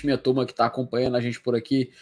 noite, 0.00 0.06
minha 0.06 0.18
turma 0.18 0.46
que 0.46 0.52
está 0.52 0.66
acompanhando 0.66 1.16
a 1.16 1.20
gente 1.20 1.40
por 1.40 1.54
aqui. 1.54 1.92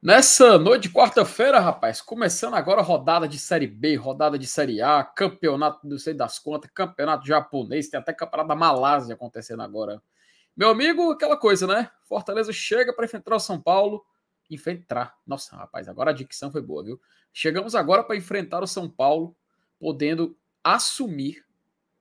Nessa 0.00 0.58
noite 0.58 0.88
de 0.88 0.94
quarta-feira, 0.94 1.58
rapaz, 1.58 2.00
começando 2.00 2.54
agora 2.54 2.80
a 2.80 2.84
rodada 2.84 3.26
de 3.26 3.38
Série 3.38 3.66
B, 3.66 3.96
rodada 3.96 4.38
de 4.38 4.46
Série 4.46 4.82
A, 4.82 5.02
campeonato, 5.02 5.86
não 5.86 5.98
sei 5.98 6.12
das 6.12 6.38
contas, 6.38 6.70
campeonato 6.74 7.26
japonês, 7.26 7.88
tem 7.88 7.98
até 7.98 8.12
campeonato 8.12 8.48
da 8.48 8.54
Malásia 8.54 9.14
acontecendo 9.14 9.62
agora. 9.62 10.02
Meu 10.56 10.68
amigo, 10.68 11.10
aquela 11.10 11.36
coisa, 11.36 11.66
né? 11.66 11.90
Fortaleza 12.04 12.52
chega 12.52 12.92
para 12.92 13.06
enfrentar 13.06 13.34
o 13.34 13.40
São 13.40 13.60
Paulo. 13.60 14.04
Enfrentar. 14.50 15.16
Nossa, 15.26 15.56
rapaz, 15.56 15.88
agora 15.88 16.10
a 16.10 16.14
dicção 16.14 16.52
foi 16.52 16.60
boa, 16.60 16.84
viu? 16.84 17.00
Chegamos 17.32 17.74
agora 17.74 18.04
para 18.04 18.14
enfrentar 18.14 18.62
o 18.62 18.66
São 18.66 18.88
Paulo, 18.88 19.34
podendo 19.80 20.36
assumir 20.62 21.44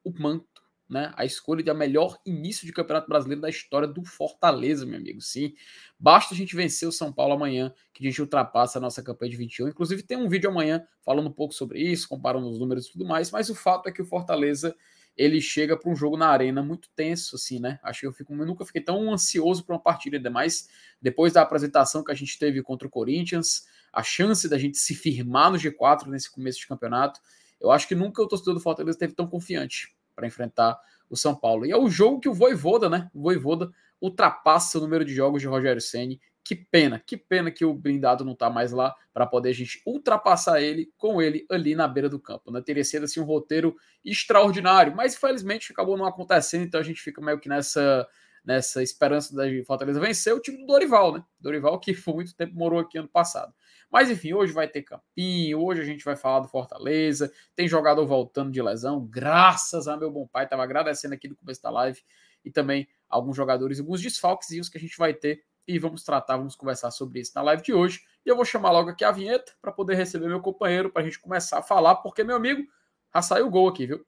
o 0.04 0.12
manto 0.12 0.53
né, 0.90 1.12
a 1.16 1.26
escolha 1.26 1.64
de 1.64 1.70
a 1.70 1.74
melhor 1.74 2.18
início 2.26 2.66
de 2.66 2.74
campeonato 2.74 3.08
brasileiro 3.08 3.42
da 3.42 3.50
história 3.50 3.88
do 3.88 4.04
Fortaleza, 4.04 4.86
meu 4.86 4.98
amigo. 4.98 5.22
Sim, 5.22 5.54
basta 6.00 6.34
a 6.34 6.38
gente 6.38 6.56
vencer 6.56 6.88
o 6.88 6.92
São 6.92 7.12
Paulo 7.12 7.34
amanhã, 7.34 7.74
que 7.94 8.06
a 8.06 8.10
gente 8.10 8.22
ultrapassa 8.22 8.78
a 8.78 8.82
nossa 8.82 9.02
campanha 9.02 9.32
de 9.32 9.38
21. 9.38 9.70
Inclusive, 9.70 10.04
tem 10.04 10.18
um 10.18 10.30
vídeo 10.30 10.50
amanhã 10.50 10.86
falando 11.02 11.28
um 11.28 11.34
pouco 11.34 11.54
sobre 11.54 11.80
isso, 11.80 12.08
comparando 12.08 12.48
os 12.50 12.60
números 12.60 12.88
e 12.88 12.92
tudo 12.92 13.06
mais. 13.06 13.32
Mas 13.32 13.50
o 13.50 13.56
fato 13.56 13.90
é 13.90 13.92
que 13.92 14.02
o 14.02 14.06
Fortaleza 14.06 14.76
ele 15.16 15.40
chega 15.40 15.78
para 15.78 15.92
um 15.92 15.96
jogo 15.96 16.18
na 16.18 16.28
arena 16.28 16.64
muito 16.64 16.90
tenso, 16.96 17.36
assim, 17.36 17.60
né? 17.60 17.80
Acho 17.84 18.02
que 18.02 18.08
eu, 18.08 18.14
fico, 18.14 18.34
eu 18.34 18.46
nunca 18.46 18.66
fiquei 18.66 18.82
tão 18.82 19.12
ansioso 19.12 19.64
para 19.64 19.76
uma 19.76 19.82
partida, 19.82 20.18
ainda 20.18 20.30
mais 20.30 20.68
depois 21.02 21.34
da 21.34 21.42
apresentação 21.42 22.04
que 22.04 22.12
a 22.12 22.16
gente 22.16 22.38
teve 22.38 22.62
contra 22.64 22.88
o 22.88 22.92
Corinthians, 22.92 23.68
a 23.92 24.02
chance 24.02 24.50
da 24.50 24.58
gente 24.58 24.78
se 24.78 24.96
firmar 24.96 25.52
no 25.52 25.58
G4 25.58 26.08
nesse 26.08 26.32
começo 26.32 26.60
de 26.60 26.68
campeonato. 26.68 27.20
Eu 27.62 27.72
acho 27.72 27.88
que 27.88 27.94
nunca 27.94 28.22
o 28.22 28.28
torcedor 28.28 28.56
do 28.56 28.60
Fortaleza 28.60 28.96
esteve 28.96 29.14
tão 29.14 29.28
confiante 29.28 29.94
para 30.16 30.28
enfrentar 30.28 30.80
o 31.10 31.16
São 31.16 31.36
Paulo. 31.36 31.66
E 31.66 31.72
é 31.72 31.78
o 31.78 31.90
jogo 31.90 32.20
que 32.20 32.30
o 32.30 32.34
Voivoda, 32.34 32.90
né? 32.90 33.10
O 33.14 33.22
Voivoda 33.22 33.72
ultrapassa 34.02 34.78
o 34.78 34.82
número 34.82 35.06
de 35.06 35.14
jogos 35.14 35.42
de 35.42 35.48
Rogério 35.48 35.82
Ceni. 35.82 36.20
Que 36.44 36.56
pena, 36.56 37.00
que 37.00 37.16
pena 37.16 37.50
que 37.50 37.64
o 37.64 37.74
blindado 37.74 38.26
não 38.26 38.36
tá 38.36 38.50
mais 38.50 38.74
lá 38.74 38.94
para 39.14 39.26
poder 39.26 39.50
a 39.50 39.54
gente 39.54 39.82
ultrapassar 39.86 40.62
ele 40.62 40.92
com 40.98 41.22
ele 41.22 41.46
ali 41.50 41.74
na 41.74 41.88
beira 41.88 42.10
do 42.10 42.20
campo. 42.20 42.52
Né? 42.52 42.62
Teria 42.62 42.84
sido 42.84 43.06
assim 43.06 43.22
um 43.22 43.26
roteiro 43.26 43.76
extraordinário, 44.04 44.94
mas 44.94 45.16
infelizmente 45.16 45.72
acabou 45.72 45.96
não 45.96 46.06
acontecendo, 46.06 46.64
então 46.64 46.82
a 46.82 46.84
gente 46.84 47.02
fica 47.02 47.22
meio 47.22 47.40
que 47.40 47.48
nessa 47.48 48.06
nessa 48.44 48.84
esperança 48.84 49.34
da 49.34 49.44
Fortaleza 49.66 50.02
vencer 50.02 50.34
o 50.34 50.40
time 50.40 50.58
do 50.58 50.66
Dorival, 50.66 51.14
né? 51.14 51.24
Dorival 51.40 51.80
que 51.80 51.94
por 52.04 52.16
muito 52.16 52.36
tempo 52.36 52.54
morou 52.56 52.80
aqui 52.80 52.98
ano 52.98 53.08
passado. 53.08 53.54
Mas 53.94 54.10
enfim, 54.10 54.34
hoje 54.34 54.52
vai 54.52 54.68
ter 54.68 54.82
campinho, 54.82 55.64
hoje 55.64 55.80
a 55.80 55.86
gente 55.86 56.04
vai 56.04 56.16
falar 56.16 56.40
do 56.40 56.48
Fortaleza, 56.48 57.32
tem 57.56 57.68
jogador 57.68 58.04
voltando 58.08 58.50
de 58.50 58.60
lesão, 58.60 59.06
graças 59.06 59.88
a 59.88 59.96
meu 59.96 60.10
bom 60.10 60.28
pai, 60.28 60.46
estava 60.46 60.64
agradecendo 60.64 61.14
aqui 61.14 61.28
no 61.28 61.36
começo 61.36 61.62
da 61.62 61.70
live, 61.70 62.02
e 62.44 62.50
também 62.50 62.88
alguns 63.08 63.38
jogadores, 63.38 63.80
alguns 63.80 64.02
desfalques 64.02 64.68
que 64.68 64.80
a 64.80 64.82
gente 64.82 64.98
vai 64.98 65.14
ter, 65.14 65.44
e 65.68 65.78
vamos 65.78 66.04
tratar, 66.04 66.38
vamos 66.38 66.56
conversar 66.56 66.90
sobre 66.90 67.20
isso 67.20 67.34
na 67.36 67.44
live 67.44 67.62
de 67.62 67.72
hoje. 67.72 68.02
E 68.26 68.30
eu 68.30 68.36
vou 68.36 68.44
chamar 68.44 68.72
logo 68.72 68.90
aqui 68.90 69.06
a 69.06 69.12
vinheta 69.12 69.54
para 69.62 69.72
poder 69.72 69.94
receber 69.94 70.28
meu 70.28 70.42
companheiro, 70.42 70.90
para 70.90 71.04
a 71.04 71.06
gente 71.06 71.20
começar 71.20 71.60
a 71.60 71.62
falar, 71.62 71.98
porque, 71.98 72.24
meu 72.24 72.36
amigo, 72.36 72.64
já 73.14 73.22
saiu 73.22 73.46
o 73.46 73.50
gol 73.52 73.68
aqui, 73.70 73.86
viu? 73.86 74.04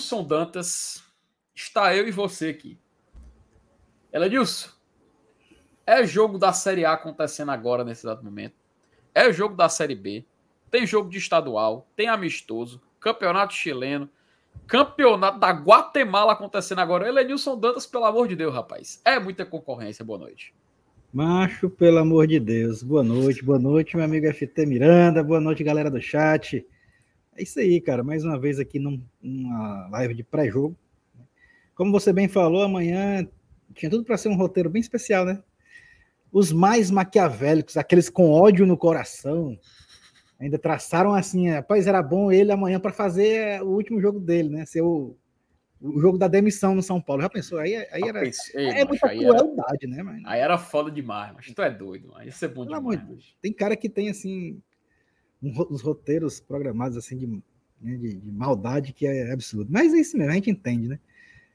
Elenilson 0.00 0.24
Dantas, 0.24 1.04
está 1.54 1.94
eu 1.94 2.08
e 2.08 2.10
você 2.10 2.48
aqui. 2.48 2.78
Elenilson, 4.10 4.70
é 5.86 6.06
jogo 6.06 6.38
da 6.38 6.54
Série 6.54 6.86
A 6.86 6.94
acontecendo 6.94 7.50
agora, 7.50 7.84
nesse 7.84 8.06
exato 8.06 8.24
momento. 8.24 8.54
É 9.14 9.30
jogo 9.30 9.54
da 9.54 9.68
Série 9.68 9.94
B. 9.94 10.24
Tem 10.70 10.86
jogo 10.86 11.10
de 11.10 11.18
estadual, 11.18 11.86
tem 11.94 12.08
amistoso, 12.08 12.80
campeonato 12.98 13.52
chileno, 13.52 14.08
campeonato 14.66 15.38
da 15.38 15.50
Guatemala 15.50 16.32
acontecendo 16.32 16.78
agora. 16.78 17.06
Elenilson 17.06 17.58
Dantas, 17.58 17.84
pelo 17.84 18.06
amor 18.06 18.26
de 18.26 18.36
Deus, 18.36 18.54
rapaz. 18.54 19.02
É 19.04 19.20
muita 19.20 19.44
concorrência. 19.44 20.02
Boa 20.02 20.18
noite. 20.18 20.54
Macho, 21.12 21.68
pelo 21.68 21.98
amor 21.98 22.26
de 22.26 22.40
Deus. 22.40 22.82
Boa 22.82 23.02
noite, 23.02 23.44
boa 23.44 23.58
noite, 23.58 23.96
meu 23.96 24.06
amigo 24.06 24.32
FT 24.32 24.64
Miranda. 24.64 25.22
Boa 25.22 25.40
noite, 25.40 25.62
galera 25.62 25.90
do 25.90 26.00
chat. 26.00 26.66
É 27.36 27.42
isso 27.42 27.58
aí, 27.58 27.80
cara. 27.80 28.02
Mais 28.02 28.24
uma 28.24 28.38
vez 28.38 28.58
aqui 28.58 28.78
num, 28.78 29.02
numa 29.22 29.88
live 29.88 30.14
de 30.14 30.24
pré-jogo. 30.24 30.76
Como 31.74 31.92
você 31.92 32.12
bem 32.12 32.28
falou, 32.28 32.62
amanhã 32.62 33.26
tinha 33.74 33.90
tudo 33.90 34.04
para 34.04 34.18
ser 34.18 34.28
um 34.28 34.36
roteiro 34.36 34.68
bem 34.68 34.80
especial, 34.80 35.24
né? 35.24 35.42
Os 36.32 36.52
mais 36.52 36.90
maquiavélicos, 36.90 37.76
aqueles 37.76 38.08
com 38.08 38.30
ódio 38.30 38.66
no 38.66 38.76
coração, 38.76 39.58
ainda 40.38 40.58
traçaram 40.58 41.14
assim: 41.14 41.48
rapaz, 41.50 41.86
era 41.86 42.02
bom 42.02 42.30
ele 42.30 42.52
amanhã 42.52 42.78
para 42.78 42.92
fazer 42.92 43.62
o 43.62 43.68
último 43.68 44.00
jogo 44.00 44.20
dele, 44.20 44.48
né? 44.48 44.66
Ser 44.66 44.82
o, 44.82 45.16
o 45.80 46.00
jogo 46.00 46.18
da 46.18 46.28
demissão 46.28 46.74
no 46.74 46.82
São 46.82 47.00
Paulo. 47.00 47.22
Já 47.22 47.28
pensou? 47.28 47.58
Aí, 47.58 47.74
aí 47.74 48.02
era. 48.02 48.20
Pensei, 48.20 48.66
é 48.66 48.84
muita 48.84 49.08
crueldade, 49.08 49.86
era, 49.86 49.88
né? 49.88 50.02
Mas... 50.02 50.22
Aí 50.24 50.40
era 50.40 50.58
foda 50.58 50.90
demais, 50.90 51.32
mas 51.34 51.46
tu 51.52 51.62
é 51.62 51.70
doido, 51.70 52.12
aí 52.14 52.26
ia 52.26 52.32
ser 52.32 52.48
bom 52.48 52.66
demais. 52.66 53.00
tem 53.40 53.52
cara 53.52 53.76
que 53.76 53.88
tem 53.88 54.10
assim 54.10 54.60
uns 55.42 55.80
roteiros 55.80 56.40
programados 56.40 56.96
assim 56.96 57.16
de, 57.16 57.26
né, 57.26 57.96
de, 57.96 58.14
de, 58.14 58.30
maldade 58.30 58.92
que 58.92 59.06
é 59.06 59.32
absurdo. 59.32 59.70
Mas 59.72 59.94
é 59.94 59.98
isso 59.98 60.16
mesmo, 60.16 60.30
a 60.30 60.34
gente 60.34 60.50
entende, 60.50 60.88
né? 60.88 60.98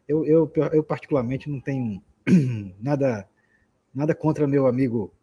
Eu, 0.07 0.25
eu, 0.25 0.51
eu 0.72 0.84
particularmente 0.84 1.50
não 1.50 1.59
tenho 1.59 2.01
nada 2.81 3.28
nada 3.94 4.13
contra 4.13 4.46
meu 4.46 4.68
amigo 4.68 5.13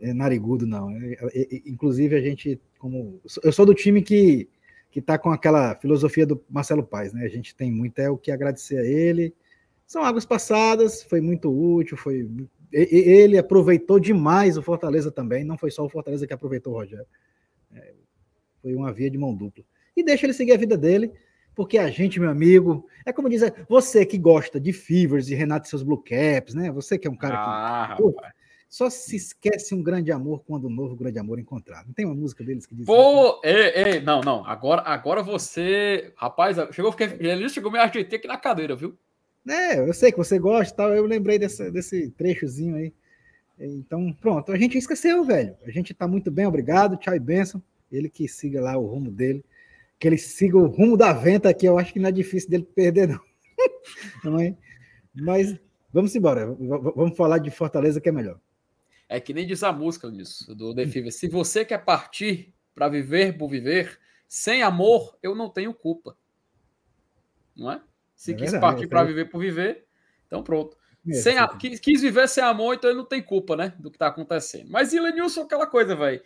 é, 0.00 0.12
narigudo, 0.12 0.66
não. 0.66 0.90
É, 0.90 1.12
é, 1.12 1.56
é, 1.56 1.62
inclusive 1.66 2.14
a 2.14 2.20
gente, 2.20 2.60
como 2.78 3.20
eu 3.42 3.52
sou 3.52 3.66
do 3.66 3.74
time 3.74 4.02
que 4.02 4.48
que 4.88 5.00
está 5.00 5.18
com 5.18 5.30
aquela 5.30 5.74
filosofia 5.74 6.24
do 6.24 6.42
Marcelo 6.48 6.82
Paes, 6.82 7.12
né? 7.12 7.22
A 7.24 7.28
gente 7.28 7.54
tem 7.54 7.70
muito 7.70 7.98
é 7.98 8.08
o 8.08 8.16
que 8.16 8.30
agradecer 8.30 8.78
a 8.78 8.84
ele. 8.84 9.34
São 9.86 10.02
águas 10.02 10.24
passadas, 10.24 11.02
foi 11.02 11.20
muito 11.20 11.50
útil, 11.50 11.98
foi 11.98 12.26
ele 12.72 13.36
aproveitou 13.36 14.00
demais 14.00 14.56
o 14.56 14.62
Fortaleza 14.62 15.10
também, 15.10 15.44
não 15.44 15.58
foi 15.58 15.70
só 15.70 15.84
o 15.84 15.88
Fortaleza 15.88 16.26
que 16.26 16.32
aproveitou 16.32 16.72
o 16.72 16.76
Rogério. 16.76 17.06
É, 17.76 17.94
foi 18.62 18.74
uma 18.74 18.92
via 18.92 19.10
de 19.10 19.18
mão 19.18 19.34
dupla. 19.34 19.64
E 19.96 20.02
deixa 20.02 20.26
ele 20.26 20.32
seguir 20.32 20.52
a 20.52 20.58
vida 20.58 20.76
dele, 20.76 21.12
porque 21.54 21.78
a 21.78 21.88
gente, 21.88 22.20
meu 22.20 22.30
amigo, 22.30 22.86
é 23.04 23.12
como 23.12 23.30
dizer, 23.30 23.66
você 23.68 24.04
que 24.04 24.18
gosta 24.18 24.60
de 24.60 24.72
Fevers 24.72 25.28
e 25.28 25.34
Renato 25.34 25.66
e 25.66 25.70
seus 25.70 25.82
Blue 25.82 26.02
Caps, 26.02 26.54
né? 26.54 26.70
Você 26.72 26.98
que 26.98 27.06
é 27.06 27.10
um 27.10 27.16
cara 27.16 27.36
ah, 27.38 27.94
que. 27.96 28.02
Pô, 28.02 28.14
só 28.68 28.90
se 28.90 29.16
esquece 29.16 29.74
um 29.74 29.82
grande 29.82 30.12
amor 30.12 30.42
quando 30.44 30.66
um 30.66 30.70
novo 30.70 30.96
grande 30.96 31.18
amor 31.18 31.38
encontrar. 31.38 31.86
Não 31.86 31.94
tem 31.94 32.04
uma 32.04 32.14
música 32.14 32.44
deles 32.44 32.66
que 32.66 32.74
diz 32.74 32.84
Pô, 32.84 33.40
assim? 33.42 33.54
ei, 33.54 33.94
ei, 33.94 34.00
não, 34.00 34.20
não. 34.20 34.44
Agora, 34.44 34.82
agora 34.82 35.22
você. 35.22 36.12
Rapaz, 36.16 36.56
chegou, 36.72 36.92
fiquei, 36.92 37.48
chegou 37.48 37.70
me 37.70 37.78
ajeitei 37.78 38.18
aqui 38.18 38.28
na 38.28 38.36
cadeira, 38.36 38.74
viu? 38.74 38.98
É, 39.48 39.78
eu 39.78 39.94
sei 39.94 40.10
que 40.10 40.18
você 40.18 40.38
gosta 40.38 40.76
tal. 40.76 40.92
Eu 40.92 41.06
lembrei 41.06 41.38
desse, 41.38 41.70
desse 41.70 42.10
trechozinho 42.10 42.76
aí. 42.76 42.92
Então, 43.58 44.12
pronto, 44.12 44.52
a 44.52 44.58
gente 44.58 44.76
esqueceu, 44.76 45.24
velho. 45.24 45.56
A 45.64 45.70
gente 45.70 45.94
tá 45.94 46.06
muito 46.06 46.30
bem, 46.30 46.46
obrigado. 46.46 46.96
Tchau 46.96 47.14
e 47.14 47.18
benção. 47.18 47.62
Ele 47.90 48.08
que 48.08 48.28
siga 48.28 48.60
lá 48.60 48.76
o 48.76 48.86
rumo 48.86 49.10
dele. 49.10 49.44
Que 49.98 50.08
ele 50.08 50.18
siga 50.18 50.58
o 50.58 50.66
rumo 50.66 50.96
da 50.96 51.12
venta, 51.12 51.52
que 51.54 51.66
eu 51.66 51.78
acho 51.78 51.92
que 51.92 51.98
não 51.98 52.08
é 52.08 52.12
difícil 52.12 52.50
dele 52.50 52.64
perder, 52.64 53.08
não. 53.08 53.20
não 54.24 54.40
é? 54.40 54.54
Mas 55.14 55.58
vamos 55.92 56.14
embora. 56.14 56.46
Vamos 56.46 57.16
falar 57.16 57.38
de 57.38 57.50
Fortaleza, 57.50 58.00
que 58.00 58.08
é 58.08 58.12
melhor. 58.12 58.38
É 59.08 59.20
que 59.20 59.32
nem 59.32 59.46
diz 59.46 59.62
a 59.62 59.72
música 59.72 60.10
nisso, 60.10 60.54
do 60.54 60.74
The 60.74 60.86
Fever. 60.86 61.12
Se 61.12 61.28
você 61.28 61.64
quer 61.64 61.78
partir 61.84 62.52
para 62.74 62.88
viver 62.88 63.38
por 63.38 63.48
viver, 63.48 63.98
sem 64.28 64.62
amor, 64.62 65.16
eu 65.22 65.34
não 65.34 65.48
tenho 65.48 65.72
culpa. 65.72 66.16
Não 67.54 67.70
é? 67.70 67.80
Se 68.14 68.32
é 68.32 68.34
quis 68.34 68.52
verdade, 68.52 68.60
partir 68.60 68.84
é 68.84 68.88
para 68.88 69.04
viver 69.04 69.26
por 69.26 69.38
viver, 69.38 69.86
então 70.26 70.42
pronto. 70.42 70.76
Sem 71.14 71.38
a, 71.38 71.46
quis, 71.48 71.78
quis, 71.78 72.02
viver 72.02 72.28
sem 72.28 72.42
amor, 72.42 72.74
então 72.74 72.90
ele 72.90 72.98
não 72.98 73.04
tem 73.04 73.22
culpa, 73.22 73.56
né? 73.56 73.74
Do 73.78 73.90
que 73.90 73.98
tá 73.98 74.08
acontecendo. 74.08 74.70
Mas 74.70 74.92
Ilenilson, 74.92 75.42
aquela 75.42 75.66
coisa, 75.66 75.94
velho. 75.94 76.22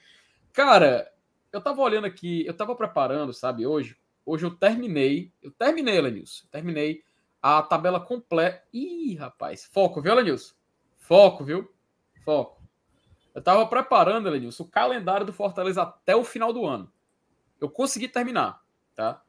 Cara, 0.52 1.10
eu 1.52 1.60
tava 1.60 1.80
olhando 1.82 2.06
aqui, 2.06 2.46
eu 2.46 2.54
tava 2.54 2.74
preparando, 2.74 3.32
sabe, 3.32 3.66
hoje. 3.66 3.96
Hoje 4.24 4.46
eu 4.46 4.50
terminei, 4.50 5.32
eu 5.42 5.50
terminei, 5.50 5.98
Ilenilson. 5.98 6.46
Terminei 6.50 7.02
a 7.42 7.62
tabela 7.62 8.00
completa. 8.00 8.62
Ih, 8.72 9.16
rapaz, 9.16 9.64
foco, 9.64 10.00
viu, 10.00 10.12
Ilenilson? 10.12 10.54
Foco, 10.96 11.44
viu? 11.44 11.70
Foco. 12.24 12.62
Eu 13.34 13.42
tava 13.42 13.66
preparando, 13.66 14.28
Ilenilson, 14.28 14.64
o 14.64 14.68
calendário 14.68 15.26
do 15.26 15.32
Fortaleza 15.32 15.82
até 15.82 16.14
o 16.14 16.24
final 16.24 16.52
do 16.52 16.64
ano. 16.66 16.90
Eu 17.60 17.68
consegui 17.68 18.08
terminar, 18.08 18.62
tá? 18.94 19.22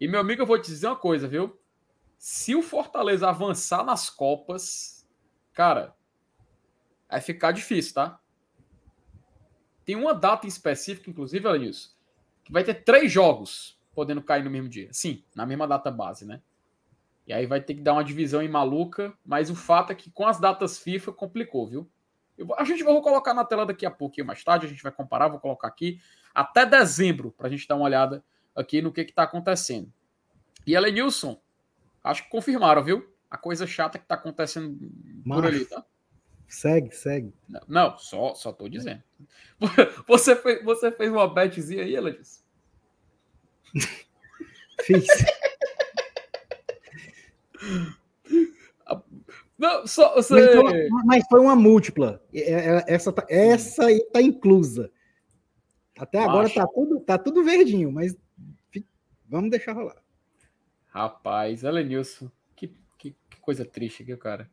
E, 0.00 0.08
meu 0.08 0.20
amigo, 0.20 0.42
eu 0.42 0.46
vou 0.46 0.58
te 0.58 0.66
dizer 0.66 0.86
uma 0.86 0.96
coisa, 0.96 1.28
viu? 1.28 1.59
Se 2.20 2.54
o 2.54 2.60
Fortaleza 2.60 3.30
avançar 3.30 3.82
nas 3.82 4.10
Copas, 4.10 5.08
cara, 5.54 5.96
vai 7.08 7.18
ficar 7.18 7.50
difícil, 7.50 7.94
tá? 7.94 8.20
Tem 9.86 9.96
uma 9.96 10.12
data 10.12 10.44
em 10.44 10.48
específico, 10.50 11.08
inclusive, 11.08 11.48
Alanils, 11.48 11.96
que 12.44 12.52
vai 12.52 12.62
ter 12.62 12.84
três 12.84 13.10
jogos 13.10 13.80
podendo 13.94 14.22
cair 14.22 14.44
no 14.44 14.50
mesmo 14.50 14.68
dia. 14.68 14.90
Sim, 14.92 15.24
na 15.34 15.46
mesma 15.46 15.66
data 15.66 15.90
base, 15.90 16.26
né? 16.26 16.42
E 17.26 17.32
aí 17.32 17.46
vai 17.46 17.58
ter 17.58 17.72
que 17.72 17.80
dar 17.80 17.94
uma 17.94 18.04
divisão 18.04 18.42
em 18.42 18.50
maluca, 18.50 19.14
mas 19.24 19.48
o 19.48 19.56
fato 19.56 19.90
é 19.90 19.94
que 19.94 20.10
com 20.10 20.26
as 20.26 20.38
datas 20.38 20.78
FIFA 20.78 21.14
complicou, 21.14 21.66
viu? 21.66 21.90
A 22.58 22.64
gente 22.64 22.84
vai 22.84 22.92
colocar 23.00 23.32
na 23.32 23.46
tela 23.46 23.64
daqui 23.64 23.86
a 23.86 23.90
pouquinho 23.90 24.26
mais 24.26 24.44
tarde, 24.44 24.66
a 24.66 24.68
gente 24.68 24.82
vai 24.82 24.92
comparar, 24.92 25.28
vou 25.28 25.40
colocar 25.40 25.68
aqui 25.68 25.98
até 26.34 26.66
dezembro 26.66 27.32
para 27.32 27.46
a 27.46 27.50
gente 27.50 27.66
dar 27.66 27.76
uma 27.76 27.86
olhada 27.86 28.22
aqui 28.54 28.82
no 28.82 28.92
que 28.92 29.00
está 29.00 29.22
acontecendo. 29.22 29.90
E 30.66 30.74
Elenilson, 30.74 31.40
acho 32.02 32.24
que 32.24 32.30
confirmaram, 32.30 32.82
viu? 32.82 33.06
A 33.30 33.36
coisa 33.36 33.66
chata 33.66 33.98
que 33.98 34.04
está 34.04 34.14
acontecendo 34.14 34.76
Mas, 35.24 35.38
por 35.38 35.46
ali, 35.46 35.64
tá? 35.64 35.84
Segue, 36.48 36.94
segue. 36.94 37.32
Não, 37.48 37.60
não, 37.68 37.98
só, 37.98 38.34
só 38.34 38.52
tô 38.52 38.68
dizendo. 38.68 39.02
Você 40.08 40.34
fez, 40.34 40.64
você 40.64 40.90
fez 40.90 41.12
uma 41.12 41.32
betzinha 41.32 41.84
aí, 41.84 41.94
Elenilson? 41.94 42.40
Fiz. 44.82 45.06
Não, 49.60 49.86
só, 49.86 50.14
você... 50.14 50.32
mas, 50.32 50.50
foi 50.50 50.88
uma, 50.88 51.04
mas, 51.04 51.24
foi 51.28 51.40
uma, 51.40 51.54
múltipla. 51.54 52.22
É, 52.32 52.40
é, 52.40 52.84
essa, 52.86 53.12
tá, 53.12 53.26
essa 53.28 53.84
aí 53.84 54.00
tá 54.10 54.22
inclusa. 54.22 54.90
Até 55.98 56.18
agora 56.18 56.48
tá 56.48 56.66
tudo, 56.66 56.98
tá 57.00 57.18
tudo 57.18 57.44
verdinho, 57.44 57.92
mas 57.92 58.16
vamos 59.28 59.50
deixar 59.50 59.74
rolar. 59.74 60.02
Rapaz, 60.90 61.62
Elenilson, 61.62 62.30
que, 62.56 62.74
que, 62.98 63.16
que 63.28 63.40
coisa 63.40 63.64
triste 63.64 64.02
aqui, 64.02 64.16
cara. 64.16 64.50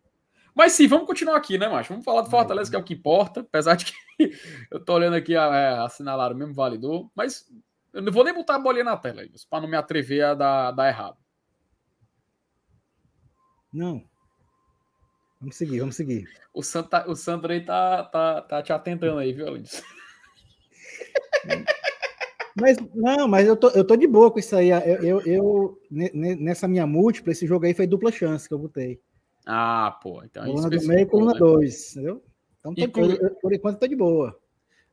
Mas 0.54 0.74
sim, 0.74 0.88
vamos 0.88 1.06
continuar 1.06 1.38
aqui, 1.38 1.58
né, 1.58 1.68
macho? 1.68 1.90
Vamos 1.90 2.06
falar 2.06 2.22
do 2.22 2.30
Fortaleza, 2.30 2.70
que 2.70 2.76
é 2.76 2.80
o 2.80 2.84
que 2.84 2.94
importa, 2.96 3.42
apesar 3.42 3.76
de 3.76 3.86
que 3.86 3.94
eu 4.72 4.84
tô 4.84 4.94
olhando 4.94 5.16
aqui, 5.16 5.36
é, 5.36 5.78
assinalaram 5.80 6.36
mesmo, 6.36 6.54
validou, 6.54 7.12
mas 7.16 7.48
eu 7.94 8.02
não 8.02 8.12
vou 8.12 8.24
nem 8.24 8.34
botar 8.34 8.56
a 8.56 8.60
bolinha 8.60 8.84
na 8.84 8.98
tela, 8.98 9.22
para 9.50 9.62
não 9.62 9.68
me 9.68 9.78
atrever 9.78 10.24
a 10.24 10.34
dar, 10.34 10.72
dar 10.72 10.88
errado. 10.88 11.18
Não. 13.72 14.04
Vamos 15.40 15.56
seguir, 15.56 15.80
vamos 15.80 15.96
seguir. 15.96 16.28
O, 16.52 16.64
Santa, 16.64 17.08
o 17.08 17.16
Sandro 17.16 17.54
aí 17.54 17.64
tá, 17.64 18.04
tá, 18.06 18.42
tá 18.42 18.64
te 18.64 18.74
atentando 18.74 19.20
aí, 19.20 19.34
viu, 19.34 19.48
Alice? 19.48 19.84
Mas, 22.60 22.78
não, 22.94 23.28
mas 23.28 23.48
eu 23.48 23.56
tô, 23.56 23.70
eu 23.70 23.86
tô 23.86 23.96
de 23.96 24.08
boa 24.08 24.32
com 24.32 24.40
isso 24.40 24.56
aí. 24.56 24.70
Eu, 24.70 25.04
eu, 25.04 25.22
eu, 25.22 25.82
nessa 25.92 26.68
minha 26.68 26.88
múltipla, 26.88 27.32
esse 27.32 27.46
jogo 27.46 27.66
aí 27.66 27.74
foi 27.74 27.86
dupla 27.86 28.12
chance 28.12 28.48
que 28.48 28.54
eu 28.54 28.60
botei. 28.60 29.00
Ah, 29.46 29.98
pô. 30.02 30.24
Então 30.24 30.44
é 30.44 30.48
coluna 30.48 30.70
do 30.70 30.88
meio 30.88 31.00
e 31.02 31.06
coluna 31.06 31.34
2, 31.34 31.96
né? 31.96 32.02
entendeu? 32.02 32.24
Então, 32.60 32.74
tô, 32.74 32.84
Inclu... 32.84 33.20
por, 33.20 33.30
por 33.42 33.54
enquanto, 33.54 33.80
tô 33.80 33.88
de 33.88 33.96
boa. 33.96 34.38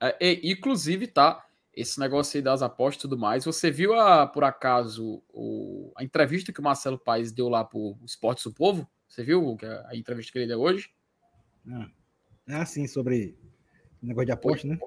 É, 0.01 0.17
inclusive, 0.47 1.07
tá? 1.07 1.45
Esse 1.75 1.99
negócio 1.99 2.37
aí 2.37 2.43
das 2.43 2.63
apostas 2.63 3.01
e 3.01 3.09
tudo 3.09 3.19
mais. 3.19 3.45
Você 3.45 3.71
viu, 3.71 3.95
a, 3.95 4.27
por 4.27 4.45
acaso, 4.45 5.23
o, 5.33 5.91
a 5.97 6.05
entrevista 6.05 6.53
que 6.53 6.61
o 6.61 6.63
Marcelo 6.63 6.99
Paes 6.99 7.33
deu 7.33 7.49
lá 7.49 7.65
pro 7.65 7.97
Esportes 8.05 8.45
do 8.45 8.53
Povo? 8.53 8.87
Você 9.09 9.23
viu 9.23 9.57
a 9.87 9.97
entrevista 9.97 10.33
que 10.33 10.39
ele 10.39 10.49
deu 10.49 10.61
hoje? 10.61 10.91
Ah, 11.69 11.89
ah 12.49 12.67
sim, 12.67 12.87
sobre 12.87 13.37
negócio 14.03 14.27
de 14.27 14.33
aposta, 14.33 14.69
né? 14.69 14.79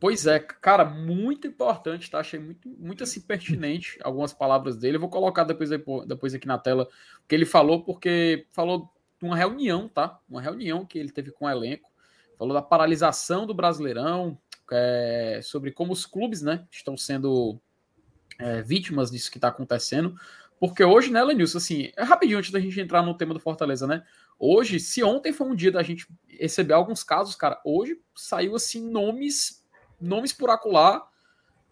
Pois 0.00 0.26
é, 0.26 0.38
cara, 0.38 0.84
muito 0.84 1.46
importante, 1.46 2.10
tá? 2.10 2.18
Achei 2.20 2.38
muito, 2.38 2.68
muito 2.68 3.04
assim 3.04 3.20
pertinente 3.20 3.98
algumas 4.02 4.32
palavras 4.32 4.76
dele. 4.76 4.96
Eu 4.96 5.00
vou 5.00 5.08
colocar 5.08 5.44
depois, 5.44 5.70
depois 6.06 6.34
aqui 6.34 6.46
na 6.46 6.58
tela 6.58 6.84
o 6.84 7.28
que 7.28 7.34
ele 7.34 7.46
falou, 7.46 7.84
porque 7.84 8.46
falou 8.52 8.90
de 9.20 9.26
uma 9.26 9.36
reunião, 9.36 9.88
tá? 9.88 10.18
Uma 10.28 10.40
reunião 10.40 10.84
que 10.84 10.98
ele 10.98 11.10
teve 11.10 11.30
com 11.30 11.44
o 11.44 11.50
elenco. 11.50 11.90
Falou 12.38 12.54
da 12.54 12.62
paralisação 12.62 13.46
do 13.46 13.54
Brasileirão, 13.54 14.36
é, 14.72 15.40
sobre 15.42 15.70
como 15.70 15.92
os 15.92 16.06
clubes, 16.06 16.42
né, 16.42 16.66
estão 16.70 16.96
sendo 16.96 17.60
é, 18.38 18.62
vítimas 18.62 19.10
disso 19.10 19.30
que 19.30 19.38
está 19.38 19.48
acontecendo. 19.48 20.14
Porque 20.58 20.82
hoje, 20.84 21.10
né, 21.10 21.22
Lenilson, 21.22 21.58
assim, 21.58 21.92
é 21.96 22.04
rapidinho 22.04 22.38
antes 22.38 22.50
da 22.50 22.60
gente 22.60 22.80
entrar 22.80 23.02
no 23.02 23.16
tema 23.16 23.34
do 23.34 23.40
Fortaleza, 23.40 23.86
né? 23.86 24.04
Hoje, 24.38 24.78
se 24.78 25.02
ontem 25.02 25.32
foi 25.32 25.46
um 25.48 25.56
dia 25.56 25.72
da 25.72 25.82
gente 25.82 26.06
receber 26.28 26.74
alguns 26.74 27.02
casos, 27.02 27.34
cara, 27.34 27.60
hoje 27.64 28.00
saiu 28.14 28.54
assim 28.54 28.88
nomes 28.88 29.61
nomes 30.02 30.32
por 30.32 30.50
acular. 30.50 31.06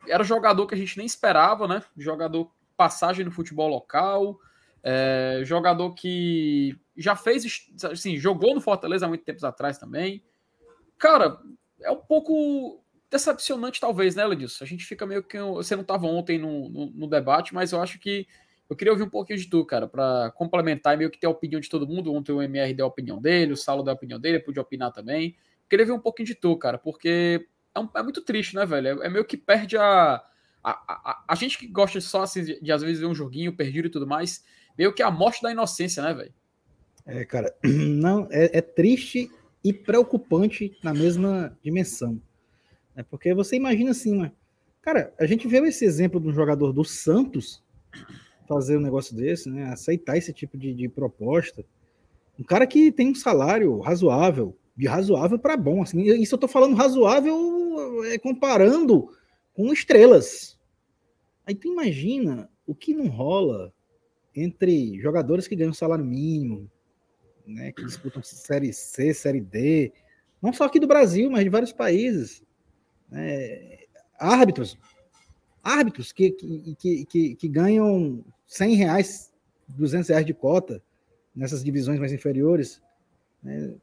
Era 0.09 0.25
jogador 0.25 0.67
que 0.67 0.75
a 0.75 0.79
gente 0.79 0.97
nem 0.97 1.07
esperava, 1.07 1.69
né? 1.69 1.83
Jogador 1.97 2.51
passagem 2.77 3.25
no 3.25 3.31
futebol 3.31 3.69
local, 3.69 4.41
é, 4.83 5.43
jogador 5.45 5.95
que 5.95 6.75
já 6.97 7.15
fez, 7.15 7.45
assim, 7.85 8.17
jogou 8.17 8.55
no 8.55 8.61
Fortaleza 8.61 9.05
há 9.05 9.09
muito 9.09 9.25
tempos 9.25 9.45
atrás 9.45 9.77
também. 9.77 10.23
Cara, 10.99 11.39
é 11.83 11.91
um 11.91 11.97
pouco 11.97 12.83
decepcionante, 13.11 13.81
talvez, 13.81 14.15
né, 14.15 14.25
Ledilson? 14.25 14.65
A 14.65 14.67
gente 14.67 14.85
fica 14.85 15.05
meio 15.05 15.23
que. 15.23 15.39
Você 15.39 15.75
não 15.75 15.83
estava 15.83 16.07
ontem 16.07 16.39
no, 16.39 16.69
no, 16.69 16.87
no, 16.87 17.07
debate, 17.07 17.53
mas 17.53 17.73
eu 17.73 17.83
acho 17.83 17.99
que. 17.99 18.27
Eu 18.69 18.77
queria 18.77 18.93
ouvir 18.93 19.03
um 19.03 19.11
pouquinho 19.11 19.39
de 19.39 19.51
tu, 19.51 19.65
cara, 19.65 19.89
para 19.89 20.31
complementar 20.37 20.95
e 20.95 20.97
meio 20.97 21.11
que 21.11 21.19
ter 21.19 21.27
a 21.27 21.31
opinião 21.31 21.61
de 21.61 21.69
todo 21.69 21.89
mundo. 21.89 22.15
Ontem 22.15 22.31
o 22.31 22.41
MR 22.41 22.73
deu 22.73 22.87
a 22.87 22.89
opinião 22.89 23.21
dele, 23.21 23.53
o 23.53 23.57
Saulo 23.57 23.83
deu 23.83 23.91
a 23.91 23.97
opinião 23.97 24.21
dele, 24.21 24.39
podia 24.39 24.63
opinar 24.63 24.93
também. 24.93 25.37
Queria 25.69 25.85
ver 25.85 25.93
um 25.93 25.99
pouquinho 25.99 26.27
de 26.27 26.37
tu, 26.37 26.57
cara, 26.57 26.79
porque 26.79 27.49
é, 27.75 27.81
um, 27.81 27.89
é 27.95 28.03
muito 28.03 28.23
triste, 28.23 28.55
né, 28.55 28.67
velho? 28.67 29.03
É, 29.03 29.07
é 29.07 29.09
meio 29.09 29.25
que 29.25 29.37
perde 29.37 29.77
a, 29.77 30.23
a, 30.63 30.71
a, 30.71 31.25
a. 31.29 31.35
gente 31.35 31.59
que 31.59 31.67
gosta 31.67 32.01
só 32.01 32.23
assim, 32.23 32.45
de, 32.45 32.61
de 32.61 32.73
às 32.73 32.83
vezes 32.83 33.01
ver 33.01 33.07
um 33.07 33.15
joguinho 33.15 33.57
perdido 33.57 33.89
e 33.89 33.91
tudo 33.91 34.07
mais, 34.07 34.45
meio 34.77 34.93
que 34.93 35.03
a 35.03 35.11
morte 35.11 35.43
da 35.43 35.53
inocência, 35.53 36.03
né, 36.03 36.13
velho? 36.15 36.35
É, 37.07 37.25
cara, 37.25 37.55
não, 37.65 38.29
é, 38.31 38.59
é, 38.59 38.61
triste 38.61 39.31
e 39.63 39.73
preocupante 39.73 40.77
na 40.83 40.93
mesma 40.93 41.57
dimensão. 41.63 42.21
É 42.97 43.03
porque 43.03 43.33
você 43.35 43.57
imagina 43.57 43.91
assim, 43.91 44.17
mas, 44.17 44.33
cara, 44.83 45.15
a 45.19 45.27
gente 45.27 45.47
viu 45.47 45.65
esse 45.65 45.85
exemplo 45.85 46.21
de 46.21 46.29
um 46.29 46.33
jogador 46.33 46.73
do 46.73 46.85
Santos 46.85 47.63
fazer 48.49 48.77
um 48.77 48.81
negócio 48.81 49.15
desse, 49.15 49.49
né? 49.49 49.73
Aceitar 49.73 50.17
esse 50.17 50.33
tipo 50.33 50.59
de, 50.59 50.75
de 50.75 50.89
proposta. 50.89 51.65
Um 52.39 52.43
cara 52.43 52.67
que 52.67 52.91
tem 52.91 53.11
um 53.11 53.15
salário 53.15 53.79
razoável, 53.79 54.57
de 54.77 54.87
razoável 54.87 55.39
para 55.39 55.57
bom. 55.57 55.83
Assim, 55.83 56.01
isso 56.01 56.35
eu 56.35 56.37
estou 56.37 56.49
falando 56.49 56.77
razoável 56.77 58.05
é, 58.05 58.19
comparando 58.19 59.11
com 59.55 59.73
estrelas. 59.73 60.59
Aí 61.47 61.55
tu 61.55 61.69
imagina 61.69 62.49
o 62.67 62.75
que 62.75 62.95
não 62.95 63.09
rola 63.09 63.73
entre 64.35 65.01
jogadores 65.01 65.49
que 65.49 65.57
ganham 65.57 65.75
salário 65.75 66.05
mínimo, 66.05 66.71
né, 67.47 67.73
que 67.73 67.85
disputam 67.85 68.23
Série 68.23 68.73
C, 68.73 69.13
Série 69.13 69.41
D, 69.41 69.93
não 70.41 70.53
só 70.53 70.65
aqui 70.65 70.79
do 70.79 70.87
Brasil, 70.87 71.31
mas 71.31 71.43
de 71.43 71.51
vários 71.51 71.73
países. 71.73 72.43
Né, 73.11 73.81
árbitros, 74.19 74.79
árbitros 75.63 76.13
que, 76.13 76.31
que, 76.31 77.05
que, 77.07 77.35
que, 77.35 77.49
ganham 77.49 78.25
100 78.47 78.75
reais, 78.77 79.33
200 79.69 80.09
reais 80.09 80.27
de 80.27 80.35
cota 80.35 80.83
nessas 81.35 81.65
divisões 81.65 81.99
mais 81.99 82.13
inferiores. 82.13 82.81
Né, 83.43 83.75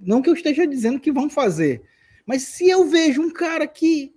não 0.00 0.22
que 0.22 0.28
eu 0.28 0.34
esteja 0.34 0.66
dizendo 0.66 1.00
que 1.00 1.12
vão 1.12 1.28
fazer, 1.28 1.82
mas 2.24 2.42
se 2.42 2.68
eu 2.68 2.84
vejo 2.84 3.22
um 3.22 3.30
cara 3.30 3.66
que, 3.66 4.12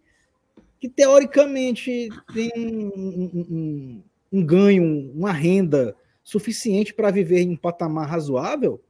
que 0.80 0.90
teoricamente 0.90 2.10
tem 2.34 2.52
um, 2.56 2.92
um, 2.96 3.46
um, 3.50 4.04
um 4.34 4.46
ganho, 4.46 5.12
uma 5.14 5.32
renda 5.32 5.96
suficiente 6.24 6.94
para 6.94 7.12
viver 7.12 7.42
em 7.42 7.52
um 7.52 7.58
patamar 7.58 8.08
razoável, 8.08 8.82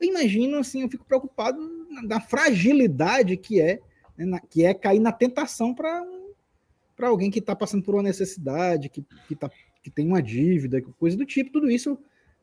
eu 0.00 0.08
imagino 0.08 0.58
assim, 0.58 0.82
eu 0.82 0.88
fico 0.88 1.04
preocupado 1.04 1.58
na 2.04 2.20
fragilidade 2.20 3.36
que 3.36 3.60
é, 3.60 3.80
né, 4.16 4.24
na, 4.24 4.40
que 4.40 4.64
é 4.64 4.72
cair 4.74 5.00
na 5.00 5.12
tentação 5.12 5.74
para 5.74 6.04
para 6.94 7.08
alguém 7.08 7.30
que 7.30 7.38
está 7.38 7.54
passando 7.54 7.84
por 7.84 7.94
uma 7.94 8.02
necessidade, 8.02 8.88
que, 8.88 9.06
que, 9.28 9.36
tá, 9.36 9.48
que 9.84 9.88
tem 9.88 10.04
uma 10.04 10.20
dívida, 10.20 10.82
coisa 10.98 11.16
do 11.16 11.24
tipo, 11.24 11.52
tudo 11.52 11.70
isso 11.70 11.96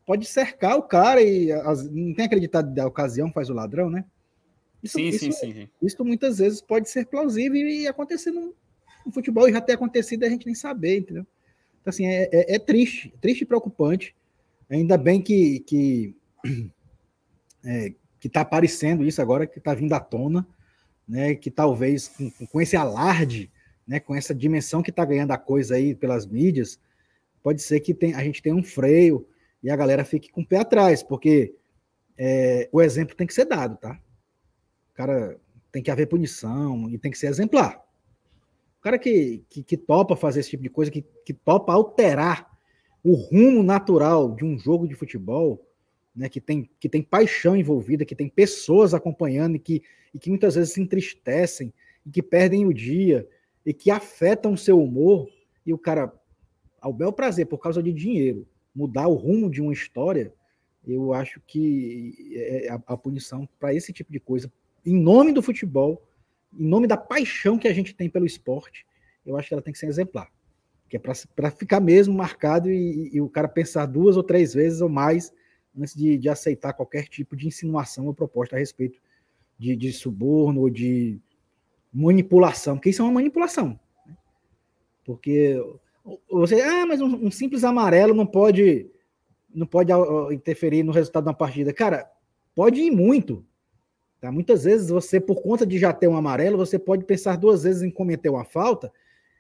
pode 0.06 0.26
cercar 0.26 0.78
o 0.78 0.84
cara 0.84 1.22
e 1.22 1.52
as, 1.52 1.90
não 1.90 2.14
tem 2.14 2.26
acreditado 2.26 2.74
da 2.74 2.86
ocasião 2.86 3.32
faz 3.32 3.50
o 3.50 3.54
ladrão, 3.54 3.90
né? 3.90 4.06
Isso, 4.84 4.98
sim, 4.98 5.08
isso, 5.08 5.20
sim, 5.20 5.32
sim. 5.32 5.70
Isso 5.82 6.06
muitas 6.06 6.38
vezes 6.38 6.62
pode 6.62 6.90
ser 6.90 7.08
plausível 7.08 7.68
e 7.68 7.88
acontecer 7.88 8.30
no, 8.32 8.54
no, 9.06 9.12
futebol 9.12 9.50
e 9.50 9.52
já 9.52 9.60
ter 9.60 9.74
acontecido 9.74 10.24
a 10.24 10.30
gente 10.30 10.46
nem 10.46 10.54
saber, 10.54 11.00
entendeu? 11.00 11.26
Então, 11.82 11.90
assim, 11.90 12.06
é, 12.06 12.30
é, 12.32 12.56
é 12.56 12.60
triste, 12.60 13.12
triste 13.20 13.42
e 13.42 13.46
preocupante. 13.46 14.16
Ainda 14.70 14.98
bem 14.98 15.22
que, 15.22 15.60
que, 15.62 16.16
é, 17.66 17.94
que 18.20 18.30
tá 18.30 18.42
aparecendo 18.42 19.04
isso 19.04 19.22
agora, 19.22 19.48
que 19.48 19.58
está 19.58 19.74
vindo 19.74 19.94
à 19.94 20.00
tona, 20.00 20.48
né? 21.08 21.34
Que 21.34 21.50
talvez 21.50 22.08
com, 22.08 22.30
com 22.48 22.62
esse 22.62 22.76
alarde, 22.76 23.52
né? 23.88 24.00
Com 24.00 24.14
essa 24.16 24.36
dimensão 24.36 24.84
que 24.84 24.92
está 24.92 25.04
ganhando 25.04 25.32
a 25.32 25.38
coisa 25.38 25.76
aí 25.76 25.96
pelas 25.96 26.28
mídias, 26.28 26.80
pode 27.42 27.64
ser 27.64 27.80
que 27.80 27.94
tem, 27.94 28.14
a 28.14 28.24
gente 28.24 28.42
tenha 28.42 28.56
um 28.56 28.64
freio, 28.64 29.28
e 29.66 29.72
a 29.72 29.76
galera 29.76 30.06
fique 30.06 30.32
com 30.32 30.42
o 30.42 30.46
pé 30.46 30.58
atrás, 30.58 31.02
porque 31.02 31.56
é, 32.16 32.70
o 32.72 32.80
exemplo 32.84 33.16
tem 33.16 33.26
que 33.26 33.34
ser 33.34 33.46
dado, 33.46 33.76
tá? 33.78 34.00
O 34.92 34.94
cara 34.94 35.40
tem 35.72 35.82
que 35.82 35.90
haver 35.90 36.06
punição 36.06 36.88
e 36.88 37.00
tem 37.00 37.10
que 37.10 37.18
ser 37.18 37.26
exemplar. 37.26 37.84
O 38.78 38.82
cara 38.84 39.00
que, 39.00 39.44
que, 39.50 39.64
que 39.64 39.76
topa 39.76 40.16
fazer 40.16 40.42
esse 40.42 40.52
tipo 40.52 40.62
de 40.62 40.70
coisa, 40.70 40.92
que, 40.92 41.04
que 41.26 41.34
topa 41.34 41.74
alterar 41.74 42.56
o 43.04 43.16
rumo 43.16 43.64
natural 43.64 44.36
de 44.36 44.46
um 44.46 44.56
jogo 44.56 44.88
de 44.88 44.94
futebol, 44.94 45.68
né, 46.16 46.30
que, 46.30 46.40
tem, 46.40 46.70
que 46.80 46.88
tem 46.88 47.02
paixão 47.02 47.58
envolvida, 47.58 48.06
que 48.06 48.16
tem 48.16 48.30
pessoas 48.30 48.94
acompanhando 48.94 49.56
e 49.56 49.60
que, 49.60 49.82
e 50.14 50.20
que 50.20 50.30
muitas 50.30 50.54
vezes 50.54 50.74
se 50.74 50.82
entristecem 50.82 51.74
e 52.06 52.12
que 52.12 52.22
perdem 52.22 52.68
o 52.68 52.74
dia 52.74 53.28
e 53.66 53.74
que 53.74 53.90
afetam 53.90 54.54
o 54.54 54.58
seu 54.58 54.80
humor, 54.80 55.28
e 55.66 55.74
o 55.74 55.78
cara, 55.80 56.14
ao 56.80 56.94
bel 56.94 57.12
prazer, 57.12 57.48
por 57.48 57.58
causa 57.58 57.82
de 57.82 57.92
dinheiro, 57.92 58.48
mudar 58.76 59.08
o 59.08 59.14
rumo 59.14 59.50
de 59.50 59.62
uma 59.62 59.74
história, 59.74 60.34
eu 60.86 61.14
acho 61.14 61.42
que 61.48 62.14
é, 62.34 62.68
é 62.68 62.70
a, 62.70 62.82
a 62.88 62.98
punição 62.98 63.48
para 63.60 63.74
esse 63.74 63.94
tipo 63.94 64.12
de 64.12 64.20
coisa, 64.20 64.52
em 64.86 64.96
nome 64.96 65.32
do 65.32 65.42
futebol, 65.42 66.04
em 66.58 66.68
nome 66.68 66.88
da 66.88 66.98
paixão 66.98 67.58
que 67.58 67.68
a 67.68 67.74
gente 67.74 67.96
tem 67.96 68.10
pelo 68.10 68.26
esporte, 68.26 68.86
eu 69.26 69.38
acho 69.38 69.48
que 69.48 69.54
ela 69.54 69.64
tem 69.64 69.74
que 69.74 69.80
ser 69.80 69.88
exemplar. 69.88 70.32
Que 70.88 70.98
é 70.98 71.00
para 71.00 71.50
ficar 71.50 71.80
mesmo 71.80 72.14
marcado 72.14 72.70
e, 72.70 73.10
e, 73.12 73.20
o 73.20 73.28
cara 73.28 73.48
pensar 73.48 73.88
duas 73.88 74.16
ou 74.16 74.24
três 74.24 74.54
vezes 74.54 74.82
ou 74.82 74.90
mais 74.90 75.34
antes 75.76 75.96
de, 75.96 76.18
de 76.18 76.30
aceitar 76.30 76.74
qualquer 76.74 77.08
tipo 77.08 77.36
de 77.36 77.48
insinuação 77.48 78.06
ou 78.06 78.14
proposta 78.14 78.56
a 78.56 78.60
respeito 78.60 79.02
de, 79.58 79.76
de 79.76 79.92
suborno 79.92 80.62
ou 80.62 80.70
de 80.70 81.20
manipulação, 81.92 82.76
porque 82.76 82.90
isso 82.90 83.02
é 83.02 83.06
uma 83.06 83.14
manipulação. 83.14 83.80
Né? 84.06 84.16
Porque 85.04 85.60
você, 86.30 86.62
ah, 86.62 86.86
mas 86.86 87.02
um, 87.02 87.26
um, 87.26 87.32
simples 87.32 87.64
amarelo 87.64 88.14
não 88.14 88.26
pode 88.26 88.92
não 89.54 89.66
pode 89.66 89.92
interferir 90.34 90.84
no 90.84 90.92
resultado 90.92 91.24
da 91.24 91.34
partida. 91.34 91.74
Cara, 91.74 92.12
pode 92.54 92.82
ir 92.82 92.92
muito. 92.92 93.46
Tá? 94.20 94.30
Muitas 94.30 94.66
vezes 94.66 94.90
você, 94.90 95.20
por 95.20 95.42
conta 95.42 95.66
de 95.66 95.80
já 95.80 95.94
ter 95.94 96.10
um 96.10 96.18
amarelo, 96.18 96.58
você 96.58 96.78
pode 96.78 97.06
pensar 97.06 97.38
duas 97.38 97.64
vezes 97.64 97.82
em 97.82 97.90
cometer 97.90 98.30
uma 98.30 98.44
falta 98.44 98.92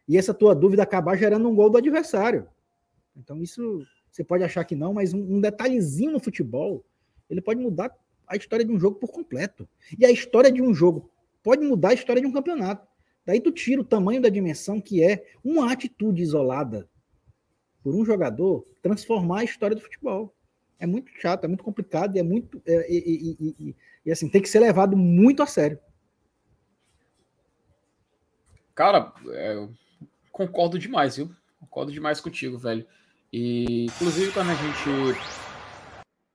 e 0.07 0.17
essa 0.17 0.33
tua 0.33 0.55
dúvida 0.55 0.83
acabar 0.83 1.17
gerando 1.17 1.49
um 1.49 1.55
gol 1.55 1.69
do 1.69 1.77
adversário. 1.77 2.47
Então 3.15 3.41
isso 3.43 3.85
você 4.09 4.23
pode 4.23 4.43
achar 4.43 4.63
que 4.63 4.75
não, 4.75 4.93
mas 4.93 5.13
um, 5.13 5.35
um 5.35 5.41
detalhezinho 5.41 6.11
no 6.11 6.19
futebol 6.19 6.85
ele 7.29 7.41
pode 7.41 7.59
mudar 7.59 7.91
a 8.25 8.35
história 8.35 8.63
de 8.63 8.71
um 8.71 8.79
jogo 8.79 8.97
por 8.97 9.11
completo. 9.11 9.67
E 9.99 10.05
a 10.05 10.11
história 10.11 10.51
de 10.51 10.61
um 10.61 10.73
jogo 10.73 11.11
pode 11.43 11.65
mudar 11.65 11.89
a 11.89 11.93
história 11.93 12.21
de 12.21 12.27
um 12.27 12.31
campeonato. 12.31 12.87
Daí 13.25 13.41
tu 13.41 13.51
tira 13.51 13.81
o 13.81 13.85
tamanho 13.85 14.21
da 14.21 14.29
dimensão 14.29 14.79
que 14.79 15.03
é 15.03 15.25
uma 15.43 15.71
atitude 15.71 16.21
isolada 16.21 16.87
por 17.83 17.95
um 17.95 18.05
jogador 18.05 18.65
transformar 18.81 19.39
a 19.39 19.43
história 19.43 19.75
do 19.75 19.81
futebol. 19.81 20.35
É 20.79 20.85
muito 20.85 21.11
chato, 21.19 21.45
é 21.45 21.47
muito 21.47 21.63
complicado 21.63 22.15
e 22.15 22.19
é 22.19 22.23
muito. 22.23 22.61
É, 22.65 22.91
e, 22.91 22.97
e, 23.39 23.55
e, 23.69 23.75
e, 24.05 24.11
assim, 24.11 24.29
tem 24.29 24.41
que 24.41 24.49
ser 24.49 24.59
levado 24.59 24.95
muito 24.95 25.41
a 25.41 25.47
sério. 25.47 25.79
Cara, 28.73 29.13
é, 29.29 29.67
concordo 30.31 30.77
demais, 30.77 31.15
viu? 31.15 31.31
Concordo 31.59 31.91
demais 31.91 32.19
contigo, 32.19 32.57
velho. 32.57 32.85
E, 33.31 33.85
inclusive, 33.85 34.31
quando 34.33 34.49
a 34.51 34.55
gente. 34.55 35.19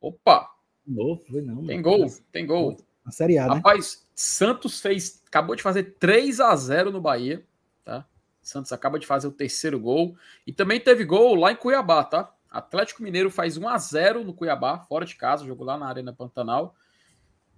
Opa! 0.00 0.50
Novo, 0.86 1.22
foi 1.30 1.42
não. 1.42 1.66
Tem 1.66 1.82
gol, 1.82 2.06
tem 2.32 2.46
gol. 2.46 2.76
Na 3.10 3.12
Série 3.12 3.38
A, 3.38 3.48
né? 3.48 3.54
Rapaz, 3.56 4.06
Santos 4.14 4.80
fez. 4.80 5.20
Acabou 5.26 5.56
de 5.56 5.62
fazer 5.62 5.96
3 5.98 6.38
a 6.38 6.54
0 6.54 6.92
no 6.92 7.00
Bahia, 7.00 7.44
tá? 7.84 8.06
Santos 8.40 8.72
acaba 8.72 9.00
de 9.00 9.06
fazer 9.06 9.26
o 9.26 9.32
terceiro 9.32 9.80
gol. 9.80 10.14
E 10.46 10.52
também 10.52 10.78
teve 10.78 11.04
gol 11.04 11.34
lá 11.34 11.50
em 11.50 11.56
Cuiabá, 11.56 12.04
tá? 12.04 12.32
Atlético 12.48 13.02
Mineiro 13.02 13.30
faz 13.30 13.56
1 13.56 13.68
a 13.68 13.76
0 13.78 14.24
no 14.24 14.32
Cuiabá, 14.32 14.78
fora 14.78 15.04
de 15.04 15.16
casa, 15.16 15.44
jogou 15.44 15.66
lá 15.66 15.76
na 15.76 15.88
Arena 15.88 16.12
Pantanal. 16.12 16.74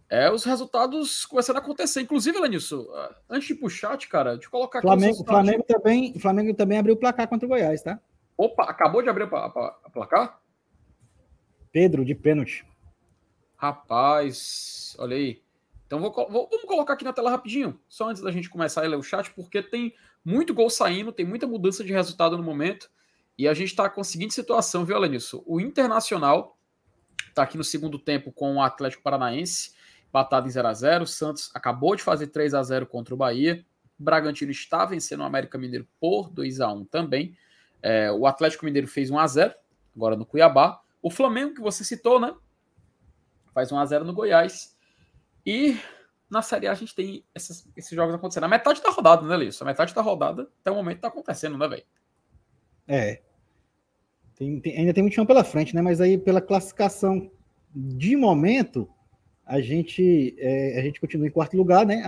É, 0.08 0.30
os 0.30 0.44
resultados 0.44 1.26
começando 1.26 1.56
a 1.56 1.58
acontecer. 1.58 2.00
Inclusive, 2.00 2.38
Lenilson, 2.38 2.86
ah, 2.94 3.14
antes 3.28 3.48
de 3.48 3.52
ir 3.52 3.56
pro 3.56 3.68
chat, 3.68 4.08
cara, 4.08 4.32
deixa 4.32 4.46
eu 4.46 4.50
colocar 4.50 4.78
aqui. 4.78 4.88
Flamengo, 4.88 5.24
Flamengo, 5.24 5.64
também, 5.64 6.18
Flamengo 6.18 6.54
também 6.54 6.78
abriu 6.78 6.94
o 6.94 6.98
placar 6.98 7.28
contra 7.28 7.44
o 7.46 7.48
Goiás, 7.48 7.82
tá? 7.82 8.00
Opa, 8.38 8.64
acabou 8.64 9.02
de 9.02 9.10
abrir 9.10 9.24
a, 9.24 9.36
a, 9.36 9.76
a 9.84 9.90
placar? 9.90 10.40
Pedro, 11.70 12.04
de 12.04 12.14
pênalti. 12.14 12.66
Rapaz, 13.62 14.96
olha 14.98 15.16
aí. 15.16 15.41
Então 15.92 16.00
vou, 16.00 16.10
vou, 16.10 16.48
vamos 16.50 16.64
colocar 16.64 16.94
aqui 16.94 17.04
na 17.04 17.12
tela 17.12 17.28
rapidinho, 17.28 17.78
só 17.86 18.08
antes 18.08 18.22
da 18.22 18.30
gente 18.30 18.48
começar 18.48 18.82
a 18.82 18.88
ler 18.88 18.96
o 18.96 19.02
chat, 19.02 19.30
porque 19.34 19.60
tem 19.60 19.94
muito 20.24 20.54
gol 20.54 20.70
saindo, 20.70 21.12
tem 21.12 21.26
muita 21.26 21.46
mudança 21.46 21.84
de 21.84 21.92
resultado 21.92 22.34
no 22.34 22.42
momento. 22.42 22.90
E 23.36 23.46
a 23.46 23.52
gente 23.52 23.68
está 23.68 23.90
com 23.90 24.00
a 24.00 24.04
seguinte 24.04 24.32
situação, 24.32 24.86
viu, 24.86 24.98
Lenilson? 24.98 25.42
O 25.44 25.60
Internacional 25.60 26.56
está 27.28 27.42
aqui 27.42 27.58
no 27.58 27.64
segundo 27.64 27.98
tempo 27.98 28.32
com 28.32 28.56
o 28.56 28.62
Atlético 28.62 29.02
Paranaense 29.02 29.74
empatado 30.08 30.48
em 30.48 30.50
0 30.50 30.66
a 30.66 30.72
0 30.72 31.04
O 31.04 31.06
Santos 31.06 31.50
acabou 31.52 31.94
de 31.94 32.02
fazer 32.02 32.28
3 32.28 32.54
a 32.54 32.62
0 32.62 32.86
contra 32.86 33.12
o 33.12 33.16
Bahia. 33.18 33.62
O 34.00 34.02
Bragantino 34.02 34.50
está 34.50 34.86
vencendo 34.86 35.20
o 35.20 35.24
América 35.24 35.58
Mineiro 35.58 35.86
por 36.00 36.30
2 36.30 36.62
a 36.62 36.72
1 36.72 36.86
também. 36.86 37.36
É, 37.82 38.10
o 38.10 38.26
Atlético 38.26 38.64
Mineiro 38.64 38.88
fez 38.88 39.10
1 39.10 39.18
a 39.18 39.26
0 39.26 39.54
agora 39.94 40.16
no 40.16 40.24
Cuiabá. 40.24 40.80
O 41.02 41.10
Flamengo, 41.10 41.52
que 41.52 41.60
você 41.60 41.84
citou, 41.84 42.18
né? 42.18 42.34
Faz 43.52 43.70
1 43.70 43.78
a 43.78 43.84
0 43.84 44.06
no 44.06 44.14
Goiás. 44.14 44.72
E 45.44 45.76
na 46.30 46.40
Série 46.40 46.66
A 46.66 46.72
a 46.72 46.74
gente 46.74 46.94
tem 46.94 47.24
esses, 47.34 47.68
esses 47.76 47.90
jogos 47.90 48.14
acontecendo. 48.14 48.44
A 48.44 48.48
metade 48.48 48.82
da 48.82 48.90
rodada, 48.90 49.26
né, 49.26 49.36
Lício? 49.36 49.62
A 49.64 49.66
metade 49.66 49.94
da 49.94 50.00
rodada 50.00 50.48
até 50.60 50.70
o 50.70 50.74
momento 50.74 51.00
tá 51.00 51.08
acontecendo, 51.08 51.58
né, 51.58 51.68
velho? 51.68 51.84
É. 52.88 53.20
Tem, 54.34 54.60
tem, 54.60 54.78
ainda 54.78 54.94
tem 54.94 55.02
muito 55.02 55.14
chão 55.14 55.26
pela 55.26 55.44
frente, 55.44 55.74
né? 55.74 55.82
Mas 55.82 56.00
aí 56.00 56.16
pela 56.16 56.40
classificação 56.40 57.30
de 57.74 58.16
momento, 58.16 58.88
a 59.44 59.60
gente, 59.60 60.34
é, 60.38 60.78
a 60.78 60.82
gente 60.82 61.00
continua 61.00 61.26
em 61.26 61.30
quarto 61.30 61.56
lugar, 61.56 61.84
né? 61.84 62.02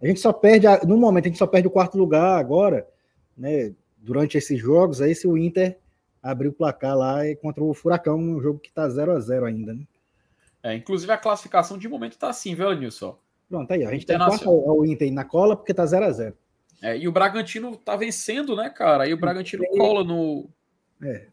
A, 0.00 0.06
gente 0.06 0.20
só 0.20 0.32
perde, 0.32 0.66
a, 0.66 0.82
no 0.84 0.96
momento, 0.96 1.26
a 1.26 1.28
gente 1.28 1.38
só 1.38 1.46
perde 1.46 1.68
o 1.68 1.70
quarto 1.70 1.98
lugar 1.98 2.38
agora, 2.38 2.88
né? 3.36 3.74
Durante 3.98 4.38
esses 4.38 4.58
jogos, 4.58 5.02
aí 5.02 5.14
se 5.14 5.26
o 5.26 5.36
Inter 5.36 5.78
abrir 6.22 6.48
o 6.48 6.52
placar 6.52 6.96
lá 6.96 7.18
contra 7.42 7.62
o 7.62 7.74
Furacão, 7.74 8.18
um 8.18 8.40
jogo 8.40 8.58
que 8.58 8.72
tá 8.72 8.88
0 8.88 9.12
a 9.12 9.20
0 9.20 9.44
ainda, 9.44 9.74
né? 9.74 9.84
É, 10.62 10.74
inclusive 10.74 11.10
a 11.12 11.18
classificação 11.18 11.78
de 11.78 11.88
momento 11.88 12.18
tá 12.18 12.28
assim, 12.28 12.54
viu, 12.54 12.72
Nilson? 12.72 13.18
Pronto, 13.48 13.70
aí, 13.72 13.84
ó, 13.84 13.88
a 13.88 13.92
gente 13.92 14.06
tem 14.06 14.16
quarto 14.16 14.48
o 14.48 14.86
Inter 14.86 15.12
na 15.12 15.24
cola 15.24 15.56
porque 15.56 15.74
tá 15.74 15.84
0 15.84 16.04
a 16.04 16.12
0 16.12 16.36
é, 16.82 16.96
e 16.96 17.06
o 17.06 17.12
Bragantino 17.12 17.76
tá 17.76 17.94
vencendo, 17.94 18.56
né, 18.56 18.70
cara? 18.70 19.06
E 19.06 19.12
o 19.12 19.16
Bragantino 19.16 19.62
cola 19.76 20.02
no. 20.02 20.48
É. 21.02 21.26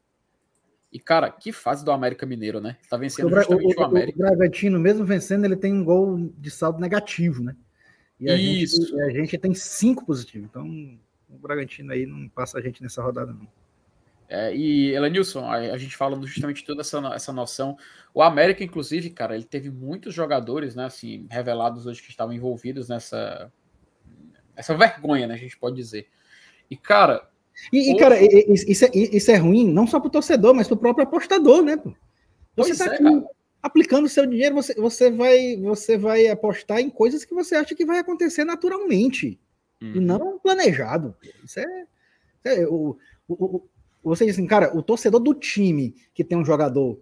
E, 0.91 0.99
cara, 0.99 1.29
que 1.29 1.51
fase 1.51 1.85
do 1.85 1.91
América 1.91 2.25
Mineiro, 2.25 2.59
né? 2.59 2.77
Tá 2.89 2.97
vencendo 2.97 3.29
justamente 3.29 3.77
o, 3.77 3.79
o, 3.79 3.81
o 3.81 3.85
América. 3.85 4.17
O 4.17 4.21
Bragantino, 4.21 4.79
mesmo 4.79 5.05
vencendo, 5.05 5.45
ele 5.45 5.55
tem 5.55 5.73
um 5.73 5.83
gol 5.83 6.17
de 6.37 6.51
saldo 6.51 6.79
negativo, 6.79 7.43
né? 7.43 7.55
E 8.19 8.29
a, 8.29 8.35
Isso. 8.35 8.87
Gente, 8.87 9.01
a 9.01 9.09
gente 9.09 9.37
tem 9.37 9.53
cinco 9.53 10.05
positivos. 10.05 10.49
Então, 10.49 10.65
o 11.29 11.37
Bragantino 11.37 11.93
aí 11.93 12.05
não 12.05 12.27
passa 12.27 12.57
a 12.57 12.61
gente 12.61 12.81
nessa 12.81 13.01
rodada, 13.01 13.31
não. 13.31 13.47
É, 14.29 14.53
e, 14.53 14.91
Elenilson, 14.93 15.45
a, 15.45 15.55
a 15.55 15.77
gente 15.77 15.95
falando 15.95 16.27
justamente 16.27 16.65
toda 16.65 16.81
essa, 16.81 16.99
essa 17.13 17.31
noção. 17.31 17.77
O 18.13 18.21
América, 18.21 18.63
inclusive, 18.63 19.09
cara, 19.09 19.35
ele 19.35 19.45
teve 19.45 19.69
muitos 19.69 20.13
jogadores, 20.13 20.75
né, 20.75 20.85
assim, 20.85 21.27
revelados 21.29 21.85
hoje 21.85 22.01
que 22.01 22.09
estavam 22.09 22.33
envolvidos 22.33 22.89
nessa 22.89 23.51
essa 24.55 24.75
vergonha, 24.75 25.27
né, 25.27 25.35
a 25.35 25.37
gente 25.37 25.57
pode 25.57 25.75
dizer. 25.75 26.07
E, 26.69 26.75
cara, 26.75 27.29
e, 27.71 27.95
cara, 27.95 28.15
isso 28.21 28.85
é, 28.85 28.89
isso 28.93 29.31
é 29.31 29.35
ruim 29.35 29.71
não 29.71 29.87
só 29.87 29.99
para 29.99 30.07
o 30.07 30.11
torcedor, 30.11 30.53
mas 30.53 30.67
para 30.67 30.75
o 30.75 30.79
próprio 30.79 31.05
apostador, 31.05 31.63
né? 31.63 31.77
Você 32.55 32.71
está 32.71 32.93
é, 32.93 32.99
aplicando 33.61 34.09
seu 34.09 34.25
dinheiro, 34.25 34.55
você, 34.55 34.73
você, 34.75 35.11
vai, 35.11 35.57
você 35.57 35.97
vai 35.97 36.27
apostar 36.27 36.79
em 36.79 36.89
coisas 36.89 37.23
que 37.23 37.33
você 37.33 37.55
acha 37.55 37.75
que 37.75 37.85
vai 37.85 37.99
acontecer 37.99 38.43
naturalmente 38.43 39.39
uhum. 39.81 39.93
e 39.95 39.99
não 39.99 40.39
planejado. 40.39 41.15
Isso 41.43 41.59
é. 41.59 41.85
é 42.45 42.67
o, 42.67 42.97
o, 43.27 43.45
o, 43.45 43.69
você 44.07 44.25
diz 44.25 44.35
assim, 44.35 44.47
cara, 44.47 44.75
o 44.75 44.81
torcedor 44.81 45.19
do 45.19 45.33
time 45.33 45.95
que 46.13 46.23
tem 46.23 46.37
um 46.37 46.45
jogador 46.45 46.99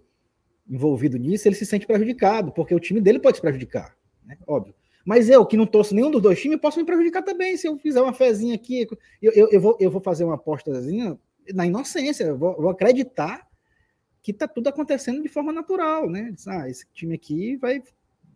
envolvido 0.68 1.16
nisso, 1.16 1.46
ele 1.46 1.54
se 1.54 1.64
sente 1.64 1.86
prejudicado, 1.86 2.52
porque 2.52 2.74
o 2.74 2.80
time 2.80 3.00
dele 3.00 3.18
pode 3.18 3.36
se 3.36 3.40
prejudicar, 3.40 3.96
né? 4.24 4.36
Óbvio. 4.46 4.74
Mas 5.04 5.30
eu, 5.30 5.46
que 5.46 5.56
não 5.56 5.66
torço 5.66 5.94
nenhum 5.94 6.10
dos 6.10 6.20
dois 6.20 6.40
times, 6.40 6.58
posso 6.60 6.80
me 6.80 6.84
prejudicar 6.84 7.22
também. 7.22 7.56
Se 7.56 7.68
eu 7.68 7.78
fizer 7.78 8.02
uma 8.02 8.12
fezinha 8.12 8.56
aqui, 8.56 8.88
eu, 9.22 9.32
eu, 9.32 9.48
eu, 9.52 9.60
vou, 9.60 9.76
eu 9.78 9.88
vou 9.88 10.00
fazer 10.00 10.24
uma 10.24 10.34
apostazinha 10.34 11.16
na 11.54 11.64
inocência, 11.64 12.24
eu 12.24 12.36
vou, 12.36 12.56
vou 12.56 12.70
acreditar 12.70 13.46
que 14.20 14.32
está 14.32 14.48
tudo 14.48 14.68
acontecendo 14.68 15.22
de 15.22 15.28
forma 15.28 15.52
natural, 15.52 16.10
né? 16.10 16.34
Ah, 16.48 16.68
esse 16.68 16.84
time 16.92 17.14
aqui 17.14 17.56
vai, 17.58 17.80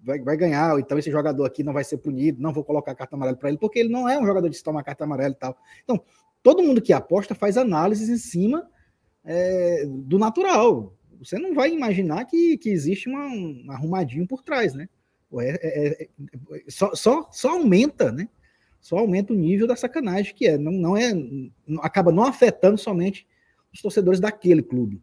vai, 0.01 0.21
vai 0.21 0.37
ganhar, 0.37 0.75
ou 0.75 0.79
então 0.79 0.97
esse 0.97 1.11
jogador 1.11 1.45
aqui 1.45 1.65
não 1.65 1.73
vai 1.73 1.83
ser 1.83 1.99
punido, 1.99 2.41
não 2.41 2.53
vou 2.53 2.63
colocar 2.63 2.95
carta 2.95 3.17
amarela 3.17 3.37
para 3.37 3.49
ele, 3.49 3.59
porque 3.59 3.81
ele 3.81 3.89
não 3.89 4.09
é 4.09 4.17
um 4.17 4.25
jogador 4.25 4.49
de 4.49 4.57
se 4.57 4.63
tomar 4.63 4.85
carta 4.85 5.03
amarela 5.03 5.35
e 5.35 5.39
tal. 5.39 5.59
Então, 5.83 6.01
todo 6.43 6.63
mundo 6.63 6.83
que 6.83 6.93
aposta 6.93 7.35
faz 7.35 7.57
análises 7.57 8.09
em 8.09 8.17
cima 8.17 8.69
é, 9.25 9.85
do 9.87 10.19
natural. 10.19 10.95
Você 11.19 11.39
não 11.39 11.55
vai 11.55 11.71
imaginar 11.73 12.25
que, 12.25 12.57
que 12.57 12.71
existe 12.71 13.09
uma, 13.09 13.27
um 13.27 13.67
arrumadinho 13.71 14.27
por 14.27 14.43
trás, 14.43 14.75
né? 14.75 14.89
É, 15.39 15.49
é, 15.49 16.03
é, 16.03 16.09
só, 16.69 16.95
só, 16.95 17.29
só 17.31 17.51
aumenta, 17.51 18.11
né? 18.11 18.29
Só 18.81 18.99
aumenta 18.99 19.33
o 19.33 19.37
nível 19.37 19.67
da 19.67 19.77
sacanagem 19.77 20.35
que 20.35 20.47
é. 20.47 20.57
Não, 20.57 20.73
não 20.73 20.97
é. 20.97 21.13
Acaba 21.83 22.11
não 22.11 22.25
afetando 22.25 22.79
somente 22.79 23.27
os 23.73 23.81
torcedores 23.81 24.19
daquele 24.19 24.63
clube 24.63 25.03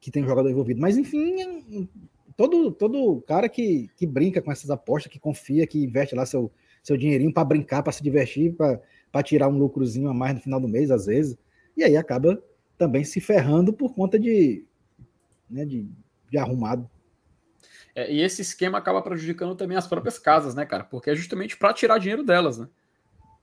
que 0.00 0.10
tem 0.10 0.24
jogador 0.24 0.50
envolvido. 0.50 0.80
Mas, 0.80 0.98
enfim, 0.98 1.88
todo, 2.36 2.72
todo 2.72 3.22
cara 3.22 3.48
que, 3.48 3.88
que 3.96 4.04
brinca 4.04 4.42
com 4.42 4.50
essas 4.50 4.68
apostas, 4.68 5.12
que 5.12 5.20
confia, 5.20 5.66
que 5.66 5.84
investe 5.84 6.14
lá 6.14 6.26
seu, 6.26 6.50
seu 6.82 6.96
dinheirinho 6.96 7.32
para 7.32 7.44
brincar, 7.44 7.82
para 7.84 7.92
se 7.92 8.02
divertir, 8.02 8.52
para 8.52 8.80
tirar 9.20 9.48
um 9.48 9.58
lucrozinho 9.58 10.08
a 10.08 10.14
mais 10.14 10.34
no 10.36 10.40
final 10.40 10.60
do 10.60 10.68
mês, 10.68 10.92
às 10.92 11.06
vezes, 11.06 11.36
e 11.76 11.82
aí 11.82 11.96
acaba 11.96 12.40
também 12.78 13.02
se 13.02 13.20
ferrando 13.20 13.72
por 13.72 13.94
conta 13.94 14.16
de, 14.16 14.64
né, 15.50 15.64
de, 15.64 15.88
de 16.30 16.38
arrumado. 16.38 16.88
É, 17.94 18.10
e 18.12 18.20
esse 18.20 18.40
esquema 18.42 18.78
acaba 18.78 19.02
prejudicando 19.02 19.54
também 19.54 19.76
as 19.76 19.86
próprias 19.86 20.18
casas, 20.18 20.54
né, 20.54 20.64
cara? 20.64 20.84
Porque 20.84 21.10
é 21.10 21.14
justamente 21.14 21.56
para 21.56 21.74
tirar 21.74 21.98
dinheiro 21.98 22.22
delas, 22.22 22.58
né? 22.58 22.68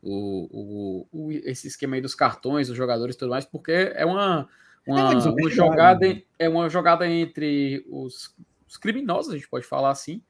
O, 0.01 0.47
o, 0.51 1.07
o, 1.11 1.31
esse 1.31 1.67
esquema 1.67 1.95
aí 1.95 2.01
dos 2.01 2.15
cartões, 2.15 2.67
dos 2.67 2.77
jogadores 2.77 3.15
e 3.15 3.19
tudo 3.19 3.29
mais, 3.29 3.45
porque 3.45 3.71
é 3.71 4.05
uma, 4.05 4.49
Uma, 4.87 5.13
é 5.13 5.15
uma 5.15 5.49
jogada, 5.49 6.07
né? 6.07 6.23
é 6.39 6.49
uma 6.49 6.69
jogada 6.69 7.07
entre 7.07 7.85
os, 7.89 8.35
os, 8.67 8.77
criminosos, 8.77 9.33
a 9.33 9.35
gente 9.35 9.49
pode 9.49 9.65
falar 9.65 9.91
assim, 9.91 10.23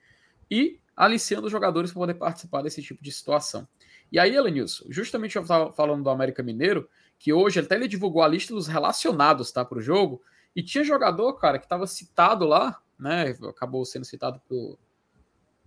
e 0.50 0.80
aliciando 0.96 1.46
os 1.46 1.52
jogadores 1.52 1.92
para 1.92 2.00
poder 2.00 2.16
participar 2.16 2.62
desse 2.62 2.82
tipo 2.82 3.02
de 3.02 3.12
situação. 3.12 3.68
E 4.12 4.20
aí, 4.20 4.36
Elenilson, 4.36 4.86
justamente 4.90 5.36
eu 5.36 5.44
estava 5.44 5.72
falando 5.72 6.04
do 6.04 6.10
América 6.10 6.42
Mineiro, 6.42 6.90
que 7.18 7.34
hoje 7.34 7.60
até 7.60 7.76
ele 7.76 7.88
divulgou 7.88 8.24
a 8.24 8.28
lista 8.28 8.54
dos 8.54 8.68
relacionados 8.68 9.52
tá, 9.52 9.64
para 9.64 9.78
o 9.78 9.82
jogo, 9.82 10.22
e 10.56 10.64
tinha 10.64 10.84
jogador, 10.84 11.34
cara, 11.34 11.60
que 11.60 11.66
estava 11.66 11.86
citado 11.86 12.46
lá, 12.46 12.82
né? 12.98 13.36
Acabou 13.48 13.86
sendo 13.86 14.06
citado 14.06 14.42
por, 14.48 14.80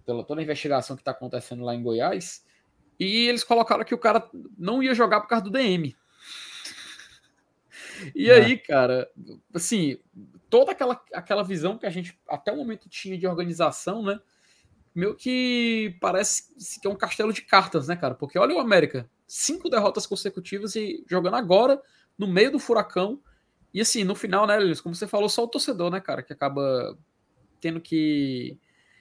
pela 0.05 0.25
toda 0.25 0.41
a 0.41 0.45
investigação 0.45 0.97
que 0.97 1.03
está 1.03 1.13
acontecendo 1.13 1.65
lá 1.65 1.75
em 1.75 1.83
Goiás. 1.83 2.45
E 2.99 3.29
eles 3.29 3.45
colocaram 3.45 3.85
que 3.85 3.95
o 3.95 3.99
cara 3.99 4.29
não 4.59 4.83
ia 4.83 4.95
jogar 4.95 5.21
por 5.21 5.29
causa 5.29 5.45
do 5.45 5.51
DM. 5.51 5.95
E 8.17 8.29
é. 8.29 8.35
aí, 8.35 8.59
cara, 8.59 9.09
assim, 9.55 9.97
toda 10.51 10.73
aquela, 10.73 11.01
aquela 11.13 11.45
visão 11.45 11.79
que 11.79 11.87
a 11.87 11.91
gente 11.91 12.19
até 12.29 12.51
o 12.51 12.57
momento 12.57 12.89
tinha 12.89 13.17
de 13.17 13.29
organização, 13.29 14.03
né? 14.03 14.19
Meio 14.95 15.15
que 15.15 15.97
parece 16.01 16.53
que 16.81 16.87
é 16.87 16.91
um 16.91 16.97
castelo 16.97 17.33
de 17.33 17.43
cartas, 17.43 17.89
né, 17.89 17.97
cara? 17.97 18.15
Porque 18.15 18.39
olha 18.39 18.55
o 18.55 18.61
América, 18.61 19.09
cinco 19.27 19.71
derrotas 19.71 20.07
consecutivas 20.07 20.77
e 20.77 21.05
jogando 21.09 21.37
agora, 21.37 21.81
no 22.19 22.27
meio 22.27 22.53
do 22.53 22.59
furacão. 22.59 23.21
E 23.73 23.81
assim, 23.81 24.05
no 24.05 24.15
final, 24.15 24.47
né, 24.47 24.59
Lilis, 24.59 24.81
como 24.81 24.95
você 24.95 25.07
falou, 25.07 25.29
só 25.29 25.45
o 25.45 25.49
torcedor, 25.49 25.91
né, 25.91 26.01
cara, 26.01 26.23
que 26.23 26.33
acaba 26.33 26.99
tendo 27.61 27.81
que 27.81 28.59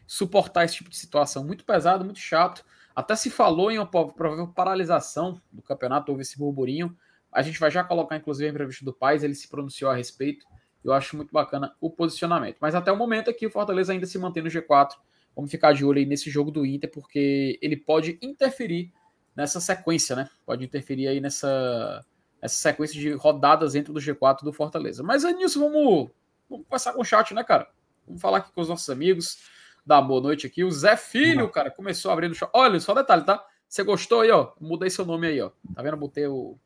suportar 0.07 0.63
esse 0.63 0.75
tipo 0.75 0.89
de 0.89 0.97
situação. 0.97 1.43
Muito 1.43 1.65
pesado, 1.65 2.05
muito 2.05 2.19
chato. 2.19 2.63
Até 2.95 3.15
se 3.15 3.29
falou 3.29 3.71
em 3.71 3.77
uma 3.77 3.89
provável 3.89 4.47
paralisação 4.47 5.41
do 5.51 5.61
campeonato, 5.61 6.11
houve 6.11 6.21
esse 6.21 6.37
burburinho. 6.37 6.95
A 7.31 7.41
gente 7.41 7.59
vai 7.59 7.71
já 7.71 7.83
colocar, 7.83 8.17
inclusive, 8.17 8.47
a 8.47 8.51
entrevista 8.51 8.83
do 8.83 8.93
Paz, 8.93 9.23
ele 9.23 9.33
se 9.33 9.47
pronunciou 9.47 9.89
a 9.89 9.95
respeito. 9.95 10.45
Eu 10.83 10.93
acho 10.93 11.15
muito 11.15 11.31
bacana 11.31 11.75
o 11.79 11.89
posicionamento. 11.89 12.57
Mas 12.59 12.75
até 12.75 12.91
o 12.91 12.97
momento 12.97 13.29
aqui, 13.29 13.47
o 13.47 13.51
Fortaleza 13.51 13.93
ainda 13.93 14.05
se 14.05 14.17
mantém 14.17 14.43
no 14.43 14.49
G4. 14.49 14.95
Vamos 15.35 15.49
ficar 15.49 15.73
de 15.73 15.85
olho 15.85 15.99
aí 15.99 16.05
nesse 16.05 16.29
jogo 16.29 16.51
do 16.51 16.65
Inter, 16.65 16.89
porque 16.91 17.57
ele 17.61 17.77
pode 17.77 18.17
interferir 18.21 18.91
nessa 19.35 19.59
sequência, 19.59 20.15
né? 20.15 20.29
Pode 20.45 20.63
interferir 20.65 21.07
aí 21.07 21.21
nessa, 21.21 22.05
nessa 22.41 22.55
sequência 22.55 22.99
de 22.99 23.13
rodadas 23.13 23.73
dentro 23.73 23.93
do 23.93 23.99
G4 23.99 24.43
do 24.43 24.53
Fortaleza. 24.53 25.03
Mas 25.03 25.23
é 25.23 25.31
nisso, 25.31 25.59
vamos, 25.59 26.09
vamos 26.49 26.65
conversar 26.65 26.93
com 26.93 27.01
o 27.01 27.05
chat, 27.05 27.33
né, 27.33 27.43
cara? 27.43 27.69
Vamos 28.05 28.21
falar 28.21 28.39
aqui 28.39 28.51
com 28.51 28.61
os 28.61 28.69
nossos 28.69 28.89
amigos. 28.89 29.39
Dar 29.85 30.01
boa 30.01 30.21
noite 30.21 30.45
aqui. 30.45 30.63
O 30.63 30.71
Zé 30.71 30.95
Filho, 30.95 31.49
cara, 31.49 31.71
começou 31.71 32.11
abrindo 32.11 32.33
o 32.33 32.35
chat. 32.35 32.49
Olha, 32.53 32.79
só 32.79 32.93
detalhe, 32.93 33.23
tá? 33.23 33.43
Você 33.67 33.83
gostou 33.83 34.21
aí, 34.21 34.31
ó? 34.31 34.51
Mudei 34.59 34.89
seu 34.89 35.05
nome 35.05 35.27
aí, 35.27 35.41
ó. 35.41 35.51
Tá 35.73 35.81
vendo? 35.81 35.97
Botei 35.97 36.27
o. 36.27 36.57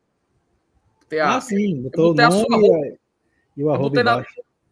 Botei 1.00 1.20
a... 1.20 1.36
Ah, 1.36 1.40
sim. 1.40 1.82
Botou 1.82 2.12
o 2.12 2.14
nome 2.14 2.98
e 3.56 3.64
o 3.64 3.70
arroba 3.70 4.00
eu 4.00 4.04
na, 4.04 4.24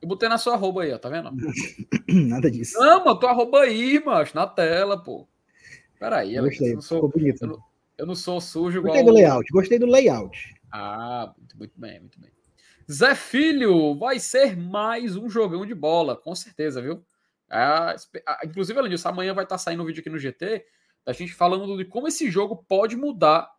eu 0.04 0.08
botei 0.08 0.28
na 0.28 0.36
sua 0.36 0.54
arroba 0.54 0.82
aí, 0.82 0.92
ó. 0.92 0.98
Tá 0.98 1.08
vendo? 1.08 1.30
Nada 2.28 2.50
disso. 2.50 2.78
Não, 2.78 3.04
mano, 3.04 3.18
tua 3.18 3.30
arroba 3.30 3.62
aí, 3.62 4.02
macho, 4.04 4.36
na 4.36 4.46
tela, 4.46 5.02
pô. 5.02 5.26
Peraí, 5.98 6.38
Gostei, 6.38 6.72
eu 6.72 6.74
não 6.74 6.82
sou, 6.82 7.08
bonito. 7.08 7.42
Eu 7.42 7.48
não, 7.48 7.58
eu 7.96 8.06
não 8.06 8.14
sou 8.14 8.40
sujo 8.40 8.82
Gostei 8.82 9.00
igual... 9.00 9.14
do 9.14 9.18
layout, 9.18 9.50
gostei 9.50 9.78
do 9.78 9.86
layout. 9.86 10.54
Ah, 10.70 11.32
muito, 11.38 11.56
muito 11.56 11.80
bem, 11.80 12.00
muito 12.00 12.20
bem. 12.20 12.30
Zé 12.90 13.14
Filho, 13.14 13.94
vai 13.94 14.18
ser 14.18 14.54
mais 14.54 15.16
um 15.16 15.30
jogão 15.30 15.64
de 15.64 15.74
bola, 15.74 16.14
com 16.14 16.34
certeza, 16.34 16.82
viu? 16.82 17.02
Ah, 17.48 17.96
inclusive, 18.44 18.78
além 18.78 18.90
disso, 18.90 19.08
amanhã 19.08 19.32
vai 19.32 19.44
estar 19.44 19.54
tá 19.54 19.58
saindo 19.58 19.82
um 19.82 19.86
vídeo 19.86 20.00
aqui 20.00 20.10
no 20.10 20.18
GT 20.18 20.66
da 21.06 21.12
gente 21.14 21.32
falando 21.32 21.76
de 21.78 21.84
como 21.86 22.08
esse 22.08 22.30
jogo 22.30 22.64
pode 22.68 22.96
mudar 22.96 23.50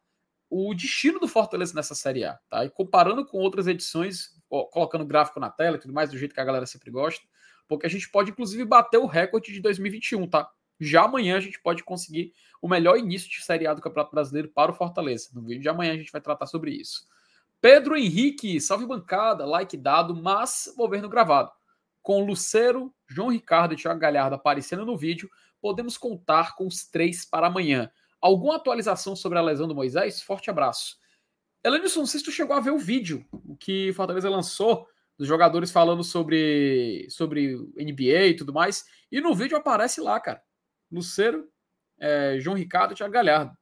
o 0.47 0.73
destino 0.75 1.19
do 1.19 1.27
Fortaleza 1.27 1.73
nessa 1.73 1.95
Série 1.95 2.23
A, 2.23 2.37
tá? 2.47 2.63
E 2.63 2.69
comparando 2.69 3.25
com 3.25 3.39
outras 3.39 3.65
edições, 3.65 4.34
colocando 4.47 5.05
gráfico 5.05 5.39
na 5.39 5.49
tela 5.49 5.77
e 5.77 5.79
tudo 5.79 5.93
mais, 5.93 6.09
do 6.09 6.17
jeito 6.17 6.33
que 6.33 6.39
a 6.39 6.45
galera 6.45 6.65
sempre 6.65 6.91
gosta, 6.91 7.25
porque 7.67 7.85
a 7.85 7.89
gente 7.89 8.09
pode, 8.09 8.31
inclusive, 8.31 8.63
bater 8.65 8.97
o 8.97 9.05
recorde 9.05 9.51
de 9.51 9.59
2021, 9.61 10.27
tá? 10.27 10.49
Já 10.79 11.03
amanhã 11.03 11.37
a 11.37 11.39
gente 11.39 11.59
pode 11.59 11.83
conseguir 11.83 12.33
o 12.61 12.67
melhor 12.67 12.97
início 12.97 13.29
de 13.29 13.43
Série 13.43 13.65
A 13.65 13.73
do 13.73 13.81
Campeonato 13.81 14.13
Brasileiro 14.13 14.49
para 14.49 14.71
o 14.71 14.75
Fortaleza. 14.75 15.29
No 15.33 15.41
vídeo 15.41 15.61
de 15.61 15.69
amanhã 15.69 15.93
a 15.93 15.97
gente 15.97 16.11
vai 16.11 16.21
tratar 16.21 16.45
sobre 16.45 16.71
isso. 16.71 17.07
Pedro 17.61 17.95
Henrique, 17.95 18.59
salve 18.59 18.85
bancada, 18.85 19.45
like 19.45 19.75
dado, 19.77 20.15
mas 20.15 20.71
governo 20.77 21.09
gravado. 21.09 21.51
Com 22.01 22.23
Lucero, 22.23 22.93
João 23.07 23.29
Ricardo 23.29 23.73
e 23.73 23.77
Thiago 23.77 23.99
Galhardo 23.99 24.35
aparecendo 24.35 24.85
no 24.85 24.97
vídeo, 24.97 25.29
podemos 25.59 25.97
contar 25.97 26.55
com 26.55 26.67
os 26.67 26.85
três 26.85 27.25
para 27.25 27.47
amanhã. 27.47 27.89
Alguma 28.21 28.57
atualização 28.57 29.15
sobre 29.15 29.39
a 29.39 29.41
lesão 29.41 29.67
do 29.67 29.73
Moisés? 29.73 30.21
Forte 30.21 30.49
abraço. 30.49 30.97
Elenilson, 31.65 32.01
não 32.01 32.05
sei 32.05 32.19
se 32.19 32.25
tu 32.25 32.31
chegou 32.31 32.55
a 32.55 32.59
ver 32.59 32.69
o 32.69 32.77
vídeo 32.77 33.25
o 33.31 33.55
que 33.55 33.91
Fortaleza 33.93 34.29
lançou 34.29 34.87
dos 35.17 35.27
jogadores 35.27 35.71
falando 35.71 36.03
sobre, 36.03 37.07
sobre 37.09 37.57
NBA 37.75 38.27
e 38.27 38.35
tudo 38.35 38.53
mais. 38.53 38.85
E 39.11 39.19
no 39.19 39.33
vídeo 39.33 39.57
aparece 39.57 39.99
lá, 39.99 40.19
cara. 40.19 40.43
Lucero, 40.91 41.47
é, 41.99 42.37
João 42.39 42.55
Ricardo 42.55 42.93
e 42.93 42.95
Thiago 42.95 43.11
Galhardo. 43.11 43.57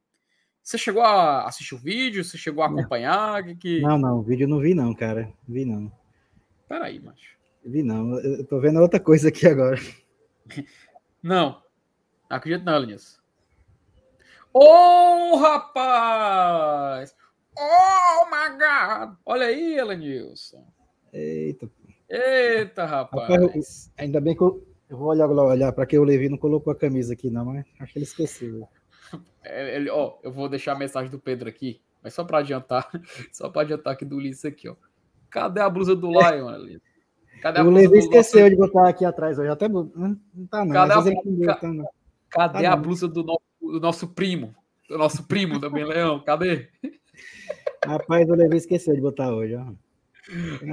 Você 0.62 0.76
chegou 0.76 1.02
a 1.02 1.46
assistir 1.46 1.74
o 1.74 1.78
vídeo? 1.78 2.22
Você 2.22 2.36
chegou 2.36 2.62
a 2.62 2.66
acompanhar? 2.66 3.42
Que... 3.56 3.80
Não, 3.80 3.96
não, 3.96 4.18
o 4.18 4.22
vídeo 4.22 4.44
eu 4.44 4.48
não 4.48 4.60
vi, 4.60 4.74
não, 4.74 4.94
cara. 4.94 5.32
Vi 5.48 5.64
não. 5.64 5.90
Peraí, 6.68 7.00
macho. 7.00 7.38
Vi 7.64 7.82
não. 7.82 8.18
Eu 8.18 8.44
tô 8.44 8.60
vendo 8.60 8.80
outra 8.80 9.00
coisa 9.00 9.28
aqui 9.28 9.46
agora. 9.46 9.80
Não. 11.22 11.62
Acredito 12.28 12.66
não, 12.66 12.84
nisso. 12.84 13.18
Ô, 14.52 14.60
oh, 14.60 15.36
rapaz! 15.36 17.16
Oh, 17.56 18.26
my 18.26 18.58
God! 18.58 19.16
Olha 19.24 19.46
aí, 19.46 19.78
Elenilson. 19.78 20.66
Eita. 21.12 21.70
Eita, 22.08 22.84
rapaz. 22.84 23.28
rapaz 23.28 23.92
ainda 23.96 24.20
bem 24.20 24.36
que 24.36 24.42
eu, 24.42 24.66
eu 24.88 24.96
vou 24.96 25.08
olhar, 25.08 25.28
olhar 25.28 25.72
para 25.72 25.86
que 25.86 25.98
o 25.98 26.04
Levi 26.04 26.28
não 26.28 26.36
colocou 26.36 26.72
a 26.72 26.76
camisa 26.76 27.14
aqui, 27.14 27.30
não, 27.30 27.44
mas 27.44 27.64
acho 27.80 27.92
que 27.92 27.98
ele 27.98 28.04
esqueceu. 28.04 28.68
É, 29.46 29.76
ele, 29.76 29.90
ó, 29.90 30.14
eu 30.22 30.32
vou 30.32 30.48
deixar 30.48 30.72
a 30.72 30.78
mensagem 30.78 31.10
do 31.10 31.18
Pedro 31.18 31.46
aqui, 31.46 31.78
mas 32.02 32.14
só 32.14 32.24
para 32.24 32.38
adiantar, 32.38 32.88
só 33.30 33.50
para 33.50 33.60
adiantar 33.60 33.92
aqui 33.92 34.02
do 34.02 34.16
Ulisses 34.16 34.46
aqui, 34.46 34.66
ó. 34.66 34.74
Cadê 35.28 35.60
a 35.60 35.68
blusa 35.68 35.94
do 35.94 36.08
Lion, 36.08 36.48
ali? 36.48 36.80
Cadê 37.42 37.60
a 37.60 37.62
o 37.62 37.70
Levi 37.70 37.98
esqueceu 37.98 38.40
nosso... 38.40 38.50
de 38.50 38.56
botar 38.56 38.88
aqui 38.88 39.04
atrás 39.04 39.38
hoje, 39.38 39.50
até 39.50 39.68
não 39.68 39.86
tá 40.50 40.64
não. 40.64 40.72
Cadê, 40.72 41.12
a, 41.46 41.56
ca... 41.56 41.68
não. 41.68 41.86
Cadê 42.30 42.62
tá 42.62 42.72
a 42.72 42.76
blusa 42.76 43.06
do 43.06 43.22
nosso, 43.22 43.42
do 43.60 43.80
nosso 43.80 44.08
primo? 44.08 44.54
Do 44.88 44.96
nosso 44.96 45.28
primo 45.28 45.60
também, 45.60 45.84
Leão, 45.84 46.24
cadê? 46.24 46.70
Rapaz, 47.84 48.28
o 48.28 48.34
Levi 48.34 48.56
esqueceu 48.56 48.94
de 48.94 49.00
botar 49.00 49.32
hoje, 49.32 49.54
ó. 49.54 49.72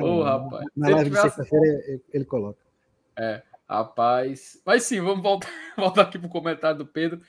Ô, 0.01 0.23
rapaz. 0.23 0.65
Na 0.75 0.89
live 0.89 1.10
de 1.10 1.21
sexta-feira 1.21 2.01
ele 2.13 2.25
coloca. 2.25 2.60
É, 3.17 3.43
rapaz. 3.67 4.62
Mas 4.65 4.84
sim, 4.84 5.01
vamos 5.01 5.21
voltar, 5.21 5.49
voltar 5.77 6.04
aqui 6.04 6.17
pro 6.17 6.30
comentário 6.30 6.77
do 6.77 6.86
Pedro. 6.86 7.21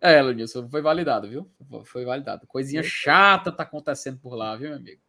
É, 0.00 0.20
Lenilson, 0.20 0.68
foi 0.68 0.82
validado, 0.82 1.28
viu? 1.28 1.48
Foi 1.84 2.04
validado. 2.04 2.46
Coisinha 2.46 2.82
chata 2.82 3.52
tá 3.52 3.62
acontecendo 3.62 4.18
por 4.18 4.34
lá, 4.34 4.56
viu, 4.56 4.70
meu 4.70 4.78
amigo? 4.78 5.00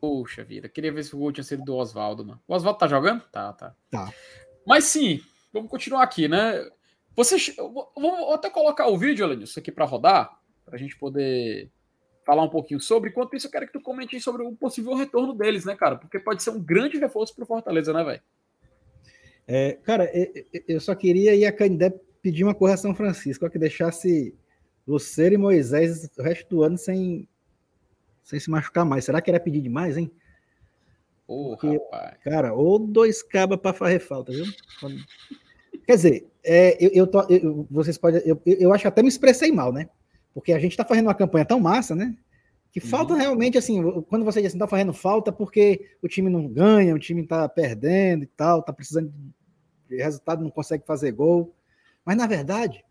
Poxa 0.00 0.44
vida, 0.44 0.68
queria 0.68 0.92
ver 0.92 1.02
se 1.02 1.16
o 1.16 1.18
gol 1.18 1.32
tinha 1.32 1.42
sido 1.42 1.64
do 1.64 1.74
Oswaldo, 1.74 2.24
mano. 2.24 2.40
O 2.46 2.54
Oswaldo 2.54 2.78
tá 2.78 2.86
jogando? 2.86 3.22
Tá, 3.32 3.52
tá. 3.52 3.74
Tá. 3.90 4.12
Mas 4.64 4.84
sim, 4.84 5.20
vamos 5.52 5.70
continuar 5.70 6.02
aqui, 6.02 6.28
né? 6.28 6.64
Vocês, 7.16 7.56
vou 7.56 8.34
até 8.34 8.50
colocar 8.50 8.88
o 8.88 8.98
vídeo, 8.98 9.26
Lenilson, 9.26 9.60
aqui 9.60 9.72
para 9.72 9.86
rodar, 9.86 10.38
para 10.66 10.76
a 10.76 10.78
gente 10.78 10.96
poder 10.98 11.70
falar 12.22 12.42
um 12.42 12.50
pouquinho 12.50 12.78
sobre. 12.78 13.08
Enquanto 13.08 13.34
isso, 13.34 13.46
eu 13.46 13.50
quero 13.50 13.66
que 13.66 13.72
tu 13.72 13.80
comente 13.80 14.20
sobre 14.20 14.42
o 14.42 14.52
possível 14.52 14.94
retorno 14.94 15.32
deles, 15.32 15.64
né, 15.64 15.74
cara? 15.74 15.96
Porque 15.96 16.18
pode 16.18 16.42
ser 16.42 16.50
um 16.50 16.60
grande 16.60 16.98
reforço 16.98 17.34
pro 17.34 17.46
Fortaleza, 17.46 17.92
né, 17.92 18.04
velho? 18.04 18.20
É, 19.48 19.72
cara, 19.84 20.10
eu 20.68 20.80
só 20.80 20.94
queria 20.94 21.34
ir 21.34 21.46
a 21.46 21.52
Canindé 21.52 21.90
pedir 22.20 22.44
uma 22.44 22.54
correção 22.54 22.94
Francisco, 22.94 23.48
que 23.48 23.58
deixasse 23.58 24.36
Luceiro 24.86 25.36
e 25.36 25.38
Moisés 25.38 26.10
o 26.18 26.22
resto 26.22 26.48
do 26.48 26.62
ano 26.64 26.76
sem, 26.76 27.28
sem 28.22 28.38
se 28.40 28.50
machucar 28.50 28.84
mais. 28.84 29.04
Será 29.04 29.22
que 29.22 29.30
era 29.30 29.40
pedir 29.40 29.62
demais, 29.62 29.96
hein? 29.96 30.10
Oh, 31.28 31.56
Porque, 31.56 31.80
cara, 32.22 32.52
ou 32.52 32.78
dois 32.78 33.22
cabas 33.22 33.58
para 33.58 33.72
fazer 33.72 34.00
falta, 34.00 34.32
viu? 34.32 34.44
Quer 35.86 35.96
dizer, 35.96 36.30
é, 36.42 36.84
eu, 36.84 36.90
eu, 36.92 37.06
tô, 37.06 37.22
eu, 37.28 37.66
vocês 37.70 37.96
podem. 37.96 38.20
Eu, 38.24 38.40
eu 38.44 38.72
acho 38.72 38.82
que 38.82 38.88
até 38.88 39.02
me 39.02 39.08
expressei 39.08 39.52
mal, 39.52 39.72
né? 39.72 39.88
Porque 40.34 40.52
a 40.52 40.58
gente 40.58 40.72
está 40.72 40.84
fazendo 40.84 41.06
uma 41.06 41.14
campanha 41.14 41.44
tão 41.44 41.60
massa, 41.60 41.94
né? 41.94 42.16
Que 42.72 42.80
uhum. 42.80 42.86
falta 42.86 43.14
realmente, 43.14 43.56
assim, 43.56 43.82
quando 44.02 44.24
você 44.24 44.40
diz 44.40 44.50
assim, 44.50 44.58
tá 44.58 44.66
fazendo 44.66 44.92
falta 44.92 45.32
porque 45.32 45.96
o 46.02 46.08
time 46.08 46.28
não 46.28 46.46
ganha, 46.48 46.94
o 46.94 46.98
time 46.98 47.26
tá 47.26 47.48
perdendo 47.48 48.24
e 48.24 48.26
tal, 48.26 48.62
tá 48.62 48.72
precisando 48.72 49.12
resultado, 49.88 50.42
não 50.42 50.50
consegue 50.50 50.84
fazer 50.84 51.12
gol. 51.12 51.54
Mas, 52.04 52.16
na 52.16 52.26
verdade, 52.26 52.84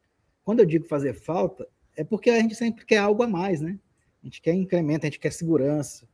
quando 0.44 0.62
eu 0.62 0.66
digo 0.66 0.88
fazer 0.88 1.14
falta, 1.14 1.68
é 1.96 2.04
porque 2.04 2.30
a 2.30 2.40
gente 2.40 2.56
sempre 2.56 2.86
quer 2.86 2.98
algo 2.98 3.22
a 3.24 3.28
mais, 3.28 3.62
né? 3.62 3.78
A 4.24 4.26
gente 4.26 4.42
quer 4.42 4.54
incremento, 4.54 5.06
a 5.06 5.08
gente 5.08 5.20
quer 5.20 5.32
segurança. 5.32 6.08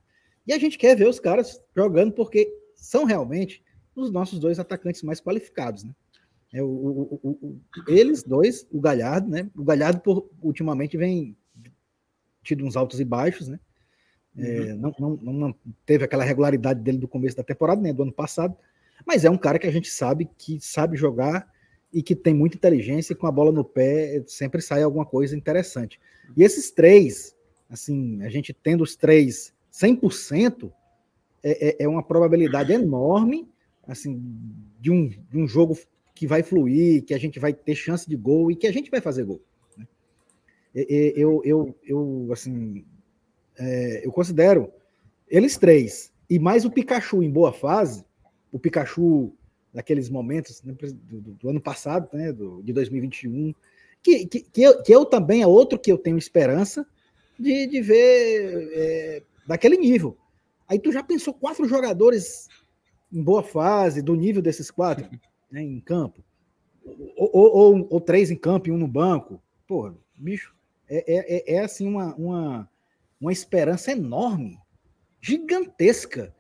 E 0.45 0.51
a 0.51 0.59
gente 0.59 0.77
quer 0.77 0.95
ver 0.95 1.07
os 1.07 1.19
caras 1.19 1.61
jogando 1.75 2.11
porque 2.11 2.51
são 2.75 3.05
realmente 3.05 3.63
os 3.95 4.11
nossos 4.11 4.39
dois 4.39 4.59
atacantes 4.59 5.03
mais 5.03 5.21
qualificados, 5.21 5.83
né? 5.83 5.93
É, 6.53 6.61
o, 6.61 6.67
o, 6.67 7.39
o, 7.41 7.61
eles 7.87 8.23
dois, 8.23 8.67
o 8.71 8.79
Galhardo, 8.79 9.29
né? 9.29 9.49
O 9.55 9.63
Galhardo, 9.63 10.01
por, 10.01 10.29
ultimamente, 10.41 10.97
vem 10.97 11.35
tido 12.43 12.65
uns 12.65 12.75
altos 12.75 12.99
e 12.99 13.05
baixos, 13.05 13.47
né? 13.47 13.59
É, 14.37 14.73
uhum. 14.73 14.93
não, 14.97 15.19
não, 15.21 15.33
não, 15.33 15.55
teve 15.85 16.05
aquela 16.05 16.23
regularidade 16.23 16.81
dele 16.81 16.97
do 16.97 17.07
começo 17.07 17.35
da 17.35 17.43
temporada, 17.43 17.81
né, 17.81 17.91
do 17.91 18.03
ano 18.03 18.13
passado, 18.13 18.55
mas 19.05 19.25
é 19.25 19.29
um 19.29 19.37
cara 19.37 19.59
que 19.59 19.67
a 19.67 19.71
gente 19.71 19.89
sabe 19.89 20.29
que 20.37 20.57
sabe 20.61 20.95
jogar 20.95 21.51
e 21.91 22.01
que 22.01 22.15
tem 22.15 22.33
muita 22.33 22.55
inteligência 22.55 23.11
e 23.11 23.15
com 23.15 23.27
a 23.27 23.31
bola 23.31 23.51
no 23.51 23.65
pé 23.65 24.23
sempre 24.27 24.61
sai 24.61 24.83
alguma 24.83 25.05
coisa 25.05 25.35
interessante. 25.35 25.99
E 26.37 26.43
esses 26.43 26.71
três, 26.71 27.35
assim, 27.69 28.23
a 28.23 28.29
gente 28.29 28.53
tendo 28.53 28.83
os 28.83 28.95
três 28.95 29.53
100%, 29.73 30.71
é, 31.43 31.69
é, 31.69 31.83
é 31.83 31.87
uma 31.87 32.03
probabilidade 32.03 32.71
enorme, 32.71 33.49
assim, 33.85 34.21
de 34.79 34.91
um, 34.91 35.09
de 35.09 35.37
um 35.37 35.45
jogo 35.47 35.77
que 36.21 36.27
vai 36.27 36.43
fluir, 36.43 37.03
que 37.03 37.15
a 37.15 37.17
gente 37.17 37.39
vai 37.39 37.51
ter 37.51 37.73
chance 37.73 38.07
de 38.07 38.15
gol 38.15 38.51
e 38.51 38.55
que 38.55 38.67
a 38.67 38.71
gente 38.71 38.91
vai 38.91 39.01
fazer 39.01 39.23
gol. 39.23 39.41
Né? 39.75 39.87
Eu, 40.71 41.41
eu, 41.43 41.75
eu, 41.83 42.29
assim, 42.31 42.85
é, 43.57 44.05
eu 44.05 44.11
considero 44.11 44.71
eles 45.27 45.57
três, 45.57 46.13
e 46.29 46.37
mais 46.37 46.63
o 46.63 46.69
Pikachu 46.69 47.23
em 47.23 47.31
boa 47.31 47.51
fase, 47.51 48.05
o 48.51 48.59
Pikachu 48.59 49.33
daqueles 49.73 50.11
momentos 50.11 50.61
né, 50.61 50.75
do, 51.09 51.21
do, 51.21 51.49
ano 51.49 51.59
passado, 51.59 52.07
né, 52.13 52.31
do, 52.31 52.61
de 52.61 52.71
2021, 52.71 53.55
que, 54.03 54.27
que, 54.27 54.41
que, 54.41 54.61
eu, 54.61 54.83
que 54.83 54.93
eu 54.93 55.05
também 55.05 55.41
é 55.41 55.47
outro 55.47 55.79
que 55.79 55.91
eu 55.91 55.97
tenho 55.97 56.19
esperança 56.19 56.85
de, 57.39 57.65
de 57.65 57.81
ver 57.81 58.69
é, 58.73 59.23
daquele 59.47 59.75
nível. 59.75 60.15
Aí 60.67 60.77
tu 60.77 60.91
já 60.91 61.01
pensou 61.01 61.33
quatro 61.33 61.67
jogadores 61.67 62.47
em 63.11 63.23
boa 63.23 63.41
fase, 63.41 64.03
do 64.03 64.13
nível 64.13 64.43
desses 64.43 64.69
quatro, 64.69 65.09
né, 65.51 65.61
em 65.61 65.79
campo? 65.79 66.23
Ou, 67.15 67.29
ou, 67.33 67.55
ou, 67.55 67.87
ou, 67.91 68.01
três 68.01 68.31
em 68.31 68.35
campo 68.35 68.69
e 68.69 68.71
um 68.71 68.77
no 68.77 68.87
banco? 68.87 69.41
Porra, 69.67 69.93
bicho, 70.15 70.55
é, 70.89 70.97
é, 70.97 71.53
é, 71.53 71.55
é 71.55 71.59
assim 71.59 71.87
uma, 71.87 72.15
uma, 72.15 72.69
uma 73.19 73.31
esperança 73.31 73.91
enorme, 73.91 74.57
gigantesca, 75.21 76.33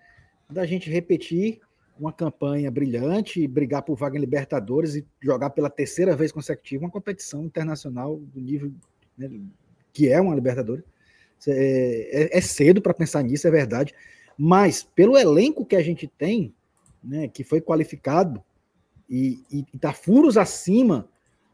da 0.49 0.65
gente 0.65 0.89
repetir 0.89 1.61
uma 1.97 2.11
campanha 2.11 2.71
brilhante, 2.71 3.47
brigar 3.47 3.83
por 3.83 3.95
vaga 3.95 4.17
em 4.17 4.21
Libertadores 4.21 4.95
e 4.95 5.05
jogar 5.21 5.51
pela 5.51 5.69
terceira 5.69 6.15
vez 6.15 6.31
consecutiva 6.31 6.83
uma 6.83 6.89
competição 6.89 7.45
internacional 7.45 8.17
do 8.17 8.41
nível 8.41 8.73
né, 9.17 9.29
que 9.93 10.09
é 10.09 10.19
uma 10.19 10.33
Libertadores. 10.33 10.83
É, 11.47 12.31
é, 12.33 12.37
é 12.37 12.41
cedo 12.41 12.81
para 12.81 12.93
pensar 12.93 13.23
nisso, 13.23 13.47
é 13.47 13.51
verdade, 13.51 13.93
mas 14.37 14.83
pelo 14.83 15.17
elenco 15.17 15.65
que 15.65 15.75
a 15.75 15.81
gente 15.81 16.07
tem, 16.07 16.53
né, 17.03 17.27
que 17.27 17.43
foi 17.43 17.61
qualificado 17.61 18.43
e 19.11 19.65
está 19.73 19.91
furos 19.91 20.37
acima 20.37 21.09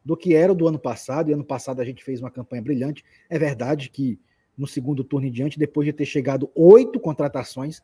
do 0.06 0.16
que 0.16 0.36
era 0.36 0.54
do 0.54 0.68
ano 0.68 0.78
passado, 0.78 1.30
e 1.30 1.34
ano 1.34 1.44
passado 1.44 1.82
a 1.82 1.86
gente 1.86 2.04
fez 2.04 2.22
uma 2.22 2.30
campanha 2.30 2.62
brilhante. 2.62 3.04
É 3.28 3.40
verdade 3.40 3.90
que 3.90 4.20
no 4.56 4.68
segundo 4.68 5.04
turno 5.04 5.28
em 5.28 5.32
diante, 5.32 5.58
depois 5.58 5.86
de 5.86 5.92
ter 5.92 6.06
chegado 6.06 6.52
oito 6.56 7.00
contratações, 7.00 7.82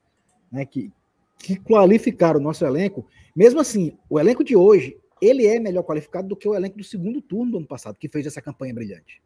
né, 0.51 0.65
que, 0.65 0.91
que 1.39 1.59
qualificaram 1.59 2.39
o 2.39 2.43
nosso 2.43 2.63
elenco, 2.63 3.05
mesmo 3.36 3.59
assim, 3.59 3.97
o 4.09 4.19
elenco 4.19 4.43
de 4.43 4.55
hoje, 4.55 4.95
ele 5.19 5.47
é 5.47 5.59
melhor 5.59 5.83
qualificado 5.83 6.27
do 6.27 6.36
que 6.36 6.47
o 6.47 6.53
elenco 6.53 6.77
do 6.77 6.83
segundo 6.83 7.21
turno 7.21 7.53
do 7.53 7.57
ano 7.57 7.67
passado, 7.67 7.97
que 7.97 8.07
fez 8.07 8.27
essa 8.27 8.41
campanha 8.41 8.73
brilhante. 8.73 9.21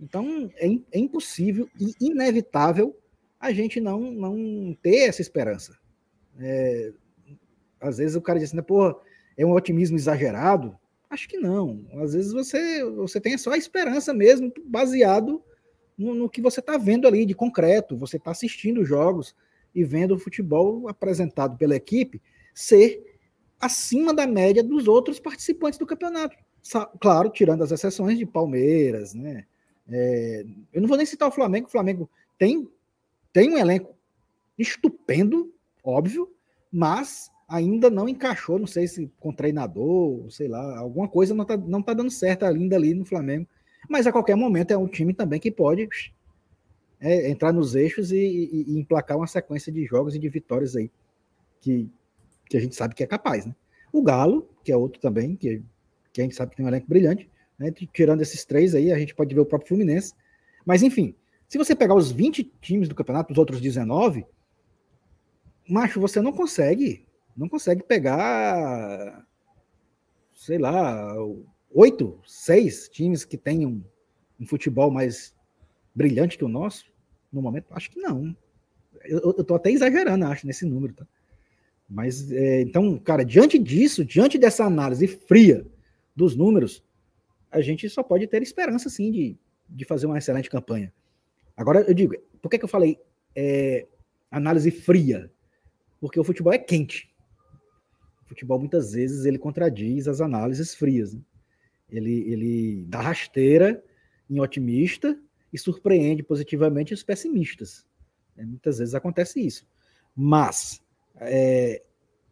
Então, 0.00 0.50
é, 0.56 0.66
é 0.92 0.98
impossível 0.98 1.68
e 1.80 1.94
inevitável 2.00 2.96
a 3.38 3.52
gente 3.52 3.80
não, 3.80 4.00
não 4.00 4.76
ter 4.82 5.08
essa 5.08 5.22
esperança. 5.22 5.78
É, 6.38 6.92
às 7.80 7.98
vezes 7.98 8.16
o 8.16 8.20
cara 8.20 8.38
diz 8.38 8.48
assim, 8.48 8.56
né, 8.56 8.62
pô, 8.62 9.00
é 9.36 9.44
um 9.44 9.52
otimismo 9.52 9.96
exagerado. 9.96 10.76
Acho 11.08 11.28
que 11.28 11.38
não. 11.38 11.84
Às 12.02 12.14
vezes 12.14 12.32
você, 12.32 12.84
você 12.84 13.20
tem 13.20 13.36
só 13.38 13.52
a 13.52 13.58
esperança 13.58 14.12
mesmo, 14.12 14.52
baseado 14.64 15.42
no, 15.96 16.14
no 16.14 16.28
que 16.28 16.40
você 16.40 16.60
está 16.60 16.76
vendo 16.76 17.06
ali 17.06 17.24
de 17.24 17.34
concreto. 17.34 17.96
Você 17.96 18.16
está 18.16 18.30
assistindo 18.30 18.84
jogos 18.84 19.34
e 19.74 19.84
vendo 19.84 20.14
o 20.14 20.18
futebol 20.18 20.88
apresentado 20.88 21.56
pela 21.56 21.76
equipe 21.76 22.20
ser 22.54 23.02
acima 23.60 24.12
da 24.12 24.26
média 24.26 24.62
dos 24.62 24.86
outros 24.86 25.18
participantes 25.18 25.78
do 25.78 25.86
campeonato. 25.86 26.36
Claro, 27.00 27.30
tirando 27.30 27.62
as 27.62 27.72
exceções 27.72 28.18
de 28.18 28.24
Palmeiras, 28.24 29.14
né? 29.14 29.44
É, 29.88 30.44
eu 30.72 30.80
não 30.80 30.88
vou 30.88 30.96
nem 30.96 31.06
citar 31.06 31.28
o 31.28 31.32
Flamengo. 31.32 31.66
O 31.66 31.70
Flamengo 31.70 32.10
tem, 32.38 32.68
tem 33.32 33.50
um 33.50 33.58
elenco 33.58 33.94
estupendo, 34.58 35.52
óbvio, 35.82 36.32
mas 36.72 37.30
ainda 37.48 37.90
não 37.90 38.08
encaixou. 38.08 38.58
Não 38.58 38.66
sei 38.66 38.86
se 38.86 39.10
com 39.20 39.32
treinador, 39.32 40.30
sei 40.30 40.48
lá, 40.48 40.78
alguma 40.78 41.08
coisa 41.08 41.34
não 41.34 41.42
está 41.42 41.56
não 41.56 41.82
tá 41.82 41.94
dando 41.94 42.10
certo 42.10 42.44
ainda 42.44 42.76
ali 42.76 42.94
no 42.94 43.04
Flamengo. 43.04 43.46
Mas 43.88 44.06
a 44.06 44.12
qualquer 44.12 44.36
momento 44.36 44.70
é 44.70 44.78
um 44.78 44.88
time 44.88 45.12
também 45.12 45.38
que 45.38 45.50
pode 45.50 45.88
é, 47.00 47.28
entrar 47.28 47.52
nos 47.52 47.74
eixos 47.74 48.12
e, 48.12 48.16
e, 48.16 48.64
e, 48.68 48.78
emplacar 48.78 49.16
uma 49.16 49.26
sequência 49.26 49.70
de 49.70 49.84
jogos 49.84 50.14
e 50.14 50.18
de 50.18 50.28
vitórias 50.28 50.74
aí 50.74 50.90
que, 51.60 51.90
que 52.48 52.56
a 52.56 52.60
gente 52.60 52.74
sabe 52.74 52.94
que 52.94 53.02
é 53.02 53.06
capaz, 53.06 53.44
né? 53.44 53.54
O 53.92 54.02
Galo, 54.02 54.48
que 54.62 54.72
é 54.72 54.76
outro 54.76 55.00
também, 55.00 55.36
que, 55.36 55.62
que 56.12 56.20
a 56.20 56.24
gente 56.24 56.34
sabe 56.34 56.50
que 56.50 56.56
tem 56.56 56.64
um 56.64 56.68
elenco 56.68 56.88
brilhante, 56.88 57.30
né? 57.58 57.70
tirando 57.92 58.22
esses 58.22 58.44
três 58.44 58.74
aí, 58.74 58.90
a 58.90 58.98
gente 58.98 59.14
pode 59.14 59.34
ver 59.34 59.40
o 59.40 59.46
próprio 59.46 59.68
Fluminense. 59.68 60.14
Mas 60.64 60.82
enfim, 60.82 61.14
se 61.48 61.58
você 61.58 61.74
pegar 61.74 61.94
os 61.94 62.10
20 62.10 62.44
times 62.60 62.88
do 62.88 62.94
campeonato, 62.94 63.32
os 63.32 63.38
outros 63.38 63.60
19, 63.60 64.26
macho, 65.68 66.00
você 66.00 66.20
não 66.20 66.32
consegue, 66.32 67.06
não 67.36 67.48
consegue 67.48 67.82
pegar, 67.82 69.26
sei 70.32 70.58
lá, 70.58 71.14
oito, 71.70 72.20
seis 72.24 72.88
times 72.88 73.24
que 73.24 73.36
tenham 73.36 73.84
um 74.38 74.46
futebol 74.46 74.90
mais 74.90 75.34
brilhante 75.94 76.38
que 76.38 76.44
o 76.44 76.48
nosso, 76.48 76.86
no 77.32 77.42
momento, 77.42 77.66
acho 77.70 77.90
que 77.90 78.00
não. 78.00 78.36
Eu, 79.04 79.34
eu 79.36 79.44
tô 79.44 79.54
até 79.54 79.70
exagerando, 79.70 80.24
acho, 80.26 80.46
nesse 80.46 80.64
número, 80.64 80.94
tá? 80.94 81.06
Mas, 81.88 82.30
é, 82.32 82.62
então, 82.62 82.98
cara, 82.98 83.24
diante 83.24 83.58
disso, 83.58 84.04
diante 84.04 84.38
dessa 84.38 84.64
análise 84.64 85.06
fria 85.06 85.66
dos 86.16 86.34
números, 86.34 86.82
a 87.50 87.60
gente 87.60 87.88
só 87.88 88.02
pode 88.02 88.26
ter 88.26 88.42
esperança, 88.42 88.88
sim, 88.88 89.10
de, 89.10 89.36
de 89.68 89.84
fazer 89.84 90.06
uma 90.06 90.18
excelente 90.18 90.48
campanha. 90.48 90.92
Agora, 91.56 91.82
eu 91.82 91.94
digo, 91.94 92.14
por 92.40 92.48
que, 92.48 92.58
que 92.58 92.64
eu 92.64 92.68
falei 92.68 92.98
é, 93.34 93.86
análise 94.30 94.70
fria? 94.70 95.30
Porque 96.00 96.18
o 96.18 96.24
futebol 96.24 96.52
é 96.52 96.58
quente. 96.58 97.13
O 98.24 98.28
futebol, 98.28 98.58
muitas 98.58 98.92
vezes, 98.92 99.24
ele 99.24 99.38
contradiz 99.38 100.08
as 100.08 100.20
análises 100.20 100.74
frias. 100.74 101.14
Né? 101.14 101.20
Ele, 101.90 102.32
ele 102.32 102.84
dá 102.88 103.00
rasteira 103.00 103.82
em 104.28 104.40
otimista 104.40 105.18
e 105.52 105.58
surpreende 105.58 106.22
positivamente 106.22 106.94
os 106.94 107.02
pessimistas. 107.02 107.86
É, 108.36 108.44
muitas 108.44 108.78
vezes 108.78 108.94
acontece 108.94 109.40
isso. 109.40 109.66
Mas, 110.16 110.82
é, 111.20 111.82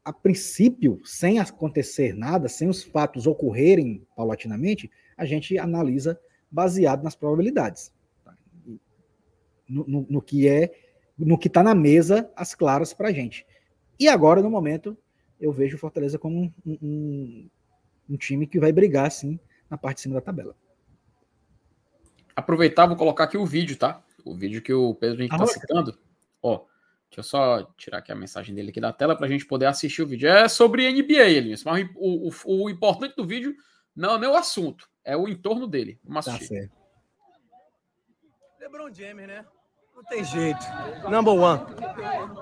a 0.04 0.12
princípio, 0.12 1.00
sem 1.04 1.38
acontecer 1.38 2.14
nada, 2.14 2.48
sem 2.48 2.68
os 2.68 2.82
fatos 2.82 3.26
ocorrerem 3.26 4.06
paulatinamente, 4.16 4.90
a 5.16 5.24
gente 5.24 5.56
analisa 5.58 6.18
baseado 6.50 7.04
nas 7.04 7.14
probabilidades. 7.14 7.92
Tá? 8.24 8.36
No, 9.68 9.84
no, 9.86 10.06
no, 10.08 10.22
que 10.22 10.48
é, 10.48 10.72
no 11.16 11.38
que 11.38 11.48
está 11.48 11.62
na 11.62 11.74
mesa, 11.74 12.30
as 12.34 12.54
claras 12.54 12.92
para 12.92 13.08
a 13.08 13.12
gente. 13.12 13.46
E 13.98 14.08
agora, 14.08 14.42
no 14.42 14.50
momento, 14.50 14.96
eu 15.42 15.52
vejo 15.52 15.76
o 15.76 15.78
Fortaleza 15.80 16.18
como 16.18 16.52
um, 16.64 16.78
um, 16.82 17.50
um 18.10 18.16
time 18.16 18.46
que 18.46 18.58
vai 18.58 18.72
brigar, 18.72 19.10
sim, 19.10 19.38
na 19.68 19.76
parte 19.76 19.96
de 19.96 20.02
cima 20.02 20.14
da 20.14 20.20
tabela 20.22 20.56
aproveitar, 22.34 22.86
vou 22.86 22.96
colocar 22.96 23.24
aqui 23.24 23.36
o 23.36 23.46
vídeo, 23.46 23.76
tá? 23.76 24.02
O 24.24 24.34
vídeo 24.34 24.62
que 24.62 24.72
o 24.72 24.94
Pedro 24.94 25.22
está 25.22 25.46
citando. 25.46 25.98
Ó, 26.42 26.64
deixa 27.08 27.20
eu 27.20 27.22
só 27.22 27.62
tirar 27.76 27.98
aqui 27.98 28.12
a 28.12 28.16
mensagem 28.16 28.54
dele 28.54 28.70
aqui 28.70 28.80
da 28.80 28.92
tela 28.92 29.16
para 29.16 29.26
a 29.26 29.28
gente 29.28 29.46
poder 29.46 29.66
assistir 29.66 30.02
o 30.02 30.06
vídeo. 30.06 30.28
É 30.28 30.48
sobre 30.48 30.90
NBA, 30.90 31.28
Elias, 31.28 31.64
mas 31.64 31.88
o, 31.96 32.28
o, 32.28 32.64
o, 32.64 32.70
importante 32.70 33.14
do 33.16 33.26
vídeo 33.26 33.54
não, 33.94 34.18
não 34.18 34.28
é 34.28 34.30
o 34.30 34.36
assunto, 34.36 34.88
é 35.04 35.16
o 35.16 35.28
entorno 35.28 35.66
dele. 35.66 35.98
Vamos 36.04 36.24
tá 36.24 36.34
assistir. 36.34 36.68
Tá 36.68 36.74
LeBron 38.60 38.92
James, 38.92 39.26
né? 39.26 39.44
Não 39.94 40.04
tem 40.04 40.24
jeito. 40.24 40.60
Number 41.10 41.34
one. 41.34 41.60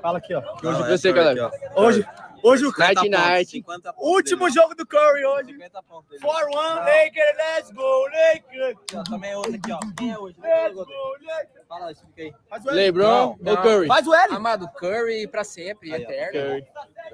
Fala 0.01 0.19
aqui, 0.19 0.35
ó. 0.35 0.43
Hoje, 0.63 0.91
eu 0.93 0.99
sei, 0.99 1.13
galera. 1.13 1.51
Hoje, 1.75 2.07
Hoje 2.43 2.67
o 2.67 2.73
Night 2.77 3.09
Night. 3.09 3.65
Último 3.99 4.51
jogo 4.51 4.75
do 4.75 4.87
Curry 4.87 5.25
hoje. 5.25 5.57
4 5.59 6.51
1 6.51 6.55
Lakers, 6.55 7.37
let's 7.37 7.71
go, 7.71 8.07
Lakers. 8.07 8.77
Também 9.09 9.31
é 9.33 9.37
outro 9.37 9.55
aqui, 9.55 9.73
ó. 9.73 9.79
Quem 9.97 10.11
é 10.11 10.19
hoje? 10.19 10.37
Let's 10.41 10.75
go, 10.75 10.85
Lakers. 10.85 11.67
Fala, 11.69 11.93
explica 11.93 12.23
aí. 12.23 12.35
LeBron 12.75 13.39
ou 13.45 13.57
Curry? 13.59 13.87
Faz 13.87 14.07
o 14.07 14.15
L. 14.15 14.35
Amado, 14.35 14.69
Curry 14.73 15.27
pra 15.29 15.45
sempre, 15.45 15.95
aí, 15.95 16.03
eterno. 16.03 16.33
Curry. 16.33 16.67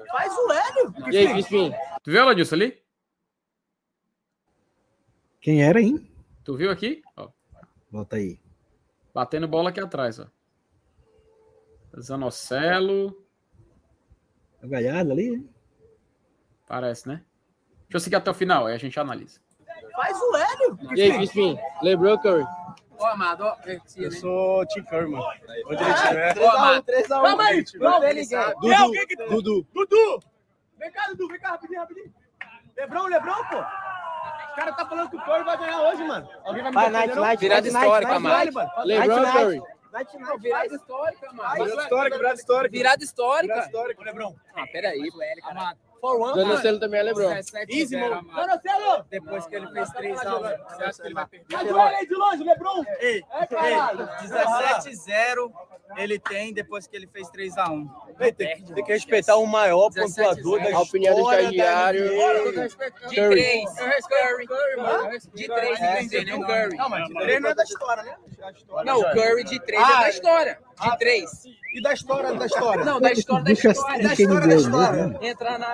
Faz 0.09 0.33
o 0.33 0.51
L. 0.51 1.13
E 1.13 1.17
aí, 1.17 1.27
Crispim? 1.29 1.73
Tu 2.03 2.11
viu 2.11 2.21
ela 2.21 2.35
disso 2.35 2.55
ali? 2.55 2.81
Quem 5.41 5.63
era, 5.63 5.81
hein? 5.81 6.11
Tu 6.43 6.55
viu 6.55 6.71
aqui? 6.71 7.01
Ó. 7.15 7.29
Volta 7.91 8.15
aí. 8.15 8.39
Batendo 9.13 9.47
bola 9.47 9.69
aqui 9.69 9.79
atrás, 9.79 10.19
ó. 10.19 10.27
Zanocelo. 11.99 13.26
A 14.67 14.81
Galhardo 14.81 15.13
ali? 15.13 15.49
Parece, 16.67 17.07
né? 17.07 17.21
Deixa 17.83 17.95
eu 17.95 17.99
seguir 18.01 18.17
até 18.17 18.29
o 18.29 18.33
final, 18.33 18.65
aí 18.65 18.75
a 18.75 18.77
gente 18.77 18.99
analisa. 18.99 19.39
Faz 19.95 20.17
o 20.19 20.35
Hélio! 20.35 20.77
E 20.95 21.01
aí, 21.01 21.13
Crispim? 21.13 21.57
Lembrou, 21.81 22.19
Curry? 22.19 22.43
Ô, 22.99 23.05
Amado, 23.05 23.45
ó. 23.45 23.55
Eu 23.95 24.11
sou 24.11 24.65
Tim 24.67 24.83
Curry, 24.83 25.09
mano. 25.09 25.23
Onde 25.67 25.83
ele 25.83 25.91
estiver. 25.93 26.35
3x1, 26.35 26.83
3x1. 26.83 27.07
Calma 27.07 27.43
aí, 27.43 27.63
Não. 27.79 28.91
Dudu, 28.91 29.29
Dudu. 29.29 29.67
Dudu! 29.73 30.19
Vem 30.77 30.91
cá, 30.91 31.07
Dudu, 31.09 31.27
vem 31.29 31.39
cá 31.39 31.49
rapidinho, 31.51 31.79
rapidinho. 31.79 32.13
Lebrão, 32.75 33.05
Lebrão, 33.07 33.45
pô. 33.45 33.57
O 33.57 34.55
cara 34.55 34.73
tá 34.73 34.85
falando 34.85 35.09
que 35.09 35.15
o 35.15 35.21
Curry 35.23 35.43
vai 35.43 35.57
ganhar 35.57 35.81
hoje, 35.81 36.03
mano. 36.03 36.29
Alguém 36.43 36.63
vai 36.63 36.71
me 36.71 36.75
Vai, 36.75 36.89
Night? 36.89 37.15
Night, 37.15 37.39
Virada 37.39 37.67
histórica, 37.67 38.19
mano. 38.19 38.51
Ou 38.77 39.31
Curry? 39.31 39.61
Não, 40.19 40.37
virada 40.37 40.75
histórica, 40.75 41.33
mano. 41.33 41.53
Virada 41.53 41.81
histórica, 41.83 42.17
virada 42.17 42.39
histórica. 42.39 42.71
Virada 42.71 43.03
histórica. 43.03 43.53
Virada 43.53 43.65
histórica. 43.67 44.03
Lebrão. 44.03 44.35
Ah, 44.55 44.67
peraí, 44.67 45.09
Amado. 45.43 45.86
For 45.99 46.15
one, 46.19 46.79
também 46.79 46.99
é 46.99 47.03
Lebron. 47.03 47.33
Easy, 47.69 47.97
mano. 47.97 48.25
Depois 49.09 49.45
que 49.47 49.55
ele 49.55 49.67
fez 49.71 49.89
3x1. 49.89 50.57
Você 50.69 50.83
acha 50.83 51.01
que 51.01 51.07
ele 51.07 51.13
vai 51.15 51.25
perder? 51.27 51.73
O 51.73 51.79
aí 51.79 52.07
de 52.07 52.15
longe, 52.15 52.43
Lebron. 52.43 52.83
Ei, 52.99 53.23
É, 53.33 53.45
caralho. 53.47 54.09
ei, 54.21 54.27
17-0 54.27 55.51
ele 55.95 56.19
tem 56.19 56.53
depois 56.53 56.85
que 56.85 56.95
ele 56.97 57.07
fez 57.07 57.29
3x1. 57.29 57.89
Ei, 58.19 58.31
Tem, 58.33 58.61
tem 58.63 58.83
que 58.83 58.91
respeitar 58.91 59.37
o 59.37 59.45
maior 59.45 59.89
pontuador 59.91 60.61
da 60.61 60.75
A 60.75 60.81
opinião 60.81 61.13
do 61.15 61.19
história 61.21 61.41
estagiário. 61.43 62.09
De 62.09 63.15
Curry. 63.15 63.29
três. 63.29 63.73
Curry. 63.75 64.47
Curry. 64.47 65.19
De 65.33 65.47
três, 65.47 65.79
É, 65.81 66.01
entendeu? 66.03 66.39
não, 66.39 66.47
Curry. 66.47 66.75
Não, 66.77 66.89
mas 66.89 67.09
Ele 67.09 67.39
não 67.39 67.49
é 67.49 67.55
da 67.55 67.63
história, 67.63 68.03
né? 68.03 68.15
Não, 68.85 68.99
o 68.99 69.11
Curry 69.11 69.43
de 69.45 69.59
três 69.61 69.81
é 69.81 69.85
Ah, 69.85 70.01
da 70.01 70.09
história. 70.09 70.59
ah, 70.79 70.89
De 70.91 70.97
três. 70.97 71.45
E 71.73 71.81
da 71.81 71.93
história 71.93 72.33
da 72.33 72.45
história? 72.45 72.83
Não, 72.83 72.99
da 72.99 73.11
história 73.11 73.43
da 73.43 73.51
história. 73.51 74.03
Da 74.03 74.15
quem 74.15 74.25
história 74.25 74.47
da 74.47 74.55
história. 74.55 75.07
né? 75.07 75.17
Entrar 75.21 75.59
na. 75.59 75.73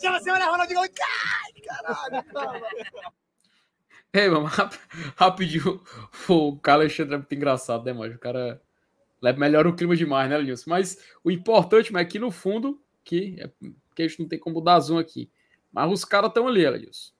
Chama 0.00 0.20
você, 0.20 0.30
olha, 0.30 0.46
Ronaldinho. 0.46 0.80
Ei, 4.12 4.28
mano, 4.28 4.44
rap- 4.46 4.78
rapidinho. 5.16 5.82
O 6.28 6.58
cara 6.58 6.82
Alexandre 6.82 7.14
é 7.14 7.18
muito 7.18 7.34
engraçado, 7.34 7.84
né, 7.84 7.92
mano? 7.92 8.14
O 8.14 8.18
cara 8.18 8.60
melhora 9.36 9.68
o 9.68 9.74
clima 9.76 9.94
demais, 9.96 10.30
né, 10.30 10.40
Nilson? 10.40 10.70
Mas 10.70 10.98
o 11.22 11.30
importante, 11.30 11.92
mas 11.92 12.02
aqui 12.02 12.18
no 12.18 12.30
fundo, 12.30 12.80
que, 13.04 13.36
é, 13.40 13.50
que 13.94 14.02
a 14.02 14.08
gente 14.08 14.20
não 14.20 14.28
tem 14.28 14.38
como 14.38 14.60
dar 14.60 14.80
zoom 14.80 14.98
aqui. 14.98 15.30
Mas 15.72 15.90
os 15.92 16.04
caras 16.04 16.28
estão 16.28 16.48
ali, 16.48 16.68
Nilson. 16.70 17.12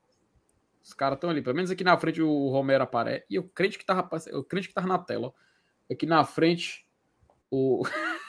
Os 0.82 0.94
caras 0.94 1.16
estão 1.16 1.28
ali. 1.28 1.42
Pelo 1.42 1.56
menos 1.56 1.70
aqui 1.70 1.84
na 1.84 1.98
frente 1.98 2.22
o 2.22 2.48
Romero 2.48 2.84
aparece. 2.84 3.26
E 3.28 3.34
eu 3.34 3.42
crente 3.44 3.78
que 3.78 3.84
tava, 3.84 4.08
eu 4.28 4.42
crente 4.42 4.68
que 4.68 4.74
tava 4.74 4.86
na 4.86 4.98
tela, 4.98 5.28
ó. 5.28 5.32
Aqui 5.92 6.06
na 6.06 6.24
frente, 6.24 6.86
o. 7.50 7.82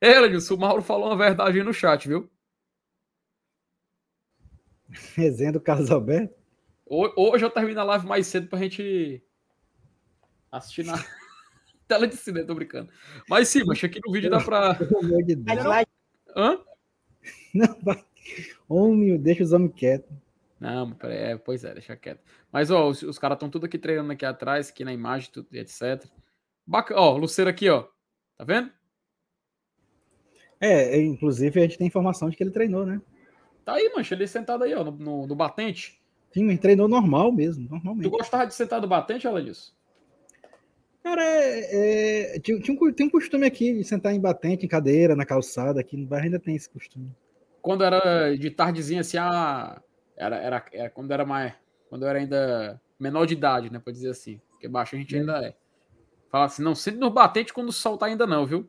É, 0.00 0.26
Nilson, 0.28 0.54
o 0.54 0.58
Mauro 0.58 0.82
falou 0.82 1.08
uma 1.08 1.16
verdade 1.16 1.58
aí 1.58 1.64
no 1.64 1.72
chat, 1.74 2.08
viu? 2.08 2.30
Resenha 5.14 5.52
do 5.52 5.60
Carlos 5.60 5.90
Alberto. 5.90 6.34
Ho- 6.86 7.12
Hoje 7.16 7.44
eu 7.44 7.50
termino 7.50 7.80
a 7.80 7.84
live 7.84 8.06
mais 8.06 8.26
cedo 8.26 8.48
pra 8.48 8.58
gente 8.58 9.22
assistir 10.50 10.84
na 10.84 10.94
tela 11.86 12.08
de 12.08 12.16
cinema, 12.16 12.46
tô 12.46 12.54
brincando. 12.54 12.90
Mas 13.28 13.48
sim, 13.48 13.62
mas 13.64 13.82
aqui 13.84 14.00
no 14.04 14.12
vídeo 14.12 14.30
dá 14.30 14.40
pra. 14.40 14.74
Pelo 14.74 14.98
amor 14.98 15.22
de 15.22 15.36
Deus. 15.36 15.46
Hã? 16.34 16.58
Não, 17.54 17.78
vai. 17.82 18.04
Homem, 18.68 19.16
deixa 19.18 19.42
os 19.42 19.52
homens 19.52 19.74
quietos. 19.74 20.10
Não, 20.58 20.94
é, 21.04 21.36
pois 21.38 21.64
é, 21.64 21.72
deixa 21.72 21.96
quieto. 21.96 22.20
Mas 22.52 22.70
ó, 22.70 22.88
os, 22.88 23.02
os 23.02 23.18
caras 23.18 23.36
estão 23.36 23.48
tudo 23.48 23.66
aqui 23.66 23.78
treinando 23.78 24.12
aqui 24.12 24.24
atrás, 24.26 24.68
aqui 24.70 24.84
na 24.84 24.92
imagem, 24.92 25.30
tudo, 25.32 25.48
etc. 25.52 26.04
Bacana, 26.66 27.00
ó, 27.00 27.16
Luceiro 27.16 27.50
aqui, 27.50 27.68
ó. 27.70 27.86
Tá 28.36 28.44
vendo? 28.44 28.70
É, 30.60 30.96
é, 30.96 31.02
inclusive 31.02 31.58
a 31.58 31.62
gente 31.62 31.78
tem 31.78 31.86
informação 31.86 32.28
de 32.28 32.36
que 32.36 32.42
ele 32.42 32.50
treinou, 32.50 32.84
né? 32.84 33.00
Tá 33.64 33.74
aí, 33.74 33.90
mancha, 33.94 34.14
ele 34.14 34.26
sentado 34.26 34.64
aí, 34.64 34.74
ó, 34.74 34.84
no, 34.84 34.92
no, 34.92 35.26
no 35.26 35.34
batente. 35.34 36.00
Sim, 36.32 36.44
mas 36.44 36.60
treinou 36.60 36.86
normal 36.86 37.32
mesmo, 37.32 37.66
Tu 37.66 37.70
normalmente. 37.70 38.08
gostava 38.08 38.46
de 38.46 38.54
sentar 38.54 38.80
no 38.80 38.86
batente, 38.86 39.26
ela 39.26 39.42
disso? 39.42 39.74
Cara, 41.02 41.22
é, 41.24 42.34
é, 42.36 42.40
tinha, 42.40 42.60
tinha 42.60 42.76
um, 42.78 42.92
tem 42.92 43.06
um 43.06 43.10
costume 43.10 43.46
aqui 43.46 43.72
de 43.72 43.84
sentar 43.84 44.14
em 44.14 44.20
batente, 44.20 44.66
em 44.66 44.68
cadeira, 44.68 45.16
na 45.16 45.24
calçada, 45.24 45.80
aqui 45.80 45.96
no 45.96 46.06
bairro 46.06 46.26
ainda 46.26 46.38
tem 46.38 46.54
esse 46.54 46.68
costume. 46.68 47.10
Quando 47.62 47.82
era 47.82 48.36
de 48.36 48.50
tardezinha 48.50 49.00
assim, 49.00 49.16
ah, 49.16 49.80
era, 50.16 50.36
era, 50.36 50.64
era 50.72 50.90
quando 50.90 51.10
era 51.10 51.24
mais. 51.24 51.54
Quando 51.88 52.02
eu 52.02 52.08
era 52.08 52.18
ainda 52.18 52.80
menor 52.98 53.26
de 53.26 53.34
idade, 53.34 53.72
né? 53.72 53.78
Pra 53.78 53.92
dizer 53.92 54.10
assim. 54.10 54.40
Porque 54.50 54.68
baixo 54.68 54.94
a 54.94 54.98
gente 54.98 55.16
ainda 55.16 55.46
é. 55.46 55.54
Fala 56.30 56.44
assim, 56.44 56.62
não 56.62 56.74
sente 56.74 56.98
no 56.98 57.10
batente 57.10 57.52
quando 57.52 57.70
o 57.70 57.72
sol 57.72 57.96
tá 57.96 58.06
ainda 58.06 58.26
não, 58.26 58.46
viu? 58.46 58.68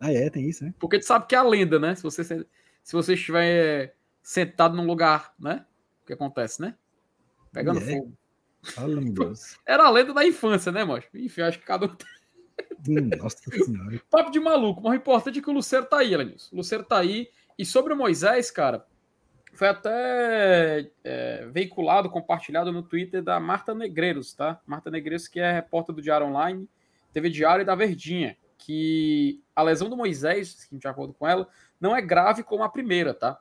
Ah, 0.00 0.12
é, 0.12 0.30
tem 0.30 0.48
isso, 0.48 0.64
né? 0.64 0.72
Porque 0.78 0.98
tu 0.98 1.04
sabe 1.04 1.26
que 1.26 1.34
é 1.34 1.38
a 1.38 1.42
lenda, 1.42 1.78
né? 1.78 1.94
Se 1.94 2.02
você, 2.02 2.22
se 2.24 2.92
você 2.92 3.14
estiver 3.14 3.94
sentado 4.22 4.76
num 4.76 4.86
lugar, 4.86 5.34
né? 5.38 5.64
O 6.02 6.06
que 6.06 6.12
acontece, 6.12 6.60
né? 6.62 6.74
Pegando 7.52 7.80
É. 7.80 7.82
fogo. 7.82 8.12
Fala, 8.62 9.00
meu 9.00 9.12
Deus. 9.12 9.56
Era 9.66 9.84
a 9.86 9.90
lenda 9.90 10.12
da 10.12 10.26
infância, 10.26 10.70
né, 10.72 10.84
mano? 10.84 11.02
Enfim, 11.14 11.42
acho 11.42 11.58
que 11.58 11.64
cada 11.64 11.86
um. 11.86 11.96
Hum, 12.88 13.10
Nossa 13.18 13.38
senhora. 13.50 14.00
Papo 14.10 14.30
de 14.30 14.40
maluco, 14.40 14.82
mas 14.82 14.92
o 14.92 14.96
importante 14.96 15.38
é 15.38 15.42
que 15.42 15.50
o 15.50 15.52
Luceiro 15.52 15.86
tá 15.86 15.98
aí, 15.98 16.12
Elenilson. 16.12 16.48
O 16.54 16.58
Luceiro 16.58 16.84
tá 16.84 16.98
aí. 16.98 17.28
E 17.58 17.64
sobre 17.64 17.92
o 17.92 17.96
Moisés, 17.96 18.50
cara, 18.50 18.86
foi 19.54 19.68
até 19.68 20.88
é, 21.02 21.46
veiculado, 21.50 22.08
compartilhado 22.08 22.70
no 22.70 22.82
Twitter 22.82 23.22
da 23.22 23.40
Marta 23.40 23.74
Negreiros, 23.74 24.32
tá? 24.32 24.60
Marta 24.66 24.90
Negreiros, 24.90 25.26
que 25.26 25.40
é 25.40 25.50
repórter 25.52 25.94
do 25.94 26.00
Diário 26.02 26.26
Online, 26.26 26.68
TV 27.12 27.30
Diário 27.30 27.62
e 27.62 27.64
da 27.64 27.74
Verdinha, 27.74 28.36
que 28.58 29.42
a 29.54 29.62
lesão 29.62 29.88
do 29.88 29.96
Moisés, 29.96 30.68
de 30.70 30.88
acordo 30.88 31.14
com 31.14 31.26
ela, 31.26 31.48
não 31.80 31.96
é 31.96 32.02
grave 32.02 32.42
como 32.42 32.64
a 32.64 32.68
primeira, 32.68 33.14
tá? 33.14 33.38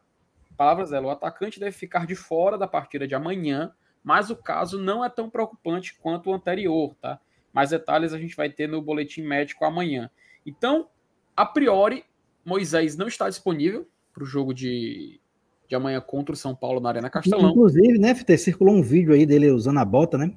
Palavras 0.56 0.92
dela, 0.92 1.08
o 1.08 1.12
atacante 1.12 1.60
deve 1.60 1.72
ficar 1.72 2.06
de 2.06 2.16
fora 2.16 2.58
da 2.58 2.68
partida 2.68 3.08
de 3.08 3.16
amanhã, 3.16 3.74
mas 4.04 4.30
o 4.30 4.36
caso 4.36 4.80
não 4.80 5.04
é 5.04 5.10
tão 5.10 5.30
preocupante 5.30 5.98
quanto 6.00 6.30
o 6.30 6.34
anterior, 6.34 6.96
tá? 7.02 7.20
Mais 7.52 7.72
detalhes 7.72 8.14
a 8.14 8.20
gente 8.20 8.36
vai 8.36 8.50
ter 8.50 8.68
no 8.68 8.82
boletim 8.82 9.24
médico 9.24 9.66
amanhã. 9.66 10.10
Então, 10.46 10.88
a 11.36 11.46
priori, 11.46 12.06
Moisés 12.46 12.96
não 12.96 13.08
está 13.08 13.28
disponível 13.28 13.88
para 14.14 14.24
o 14.24 14.26
jogo 14.26 14.54
de, 14.54 15.20
de 15.68 15.76
amanhã 15.76 16.00
contra 16.00 16.34
o 16.34 16.38
São 16.38 16.56
Paulo 16.56 16.80
na 16.80 16.90
Arena 16.90 17.10
Castelão. 17.10 17.52
Inclusive, 17.52 18.00
né, 18.00 18.16
FT, 18.16 18.38
circulou 18.38 18.76
um 18.76 18.82
vídeo 18.82 19.14
aí 19.14 19.26
dele 19.26 19.52
usando 19.52 19.80
a 19.80 19.86
bota, 19.86 20.18
né? 20.18 20.36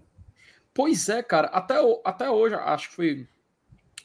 Pois 0.73 1.09
é, 1.09 1.23
cara, 1.23 1.49
até, 1.49 1.77
até 2.05 2.31
hoje, 2.31 2.55
acho 2.55 2.90
que 2.90 2.95
foi 2.95 3.29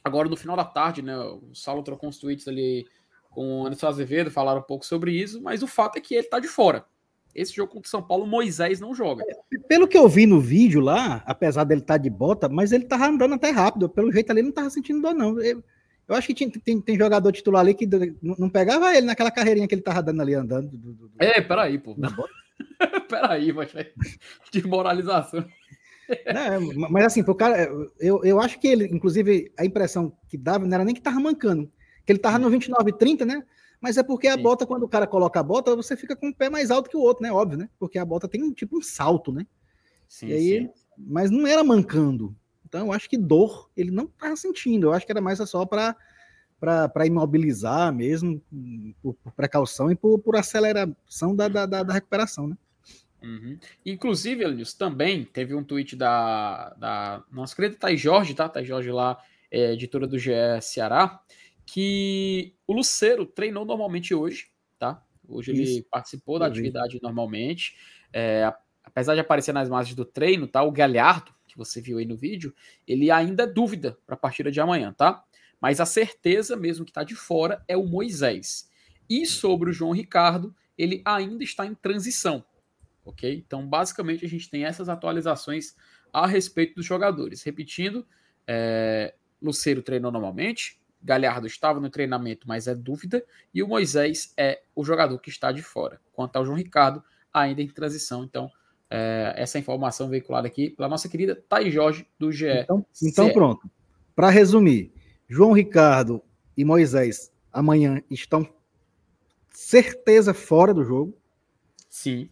agora 0.06 0.30
no 0.30 0.38
final 0.38 0.56
da 0.56 0.64
tarde, 0.64 1.02
né? 1.02 1.18
O 1.18 1.54
Saulo 1.54 1.84
trocou 1.84 2.08
uns 2.08 2.18
tweets 2.20 2.48
ali 2.48 2.86
com 3.32 3.62
o 3.64 3.66
Anderson 3.66 3.88
Azevedo, 3.88 4.32
falaram 4.32 4.60
um 4.62 4.64
pouco 4.66 4.86
sobre 4.86 5.12
isso, 5.12 5.42
mas 5.42 5.62
o 5.64 5.68
fato 5.68 5.98
é 5.98 6.02
que 6.02 6.14
ele 6.16 6.28
tá 6.28 6.40
de 6.40 6.48
fora. 6.48 6.86
Esse 7.34 7.54
jogo 7.54 7.74
contra 7.74 7.88
o 7.88 7.90
São 7.90 8.02
Paulo, 8.02 8.26
Moisés 8.26 8.80
não 8.80 8.96
joga. 8.96 9.26
Pelo 9.68 9.90
que 9.90 9.98
eu 9.98 10.08
vi 10.08 10.26
no 10.26 10.40
vídeo 10.40 10.80
lá, 10.80 11.22
apesar 11.26 11.66
dele 11.66 11.82
estar 11.82 11.98
de 11.98 12.10
bota, 12.10 12.48
mas 12.48 12.72
ele 12.72 12.86
tava 12.86 13.08
andando 13.08 13.34
até 13.34 13.50
rápido. 13.50 13.90
Pelo 13.90 14.10
jeito 14.10 14.30
ali, 14.30 14.40
ele 14.40 14.48
não 14.48 14.54
tava 14.54 14.70
sentindo 14.70 15.02
dor, 15.02 15.14
não. 15.14 15.38
Eu, 15.42 15.62
eu 16.08 16.16
acho 16.16 16.28
que 16.28 16.34
tinha- 16.34 16.50
tem, 16.64 16.80
tem 16.80 16.98
jogador 16.98 17.30
titular 17.34 17.60
ali 17.60 17.74
que 17.74 17.86
não 18.22 18.50
pegava 18.50 18.96
ele 18.96 19.06
naquela 19.08 19.32
carreirinha 19.32 19.68
que 19.68 19.76
ele 19.76 19.82
tava 19.82 20.02
dando 20.02 20.22
ali, 20.22 20.34
andando. 20.34 20.70
do- 20.70 20.78
do- 20.78 21.08
do- 21.10 21.12
É, 21.20 21.42
peraí, 21.42 21.78
pô. 21.78 21.94
peraí, 23.10 23.52
mas 23.52 23.76
é 23.76 23.92
de 24.50 24.66
moralização. 24.66 25.46
Né, 26.08 26.60
mas 26.90 27.06
assim, 27.06 27.24
pro 27.24 27.36
cara, 27.36 27.70
eu, 28.00 28.24
eu 28.24 28.40
acho 28.40 28.60
que 28.60 28.68
ele, 28.68 28.86
inclusive, 28.86 29.52
a 29.58 29.66
impressão 29.66 30.16
que 30.28 30.38
dava 30.38 30.66
não 30.66 30.74
era 30.74 30.86
nem 30.86 30.94
que 30.94 31.02
tava 31.02 31.20
mancando, 31.20 31.72
que 32.06 32.12
ele 32.12 32.20
tava 32.20 32.38
no 32.40 32.50
29 32.50 32.94
30, 32.94 33.26
né? 33.26 33.44
Mas 33.82 33.98
é 33.98 34.04
porque 34.04 34.28
a 34.28 34.36
Sim. 34.36 34.42
bota, 34.42 34.66
quando 34.66 34.84
o 34.84 34.90
cara 34.90 35.06
coloca 35.06 35.40
a 35.40 35.44
bota, 35.44 35.76
você 35.76 35.96
fica 35.96 36.16
com 36.16 36.30
o 36.30 36.36
pé 36.36 36.50
mais 36.50 36.72
alto 36.72 36.90
que 36.90 36.98
o 36.98 37.02
outro, 37.02 37.24
né? 37.24 37.32
Óbvio, 37.32 37.58
né? 37.58 37.70
Porque 37.78 38.00
a 38.00 38.06
bota 38.06 38.28
tem 38.28 38.42
um 38.44 38.54
tipo 38.54 38.78
um 38.78 38.82
salto, 38.82 39.32
né? 39.32 39.46
Sim, 40.08 40.28
E 40.28 40.34
aí, 40.34 40.62
sim. 40.62 40.70
mas 40.98 41.30
não 41.30 41.46
era 41.46 41.64
mancando. 41.64 42.36
Então 42.66 42.88
eu 42.88 42.92
acho 42.92 43.10
que 43.10 43.18
dor 43.18 43.70
ele 43.76 43.92
não 43.92 44.08
tava 44.08 44.36
sentindo. 44.36 44.88
Eu 44.88 44.94
acho 44.94 45.06
que 45.06 45.12
era 45.12 45.22
mais 45.22 45.38
só 45.50 45.66
para 45.66 45.96
para 46.58 47.06
imobilizar 47.06 47.94
mesmo, 47.94 48.42
por, 49.02 49.14
por 49.14 49.32
precaução 49.34 49.92
e 49.92 49.96
por, 49.96 50.18
por 50.18 50.36
aceleração 50.36 51.36
da, 51.36 51.48
da, 51.48 51.66
da, 51.66 51.84
da 51.84 51.94
recuperação, 51.94 52.48
né? 52.48 52.58
Uhum. 53.26 53.58
Inclusive, 53.84 54.44
Elnius, 54.44 54.74
também 54.74 55.26
teve 55.26 55.56
um 55.56 55.64
tweet 55.64 55.96
da, 55.96 56.76
da 56.78 57.24
nossa 57.32 57.56
querida 57.56 57.76
Thaís 57.76 58.00
Jorge, 58.00 58.36
tá? 58.36 58.48
Thaís 58.48 58.68
Jorge 58.68 58.92
lá, 58.92 59.18
é, 59.50 59.74
editora 59.74 60.08
do 60.08 60.20
GE 60.20 60.32
Ceará, 60.62 61.20
que 61.66 62.54
o 62.68 62.74
Luceiro 62.74 63.26
treinou 63.26 63.66
normalmente 63.66 64.14
hoje, 64.14 64.50
tá? 64.78 65.04
Hoje 65.28 65.52
ele 65.52 65.64
Isso. 65.64 65.84
participou 65.90 66.38
da 66.38 66.46
Eu 66.46 66.52
vi. 66.52 66.60
atividade 66.60 67.00
normalmente. 67.02 67.76
É, 68.14 68.54
apesar 68.84 69.16
de 69.16 69.22
aparecer 69.22 69.52
nas 69.54 69.68
imagens 69.68 69.96
do 69.96 70.06
treino, 70.06 70.48
tá? 70.48 70.62
O 70.62 70.72
Galhardo, 70.72 71.34
que 71.48 71.58
você 71.58 71.82
viu 71.82 71.98
aí 71.98 72.06
no 72.06 72.16
vídeo, 72.16 72.54
ele 72.88 73.10
ainda 73.10 73.44
é 73.44 73.48
dúvida 73.48 73.98
para 74.06 74.14
a 74.14 74.20
partida 74.20 74.52
de 74.52 74.62
amanhã, 74.62 74.94
tá? 74.94 75.24
Mas 75.60 75.80
a 75.80 75.86
certeza 75.86 76.56
mesmo 76.56 76.86
que 76.86 76.92
está 76.92 77.04
de 77.04 77.16
fora 77.16 77.64
é 77.68 77.76
o 77.76 77.88
Moisés. 77.88 78.70
E 79.10 79.26
sobre 79.26 79.72
o 79.72 79.74
João 79.74 79.94
Ricardo, 79.94 80.56
ele 80.78 81.02
ainda 81.06 81.44
está 81.44 81.66
em 81.66 81.74
transição 81.74 82.46
ok? 83.06 83.44
Então, 83.46 83.66
basicamente, 83.68 84.26
a 84.26 84.28
gente 84.28 84.50
tem 84.50 84.66
essas 84.66 84.90
atualizações 84.90 85.76
a 86.12 86.28
respeito 86.28 86.76
dos 86.76 86.86
jogadores. 86.86 87.44
Repetindo, 87.44 88.06
é, 88.48 89.14
Luceiro 89.42 89.82
treinou 89.82 90.12
normalmente, 90.12 90.82
Galhardo 91.02 91.48
estava 91.48 91.80
no 91.80 91.90
treinamento, 91.90 92.48
mas 92.48 92.68
é 92.68 92.76
dúvida, 92.76 93.24
e 93.54 93.62
o 93.62 93.68
Moisés 93.68 94.34
é 94.36 94.64
o 94.76 94.84
jogador 94.84 95.20
que 95.20 95.30
está 95.30 95.52
de 95.52 95.62
fora. 95.62 96.02
Quanto 96.12 96.36
ao 96.36 96.46
João 96.46 96.58
Ricardo, 96.58 97.04
ainda 97.32 97.62
em 97.62 97.68
transição, 97.68 98.24
então 98.24 98.50
É, 98.88 99.34
essa 99.36 99.58
informação 99.58 100.08
veiculada 100.08 100.48
aqui 100.48 100.70
pela 100.70 100.88
nossa 100.88 101.10
querida 101.10 101.36
Thay 101.50 101.72
Jorge, 101.72 102.06
do 102.20 102.32
GE. 102.32 102.46
Então, 102.46 102.86
então 103.02 103.34
pronto. 103.34 103.68
Para 104.16 104.30
resumir, 104.30 104.94
João 105.28 105.54
Ricardo 105.54 106.22
e 106.56 106.64
Moisés 106.64 107.34
amanhã 107.52 108.00
estão 108.12 108.48
certeza 109.50 110.36
fora 110.36 110.72
do 110.72 110.84
jogo. 110.86 111.18
Sim. 111.90 112.30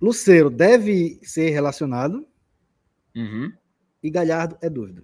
Luceiro 0.00 0.50
deve 0.50 1.18
ser 1.22 1.50
relacionado. 1.50 2.26
Uhum. 3.14 3.52
E 4.02 4.10
Galhardo 4.10 4.56
é 4.60 4.70
dúvida. 4.70 5.02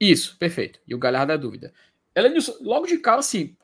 Isso, 0.00 0.36
perfeito. 0.38 0.80
E 0.86 0.94
o 0.94 0.98
Galhardo 0.98 1.32
é 1.32 1.38
dúvida. 1.38 1.72
Elenilson, 2.14 2.54
logo 2.60 2.86
de 2.86 2.98
cara, 2.98 3.22
sim, 3.22 3.56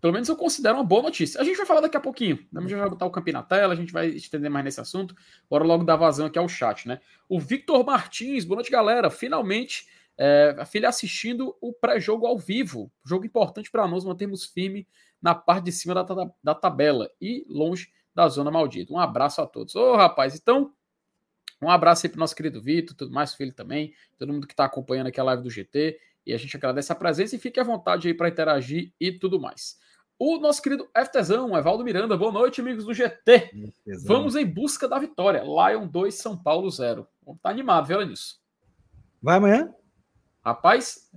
pelo 0.00 0.12
menos 0.12 0.28
eu 0.28 0.36
considero 0.36 0.76
uma 0.76 0.84
boa 0.84 1.02
notícia. 1.02 1.40
A 1.40 1.44
gente 1.44 1.56
vai 1.56 1.66
falar 1.66 1.80
daqui 1.80 1.96
a 1.96 2.00
pouquinho. 2.00 2.38
A 2.54 2.60
gente 2.60 2.74
vai 2.74 2.88
botar 2.88 3.06
o 3.06 3.10
campinho 3.10 3.34
na 3.38 3.42
tela, 3.42 3.72
a 3.72 3.76
gente 3.76 3.92
vai 3.92 4.08
estender 4.08 4.50
mais 4.50 4.64
nesse 4.64 4.80
assunto. 4.80 5.14
Bora 5.50 5.64
logo 5.64 5.84
dar 5.84 5.96
vazão 5.96 6.26
aqui 6.26 6.38
ao 6.38 6.48
chat, 6.48 6.86
né? 6.86 7.00
O 7.28 7.40
Victor 7.40 7.84
Martins, 7.84 8.44
boa 8.44 8.56
noite, 8.56 8.70
galera. 8.70 9.10
Finalmente, 9.10 9.86
é, 10.16 10.54
a 10.58 10.64
filha 10.64 10.88
assistindo 10.88 11.56
o 11.60 11.72
pré-jogo 11.72 12.26
ao 12.26 12.38
vivo. 12.38 12.92
Jogo 13.04 13.26
importante 13.26 13.70
para 13.70 13.88
nós 13.88 14.04
mantermos 14.04 14.44
firme 14.44 14.86
na 15.20 15.34
parte 15.34 15.64
de 15.64 15.72
cima 15.72 15.94
da, 15.94 16.02
da, 16.02 16.30
da, 16.42 16.54
tabela 16.54 17.10
e 17.20 17.44
longe 17.48 17.90
da 18.18 18.28
zona 18.28 18.50
maldita. 18.50 18.92
Um 18.92 18.98
abraço 18.98 19.40
a 19.40 19.46
todos. 19.46 19.76
Ô, 19.76 19.94
rapaz, 19.94 20.34
então, 20.34 20.72
um 21.62 21.70
abraço 21.70 22.04
aí 22.04 22.10
pro 22.10 22.18
nosso 22.18 22.34
querido 22.34 22.60
Vitor, 22.60 22.96
tudo 22.96 23.12
mais, 23.12 23.32
filho 23.32 23.52
também, 23.54 23.94
todo 24.18 24.32
mundo 24.32 24.44
que 24.44 24.52
está 24.52 24.64
acompanhando 24.64 25.06
aqui 25.06 25.20
a 25.20 25.22
live 25.22 25.44
do 25.44 25.48
GT. 25.48 25.96
E 26.26 26.34
a 26.34 26.36
gente 26.36 26.56
agradece 26.56 26.90
a 26.90 26.96
presença 26.96 27.36
e 27.36 27.38
fique 27.38 27.60
à 27.60 27.62
vontade 27.62 28.08
aí 28.08 28.14
para 28.14 28.28
interagir 28.28 28.92
e 28.98 29.12
tudo 29.12 29.40
mais. 29.40 29.78
O 30.18 30.36
nosso 30.38 30.60
querido 30.60 30.88
FTzão, 30.92 31.56
Evaldo 31.56 31.84
Miranda, 31.84 32.16
boa 32.16 32.32
noite, 32.32 32.60
amigos 32.60 32.84
do 32.84 32.92
GT. 32.92 33.52
Vamos 34.04 34.34
em 34.34 34.44
busca 34.44 34.88
da 34.88 34.98
vitória. 34.98 35.44
Lion 35.44 35.86
2, 35.86 36.12
São 36.12 36.36
Paulo 36.36 36.68
0. 36.68 37.06
Vamos 37.24 37.38
estar 37.38 37.50
tá 37.50 37.54
animado, 37.54 37.86
viu, 37.86 38.04
nisso. 38.04 38.40
Vai 39.22 39.36
amanhã? 39.36 39.72
Rapaz, 40.44 41.08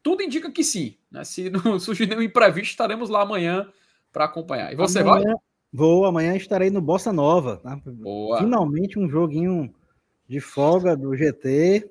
tudo 0.00 0.22
indica 0.22 0.48
que 0.48 0.62
sim. 0.62 0.96
Né? 1.10 1.24
Se 1.24 1.50
não 1.50 1.76
surgir 1.80 2.06
nenhum 2.06 2.22
imprevisto, 2.22 2.70
estaremos 2.70 3.10
lá 3.10 3.22
amanhã 3.22 3.68
para 4.12 4.26
acompanhar. 4.26 4.72
E 4.72 4.76
você 4.76 5.00
amanhã, 5.00 5.24
vai? 5.24 5.45
Vou, 5.72 6.06
amanhã 6.06 6.36
estarei 6.36 6.70
no 6.70 6.80
Bossa 6.80 7.12
Nova. 7.12 7.58
Tá? 7.58 7.80
Finalmente 8.38 8.98
um 8.98 9.08
joguinho 9.08 9.72
de 10.28 10.40
folga 10.40 10.96
do 10.96 11.14
GT. 11.14 11.90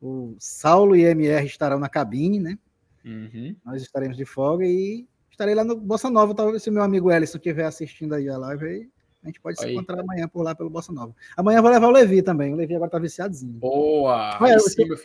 O 0.00 0.34
Saulo 0.38 0.96
e 0.96 1.04
MR 1.04 1.46
estarão 1.46 1.78
na 1.78 1.88
cabine, 1.88 2.40
né? 2.40 2.58
Uhum. 3.04 3.54
Nós 3.64 3.82
estaremos 3.82 4.16
de 4.16 4.24
folga 4.24 4.64
e 4.66 5.06
estarei 5.30 5.54
lá 5.54 5.64
no 5.64 5.76
Bossa 5.76 6.10
Nova. 6.10 6.34
Talvez 6.34 6.62
se 6.62 6.70
o 6.70 6.72
meu 6.72 6.82
amigo 6.82 7.10
Ellison 7.10 7.38
estiver 7.38 7.64
assistindo 7.64 8.14
aí 8.14 8.28
a 8.28 8.36
live 8.36 8.66
aí, 8.66 8.88
a 9.22 9.26
gente 9.26 9.40
pode 9.40 9.60
aí. 9.60 9.68
se 9.68 9.72
encontrar 9.72 10.00
amanhã 10.00 10.28
por 10.28 10.42
lá 10.42 10.54
pelo 10.54 10.70
Bossa 10.70 10.92
Nova. 10.92 11.14
Amanhã 11.36 11.62
vou 11.62 11.70
levar 11.70 11.86
o 11.86 11.92
Levi 11.92 12.22
também. 12.22 12.52
O 12.52 12.56
Levi 12.56 12.74
agora 12.74 12.90
tá 12.90 12.98
viciadozinho. 12.98 13.52
Boa! 13.52 14.36
Pai, 14.38 14.58
sim, 14.58 14.84
meu 14.86 14.98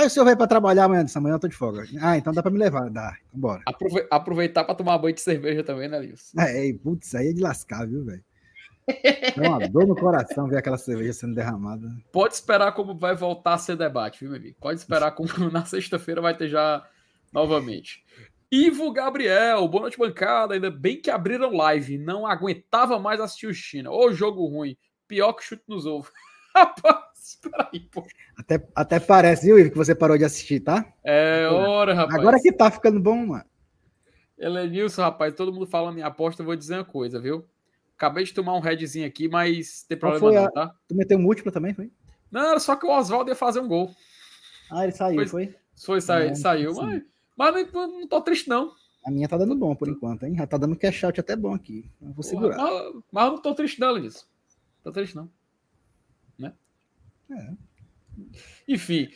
Pai, 0.00 0.06
o 0.06 0.10
senhor 0.10 0.24
vai 0.24 0.34
para 0.34 0.46
trabalhar 0.46 0.84
amanhã, 0.84 1.02
dessa 1.02 1.20
manhã 1.20 1.34
eu 1.34 1.38
tô 1.38 1.46
de 1.46 1.54
folga. 1.54 1.84
Ah, 2.00 2.16
então 2.16 2.32
dá 2.32 2.42
para 2.42 2.50
me 2.50 2.56
levar. 2.56 2.88
Dá, 2.88 3.14
bora. 3.34 3.60
Aprove 3.66 4.06
aproveitar 4.10 4.64
para 4.64 4.74
tomar 4.74 4.96
banho 4.96 5.14
de 5.14 5.20
cerveja 5.20 5.62
também, 5.62 5.90
né, 5.90 5.98
Wilson? 5.98 6.40
É, 6.40 6.72
putz, 6.72 7.14
aí 7.14 7.28
é 7.28 7.32
de 7.34 7.42
lascar, 7.42 7.86
viu, 7.86 8.02
velho? 8.02 8.24
É 8.88 9.46
uma 9.46 9.58
dor 9.68 9.86
no 9.86 9.94
coração 9.94 10.48
ver 10.48 10.56
aquela 10.56 10.78
cerveja 10.78 11.12
sendo 11.12 11.34
derramada. 11.34 11.86
Pode 12.10 12.32
esperar 12.32 12.72
como 12.72 12.96
vai 12.96 13.14
voltar 13.14 13.52
a 13.52 13.58
ser 13.58 13.76
debate, 13.76 14.20
viu, 14.20 14.30
meu 14.30 14.40
amigo? 14.40 14.56
Pode 14.58 14.78
esperar 14.78 15.10
como 15.10 15.28
na 15.52 15.66
sexta-feira 15.66 16.22
vai 16.22 16.34
ter 16.34 16.48
já 16.48 16.82
novamente. 17.30 18.02
Ivo 18.50 18.90
Gabriel, 18.94 19.68
boa 19.68 19.82
noite, 19.82 19.98
bancada. 19.98 20.54
Ainda 20.54 20.70
bem 20.70 20.98
que 20.98 21.10
abriram 21.10 21.54
live. 21.54 21.98
Não 21.98 22.26
aguentava 22.26 22.98
mais 22.98 23.20
assistir 23.20 23.48
o 23.48 23.52
China. 23.54 23.90
Ô, 23.90 24.10
jogo 24.14 24.46
ruim. 24.46 24.78
Pior 25.06 25.34
que 25.34 25.44
chute 25.44 25.64
nos 25.68 25.84
ovos. 25.84 26.10
Rapaz, 26.56 27.09
peraí, 27.42 27.80
pô. 27.80 28.04
Até, 28.36 28.66
até 28.74 29.00
parece, 29.00 29.46
viu, 29.46 29.58
Ivo, 29.58 29.70
que 29.70 29.76
você 29.76 29.94
parou 29.94 30.16
de 30.16 30.24
assistir, 30.24 30.60
tá? 30.60 30.84
É, 31.04 31.46
hora, 31.46 31.94
rapaz. 31.94 32.18
Agora 32.18 32.40
que 32.40 32.52
tá 32.52 32.70
ficando 32.70 33.00
bom, 33.00 33.26
mano. 33.26 33.44
Elenilson, 34.38 35.02
rapaz, 35.02 35.34
todo 35.34 35.52
mundo 35.52 35.66
fala 35.66 35.92
minha 35.92 36.06
aposta, 36.06 36.42
eu 36.42 36.46
vou 36.46 36.56
dizer 36.56 36.76
uma 36.76 36.84
coisa, 36.84 37.20
viu? 37.20 37.44
Acabei 37.96 38.24
de 38.24 38.32
tomar 38.32 38.54
um 38.54 38.60
headzinho 38.60 39.06
aqui, 39.06 39.28
mas 39.28 39.82
tem 39.82 39.98
problema 39.98 40.32
não, 40.32 40.44
a... 40.46 40.50
tá? 40.50 40.74
Tu 40.88 40.94
meteu 40.94 41.18
múltiplo 41.18 41.52
também, 41.52 41.74
foi? 41.74 41.90
Não, 42.30 42.50
era 42.52 42.58
só 42.58 42.74
que 42.74 42.86
o 42.86 42.90
Oswaldo 42.90 43.30
ia 43.30 43.36
fazer 43.36 43.60
um 43.60 43.68
gol. 43.68 43.94
Ah, 44.70 44.84
ele 44.84 44.92
saiu, 44.92 45.28
foi? 45.28 45.46
Foi, 45.46 45.56
foi 45.76 46.00
saiu, 46.00 46.34
saiu. 46.34 46.74
Mas, 46.74 47.02
mas 47.36 47.72
não, 47.72 48.00
não 48.00 48.08
tô 48.08 48.22
triste, 48.22 48.48
não. 48.48 48.72
A 49.04 49.10
minha 49.10 49.28
tá 49.28 49.36
dando 49.36 49.54
bom 49.54 49.74
por 49.74 49.88
enquanto, 49.88 50.24
hein? 50.24 50.36
Já 50.36 50.46
tá 50.46 50.56
dando 50.56 50.76
cash 50.76 51.04
out 51.04 51.18
até 51.20 51.34
bom 51.34 51.54
aqui. 51.54 51.90
Eu 52.00 52.12
vou 52.12 52.22
segurar. 52.22 52.56
Mas, 52.56 52.94
mas 53.12 53.24
eu 53.24 53.32
não 53.32 53.42
tô 53.42 53.54
triste, 53.54 53.80
não, 53.80 53.92
Lenilson. 53.92 54.24
Tô 54.82 54.92
triste, 54.92 55.16
não. 55.16 55.30
É. 57.30 57.52
Enfim, 58.66 59.08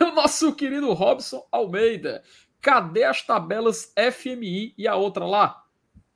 o 0.00 0.04
nosso 0.14 0.54
querido 0.54 0.92
Robson 0.92 1.46
Almeida. 1.50 2.22
Cadê 2.60 3.04
as 3.04 3.22
tabelas 3.22 3.92
FMI 4.12 4.74
e 4.76 4.88
a 4.88 4.96
outra 4.96 5.24
lá? 5.24 5.64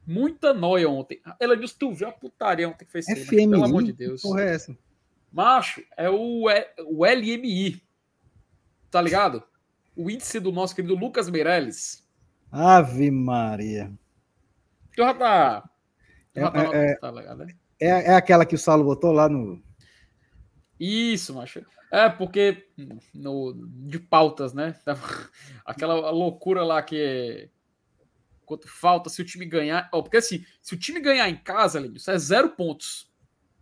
Muita 0.06 0.52
noia 0.52 0.88
ontem. 0.88 1.20
Ela 1.38 1.56
disse: 1.56 1.78
Tu 1.78 1.92
viu 1.92 2.08
a 2.08 2.12
putaria 2.12 2.68
ontem 2.68 2.84
que 2.84 2.90
fez 2.90 3.06
FMI? 3.06 3.48
Pelo 3.50 3.64
amor 3.64 3.82
de 3.82 3.92
Deus. 3.92 4.22
Porra 4.22 4.42
é 4.42 4.54
essa? 4.54 4.76
Macho, 5.32 5.82
é 5.96 6.10
o, 6.10 6.46
o 6.86 7.04
LMI. 7.04 7.80
Tá 8.90 9.00
ligado? 9.00 9.42
O 9.94 10.10
índice 10.10 10.40
do 10.40 10.50
nosso 10.50 10.74
querido 10.74 10.96
Lucas 10.96 11.30
Meirelles. 11.30 12.04
Ave 12.50 13.10
Maria. 13.10 13.92
Tu 14.92 15.02
já 15.02 15.14
tá. 15.14 15.70
é, 16.34 16.50
tá, 16.50 16.76
é, 16.76 16.94
tá 16.96 17.10
ligado, 17.12 17.38
né? 17.44 17.54
é, 17.80 17.88
é 17.88 18.14
aquela 18.14 18.44
que 18.44 18.54
o 18.54 18.58
Saulo 18.58 18.84
botou 18.84 19.12
lá 19.12 19.28
no. 19.28 19.62
Isso, 20.80 21.34
macho. 21.34 21.62
É, 21.92 22.08
porque 22.08 22.66
no, 23.14 23.52
de 23.86 23.98
pautas, 23.98 24.54
né? 24.54 24.74
Aquela 25.66 26.10
loucura 26.10 26.64
lá 26.64 26.82
que 26.82 27.50
quanto 28.46 28.66
falta, 28.66 29.10
se 29.10 29.20
o 29.20 29.24
time 29.24 29.44
ganhar. 29.44 29.88
Oh, 29.92 30.02
porque 30.02 30.16
assim, 30.16 30.44
se 30.62 30.74
o 30.74 30.78
time 30.78 31.00
ganhar 31.00 31.28
em 31.28 31.36
casa, 31.36 31.80
isso 31.94 32.10
é 32.10 32.18
zero 32.18 32.50
pontos. 32.50 33.08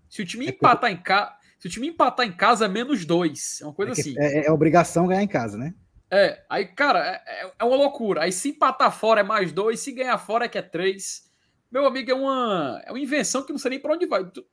Se 0.09 0.23
o 0.23 0.25
time 0.25 0.47
é 0.47 0.51
empatar 0.51 0.91
em 0.91 0.97
casa. 0.97 1.37
Se 1.59 1.67
o 1.67 1.71
time 1.71 1.89
empatar 1.89 2.25
em 2.25 2.33
casa, 2.33 2.67
é 2.67 2.69
menos 2.69 3.05
dois. 3.05 3.61
É 3.61 3.65
uma 3.65 3.75
coisa 3.75 3.93
é 3.93 3.93
assim. 3.93 4.15
É, 4.17 4.47
é, 4.47 4.53
obrigação 4.53 5.07
ganhar 5.07 5.23
em 5.23 5.29
casa, 5.29 5.59
né? 5.59 5.75
É, 6.11 6.43
aí, 6.49 6.67
cara, 6.67 7.05
é, 7.07 7.45
é, 7.45 7.53
é 7.59 7.65
uma 7.65 7.77
loucura. 7.77 8.23
Aí 8.23 8.33
se 8.33 8.51
empatar 8.51 8.91
fora 8.93 9.21
é 9.21 9.25
mais 9.25 9.53
dois, 9.53 9.81
se 9.81 9.93
ganhar 9.93 10.17
fora 10.17 10.45
é 10.45 10.49
que 10.49 10.57
é 10.57 10.63
três. 10.63 11.29
Meu 11.71 11.85
amigo, 11.85 12.11
é 12.11 12.15
uma, 12.15 12.83
é 12.87 12.91
uma 12.91 13.01
invenção 13.01 13.45
que 13.45 13.53
não 13.53 13.59
sei 13.59 13.73
nem 13.73 13.81
para 13.81 13.93
onde 13.93 14.07
vai. 14.07 14.25
Tu, 14.31 14.47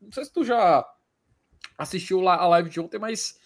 não 0.00 0.12
sei 0.12 0.24
se 0.24 0.32
tu 0.32 0.44
já 0.44 0.84
assistiu 1.76 2.26
a 2.28 2.46
live 2.48 2.70
de 2.70 2.80
ontem, 2.80 2.98
mas 2.98 3.38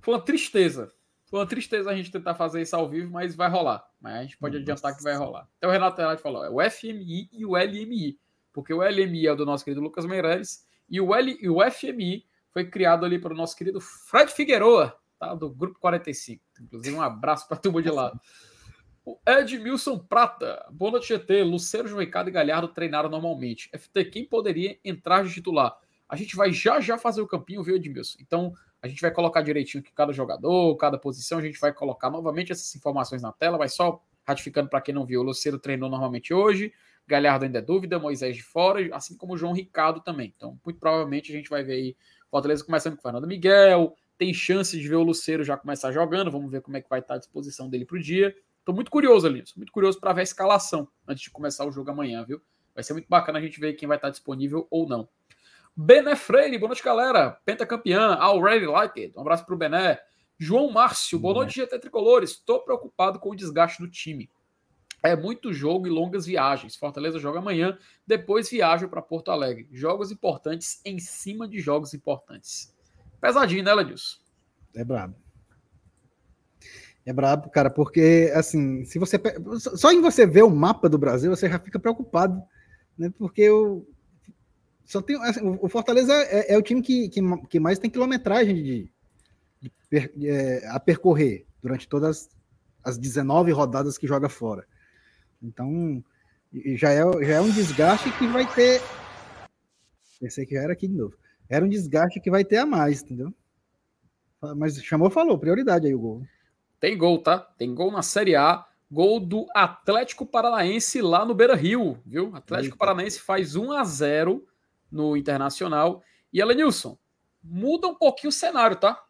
foi 0.00 0.14
uma 0.14 0.20
tristeza. 0.20 0.92
Foi 1.26 1.40
uma 1.40 1.46
tristeza 1.46 1.90
a 1.90 1.94
gente 1.94 2.10
tentar 2.10 2.34
fazer 2.34 2.62
isso 2.62 2.74
ao 2.74 2.88
vivo, 2.88 3.12
mas 3.12 3.34
vai 3.34 3.50
rolar. 3.50 3.86
Mas 4.00 4.14
a 4.14 4.22
gente 4.22 4.38
pode 4.38 4.54
Nossa. 4.54 4.62
adiantar 4.62 4.96
que 4.96 5.02
vai 5.02 5.14
rolar. 5.14 5.46
Então 5.58 5.68
o 5.68 5.72
Renato 5.72 6.00
Renato 6.00 6.22
falou: 6.22 6.44
é 6.44 6.50
o 6.50 6.70
FMI 6.70 7.28
e 7.32 7.44
o 7.44 7.50
LMI. 7.50 8.18
Porque 8.52 8.72
o 8.72 8.78
LMI 8.78 9.26
é 9.26 9.32
o 9.32 9.36
do 9.36 9.44
nosso 9.46 9.64
querido 9.64 9.82
Lucas 9.82 10.06
Meireles 10.06 10.66
e 10.88 11.00
o, 11.00 11.14
L, 11.14 11.38
e 11.40 11.48
o 11.48 11.58
FMI 11.70 12.24
foi 12.50 12.64
criado 12.64 13.04
ali 13.04 13.18
para 13.18 13.32
o 13.32 13.36
nosso 13.36 13.54
querido 13.54 13.80
Fred 13.80 14.32
Figueroa, 14.32 14.98
tá? 15.18 15.34
do 15.34 15.50
Grupo 15.50 15.78
45. 15.78 16.42
Inclusive, 16.62 16.96
um 16.96 17.02
abraço 17.02 17.46
para 17.46 17.58
a 17.58 17.60
turma 17.60 17.82
de 17.82 17.90
lá. 17.90 18.18
O 19.04 19.18
Edmilson 19.26 19.98
Prata, 19.98 20.66
boa 20.70 20.92
noite, 20.92 21.08
GT. 21.08 21.42
Luceiro, 21.42 21.88
Joicado 21.88 22.30
e 22.30 22.32
Galhardo 22.32 22.68
treinaram 22.68 23.08
normalmente. 23.08 23.70
FT, 23.72 24.06
quem 24.06 24.24
poderia 24.24 24.78
entrar 24.84 25.24
de 25.24 25.32
titular? 25.32 25.78
A 26.08 26.16
gente 26.16 26.34
vai 26.34 26.52
já 26.52 26.80
já 26.80 26.96
fazer 26.96 27.20
o 27.20 27.26
campinho, 27.26 27.62
viu, 27.62 27.76
Edmilson? 27.76 28.18
Então, 28.20 28.52
a 28.80 28.88
gente 28.88 29.00
vai 29.00 29.10
colocar 29.10 29.42
direitinho 29.42 29.82
que 29.82 29.92
cada 29.92 30.12
jogador, 30.12 30.76
cada 30.76 30.96
posição, 30.96 31.38
a 31.38 31.42
gente 31.42 31.58
vai 31.58 31.72
colocar 31.72 32.10
novamente 32.10 32.52
essas 32.52 32.74
informações 32.74 33.22
na 33.22 33.32
tela, 33.32 33.58
vai 33.58 33.68
só 33.68 34.02
ratificando 34.26 34.68
para 34.68 34.80
quem 34.80 34.94
não 34.94 35.04
viu, 35.04 35.20
o 35.20 35.24
Luceiro 35.24 35.58
treinou 35.58 35.88
normalmente 35.88 36.34
hoje, 36.34 36.72
Galhardo 37.06 37.46
ainda 37.46 37.58
é 37.58 37.62
dúvida, 37.62 37.98
Moisés 37.98 38.36
de 38.36 38.42
fora, 38.42 38.94
assim 38.94 39.16
como 39.16 39.32
o 39.32 39.36
João 39.38 39.54
Ricardo 39.54 40.00
também. 40.00 40.32
Então, 40.36 40.60
muito 40.64 40.78
provavelmente 40.78 41.32
a 41.32 41.34
gente 41.34 41.48
vai 41.48 41.64
ver 41.64 41.72
aí 41.72 41.96
Fortaleza 42.30 42.62
começando 42.62 42.94
com 42.94 43.00
o 43.00 43.02
Fernando 43.02 43.26
Miguel, 43.26 43.96
tem 44.18 44.34
chance 44.34 44.78
de 44.78 44.86
ver 44.86 44.96
o 44.96 45.02
Luceiro 45.02 45.42
já 45.42 45.56
começar 45.56 45.90
jogando, 45.92 46.30
vamos 46.30 46.50
ver 46.50 46.60
como 46.60 46.76
é 46.76 46.82
que 46.82 46.88
vai 46.90 47.00
estar 47.00 47.14
a 47.14 47.18
disposição 47.18 47.70
dele 47.70 47.86
para 47.86 47.96
o 47.96 48.00
dia. 48.00 48.36
Estou 48.58 48.74
muito 48.74 48.90
curioso 48.90 49.26
ali, 49.26 49.42
muito 49.56 49.72
curioso 49.72 49.98
para 49.98 50.12
ver 50.12 50.20
a 50.20 50.24
escalação 50.24 50.86
antes 51.06 51.22
de 51.22 51.30
começar 51.30 51.64
o 51.64 51.72
jogo 51.72 51.90
amanhã, 51.90 52.22
viu? 52.22 52.42
Vai 52.74 52.84
ser 52.84 52.92
muito 52.92 53.08
bacana 53.08 53.38
a 53.38 53.42
gente 53.42 53.58
ver 53.58 53.72
quem 53.72 53.88
vai 53.88 53.96
estar 53.96 54.10
disponível 54.10 54.66
ou 54.70 54.86
não. 54.86 55.08
Bené 55.80 56.16
Freire, 56.16 56.58
boa 56.58 56.70
noite, 56.70 56.82
galera. 56.82 57.38
Pentacampeã, 57.44 58.16
already 58.16 58.66
like 58.66 59.00
it. 59.00 59.16
Um 59.16 59.20
abraço 59.20 59.46
pro 59.46 59.56
Bené. 59.56 60.00
João 60.36 60.72
Márcio, 60.72 61.20
boa 61.20 61.34
noite, 61.34 61.54
GT 61.54 61.78
Tricolores. 61.78 62.32
Estou 62.32 62.64
preocupado 62.64 63.20
com 63.20 63.30
o 63.30 63.36
desgaste 63.36 63.80
do 63.80 63.88
time. 63.88 64.28
É 65.04 65.14
muito 65.14 65.52
jogo 65.52 65.86
e 65.86 65.90
longas 65.90 66.26
viagens. 66.26 66.74
Fortaleza 66.74 67.20
joga 67.20 67.38
amanhã, 67.38 67.78
depois 68.04 68.50
viaja 68.50 68.88
para 68.88 69.00
Porto 69.00 69.30
Alegre. 69.30 69.68
Jogos 69.70 70.10
importantes 70.10 70.80
em 70.84 70.98
cima 70.98 71.46
de 71.46 71.60
jogos 71.60 71.94
importantes. 71.94 72.74
Pesadinho, 73.20 73.62
né, 73.62 73.72
Ledilson? 73.72 74.18
É 74.74 74.82
brabo. 74.82 75.14
É 77.06 77.12
brabo, 77.12 77.50
cara, 77.50 77.70
porque 77.70 78.32
assim, 78.34 78.84
se 78.84 78.98
você 78.98 79.16
só 79.76 79.92
em 79.92 80.00
você 80.00 80.26
ver 80.26 80.42
o 80.42 80.50
mapa 80.50 80.88
do 80.88 80.98
Brasil, 80.98 81.30
você 81.30 81.48
já 81.48 81.60
fica 81.60 81.78
preocupado, 81.78 82.42
né? 82.98 83.12
Porque 83.16 83.48
o 83.48 83.86
Só 84.88 85.02
tem, 85.02 85.22
assim, 85.22 85.42
o 85.60 85.68
Fortaleza 85.68 86.14
é, 86.14 86.54
é, 86.54 86.56
o 86.56 86.62
time 86.62 86.80
que, 86.80 87.10
que, 87.10 87.20
que, 87.50 87.60
mais 87.60 87.78
tem 87.78 87.90
quilometragem 87.90 88.54
de, 88.54 88.90
de, 89.60 89.70
de 90.16 90.30
é, 90.30 90.66
a 90.66 90.80
percorrer 90.80 91.44
durante 91.62 91.86
todas 91.86 92.30
as 92.82 92.96
19 92.96 93.52
rodadas 93.52 93.98
que 93.98 94.06
joga 94.06 94.30
fora. 94.30 94.66
Então, 95.42 96.02
já 96.74 96.90
é, 96.90 97.02
já 97.22 97.34
é 97.34 97.40
um 97.42 97.50
desgaste 97.50 98.10
que 98.12 98.26
vai 98.28 98.50
ter. 98.54 98.80
Pensei 100.18 100.46
que 100.46 100.54
já 100.54 100.62
era 100.62 100.72
aqui 100.72 100.88
de 100.88 100.96
novo. 100.96 101.14
Era 101.50 101.66
um 101.66 101.68
desgaste 101.68 102.18
que 102.18 102.30
vai 102.30 102.42
ter 102.42 102.56
a 102.56 102.64
mais, 102.64 103.02
entendeu? 103.02 103.30
Mas 104.56 104.82
chamou, 104.82 105.10
falou, 105.10 105.38
prioridade 105.38 105.86
aí 105.86 105.94
o 105.94 106.00
gol. 106.00 106.22
Tem 106.80 106.96
gol, 106.96 107.18
tá? 107.18 107.38
Tem 107.38 107.74
gol 107.74 107.92
na 107.92 108.00
Série 108.00 108.36
A. 108.36 108.64
Gol 108.90 109.20
do 109.20 109.46
Atlético 109.54 110.24
Paranaense 110.24 111.02
lá 111.02 111.26
no 111.26 111.34
Beira 111.34 111.54
Rio, 111.54 111.98
viu? 112.06 112.34
Atlético 112.34 112.74
Eita. 112.74 112.78
Paranaense 112.78 113.20
faz 113.20 113.54
1 113.54 113.72
a 113.72 113.84
0 113.84 114.47
no 114.90 115.16
Internacional. 115.16 116.02
E 116.32 116.40
Elenilson, 116.40 116.98
muda 117.42 117.86
um 117.86 117.94
pouquinho 117.94 118.30
o 118.30 118.32
cenário, 118.32 118.76
tá? 118.76 119.02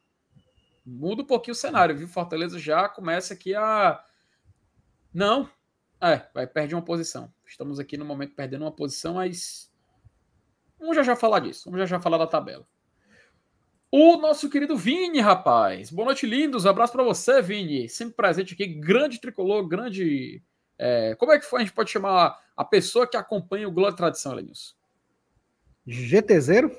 Muda 0.85 1.22
um 1.22 1.26
pouquinho 1.26 1.53
o 1.53 1.57
cenário, 1.57 1.97
viu? 1.97 2.09
Fortaleza 2.09 2.59
já 2.59 2.89
começa 2.89 3.35
aqui 3.35 3.55
a. 3.55 4.03
Não. 5.12 5.51
É, 6.01 6.26
vai 6.33 6.47
perder 6.47 6.74
uma 6.74 6.83
posição. 6.83 7.33
Estamos 7.45 7.79
aqui 7.79 7.97
no 7.97 8.05
momento 8.05 8.35
perdendo 8.35 8.62
uma 8.62 8.72
posição, 8.72 9.14
mas. 9.14 9.72
Vamos 10.79 10.97
já 10.97 11.03
já 11.03 11.16
falar 11.16 11.41
disso. 11.41 11.64
Vamos 11.66 11.81
já 11.81 11.87
já 11.87 12.01
falar 12.01 12.18
da 12.18 12.26
tabela. 12.26 12.66
O 13.91 14.16
nosso 14.16 14.49
querido 14.49 14.76
Vini, 14.76 15.18
rapaz. 15.18 15.91
Boa 15.91 16.07
noite, 16.07 16.26
lindos. 16.26 16.66
Abraço 16.66 16.93
para 16.93 17.03
você, 17.03 17.43
Vini. 17.43 17.89
Sempre 17.89 18.14
presente 18.14 18.55
aqui. 18.55 18.66
Grande 18.66 19.20
tricolor, 19.20 19.66
grande. 19.66 20.43
É... 20.79 21.14
Como 21.16 21.33
é 21.33 21.39
que 21.39 21.45
foi? 21.45 21.61
A 21.61 21.64
gente 21.64 21.74
pode 21.74 21.91
chamar 21.91 22.39
a 22.57 22.64
pessoa 22.64 23.07
que 23.07 23.16
acompanha 23.16 23.66
o 23.66 23.72
Globo 23.72 23.97
Tradição, 23.97 24.35
Lenilson? 24.35 24.78
GTZero? 25.89 26.70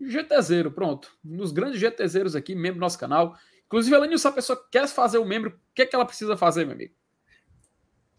GTZero, 0.00 0.70
pronto. 0.70 1.12
Nos 1.22 1.52
grandes 1.52 1.78
GTZeros 1.78 2.34
aqui, 2.34 2.54
membro 2.54 2.76
do 2.76 2.80
nosso 2.80 2.98
canal. 2.98 3.36
Inclusive, 3.66 3.98
Lenilson, 3.98 4.22
se 4.22 4.28
a 4.28 4.32
pessoa 4.32 4.68
quer 4.70 4.88
fazer 4.88 5.18
o 5.18 5.24
membro, 5.24 5.50
o 5.50 5.74
que, 5.74 5.82
é 5.82 5.86
que 5.86 5.94
ela 5.94 6.06
precisa 6.06 6.36
fazer, 6.36 6.64
meu 6.64 6.74
amigo? 6.74 6.94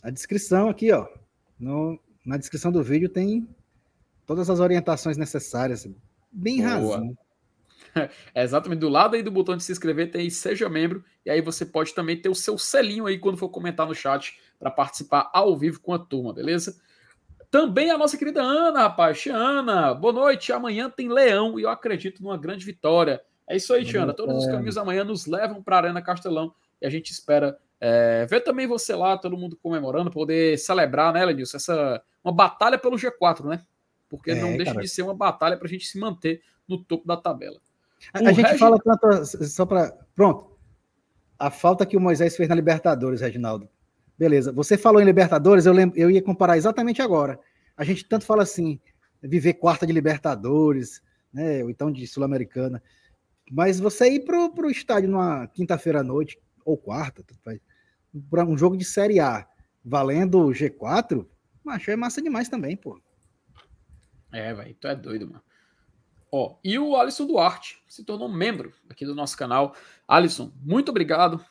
A 0.03 0.11
descrição 0.11 0.69
aqui, 0.69 0.91
ó. 0.91 1.07
No, 1.59 1.99
na 2.23 2.37
descrição 2.37 2.71
do 2.71 2.83
vídeo 2.83 3.09
tem 3.09 3.47
todas 4.25 4.49
as 4.49 4.59
orientações 4.59 5.17
necessárias. 5.17 5.89
Bem 6.31 6.61
razão. 6.61 7.17
É 8.35 8.43
exatamente 8.43 8.81
do 8.81 8.89
lado 8.89 9.15
aí 9.15 9.23
do 9.23 9.31
botão 9.31 9.57
de 9.57 9.63
se 9.63 9.71
inscrever 9.71 10.11
tem 10.11 10.29
Seja 10.29 10.69
Membro, 10.69 11.03
e 11.25 11.29
aí 11.31 11.41
você 11.41 11.65
pode 11.65 11.91
também 11.95 12.21
ter 12.21 12.29
o 12.29 12.35
seu 12.35 12.55
selinho 12.55 13.07
aí 13.07 13.17
quando 13.17 13.37
for 13.37 13.49
comentar 13.49 13.87
no 13.87 13.95
chat 13.95 14.39
para 14.59 14.69
participar 14.69 15.31
ao 15.33 15.57
vivo 15.57 15.79
com 15.79 15.91
a 15.91 15.97
turma, 15.97 16.31
beleza? 16.31 16.79
Também 17.51 17.89
a 17.89 17.97
nossa 17.97 18.17
querida 18.17 18.41
Ana, 18.41 18.81
rapaz, 18.81 19.19
Tiana, 19.19 19.93
boa 19.93 20.13
noite. 20.13 20.53
Amanhã 20.53 20.89
tem 20.89 21.09
Leão 21.09 21.59
e 21.59 21.63
eu 21.63 21.69
acredito 21.69 22.21
numa 22.21 22.37
grande 22.37 22.63
vitória. 22.63 23.21
É 23.47 23.55
isso 23.55 23.73
aí, 23.73 23.83
Tiana. 23.83 24.13
Todos 24.13 24.43
os 24.43 24.45
caminhos 24.45 24.77
amanhã 24.77 25.03
nos 25.03 25.25
levam 25.25 25.61
para 25.63 25.75
a 25.75 25.79
Arena 25.79 26.01
Castelão 26.01 26.53
e 26.79 26.85
a 26.85 26.89
gente 26.89 27.11
espera 27.11 27.57
é, 27.81 28.25
ver 28.25 28.41
também 28.41 28.67
você 28.67 28.93
lá, 28.93 29.17
todo 29.17 29.37
mundo 29.37 29.57
comemorando, 29.61 30.11
poder 30.11 30.59
celebrar, 30.59 31.13
né, 31.13 31.25
Lenilson, 31.25 31.57
essa 31.57 32.03
uma 32.23 32.33
batalha 32.33 32.77
pelo 32.77 32.97
G4, 32.97 33.45
né? 33.45 33.61
Porque 34.09 34.31
é, 34.31 34.35
não 34.35 34.55
deixa 34.57 34.73
cara. 34.73 34.83
de 34.83 34.89
ser 34.89 35.01
uma 35.01 35.15
batalha 35.15 35.57
para 35.57 35.67
a 35.67 35.69
gente 35.69 35.87
se 35.87 35.97
manter 35.97 36.41
no 36.67 36.83
topo 36.83 37.07
da 37.07 37.15
tabela. 37.15 37.59
A, 38.13 38.19
a 38.19 38.31
gente 38.31 38.45
Regi... 38.45 38.59
fala 38.59 38.77
tanto, 38.77 39.25
só 39.47 39.65
para. 39.65 39.91
Pronto. 40.15 40.57
A 41.37 41.49
falta 41.49 41.85
que 41.85 41.95
o 41.95 42.01
Moisés 42.01 42.35
fez 42.35 42.49
na 42.49 42.55
Libertadores, 42.55 43.21
Reginaldo. 43.21 43.69
Beleza. 44.19 44.51
Você 44.51 44.77
falou 44.77 45.01
em 45.01 45.05
Libertadores, 45.05 45.65
eu, 45.65 45.71
lembro, 45.71 45.97
eu 45.97 46.11
ia 46.11 46.21
comparar 46.21 46.57
exatamente 46.57 47.01
agora. 47.01 47.39
A 47.77 47.85
gente 47.85 48.03
tanto 48.03 48.25
fala 48.25 48.43
assim, 48.43 48.77
viver 49.23 49.53
quarta 49.53 49.87
de 49.87 49.93
Libertadores, 49.93 51.01
né? 51.33 51.63
Ou 51.63 51.69
então 51.69 51.89
de 51.89 52.05
Sul-Americana. 52.05 52.83
Mas 53.49 53.79
você 53.79 54.09
ir 54.09 54.25
pro, 54.25 54.53
pro 54.53 54.69
estádio 54.69 55.09
numa 55.09 55.47
quinta-feira 55.47 56.01
à 56.01 56.03
noite, 56.03 56.37
ou 56.65 56.77
quarta, 56.77 57.23
para 58.29 58.43
um 58.43 58.57
jogo 58.57 58.75
de 58.75 58.83
Série 58.83 59.21
A, 59.21 59.47
valendo 59.83 60.49
G4, 60.49 61.25
macho, 61.63 61.89
é 61.89 61.95
massa 61.95 62.21
demais 62.21 62.49
também, 62.49 62.75
pô. 62.75 63.01
É, 64.33 64.53
velho, 64.53 64.75
tu 64.75 64.85
é 64.85 64.95
doido, 64.97 65.27
mano. 65.27 65.41
Ó, 66.29 66.57
e 66.61 66.77
o 66.77 66.97
Alisson 66.97 67.25
Duarte 67.25 67.81
se 67.87 68.03
tornou 68.03 68.27
membro 68.27 68.73
aqui 68.89 69.05
do 69.05 69.15
nosso 69.15 69.37
canal. 69.37 69.73
Alisson, 70.05 70.51
muito 70.61 70.89
obrigado. 70.89 71.43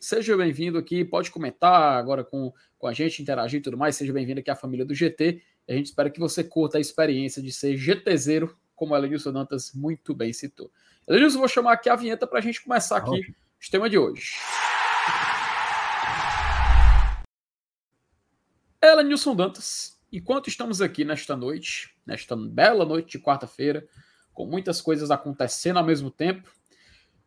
Seja 0.00 0.36
bem-vindo 0.36 0.78
aqui, 0.78 1.04
pode 1.04 1.32
comentar 1.32 1.98
agora 1.98 2.22
com, 2.22 2.52
com 2.78 2.86
a 2.86 2.92
gente, 2.92 3.20
interagir 3.20 3.58
e 3.58 3.60
tudo 3.60 3.76
mais. 3.76 3.96
Seja 3.96 4.12
bem-vindo 4.12 4.38
aqui 4.38 4.48
à 4.48 4.54
família 4.54 4.86
do 4.86 4.94
GT. 4.94 5.42
A 5.68 5.72
gente 5.72 5.86
espera 5.86 6.08
que 6.08 6.20
você 6.20 6.44
curta 6.44 6.78
a 6.78 6.80
experiência 6.80 7.42
de 7.42 7.52
ser 7.52 7.76
GTZero, 7.76 8.56
como 8.76 8.94
o 8.94 8.96
Elenilson 8.96 9.32
Dantas 9.32 9.72
muito 9.74 10.14
bem 10.14 10.32
citou. 10.32 10.70
Elenilson, 11.08 11.40
vou 11.40 11.48
chamar 11.48 11.72
aqui 11.72 11.90
a 11.90 11.96
vinheta 11.96 12.24
para 12.24 12.38
a 12.38 12.40
gente 12.40 12.62
começar 12.62 12.98
aqui 12.98 13.08
okay. 13.08 13.22
o 13.22 13.70
tema 13.72 13.90
de 13.90 13.98
hoje. 13.98 14.34
Elenilson 18.80 19.34
Dantas, 19.34 19.98
enquanto 20.12 20.46
estamos 20.46 20.80
aqui 20.80 21.04
nesta 21.04 21.36
noite, 21.36 21.96
nesta 22.06 22.36
bela 22.36 22.84
noite 22.84 23.18
de 23.18 23.24
quarta-feira, 23.24 23.84
com 24.32 24.46
muitas 24.46 24.80
coisas 24.80 25.10
acontecendo 25.10 25.80
ao 25.80 25.84
mesmo 25.84 26.12
tempo. 26.12 26.48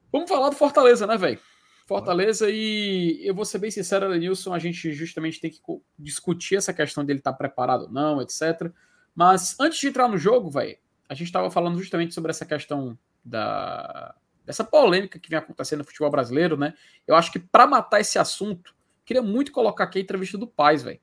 Vamos 0.10 0.30
falar 0.30 0.48
do 0.48 0.56
Fortaleza, 0.56 1.06
né, 1.06 1.18
velho? 1.18 1.42
Fortaleza 1.88 2.50
e 2.50 3.20
eu 3.24 3.34
vou 3.34 3.46
ser 3.46 3.60
bem 3.60 3.72
sincero, 3.72 4.14
Nilson, 4.14 4.54
a 4.54 4.60
gente 4.60 4.92
justamente 4.92 5.40
tem 5.40 5.50
que 5.50 5.60
discutir 5.98 6.58
essa 6.58 6.74
questão 6.74 7.04
dele 7.04 7.20
estar 7.20 7.32
tá 7.32 7.38
preparado 7.38 7.84
ou 7.84 7.90
não, 7.90 8.22
etc. 8.22 8.70
Mas 9.16 9.58
antes 9.60 9.80
de 9.80 9.88
entrar 9.88 10.08
no 10.08 10.18
jogo, 10.18 10.52
velho, 10.52 10.78
a 11.08 11.14
gente 11.14 11.28
estava 11.28 11.50
falando 11.50 11.80
justamente 11.80 12.14
sobre 12.14 12.30
essa 12.30 12.46
questão 12.46 12.98
da 13.24 14.14
dessa 14.46 14.64
polêmica 14.64 15.20
que 15.20 15.30
vem 15.30 15.40
acontecendo 15.40 15.80
no 15.80 15.86
futebol 15.86 16.12
brasileiro, 16.12 16.56
né? 16.56 16.74
Eu 17.06 17.16
acho 17.16 17.32
que 17.32 17.40
para 17.40 17.66
matar 17.66 18.00
esse 18.00 18.20
assunto, 18.20 18.76
queria 19.06 19.22
muito 19.22 19.52
colocar 19.52 19.86
aqui 19.86 20.00
a 20.00 20.02
entrevista 20.02 20.38
do 20.38 20.48
Paz, 20.48 20.84
velho, 20.84 21.00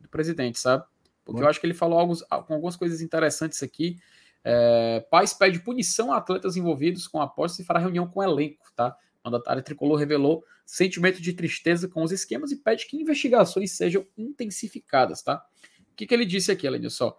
do 0.00 0.08
presidente, 0.08 0.58
sabe? 0.58 0.84
Porque 1.24 1.40
Bom. 1.40 1.44
eu 1.44 1.50
acho 1.50 1.60
que 1.60 1.66
ele 1.66 1.74
falou 1.74 1.98
alguns, 1.98 2.24
algumas 2.28 2.74
coisas 2.76 3.00
interessantes 3.00 3.62
aqui 3.62 3.96
é, 4.42 5.04
Paz 5.10 5.34
pede 5.34 5.60
punição 5.60 6.12
a 6.12 6.16
atletas 6.16 6.56
envolvidos 6.56 7.06
com 7.06 7.20
a 7.20 7.24
aposta 7.24 7.60
e 7.60 7.64
fará 7.64 7.78
reunião 7.78 8.06
com 8.06 8.20
o 8.20 8.22
elenco, 8.22 8.64
tá? 8.74 8.96
Mandatário 9.24 9.62
tricolor 9.62 9.96
revelou 9.96 10.44
sentimento 10.64 11.20
de 11.20 11.32
tristeza 11.32 11.88
com 11.88 12.02
os 12.02 12.12
esquemas 12.12 12.52
e 12.52 12.56
pede 12.56 12.86
que 12.86 12.96
investigações 12.96 13.72
sejam 13.72 14.06
intensificadas, 14.16 15.22
tá? 15.22 15.44
O 15.92 15.94
que, 15.96 16.06
que 16.06 16.14
ele 16.14 16.24
disse 16.24 16.50
aqui, 16.50 16.66
além 16.66 16.80
disso? 16.80 17.12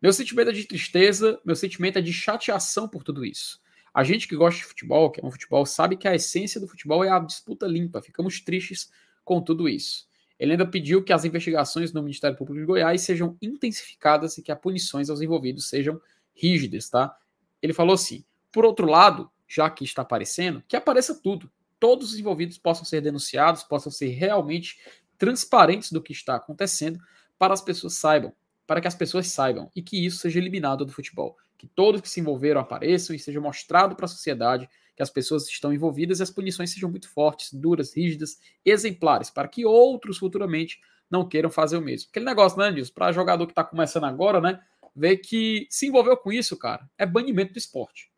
Meu 0.00 0.12
sentimento 0.12 0.50
é 0.50 0.52
de 0.52 0.64
tristeza, 0.64 1.40
meu 1.44 1.56
sentimento 1.56 1.98
é 1.98 2.02
de 2.02 2.12
chateação 2.12 2.88
por 2.88 3.02
tudo 3.02 3.24
isso. 3.24 3.60
A 3.94 4.04
gente 4.04 4.28
que 4.28 4.36
gosta 4.36 4.58
de 4.58 4.66
futebol, 4.66 5.10
que 5.10 5.20
é 5.20 5.24
um 5.24 5.30
futebol, 5.30 5.64
sabe 5.64 5.96
que 5.96 6.06
a 6.06 6.14
essência 6.14 6.60
do 6.60 6.68
futebol 6.68 7.02
é 7.02 7.08
a 7.08 7.18
disputa 7.18 7.66
limpa. 7.66 8.02
Ficamos 8.02 8.40
tristes 8.40 8.90
com 9.24 9.40
tudo 9.40 9.68
isso. 9.68 10.06
Ele 10.38 10.52
ainda 10.52 10.66
pediu 10.66 11.02
que 11.02 11.12
as 11.12 11.24
investigações 11.24 11.92
no 11.92 12.02
Ministério 12.02 12.36
Público 12.36 12.60
de 12.60 12.66
Goiás 12.66 13.00
sejam 13.00 13.38
intensificadas 13.40 14.36
e 14.36 14.42
que 14.42 14.52
as 14.52 14.60
punições 14.60 15.08
aos 15.08 15.22
envolvidos 15.22 15.68
sejam 15.68 15.98
rígidas, 16.34 16.90
tá? 16.90 17.16
Ele 17.62 17.72
falou 17.72 17.94
assim: 17.94 18.22
por 18.52 18.64
outro 18.64 18.86
lado, 18.86 19.30
já 19.46 19.68
que 19.70 19.84
está 19.84 20.02
aparecendo, 20.02 20.62
que 20.66 20.76
apareça 20.76 21.14
tudo. 21.14 21.50
Todos 21.78 22.12
os 22.12 22.18
envolvidos 22.18 22.58
possam 22.58 22.84
ser 22.84 23.00
denunciados, 23.00 23.62
possam 23.62 23.92
ser 23.92 24.08
realmente 24.08 24.78
transparentes 25.18 25.92
do 25.92 26.02
que 26.02 26.12
está 26.12 26.36
acontecendo, 26.36 26.98
para 27.38 27.52
as 27.52 27.60
pessoas 27.60 27.94
saibam, 27.94 28.32
para 28.66 28.80
que 28.80 28.88
as 28.88 28.94
pessoas 28.94 29.26
saibam 29.28 29.70
e 29.74 29.82
que 29.82 30.04
isso 30.04 30.18
seja 30.18 30.38
eliminado 30.38 30.84
do 30.84 30.92
futebol. 30.92 31.36
Que 31.58 31.66
todos 31.66 32.00
que 32.00 32.08
se 32.08 32.20
envolveram 32.20 32.60
apareçam 32.60 33.14
e 33.14 33.18
seja 33.18 33.40
mostrado 33.40 33.94
para 33.94 34.06
a 34.06 34.08
sociedade 34.08 34.68
que 34.94 35.02
as 35.02 35.10
pessoas 35.10 35.46
estão 35.48 35.72
envolvidas 35.72 36.20
e 36.20 36.22
as 36.22 36.30
punições 36.30 36.70
sejam 36.70 36.90
muito 36.90 37.08
fortes, 37.10 37.52
duras, 37.52 37.94
rígidas, 37.94 38.38
exemplares, 38.64 39.28
para 39.28 39.46
que 39.46 39.64
outros 39.66 40.16
futuramente 40.16 40.80
não 41.10 41.28
queiram 41.28 41.50
fazer 41.50 41.76
o 41.76 41.82
mesmo. 41.82 42.08
Aquele 42.10 42.24
negócio, 42.24 42.58
né, 42.58 42.70
Nilson? 42.70 42.92
Para 42.94 43.12
jogador 43.12 43.46
que 43.46 43.52
está 43.52 43.62
começando 43.62 44.04
agora, 44.04 44.40
né? 44.40 44.60
vê 44.96 45.14
que 45.14 45.66
se 45.68 45.86
envolveu 45.86 46.16
com 46.16 46.32
isso, 46.32 46.56
cara, 46.56 46.88
é 46.96 47.04
banimento 47.04 47.52
do 47.52 47.58
esporte. 47.58 48.10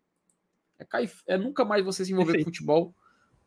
É, 0.78 0.84
cair, 0.84 1.10
é 1.26 1.36
nunca 1.36 1.64
mais 1.64 1.84
você 1.84 2.04
se 2.04 2.12
envolver 2.12 2.32
Perfeito. 2.32 2.46
com 2.46 2.54
futebol, 2.54 2.94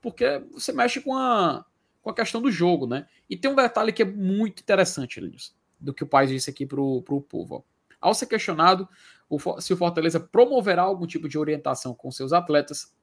porque 0.01 0.43
você 0.51 0.71
mexe 0.71 0.99
com 0.99 1.15
a, 1.15 1.65
com 2.01 2.09
a 2.09 2.13
questão 2.13 2.41
do 2.41 2.51
jogo, 2.51 2.87
né? 2.87 3.07
E 3.29 3.37
tem 3.37 3.49
um 3.49 3.55
detalhe 3.55 3.93
que 3.93 4.01
é 4.01 4.05
muito 4.05 4.61
interessante, 4.61 5.19
Linus, 5.19 5.55
do 5.79 5.93
que 5.93 6.03
o 6.03 6.07
pai 6.07 6.27
disse 6.27 6.49
aqui 6.49 6.65
pro, 6.65 7.01
pro 7.03 7.21
povo. 7.21 7.55
Ó. 7.55 7.61
Ao 8.01 8.13
ser 8.13 8.25
questionado 8.25 8.89
o, 9.29 9.61
se 9.61 9.73
o 9.73 9.77
Fortaleza 9.77 10.19
promoverá 10.19 10.81
algum 10.81 11.07
tipo 11.07 11.29
de 11.29 11.37
orientação 11.37 11.93
com 11.93 12.11
seus 12.11 12.33
atletas, 12.33 12.93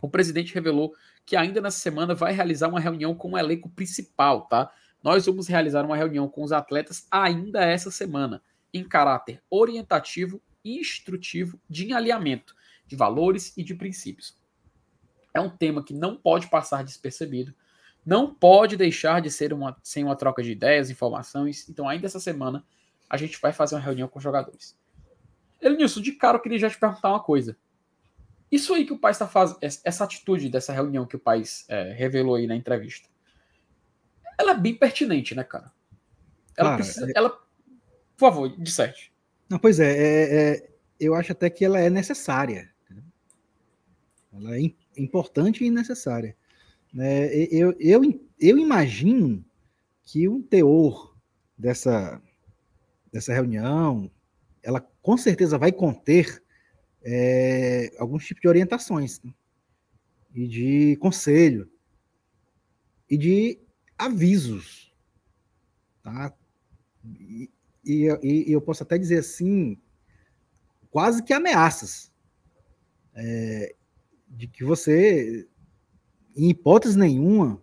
o 0.00 0.08
presidente 0.08 0.54
revelou 0.54 0.94
que 1.24 1.34
ainda 1.34 1.60
nessa 1.60 1.78
semana 1.78 2.14
vai 2.14 2.32
realizar 2.32 2.68
uma 2.68 2.78
reunião 2.78 3.14
com 3.14 3.32
o 3.32 3.38
elenco 3.38 3.68
principal, 3.70 4.42
tá? 4.42 4.70
Nós 5.02 5.26
vamos 5.26 5.48
realizar 5.48 5.84
uma 5.84 5.96
reunião 5.96 6.28
com 6.28 6.42
os 6.42 6.52
atletas 6.52 7.06
ainda 7.10 7.64
essa 7.64 7.90
semana 7.90 8.42
em 8.72 8.84
caráter 8.84 9.42
orientativo 9.50 10.40
e 10.64 10.78
instrutivo 10.78 11.58
de 11.68 11.92
alinhamento 11.92 12.54
de 12.86 12.96
valores 12.96 13.52
e 13.56 13.62
de 13.62 13.74
princípios. 13.74 14.36
É 15.32 15.40
um 15.40 15.50
tema 15.50 15.82
que 15.82 15.92
não 15.92 16.16
pode 16.16 16.48
passar 16.48 16.84
despercebido, 16.84 17.54
não 18.04 18.32
pode 18.34 18.76
deixar 18.76 19.20
de 19.20 19.30
ser 19.30 19.52
uma, 19.52 19.76
sem 19.82 20.04
uma 20.04 20.14
troca 20.14 20.42
de 20.42 20.52
ideias, 20.52 20.90
informações. 20.90 21.68
Então, 21.68 21.88
ainda 21.88 22.06
essa 22.06 22.20
semana, 22.20 22.64
a 23.08 23.16
gente 23.16 23.40
vai 23.40 23.52
fazer 23.52 23.74
uma 23.74 23.80
reunião 23.80 24.08
com 24.08 24.18
os 24.18 24.22
jogadores. 24.22 24.76
Ele, 25.60 25.76
Nilson, 25.76 26.00
de 26.00 26.12
cara 26.12 26.36
eu 26.36 26.42
queria 26.42 26.58
já 26.58 26.68
te 26.68 26.78
perguntar 26.78 27.08
uma 27.08 27.22
coisa. 27.22 27.56
Isso 28.52 28.74
aí 28.74 28.84
que 28.84 28.92
o 28.92 28.98
pai 28.98 29.12
está 29.12 29.26
fazendo, 29.26 29.58
essa 29.62 30.04
atitude 30.04 30.48
dessa 30.48 30.72
reunião 30.72 31.06
que 31.06 31.16
o 31.16 31.18
pai 31.18 31.42
é, 31.68 31.92
revelou 31.92 32.34
aí 32.34 32.46
na 32.46 32.54
entrevista, 32.54 33.08
ela 34.38 34.52
é 34.52 34.58
bem 34.58 34.74
pertinente, 34.74 35.34
né, 35.34 35.42
cara? 35.42 35.72
Ela 36.56 36.70
cara, 36.70 36.76
precisa. 36.76 37.12
Ela, 37.14 37.30
por 37.30 38.20
favor, 38.20 38.48
disserte. 38.56 39.12
Não, 39.48 39.58
pois 39.58 39.80
é, 39.80 39.90
é, 39.90 40.34
é, 40.34 40.70
eu 41.00 41.14
acho 41.14 41.32
até 41.32 41.48
que 41.50 41.64
ela 41.64 41.78
é 41.78 41.88
necessária. 41.88 42.73
Ela 44.34 44.58
é 44.58 44.72
importante 44.96 45.64
e 45.64 45.70
necessária. 45.70 46.36
Né? 46.92 47.34
Eu, 47.50 47.74
eu, 47.78 48.02
eu 48.38 48.58
imagino 48.58 49.44
que 50.02 50.28
um 50.28 50.42
teor 50.42 51.16
dessa, 51.56 52.20
dessa 53.12 53.32
reunião, 53.32 54.10
ela 54.62 54.80
com 55.02 55.16
certeza 55.16 55.58
vai 55.58 55.72
conter 55.72 56.42
é, 57.02 57.94
alguns 57.98 58.26
tipos 58.26 58.40
de 58.40 58.48
orientações 58.48 59.20
né? 59.22 59.32
e 60.34 60.48
de 60.48 60.96
conselho 60.96 61.70
e 63.08 63.16
de 63.16 63.58
avisos, 63.96 64.92
tá? 66.02 66.34
E, 67.04 67.50
e, 67.84 68.08
e, 68.22 68.52
eu 68.52 68.60
posso 68.60 68.82
até 68.82 68.96
dizer 68.96 69.18
assim, 69.18 69.78
quase 70.90 71.22
que 71.22 71.32
ameaças 71.32 72.10
é, 73.14 73.74
de 74.34 74.46
que 74.48 74.64
você, 74.64 75.48
em 76.36 76.50
hipótese 76.50 76.98
nenhuma, 76.98 77.62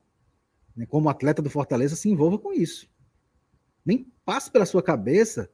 né, 0.76 0.86
como 0.86 1.10
atleta 1.10 1.42
do 1.42 1.50
Fortaleza, 1.50 1.96
se 1.96 2.10
envolva 2.10 2.38
com 2.38 2.54
isso. 2.54 2.90
Nem 3.86 4.12
passe 4.24 4.50
pela 4.50 4.66
sua 4.66 4.82
cabeça 4.82 5.50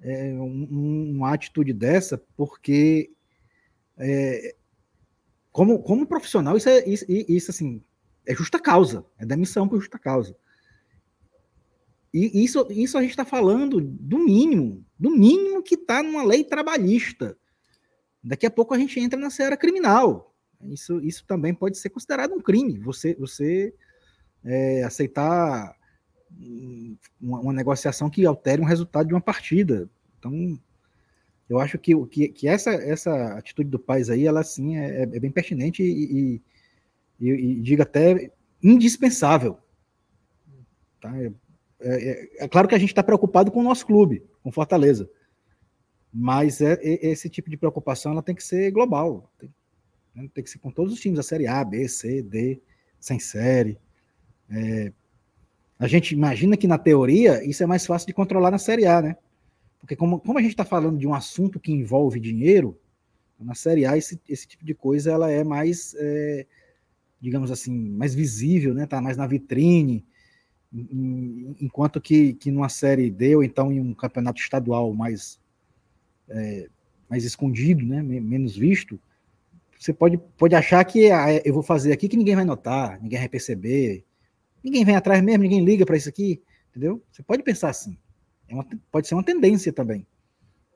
é, 0.00 0.32
um, 0.34 1.10
uma 1.16 1.34
atitude 1.34 1.72
dessa, 1.72 2.18
porque 2.36 3.12
é, 3.96 4.54
como, 5.52 5.82
como 5.82 6.06
profissional, 6.06 6.56
isso 6.56 6.68
é 6.68 6.88
isso, 6.88 7.04
isso 7.08 7.50
assim, 7.50 7.82
é 8.26 8.34
justa 8.34 8.58
causa, 8.58 9.04
é 9.18 9.26
demissão 9.26 9.68
por 9.68 9.80
justa 9.80 9.98
causa. 9.98 10.36
E 12.12 12.42
isso, 12.42 12.66
isso 12.70 12.96
a 12.96 13.02
gente 13.02 13.10
está 13.10 13.24
falando 13.24 13.80
do 13.80 14.18
mínimo, 14.18 14.84
do 14.98 15.10
mínimo 15.10 15.62
que 15.62 15.74
está 15.74 16.02
numa 16.02 16.24
lei 16.24 16.42
trabalhista. 16.42 17.36
Daqui 18.22 18.46
a 18.46 18.50
pouco 18.50 18.72
a 18.72 18.78
gente 18.78 18.98
entra 18.98 19.18
na 19.18 19.30
seara 19.30 19.56
criminal. 19.56 20.27
Isso, 20.64 21.00
isso 21.00 21.24
também 21.24 21.54
pode 21.54 21.78
ser 21.78 21.90
considerado 21.90 22.32
um 22.32 22.40
crime. 22.40 22.78
Você, 22.78 23.14
você 23.14 23.72
é, 24.44 24.82
aceitar 24.82 25.76
uma, 27.20 27.40
uma, 27.40 27.52
negociação 27.52 28.10
que 28.10 28.26
altere 28.26 28.60
um 28.60 28.66
resultado 28.66 29.06
de 29.06 29.14
uma 29.14 29.20
partida. 29.20 29.88
Então, 30.18 30.58
eu 31.48 31.58
acho 31.58 31.78
que, 31.78 31.94
que, 32.06 32.28
que 32.28 32.48
essa, 32.48 32.70
essa 32.72 33.34
atitude 33.34 33.70
do 33.70 33.78
país 33.78 34.10
aí, 34.10 34.26
ela 34.26 34.42
sim 34.42 34.76
é, 34.76 35.02
é 35.02 35.20
bem 35.20 35.30
pertinente 35.30 35.82
e, 35.82 36.42
e, 37.20 37.30
e, 37.30 37.60
diga 37.60 37.84
até 37.84 38.30
indispensável. 38.62 39.58
Tá? 41.00 41.16
É, 41.16 41.32
é, 41.80 42.44
é, 42.44 42.48
claro 42.48 42.68
que 42.68 42.74
a 42.74 42.78
gente 42.78 42.90
está 42.90 43.02
preocupado 43.02 43.50
com 43.50 43.60
o 43.60 43.64
nosso 43.64 43.86
clube, 43.86 44.24
com 44.42 44.52
Fortaleza. 44.52 45.08
Mas 46.12 46.60
é, 46.60 46.72
é, 46.74 47.06
esse 47.08 47.28
tipo 47.28 47.48
de 47.48 47.56
preocupação 47.56 48.12
ela 48.12 48.22
tem 48.22 48.34
que 48.34 48.42
ser 48.42 48.70
global. 48.70 49.30
Tem, 49.38 49.52
né? 50.22 50.28
tem 50.32 50.42
que 50.42 50.50
ser 50.50 50.58
com 50.58 50.70
todos 50.70 50.92
os 50.92 51.00
times 51.00 51.16
da 51.16 51.22
série 51.22 51.46
A, 51.46 51.64
B, 51.64 51.88
C, 51.88 52.22
D, 52.22 52.60
sem 52.98 53.18
série. 53.18 53.78
É, 54.50 54.92
a 55.78 55.86
gente 55.86 56.12
imagina 56.12 56.56
que 56.56 56.66
na 56.66 56.78
teoria 56.78 57.44
isso 57.44 57.62
é 57.62 57.66
mais 57.66 57.86
fácil 57.86 58.06
de 58.06 58.14
controlar 58.14 58.50
na 58.50 58.58
série 58.58 58.86
A, 58.86 59.00
né? 59.00 59.16
Porque 59.78 59.94
como, 59.94 60.18
como 60.18 60.38
a 60.38 60.42
gente 60.42 60.50
está 60.50 60.64
falando 60.64 60.98
de 60.98 61.06
um 61.06 61.14
assunto 61.14 61.60
que 61.60 61.72
envolve 61.72 62.18
dinheiro, 62.18 62.78
na 63.38 63.54
série 63.54 63.86
A 63.86 63.96
esse, 63.96 64.20
esse 64.28 64.48
tipo 64.48 64.64
de 64.64 64.74
coisa 64.74 65.12
ela 65.12 65.30
é 65.30 65.44
mais, 65.44 65.94
é, 65.96 66.44
digamos 67.20 67.52
assim, 67.52 67.72
mais 67.72 68.14
visível, 68.14 68.74
né? 68.74 68.86
Tá 68.86 69.00
mais 69.00 69.16
na 69.16 69.26
vitrine 69.26 70.04
enquanto 70.72 72.00
que, 72.00 72.34
que 72.34 72.50
numa 72.50 72.68
série 72.68 73.10
D 73.10 73.36
ou 73.36 73.42
então 73.42 73.72
em 73.72 73.80
um 73.80 73.94
campeonato 73.94 74.40
estadual 74.40 74.92
mais 74.92 75.40
é, 76.28 76.68
mais 77.08 77.24
escondido, 77.24 77.86
né, 77.86 78.02
menos 78.02 78.54
visto, 78.54 79.00
você 79.78 79.92
pode, 79.92 80.18
pode 80.36 80.54
achar 80.54 80.84
que 80.84 81.10
ah, 81.10 81.30
é, 81.32 81.42
eu 81.44 81.54
vou 81.54 81.62
fazer 81.62 81.92
aqui 81.92 82.08
que 82.08 82.16
ninguém 82.16 82.34
vai 82.34 82.44
notar, 82.44 83.00
ninguém 83.00 83.18
vai 83.18 83.28
perceber, 83.28 84.04
ninguém 84.62 84.84
vem 84.84 84.96
atrás 84.96 85.22
mesmo, 85.22 85.42
ninguém 85.42 85.64
liga 85.64 85.86
para 85.86 85.96
isso 85.96 86.08
aqui, 86.08 86.42
entendeu? 86.70 87.02
Você 87.10 87.22
pode 87.22 87.42
pensar 87.42 87.70
assim, 87.70 87.96
é 88.48 88.54
uma, 88.54 88.66
pode 88.90 89.06
ser 89.06 89.14
uma 89.14 89.24
tendência 89.24 89.72
também, 89.72 90.06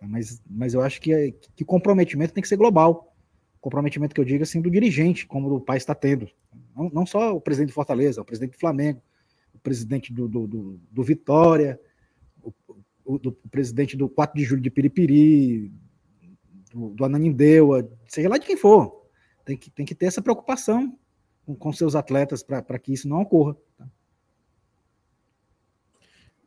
mas, 0.00 0.40
mas 0.48 0.74
eu 0.74 0.82
acho 0.82 1.00
que, 1.00 1.34
que 1.54 1.64
comprometimento 1.64 2.32
tem 2.32 2.42
que 2.42 2.48
ser 2.48 2.56
global, 2.56 3.14
comprometimento 3.60 4.14
que 4.14 4.20
eu 4.20 4.24
digo 4.24 4.42
assim 4.42 4.60
do 4.60 4.70
dirigente, 4.70 5.26
como 5.26 5.52
o 5.54 5.60
pai 5.60 5.78
está 5.78 5.94
tendo, 5.94 6.28
não, 6.76 6.88
não 6.90 7.06
só 7.06 7.34
o 7.34 7.40
presidente 7.40 7.68
de 7.68 7.74
Fortaleza, 7.74 8.20
o 8.20 8.24
presidente 8.24 8.52
do 8.52 8.60
Flamengo, 8.60 9.02
presidente 9.62 10.12
do, 10.12 10.28
do, 10.28 10.46
do, 10.46 10.80
do 10.90 11.02
Vitória, 11.02 11.80
o, 12.42 12.52
o, 13.04 13.18
do, 13.18 13.30
o, 13.30 13.48
presidente 13.48 13.96
do 13.96 14.08
4 14.08 14.36
de 14.36 14.44
julho 14.44 14.60
de 14.60 14.70
Piripiri, 14.70 15.72
do, 16.72 16.90
do 16.90 17.04
Ananindeua, 17.04 17.88
seja 18.06 18.28
lá 18.28 18.38
de 18.38 18.46
quem 18.46 18.56
for. 18.56 19.06
Tem 19.44 19.56
que, 19.56 19.70
tem 19.70 19.84
que 19.84 19.94
ter 19.94 20.06
essa 20.06 20.22
preocupação 20.22 20.96
com, 21.44 21.54
com 21.54 21.72
seus 21.72 21.94
atletas 21.94 22.42
para 22.42 22.78
que 22.78 22.92
isso 22.92 23.08
não 23.08 23.20
ocorra. 23.20 23.56
Tá? 23.76 23.86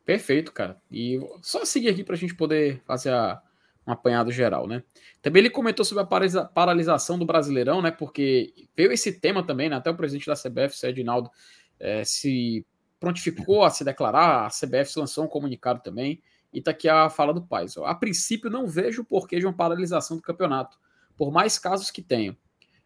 Perfeito, 0.04 0.52
cara. 0.52 0.80
E 0.90 1.18
só 1.42 1.64
seguir 1.64 1.88
aqui 1.88 2.04
para 2.04 2.14
a 2.14 2.18
gente 2.18 2.34
poder 2.34 2.80
fazer 2.86 3.12
a, 3.12 3.42
um 3.86 3.92
apanhado 3.92 4.30
geral, 4.30 4.66
né? 4.66 4.82
Também 5.20 5.40
ele 5.40 5.50
comentou 5.50 5.84
sobre 5.84 6.04
a 6.04 6.44
paralisação 6.44 7.18
do 7.18 7.26
Brasileirão, 7.26 7.82
né? 7.82 7.90
Porque 7.90 8.54
veio 8.76 8.92
esse 8.92 9.20
tema 9.20 9.44
também, 9.44 9.68
né? 9.68 9.76
Até 9.76 9.90
o 9.90 9.96
presidente 9.96 10.26
da 10.26 10.34
CBF, 10.34 10.76
Sérgio 10.76 10.98
Rinaldo, 10.98 11.30
é, 11.78 12.04
se 12.04 12.64
prontificou 12.98 13.64
a 13.64 13.70
se 13.70 13.84
declarar, 13.84 14.46
a 14.46 14.48
CBF 14.48 14.98
lançou 14.98 15.24
um 15.24 15.28
comunicado 15.28 15.82
também, 15.82 16.22
e 16.56 16.58
está 16.58 16.70
aqui 16.70 16.88
a 16.88 17.10
fala 17.10 17.34
do 17.34 17.42
Pais. 17.42 17.76
A 17.76 17.94
princípio, 17.94 18.48
não 18.48 18.66
vejo 18.66 19.02
o 19.02 19.04
porquê 19.04 19.38
de 19.38 19.44
uma 19.44 19.52
paralisação 19.52 20.16
do 20.16 20.22
campeonato, 20.22 20.78
por 21.14 21.30
mais 21.30 21.58
casos 21.58 21.90
que 21.90 22.00
tenham 22.00 22.34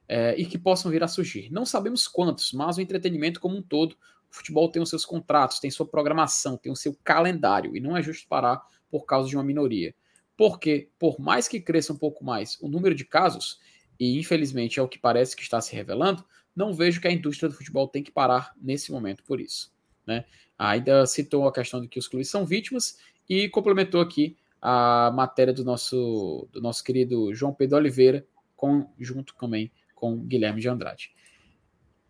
é, 0.08 0.34
e 0.36 0.44
que 0.44 0.58
possam 0.58 0.90
vir 0.90 1.04
a 1.04 1.06
surgir. 1.06 1.52
Não 1.52 1.64
sabemos 1.64 2.08
quantos, 2.08 2.52
mas 2.52 2.78
o 2.78 2.80
entretenimento 2.80 3.38
como 3.38 3.56
um 3.56 3.62
todo, 3.62 3.92
o 4.28 4.34
futebol 4.34 4.68
tem 4.68 4.82
os 4.82 4.90
seus 4.90 5.04
contratos, 5.04 5.60
tem 5.60 5.70
sua 5.70 5.86
programação, 5.86 6.56
tem 6.56 6.72
o 6.72 6.74
seu 6.74 6.96
calendário, 7.04 7.76
e 7.76 7.80
não 7.80 7.96
é 7.96 8.02
justo 8.02 8.26
parar 8.26 8.60
por 8.90 9.06
causa 9.06 9.28
de 9.28 9.36
uma 9.36 9.44
minoria. 9.44 9.94
Porque, 10.36 10.90
por 10.98 11.20
mais 11.20 11.46
que 11.46 11.60
cresça 11.60 11.92
um 11.92 11.96
pouco 11.96 12.24
mais 12.24 12.58
o 12.60 12.66
número 12.66 12.96
de 12.96 13.04
casos, 13.04 13.60
e 14.00 14.18
infelizmente 14.18 14.80
é 14.80 14.82
o 14.82 14.88
que 14.88 14.98
parece 14.98 15.36
que 15.36 15.42
está 15.42 15.60
se 15.60 15.76
revelando, 15.76 16.24
não 16.56 16.74
vejo 16.74 17.00
que 17.00 17.06
a 17.06 17.12
indústria 17.12 17.48
do 17.48 17.54
futebol 17.54 17.86
tem 17.86 18.02
que 18.02 18.10
parar 18.10 18.52
nesse 18.60 18.90
momento 18.90 19.22
por 19.22 19.40
isso. 19.40 19.72
Né? 20.04 20.24
Ainda 20.58 21.06
citou 21.06 21.46
a 21.46 21.52
questão 21.52 21.80
de 21.80 21.86
que 21.86 22.00
os 22.00 22.08
clubes 22.08 22.28
são 22.28 22.44
vítimas 22.44 22.98
e 23.30 23.48
complementou 23.48 24.00
aqui 24.00 24.36
a 24.60 25.12
matéria 25.14 25.54
do 25.54 25.64
nosso, 25.64 26.48
do 26.52 26.60
nosso 26.60 26.82
querido 26.82 27.32
João 27.32 27.54
Pedro 27.54 27.78
Oliveira, 27.78 28.26
com, 28.56 28.86
junto 28.98 29.34
também 29.36 29.70
com 29.94 30.18
Guilherme 30.18 30.60
de 30.60 30.68
Andrade. 30.68 31.14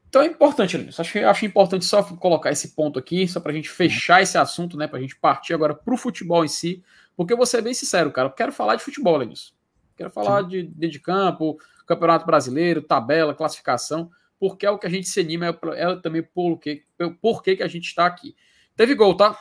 Então 0.09 0.23
é 0.23 0.27
importante, 0.27 0.77
Linus. 0.77 0.99
Acho, 0.99 1.19
acho 1.19 1.47
importante 1.47 1.85
só 1.85 2.03
colocar 2.03 2.51
esse 2.51 2.75
ponto 2.75 2.99
aqui, 2.99 3.29
só 3.29 3.39
para 3.39 3.53
a 3.53 3.55
gente 3.55 3.69
fechar 3.69 4.23
esse 4.23 4.39
assunto, 4.39 4.77
né? 4.77 4.89
Para 4.89 4.99
a 4.99 5.03
gente 5.03 5.15
partir 5.15 5.55
agora 5.55 5.75
para 5.75 5.95
o 5.95 5.97
futebol 5.97 6.45
em 6.45 6.49
si. 6.49 6.83
Porque 7.17 7.33
eu 7.33 7.37
vou 7.37 7.47
ser 7.47 7.63
bem 7.63 7.75
sincero, 7.75 8.11
cara. 8.11 8.29
Eu 8.29 8.33
quero 8.33 8.51
falar 8.51 8.75
de 8.75 8.83
futebol, 8.83 9.19
Linus. 9.19 9.55
Quero 9.97 10.11
falar 10.11 10.43
de, 10.43 10.63
de, 10.65 10.89
de 10.89 10.99
campo, 10.99 11.59
Campeonato 11.87 12.25
Brasileiro, 12.25 12.83
tabela, 12.83 13.35
classificação 13.35 14.11
porque 14.41 14.65
é 14.65 14.71
o 14.71 14.79
que 14.79 14.87
a 14.87 14.91
gente 14.91 15.07
se 15.07 15.21
anima, 15.21 15.47
é, 15.47 15.83
é 15.83 15.97
também 15.97 16.23
por 16.23 16.59
que, 16.59 16.83
por 17.21 17.43
que, 17.43 17.57
que 17.57 17.63
a 17.63 17.69
gente 17.69 17.85
está 17.85 18.07
aqui. 18.07 18.35
Teve 18.75 18.95
gol, 18.95 19.15
tá? 19.15 19.39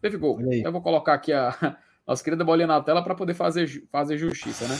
Teve 0.00 0.16
gol. 0.16 0.38
Eu 0.64 0.72
vou 0.72 0.82
colocar 0.82 1.14
aqui 1.14 1.32
a 1.32 1.54
nossa 2.06 2.22
querida 2.22 2.44
bolinha 2.44 2.66
na 2.66 2.80
tela 2.80 3.02
para 3.02 3.14
poder 3.14 3.34
fazer, 3.34 3.66
fazer 3.90 4.18
justiça, 4.18 4.66
né? 4.68 4.76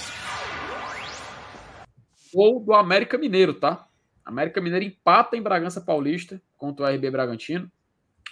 Gol 2.33 2.61
do 2.61 2.75
América 2.75 3.17
Mineiro, 3.17 3.55
tá? 3.55 3.87
América 4.25 4.61
Mineiro 4.61 4.85
empata 4.85 5.37
em 5.37 5.43
Bragança 5.43 5.81
Paulista 5.81 6.41
contra 6.57 6.87
o 6.87 6.89
RB 6.89 7.11
Bragantino. 7.11 7.71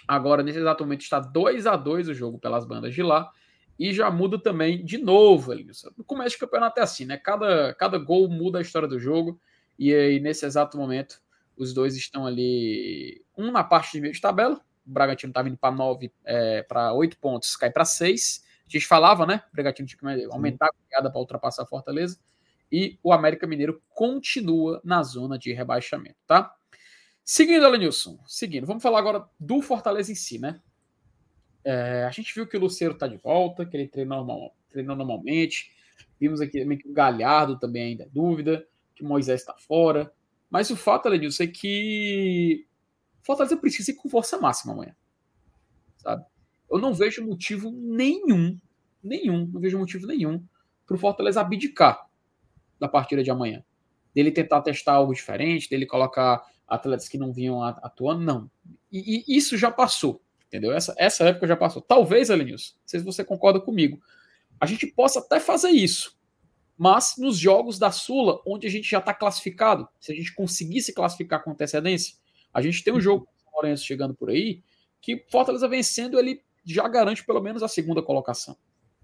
Agora, 0.07 0.43
nesse 0.43 0.59
exato 0.59 0.83
momento, 0.83 1.01
está 1.01 1.19
2 1.19 1.65
a 1.65 1.75
2 1.75 2.09
o 2.09 2.13
jogo 2.13 2.37
pelas 2.37 2.65
bandas 2.65 2.93
de 2.93 3.01
lá. 3.01 3.31
E 3.77 3.93
já 3.93 4.09
muda 4.09 4.39
também 4.39 4.83
de 4.83 4.97
novo, 4.97 5.51
Elinho. 5.51 5.71
No 5.97 6.03
começo 6.03 6.37
do 6.37 6.39
campeonato 6.39 6.79
é 6.79 6.83
assim, 6.83 7.05
né? 7.05 7.17
Cada, 7.17 7.73
cada 7.73 7.97
gol 7.97 8.29
muda 8.29 8.59
a 8.59 8.61
história 8.61 8.87
do 8.87 8.99
jogo. 8.99 9.39
E 9.77 9.93
aí, 9.93 10.19
nesse 10.19 10.45
exato 10.45 10.77
momento, 10.77 11.19
os 11.57 11.73
dois 11.73 11.95
estão 11.95 12.25
ali, 12.25 13.23
um 13.37 13.51
na 13.51 13.63
parte 13.63 13.93
de 13.93 14.01
meio 14.01 14.13
de 14.13 14.21
tabela. 14.21 14.61
O 14.85 14.91
Bragantino 14.91 15.31
está 15.31 15.41
vindo 15.41 15.57
para 15.57 15.73
nove, 15.73 16.11
é, 16.23 16.63
para 16.63 16.93
oito 16.93 17.17
pontos, 17.17 17.55
cai 17.55 17.71
para 17.71 17.85
seis. 17.85 18.43
A 18.67 18.69
gente 18.69 18.87
falava, 18.87 19.25
né? 19.25 19.43
O 19.51 19.55
Bragantino 19.55 19.87
tinha 19.87 19.97
que 19.97 20.25
aumentar 20.25 20.67
a 20.67 20.73
pegada 20.87 21.09
para 21.11 21.19
ultrapassar 21.19 21.63
a 21.63 21.67
Fortaleza. 21.67 22.19
E 22.71 22.97
o 23.03 23.13
América 23.13 23.45
Mineiro 23.45 23.81
continua 23.89 24.81
na 24.83 25.03
zona 25.03 25.37
de 25.37 25.53
rebaixamento, 25.53 26.17
tá? 26.25 26.53
Seguindo, 27.23 27.65
Alenilson, 27.65 28.19
seguindo, 28.27 28.67
vamos 28.67 28.83
falar 28.83 28.99
agora 28.99 29.25
do 29.39 29.61
Fortaleza 29.61 30.11
em 30.11 30.15
si, 30.15 30.37
né? 30.37 30.61
É, 31.63 32.05
a 32.07 32.11
gente 32.11 32.33
viu 32.33 32.45
que 32.45 32.55
o 32.55 32.59
Luceiro 32.59 32.93
está 32.93 33.07
de 33.07 33.17
volta, 33.17 33.65
que 33.65 33.75
ele 33.75 33.87
treinou, 33.87 34.23
normal, 34.23 34.55
treinou 34.69 34.95
normalmente. 34.95 35.71
Vimos 36.19 36.39
aqui 36.39 36.59
também 36.59 36.77
que 36.77 36.87
o 36.87 36.93
Galhardo 36.93 37.57
também 37.59 37.83
ainda 37.83 38.03
é 38.03 38.09
dúvida, 38.09 38.67
que 38.93 39.03
o 39.03 39.07
Moisés 39.07 39.41
está 39.41 39.55
fora. 39.55 40.13
Mas 40.49 40.69
o 40.69 40.75
fato, 40.75 41.09
Lenilson, 41.09 41.43
é 41.43 41.47
que 41.47 42.67
Fortaleza 43.25 43.57
precisa 43.57 43.91
ir 43.91 43.95
com 43.95 44.07
força 44.07 44.37
máxima 44.37 44.73
amanhã. 44.73 44.95
Sabe? 45.97 46.23
Eu 46.69 46.77
não 46.77 46.93
vejo 46.93 47.25
motivo 47.25 47.71
nenhum, 47.71 48.59
nenhum, 49.01 49.47
não 49.47 49.59
vejo 49.59 49.79
motivo 49.79 50.05
nenhum 50.05 50.43
para 50.85 50.95
o 50.95 50.99
Fortaleza 50.99 51.41
abdicar 51.41 52.07
da 52.79 52.87
partida 52.87 53.23
de 53.23 53.31
amanhã. 53.31 53.63
Dele 54.13 54.31
tentar 54.31 54.61
testar 54.61 54.93
algo 54.93 55.13
diferente, 55.13 55.69
dele 55.69 55.85
colocar 55.85 56.43
atletas 56.67 57.09
que 57.09 57.17
não 57.17 57.33
vinham 57.33 57.63
atuando, 57.63 58.21
não. 58.21 58.51
E, 58.91 59.23
e 59.27 59.37
isso 59.37 59.57
já 59.57 59.71
passou, 59.71 60.21
entendeu? 60.47 60.71
Essa, 60.71 60.93
essa 60.97 61.23
época 61.25 61.47
já 61.47 61.57
passou. 61.57 61.81
Talvez, 61.81 62.29
Elenilson, 62.29 62.73
não 62.75 62.87
sei 62.87 62.99
se 62.99 63.05
você 63.05 63.23
concorda 63.23 63.59
comigo, 63.59 63.99
a 64.59 64.67
gente 64.67 64.85
possa 64.87 65.19
até 65.19 65.39
fazer 65.39 65.69
isso, 65.69 66.17
mas 66.77 67.15
nos 67.17 67.37
jogos 67.37 67.79
da 67.79 67.91
Sula, 67.91 68.39
onde 68.45 68.67
a 68.67 68.69
gente 68.69 68.89
já 68.89 68.99
está 68.99 69.13
classificado, 69.13 69.87
se 69.99 70.11
a 70.11 70.15
gente 70.15 70.33
conseguisse 70.33 70.93
classificar 70.93 71.43
com 71.43 71.51
antecedência, 71.51 72.15
a 72.55 72.61
gente 72.61 72.81
tem 72.85 72.93
um 72.93 73.01
jogo 73.01 73.27
com 73.43 73.51
o 73.51 73.55
Lourenço 73.55 73.83
chegando 73.83 74.13
por 74.13 74.29
aí, 74.29 74.63
que 75.01 75.25
Fortaleza 75.29 75.67
vencendo, 75.67 76.17
ele 76.17 76.41
já 76.63 76.87
garante 76.87 77.25
pelo 77.25 77.41
menos 77.41 77.61
a 77.61 77.67
segunda 77.67 78.01
colocação. 78.01 78.55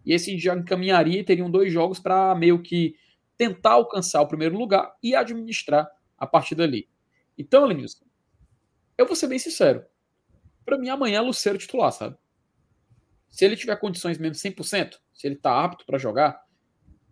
E 0.06 0.14
esse 0.14 0.40
já 0.40 0.56
encaminharia 0.56 1.20
e 1.20 1.24
teriam 1.24 1.52
dois 1.52 1.72
jogos 1.72 2.00
para 2.00 2.34
meio 2.34 2.64
que 2.64 2.96
tentar 3.38 3.72
alcançar 3.72 4.22
o 4.22 4.28
primeiro 4.28 4.58
lugar 4.58 4.96
e 5.04 5.14
administrar 5.14 5.86
a 6.18 6.26
partir 6.26 6.56
dali. 6.56 6.88
Então, 7.38 7.66
Lenilson, 7.66 8.06
eu 8.98 9.06
vou 9.06 9.18
ser 9.18 9.28
bem 9.28 9.38
sincero. 9.38 9.84
Para 10.64 10.78
mim, 10.78 10.88
amanhã 10.88 11.18
é 11.18 11.22
Luceiro 11.22 11.58
titular, 11.58 11.92
sabe? 11.92 12.16
Se 13.30 13.44
ele 13.44 13.58
tiver 13.58 13.76
condições 13.76 14.18
mesmo 14.18 14.36
100%, 14.36 14.98
se 15.14 15.28
ele 15.28 15.36
está 15.36 15.62
apto 15.62 15.86
para 15.86 15.98
jogar, 15.98 16.42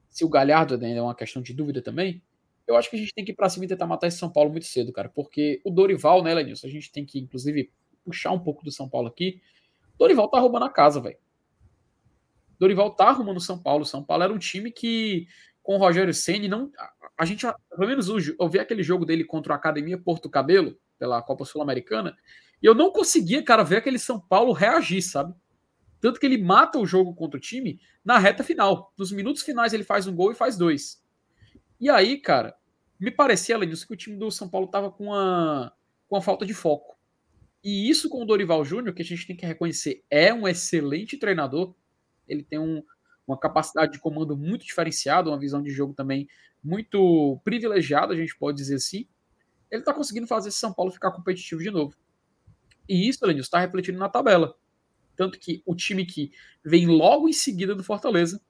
se 0.09 0.23
o 0.23 0.29
Galhardo 0.29 0.75
ainda 0.75 0.99
é 0.99 1.01
uma 1.01 1.15
questão 1.15 1.41
de 1.41 1.53
dúvida 1.53 1.81
também, 1.81 2.23
eu 2.69 2.75
acho 2.75 2.87
que 2.87 2.95
a 2.95 2.99
gente 2.99 3.13
tem 3.15 3.25
que 3.25 3.31
ir 3.31 3.35
para 3.35 3.49
cima 3.49 3.65
e 3.65 3.67
tentar 3.67 3.87
matar 3.87 4.05
esse 4.05 4.19
São 4.19 4.31
Paulo 4.31 4.51
muito 4.51 4.67
cedo, 4.67 4.93
cara. 4.93 5.09
Porque 5.09 5.59
o 5.65 5.71
Dorival, 5.71 6.21
né, 6.21 6.35
Lenilson, 6.35 6.67
a 6.67 6.69
gente 6.69 6.91
tem 6.91 7.03
que, 7.03 7.19
inclusive, 7.19 7.71
puxar 8.05 8.31
um 8.31 8.39
pouco 8.39 8.63
do 8.63 8.71
São 8.71 8.87
Paulo 8.87 9.07
aqui. 9.07 9.41
Dorival 9.97 10.29
tá 10.29 10.39
roubando 10.39 10.65
a 10.65 10.69
casa, 10.69 11.01
velho. 11.01 11.17
Dorival 12.59 12.91
tá 12.91 13.07
arrumando 13.07 13.37
o 13.37 13.41
São 13.41 13.57
Paulo. 13.57 13.83
São 13.85 14.03
Paulo 14.03 14.23
era 14.23 14.31
um 14.31 14.37
time 14.37 14.71
que, 14.71 15.27
com 15.63 15.77
o 15.77 15.79
Rogério 15.79 16.13
Senni, 16.13 16.47
não. 16.47 16.71
A 17.17 17.25
gente, 17.25 17.43
pelo 17.71 17.87
menos 17.87 18.07
hoje, 18.07 18.35
eu 18.39 18.47
vi 18.47 18.59
aquele 18.59 18.83
jogo 18.83 19.03
dele 19.03 19.23
contra 19.23 19.53
a 19.53 19.57
Academia 19.57 19.97
Porto 19.97 20.29
Cabelo, 20.29 20.77
pela 20.99 21.23
Copa 21.23 21.45
Sul-Americana, 21.45 22.15
e 22.61 22.67
eu 22.67 22.75
não 22.75 22.91
conseguia, 22.91 23.41
cara, 23.41 23.63
ver 23.63 23.77
aquele 23.77 23.97
São 23.97 24.19
Paulo 24.19 24.51
reagir, 24.51 25.01
sabe? 25.01 25.33
Tanto 25.99 26.19
que 26.19 26.25
ele 26.27 26.37
mata 26.37 26.77
o 26.77 26.85
jogo 26.85 27.15
contra 27.15 27.37
o 27.37 27.41
time 27.41 27.79
na 28.05 28.19
reta 28.19 28.43
final. 28.43 28.93
Nos 28.95 29.11
minutos 29.11 29.41
finais 29.41 29.73
ele 29.73 29.83
faz 29.83 30.05
um 30.05 30.15
gol 30.15 30.31
e 30.31 30.35
faz 30.35 30.55
dois. 30.55 31.01
E 31.79 31.89
aí, 31.89 32.17
cara, 32.17 32.55
me 32.99 33.11
parecia, 33.11 33.55
além 33.55 33.69
disso, 33.69 33.87
que 33.87 33.93
o 33.93 33.97
time 33.97 34.17
do 34.17 34.29
São 34.29 34.49
Paulo 34.49 34.67
tava 34.67 34.91
com 34.91 35.05
uma, 35.05 35.73
com 36.07 36.15
uma 36.15 36.21
falta 36.21 36.45
de 36.45 36.53
foco. 36.53 36.97
E 37.63 37.89
isso 37.89 38.09
com 38.09 38.21
o 38.21 38.25
Dorival 38.25 38.63
Júnior, 38.63 38.93
que 38.93 39.01
a 39.01 39.05
gente 39.05 39.25
tem 39.25 39.35
que 39.35 39.45
reconhecer, 39.45 40.03
é 40.09 40.33
um 40.33 40.47
excelente 40.47 41.17
treinador. 41.17 41.75
Ele 42.27 42.43
tem 42.43 42.59
um, 42.59 42.83
uma 43.27 43.37
capacidade 43.37 43.93
de 43.93 43.99
comando 43.99 44.35
muito 44.35 44.65
diferenciada, 44.65 45.29
uma 45.29 45.39
visão 45.39 45.61
de 45.61 45.69
jogo 45.69 45.93
também 45.93 46.27
muito 46.63 47.39
privilegiada, 47.43 48.13
a 48.13 48.17
gente 48.17 48.37
pode 48.37 48.57
dizer 48.57 48.75
assim. 48.75 49.07
Ele 49.71 49.81
está 49.81 49.93
conseguindo 49.93 50.27
fazer 50.27 50.51
São 50.51 50.73
Paulo 50.73 50.91
ficar 50.91 51.11
competitivo 51.11 51.61
de 51.61 51.71
novo. 51.71 51.95
E 52.87 53.07
isso, 53.07 53.25
Lenilson, 53.25 53.47
está 53.47 53.59
refletindo 53.59 53.99
na 53.99 54.09
tabela. 54.09 54.57
Tanto 55.15 55.37
que 55.37 55.61
o 55.65 55.75
time 55.75 56.05
que 56.05 56.31
vem 56.63 56.87
logo 56.87 57.29
em 57.29 57.33
seguida 57.33 57.75
do 57.75 57.83
Fortaleza 57.83 58.41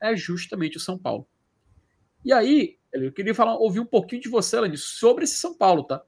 é 0.00 0.16
justamente 0.16 0.76
o 0.76 0.80
São 0.80 0.98
Paulo. 0.98 1.28
E 2.24 2.32
aí, 2.32 2.77
eu 2.92 3.12
queria 3.12 3.34
falar, 3.34 3.56
ouvir 3.56 3.80
um 3.80 3.86
pouquinho 3.86 4.22
de 4.22 4.28
você, 4.28 4.58
Lenilson, 4.60 4.98
sobre 4.98 5.24
esse 5.24 5.36
São 5.36 5.54
Paulo, 5.54 5.84
tá? 5.84 6.02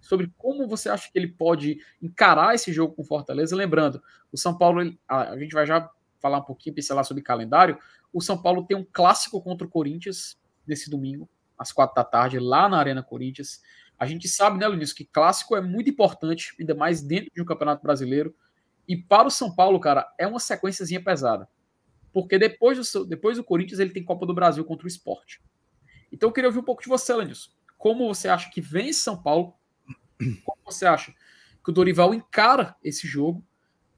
sobre 0.00 0.32
como 0.36 0.66
você 0.66 0.88
acha 0.88 1.10
que 1.10 1.18
ele 1.18 1.28
pode 1.28 1.78
encarar 2.02 2.54
esse 2.54 2.72
jogo 2.72 2.94
com 2.94 3.04
Fortaleza. 3.04 3.54
Lembrando, 3.54 4.02
o 4.32 4.36
São 4.36 4.56
Paulo, 4.56 4.80
ele, 4.80 4.98
a, 5.06 5.30
a, 5.30 5.38
gente 5.38 5.52
vai 5.52 5.66
já 5.66 5.88
falar 6.18 6.38
um 6.38 6.44
pouquinho, 6.44 6.74
pincelar 6.74 7.04
sobre 7.04 7.22
calendário. 7.22 7.78
O 8.12 8.20
São 8.20 8.40
Paulo 8.40 8.64
tem 8.64 8.76
um 8.76 8.86
clássico 8.90 9.40
contra 9.42 9.66
o 9.66 9.70
Corinthians 9.70 10.38
nesse 10.66 10.90
domingo, 10.90 11.28
às 11.56 11.72
quatro 11.72 11.94
da 11.94 12.04
tarde, 12.04 12.38
lá 12.38 12.68
na 12.68 12.78
Arena 12.78 13.02
Corinthians. 13.02 13.60
A 13.98 14.06
gente 14.06 14.28
sabe, 14.28 14.58
né, 14.58 14.66
Luiz, 14.66 14.92
que 14.92 15.04
clássico 15.04 15.56
é 15.56 15.60
muito 15.60 15.90
importante, 15.90 16.54
ainda 16.58 16.74
mais 16.74 17.02
dentro 17.02 17.30
de 17.34 17.42
um 17.42 17.44
campeonato 17.44 17.82
brasileiro. 17.82 18.34
E 18.88 18.96
para 18.96 19.28
o 19.28 19.30
São 19.30 19.54
Paulo, 19.54 19.78
cara, 19.78 20.10
é 20.18 20.26
uma 20.26 20.40
sequenciazinha 20.40 21.02
pesada. 21.02 21.48
Porque 22.12 22.38
depois 22.38 22.92
do, 22.92 23.04
depois 23.04 23.36
do 23.36 23.44
Corinthians, 23.44 23.78
ele 23.78 23.90
tem 23.90 24.04
Copa 24.04 24.26
do 24.26 24.34
Brasil 24.34 24.64
contra 24.64 24.86
o 24.86 24.88
esporte. 24.88 25.40
Então 26.12 26.28
eu 26.28 26.32
queria 26.32 26.48
ouvir 26.48 26.60
um 26.60 26.64
pouco 26.64 26.82
de 26.82 26.88
você, 26.88 27.14
Lenilson. 27.14 27.50
Como 27.78 28.06
você 28.12 28.28
acha 28.28 28.50
que 28.50 28.60
vem 28.60 28.92
São 28.92 29.20
Paulo 29.20 29.54
como 30.44 30.58
você 30.64 30.86
acha 30.86 31.14
que 31.64 31.70
o 31.70 31.72
Dorival 31.72 32.14
encara 32.14 32.76
esse 32.82 33.06
jogo, 33.06 33.44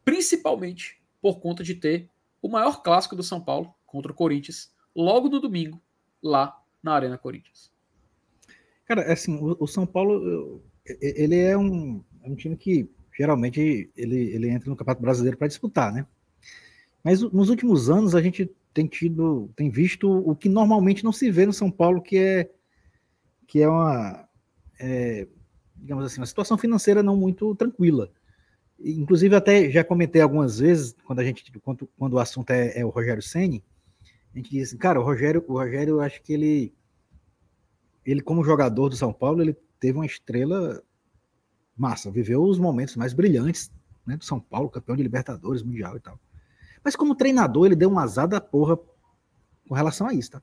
principalmente 0.04 1.00
por 1.20 1.40
conta 1.40 1.62
de 1.62 1.74
ter 1.74 2.08
o 2.40 2.48
maior 2.48 2.82
clássico 2.82 3.14
do 3.14 3.22
São 3.22 3.40
Paulo 3.40 3.74
contra 3.86 4.10
o 4.10 4.14
Corinthians, 4.14 4.72
logo 4.94 5.28
no 5.28 5.40
domingo, 5.40 5.80
lá 6.22 6.60
na 6.82 6.94
Arena 6.94 7.18
Corinthians? 7.18 7.72
Cara, 8.84 9.02
é 9.02 9.12
assim, 9.12 9.36
o, 9.36 9.56
o 9.60 9.66
São 9.66 9.86
Paulo, 9.86 10.62
ele 11.00 11.36
é 11.36 11.56
um, 11.56 12.02
é 12.22 12.28
um 12.28 12.34
time 12.34 12.56
que 12.56 12.88
geralmente 13.16 13.90
ele, 13.96 14.16
ele 14.16 14.48
entra 14.48 14.68
no 14.68 14.76
Campeonato 14.76 15.02
Brasileiro 15.02 15.36
para 15.36 15.46
disputar, 15.46 15.92
né? 15.92 16.06
Mas 17.04 17.20
nos 17.20 17.48
últimos 17.48 17.90
anos 17.90 18.14
a 18.14 18.22
gente 18.22 18.50
tem 18.72 18.86
tido, 18.86 19.50
tem 19.56 19.70
visto 19.70 20.10
o 20.10 20.34
que 20.34 20.48
normalmente 20.48 21.04
não 21.04 21.12
se 21.12 21.30
vê 21.30 21.46
no 21.46 21.52
São 21.52 21.70
Paulo, 21.70 22.02
que 22.02 22.16
é 22.16 22.50
que 23.46 23.60
é 23.60 23.68
uma 23.68 24.28
é, 24.80 25.26
digamos 25.76 26.04
assim, 26.04 26.20
uma 26.20 26.26
situação 26.26 26.56
financeira 26.56 27.02
não 27.02 27.16
muito 27.16 27.54
tranquila. 27.56 28.10
Inclusive, 28.78 29.34
até 29.34 29.70
já 29.70 29.84
comentei 29.84 30.22
algumas 30.22 30.58
vezes, 30.58 30.94
quando 31.04 31.18
a 31.18 31.24
gente, 31.24 31.52
quando, 31.60 31.88
quando 31.98 32.14
o 32.14 32.18
assunto 32.18 32.50
é, 32.50 32.78
é 32.78 32.84
o 32.84 32.88
Rogério 32.88 33.22
Ceni, 33.22 33.62
a 34.34 34.38
gente 34.38 34.50
diz 34.50 34.68
assim, 34.68 34.78
cara, 34.78 35.00
o 35.00 35.04
Rogério, 35.04 35.44
o 35.46 35.52
Rogério, 35.54 36.00
acho 36.00 36.22
que 36.22 36.32
ele, 36.32 36.74
ele 38.04 38.22
como 38.22 38.44
jogador 38.44 38.88
do 38.88 38.96
São 38.96 39.12
Paulo, 39.12 39.42
ele 39.42 39.56
teve 39.78 39.98
uma 39.98 40.06
estrela 40.06 40.82
massa, 41.76 42.10
viveu 42.10 42.42
os 42.42 42.58
momentos 42.58 42.96
mais 42.96 43.12
brilhantes 43.12 43.70
né, 44.06 44.16
do 44.16 44.24
São 44.24 44.40
Paulo, 44.40 44.70
campeão 44.70 44.96
de 44.96 45.02
Libertadores, 45.02 45.62
Mundial 45.62 45.96
e 45.96 46.00
tal. 46.00 46.18
Mas 46.84 46.96
como 46.96 47.14
treinador, 47.14 47.66
ele 47.66 47.76
deu 47.76 47.90
um 47.90 47.98
azar 47.98 48.26
da 48.26 48.40
porra 48.40 48.76
com 49.68 49.74
relação 49.74 50.06
a 50.06 50.14
isso, 50.14 50.32
tá? 50.32 50.42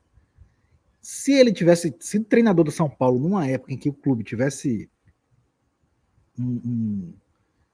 Se 1.00 1.32
ele 1.32 1.52
tivesse 1.52 1.94
sido 1.98 2.24
treinador 2.26 2.64
do 2.64 2.70
São 2.70 2.88
Paulo 2.88 3.18
numa 3.18 3.46
época 3.46 3.72
em 3.72 3.78
que 3.78 3.88
o 3.88 3.94
clube 3.94 4.22
tivesse 4.22 4.90
um, 6.38 6.60
um, 6.64 7.14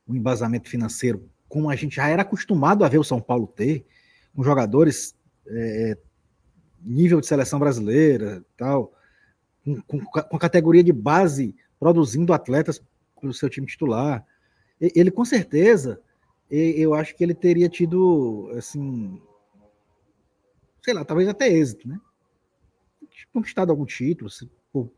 um 0.09 0.15
embasamento 0.15 0.69
financeiro 0.69 1.29
como 1.49 1.71
a 1.71 1.77
gente 1.77 1.97
já 1.97 2.09
era 2.09 2.23
acostumado 2.23 2.85
a 2.85 2.89
ver 2.89 2.99
o 2.99 3.05
São 3.05 3.21
Paulo 3.21 3.47
ter, 3.47 3.85
com 4.35 4.43
jogadores 4.43 5.15
é, 5.47 5.97
nível 6.83 7.21
de 7.21 7.27
seleção 7.27 7.59
brasileira, 7.59 8.45
tal, 8.57 8.93
com, 9.65 9.81
com, 9.83 10.05
com, 10.05 10.39
categoria 10.39 10.83
de 10.83 10.93
base, 10.93 11.55
produzindo 11.79 12.33
atletas 12.33 12.83
para 13.19 13.29
o 13.29 13.35
seu 13.35 13.49
time 13.49 13.67
titular. 13.67 14.25
Ele, 14.81 15.11
com 15.11 15.25
certeza, 15.25 16.01
eu 16.51 16.95
acho 16.95 17.15
que 17.15 17.25
ele 17.25 17.35
teria 17.35 17.69
tido, 17.69 18.51
assim, 18.57 19.21
sei 20.85 20.95
lá, 20.95 21.05
talvez 21.05 21.29
até 21.29 21.49
êxito, 21.49 21.89
né? 21.89 22.01
Conquistado 23.33 23.71
algum 23.71 23.85
título, 23.85 24.31
se, 24.31 24.49
pô, 24.73 24.91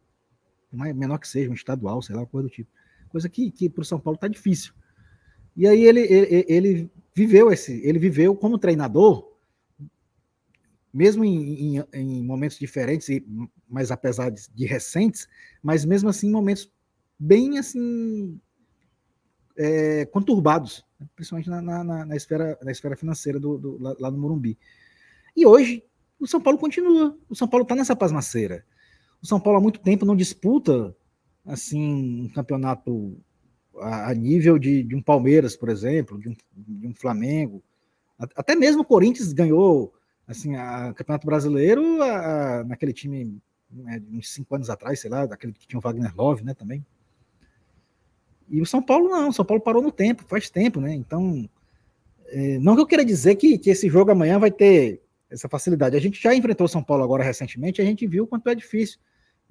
menor 0.72 1.18
que 1.18 1.28
seja, 1.28 1.50
um 1.50 1.54
estadual, 1.54 2.02
sei 2.02 2.14
lá, 2.14 2.26
coisa 2.26 2.48
do 2.48 2.52
tipo 2.52 2.70
coisa 3.08 3.28
que, 3.28 3.50
que 3.50 3.68
para 3.68 3.82
o 3.82 3.84
São 3.84 3.98
Paulo 3.98 4.16
está 4.16 4.28
difícil. 4.28 4.72
E 5.56 5.66
aí 5.66 5.84
ele, 5.84 6.00
ele, 6.00 6.44
ele, 6.48 6.90
viveu 7.14 7.50
esse, 7.50 7.80
ele 7.84 7.98
viveu 7.98 8.36
como 8.36 8.58
treinador, 8.58 9.32
mesmo 10.94 11.24
em, 11.24 11.78
em, 11.78 11.84
em 11.92 12.22
momentos 12.22 12.58
diferentes, 12.58 13.08
mas 13.68 13.90
apesar 13.90 14.30
de, 14.30 14.48
de, 14.54 14.66
recentes, 14.66 15.26
mas 15.62 15.84
mesmo 15.84 16.08
assim 16.08 16.30
momentos 16.30 16.72
bem 17.18 17.58
assim 17.58 18.40
é, 19.58 20.06
conturbados, 20.06 20.84
né? 20.98 21.06
principalmente 21.16 21.50
na, 21.50 21.60
na, 21.60 22.06
na, 22.06 22.16
esfera, 22.16 22.56
na 22.62 22.70
esfera 22.70 22.96
financeira 22.96 23.40
do, 23.40 23.58
do 23.58 23.82
lá, 23.82 23.94
lá 23.98 24.10
no 24.10 24.18
Morumbi. 24.18 24.56
E 25.36 25.44
hoje 25.44 25.84
o 26.18 26.26
São 26.26 26.40
Paulo 26.40 26.58
continua, 26.58 27.16
o 27.28 27.34
São 27.34 27.48
Paulo 27.48 27.64
está 27.64 27.74
nessa 27.74 27.96
pasmaceira. 27.96 28.64
O 29.20 29.26
São 29.26 29.40
Paulo 29.40 29.58
há 29.58 29.62
muito 29.62 29.80
tempo 29.80 30.06
não 30.06 30.16
disputa 30.16 30.94
assim, 31.44 32.24
um 32.24 32.28
campeonato 32.28 33.18
a, 33.80 34.10
a 34.10 34.14
nível 34.14 34.58
de, 34.58 34.82
de, 34.84 34.94
um 34.94 35.02
Palmeiras, 35.02 35.56
por 35.56 35.68
exemplo, 35.68 36.18
de 36.18 36.28
um, 36.28 36.36
de 36.56 36.86
um 36.86 36.94
Flamengo. 36.94 37.62
Até 38.18 38.54
mesmo 38.54 38.82
o 38.82 38.84
Corinthians 38.84 39.32
ganhou 39.32 39.92
assim, 40.26 40.54
a 40.56 40.92
Campeonato 40.92 41.26
Brasileiro 41.26 42.02
a, 42.02 42.64
naquele 42.64 42.92
time 42.92 43.40
né, 43.70 44.02
uns 44.12 44.30
cinco 44.32 44.54
anos 44.54 44.70
atrás, 44.70 45.00
sei 45.00 45.10
lá, 45.10 45.26
daquele 45.26 45.52
que 45.52 45.66
tinha 45.66 45.78
o 45.78 45.82
Wagner 45.82 46.14
Love, 46.14 46.44
né, 46.44 46.54
também. 46.54 46.84
E 48.50 48.60
o 48.60 48.66
São 48.66 48.82
Paulo 48.82 49.08
não, 49.08 49.28
o 49.28 49.32
São 49.32 49.44
Paulo 49.44 49.62
parou 49.62 49.82
no 49.82 49.92
tempo, 49.92 50.24
faz 50.26 50.48
tempo, 50.48 50.80
né? 50.80 50.94
Então, 50.94 51.48
é, 52.28 52.58
não 52.58 52.74
que 52.74 52.80
eu 52.80 52.86
queira 52.86 53.04
dizer 53.04 53.36
que, 53.36 53.58
que 53.58 53.70
esse 53.70 53.88
jogo 53.88 54.10
amanhã 54.10 54.38
vai 54.38 54.50
ter 54.50 55.02
essa 55.30 55.48
facilidade. 55.48 55.96
A 55.96 56.00
gente 56.00 56.20
já 56.22 56.34
enfrentou 56.34 56.66
São 56.68 56.82
Paulo 56.82 57.04
agora 57.04 57.22
recentemente, 57.22 57.80
a 57.80 57.84
gente 57.84 58.06
viu 58.06 58.24
o 58.24 58.26
quanto 58.26 58.48
é 58.48 58.54
difícil. 58.54 58.98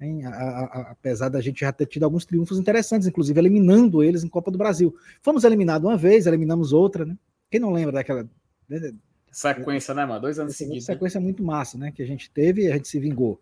Hein? 0.00 0.24
A, 0.26 0.30
a, 0.30 0.64
a, 0.64 0.80
apesar 0.92 1.28
da 1.28 1.40
gente 1.40 1.60
já 1.60 1.72
ter 1.72 1.86
tido 1.86 2.04
alguns 2.04 2.24
triunfos 2.24 2.58
interessantes, 2.58 3.06
inclusive 3.06 3.38
eliminando 3.38 4.02
eles 4.02 4.22
em 4.22 4.28
Copa 4.28 4.50
do 4.50 4.58
Brasil. 4.58 4.94
Fomos 5.22 5.44
eliminados 5.44 5.88
uma 5.88 5.96
vez, 5.96 6.26
eliminamos 6.26 6.72
outra, 6.72 7.04
né? 7.04 7.16
Quem 7.50 7.60
não 7.60 7.72
lembra 7.72 7.92
daquela. 7.92 8.28
Né? 8.68 8.92
Sequência, 9.30 9.94
né, 9.94 10.04
mano? 10.04 10.20
Dois 10.20 10.38
anos 10.38 10.56
seguidos. 10.56 10.86
Né? 10.86 10.94
Sequência 10.94 11.18
né? 11.18 11.24
muito 11.24 11.42
massa, 11.42 11.76
né? 11.76 11.90
Que 11.90 12.02
a 12.02 12.06
gente 12.06 12.30
teve 12.30 12.62
e 12.62 12.70
a 12.70 12.74
gente 12.74 12.88
se 12.88 12.98
vingou. 12.98 13.40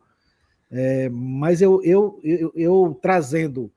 É, 0.71 1.09
mas 1.09 1.63
eu, 1.63 1.81
eu, 1.83 2.21
eu, 2.25 2.53
eu, 2.55 2.99
trazendo 3.01 3.71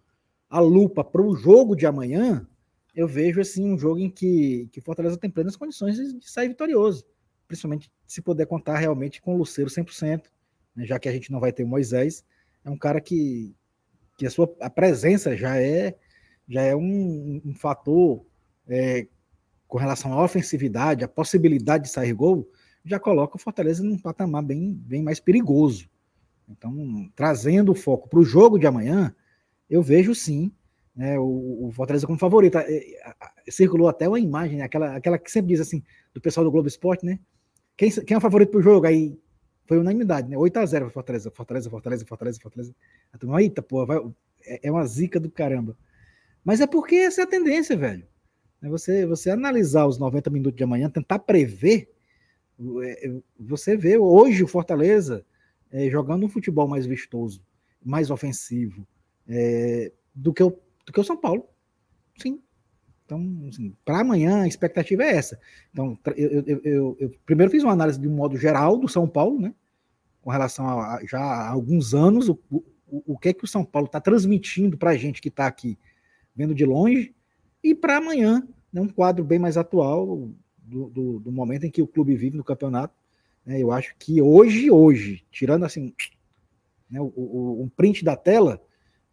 a 0.49 0.59
lupa 0.59 1.03
para 1.03 1.21
o 1.21 1.35
jogo 1.35 1.75
de 1.75 1.85
amanhã, 1.85 2.47
eu 2.95 3.07
vejo 3.07 3.39
assim 3.39 3.71
um 3.71 3.77
jogo 3.77 3.99
em 3.99 4.09
que, 4.09 4.67
que 4.71 4.81
Fortaleza 4.81 5.17
tem 5.17 5.29
plenas 5.29 5.55
condições 5.55 5.95
de, 5.95 6.19
de 6.19 6.29
sair 6.29 6.47
vitorioso, 6.47 7.05
principalmente 7.47 7.91
se 8.07 8.21
puder 8.21 8.47
contar 8.47 8.77
realmente 8.77 9.21
com 9.21 9.35
o 9.35 9.37
Luceiro 9.37 9.69
100%, 9.69 10.23
né, 10.75 10.85
já 10.85 10.97
que 10.97 11.07
a 11.07 11.11
gente 11.11 11.31
não 11.31 11.39
vai 11.39 11.53
ter 11.53 11.63
Moisés, 11.65 12.23
é 12.65 12.69
um 12.69 12.77
cara 12.77 12.99
que, 12.99 13.55
que 14.17 14.25
a 14.25 14.29
sua 14.29 14.53
a 14.59 14.69
presença 14.69 15.35
já 15.35 15.61
é 15.61 15.95
já 16.47 16.63
é 16.63 16.75
um, 16.75 17.41
um 17.45 17.53
fator 17.53 18.25
é, 18.67 19.07
com 19.67 19.77
relação 19.77 20.11
à 20.13 20.23
ofensividade, 20.23 21.03
a 21.03 21.07
possibilidade 21.07 21.83
de 21.83 21.89
sair 21.91 22.11
gol, 22.11 22.49
já 22.83 22.99
coloca 22.99 23.35
o 23.35 23.39
Fortaleza 23.39 23.83
num 23.83 23.99
patamar 23.99 24.43
bem, 24.43 24.73
bem 24.73 25.03
mais 25.03 25.19
perigoso. 25.19 25.87
Então, 26.49 27.07
trazendo 27.15 27.71
o 27.71 27.75
foco 27.75 28.09
para 28.09 28.19
o 28.19 28.23
jogo 28.23 28.57
de 28.57 28.65
amanhã, 28.65 29.15
eu 29.69 29.81
vejo 29.81 30.15
sim 30.15 30.51
né, 30.95 31.17
o, 31.17 31.67
o 31.67 31.71
Fortaleza 31.71 32.05
como 32.05 32.19
favorito. 32.19 32.57
É, 32.57 32.81
circulou 33.49 33.87
até 33.87 34.07
uma 34.07 34.19
imagem, 34.19 34.57
né, 34.57 34.63
aquela, 34.63 34.95
aquela 34.95 35.17
que 35.17 35.31
sempre 35.31 35.49
diz 35.49 35.61
assim, 35.61 35.83
do 36.13 36.19
pessoal 36.19 36.43
do 36.43 36.51
Globo 36.51 36.67
Esporte, 36.67 37.05
né? 37.05 37.19
Quem, 37.77 37.89
quem 37.89 38.15
é 38.15 38.17
o 38.17 38.21
favorito 38.21 38.49
para 38.49 38.59
o 38.59 38.63
jogo? 38.63 38.85
Aí 38.85 39.17
foi 39.65 39.77
unanimidade, 39.77 40.29
né? 40.29 40.35
8x0 40.35 40.89
Fortaleza, 40.89 41.31
Fortaleza, 41.31 41.69
Fortaleza, 41.69 42.05
Fortaleza, 42.05 42.39
Fortaleza. 42.41 42.75
A 43.13 43.17
turma, 43.17 43.41
eita, 43.41 43.61
pô, 43.61 43.85
é, 44.43 44.59
é 44.63 44.71
uma 44.71 44.85
zica 44.85 45.19
do 45.19 45.31
caramba. 45.31 45.77
Mas 46.43 46.59
é 46.59 46.67
porque 46.67 46.95
essa 46.95 47.21
é 47.21 47.23
a 47.23 47.27
tendência, 47.27 47.77
velho. 47.77 48.05
É 48.61 48.67
você, 48.67 49.05
você 49.05 49.29
analisar 49.29 49.85
os 49.85 49.97
90 49.97 50.29
minutos 50.29 50.57
de 50.57 50.63
amanhã, 50.63 50.89
tentar 50.89 51.19
prever, 51.19 51.89
é, 52.83 53.11
você 53.39 53.77
vê 53.77 53.97
hoje 53.97 54.43
o 54.43 54.47
Fortaleza 54.47 55.25
é, 55.71 55.89
jogando 55.89 56.25
um 56.25 56.29
futebol 56.29 56.67
mais 56.67 56.85
vistoso, 56.85 57.41
mais 57.81 58.11
ofensivo, 58.11 58.85
é, 59.29 59.91
do, 60.13 60.33
que 60.33 60.43
o, 60.43 60.49
do 60.85 60.91
que 60.91 60.99
o 60.99 61.03
São 61.03 61.15
Paulo. 61.15 61.47
Sim. 62.17 62.41
Então, 63.05 63.47
assim, 63.47 63.75
para 63.85 64.01
amanhã 64.01 64.41
a 64.41 64.47
expectativa 64.47 65.03
é 65.03 65.15
essa. 65.15 65.39
Então, 65.71 65.97
eu, 66.15 66.43
eu, 66.45 66.61
eu, 66.63 66.97
eu, 66.99 67.11
primeiro 67.25 67.51
fiz 67.51 67.63
uma 67.63 67.73
análise 67.73 67.99
de 67.99 68.07
um 68.07 68.15
modo 68.15 68.37
geral 68.37 68.77
do 68.77 68.87
São 68.87 69.07
Paulo, 69.07 69.39
né? 69.39 69.53
Com 70.21 70.29
relação 70.29 70.67
a, 70.67 70.99
já 71.05 71.19
há 71.19 71.49
alguns 71.49 71.93
anos, 71.93 72.29
o, 72.29 72.39
o, 72.51 72.63
o 72.87 73.17
que 73.17 73.29
é 73.29 73.33
que 73.33 73.45
o 73.45 73.47
São 73.47 73.63
Paulo 73.63 73.85
está 73.85 74.01
transmitindo 74.01 74.77
para 74.77 74.91
a 74.91 74.97
gente 74.97 75.21
que 75.21 75.29
está 75.29 75.47
aqui 75.47 75.77
vendo 76.35 76.53
de 76.53 76.65
longe, 76.65 77.15
e 77.63 77.75
para 77.75 77.97
amanhã, 77.97 78.47
né, 78.71 78.79
um 78.79 78.87
quadro 78.87 79.25
bem 79.25 79.39
mais 79.39 79.57
atual 79.57 80.29
do, 80.57 80.89
do, 80.89 81.19
do 81.19 81.31
momento 81.31 81.65
em 81.65 81.71
que 81.71 81.81
o 81.81 81.87
clube 81.87 82.15
vive 82.15 82.37
no 82.37 82.43
campeonato 82.43 82.93
né? 83.49 83.59
Eu 83.59 83.71
acho 83.71 83.95
que 83.97 84.21
hoje, 84.21 84.69
hoje, 84.69 85.25
tirando 85.31 85.65
assim 85.65 85.91
né, 86.87 87.01
o, 87.01 87.11
o, 87.15 87.63
um 87.63 87.67
print 87.67 88.05
da 88.05 88.15
tela, 88.15 88.61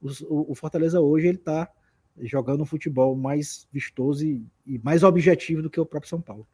o, 0.00 0.52
o 0.52 0.54
Fortaleza 0.54 1.00
hoje 1.00 1.28
ele 1.28 1.38
está 1.38 1.70
jogando 2.18 2.62
um 2.62 2.66
futebol 2.66 3.14
mais 3.16 3.68
vistoso 3.70 4.24
e, 4.24 4.46
e 4.66 4.78
mais 4.78 5.02
objetivo 5.02 5.62
do 5.62 5.70
que 5.70 5.80
o 5.80 5.86
próprio 5.86 6.08
São 6.08 6.20
Paulo. 6.20 6.46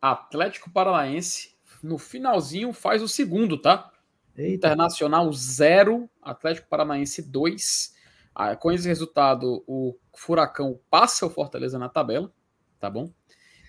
Atlético 0.00 0.70
Paranaense, 0.70 1.56
no 1.82 1.98
finalzinho, 1.98 2.72
faz 2.72 3.02
o 3.02 3.08
segundo, 3.08 3.60
tá? 3.60 3.90
Eita. 4.36 4.54
Internacional 4.54 5.32
0, 5.32 6.08
Atlético 6.20 6.68
Paranaense 6.68 7.22
2. 7.22 7.94
Ah, 8.34 8.56
com 8.56 8.72
esse 8.72 8.86
resultado, 8.88 9.62
o 9.66 9.96
Furacão 10.14 10.80
passa 10.90 11.24
o 11.24 11.30
Fortaleza 11.30 11.78
na 11.78 11.88
tabela, 11.88 12.32
tá 12.80 12.90
bom? 12.90 13.12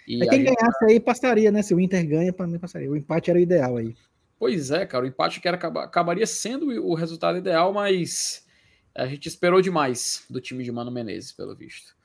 E 0.07 0.23
é 0.23 0.27
quem 0.27 0.43
ganhasse 0.43 0.85
aí 0.85 0.99
passaria, 0.99 1.51
né? 1.51 1.61
Se 1.61 1.73
o 1.73 1.79
Inter 1.79 2.07
ganha, 2.07 2.33
para 2.33 2.47
mim 2.47 2.59
passaria. 2.59 2.89
O 2.89 2.95
empate 2.95 3.29
era 3.29 3.39
o 3.39 3.41
ideal 3.41 3.77
aí. 3.77 3.95
Pois 4.37 4.69
é, 4.71 4.85
cara, 4.85 5.05
o 5.05 5.07
empate 5.07 5.39
que 5.39 5.47
era, 5.47 5.57
acabaria 5.57 6.27
sendo 6.27 6.67
o 6.85 6.93
resultado 6.93 7.37
ideal, 7.37 7.73
mas 7.73 8.45
a 8.93 9.05
gente 9.07 9.27
esperou 9.27 9.61
demais 9.61 10.25
do 10.29 10.39
time 10.39 10.63
de 10.63 10.71
Mano 10.71 10.91
Menezes, 10.91 11.31
pelo 11.31 11.55
visto. 11.55 11.95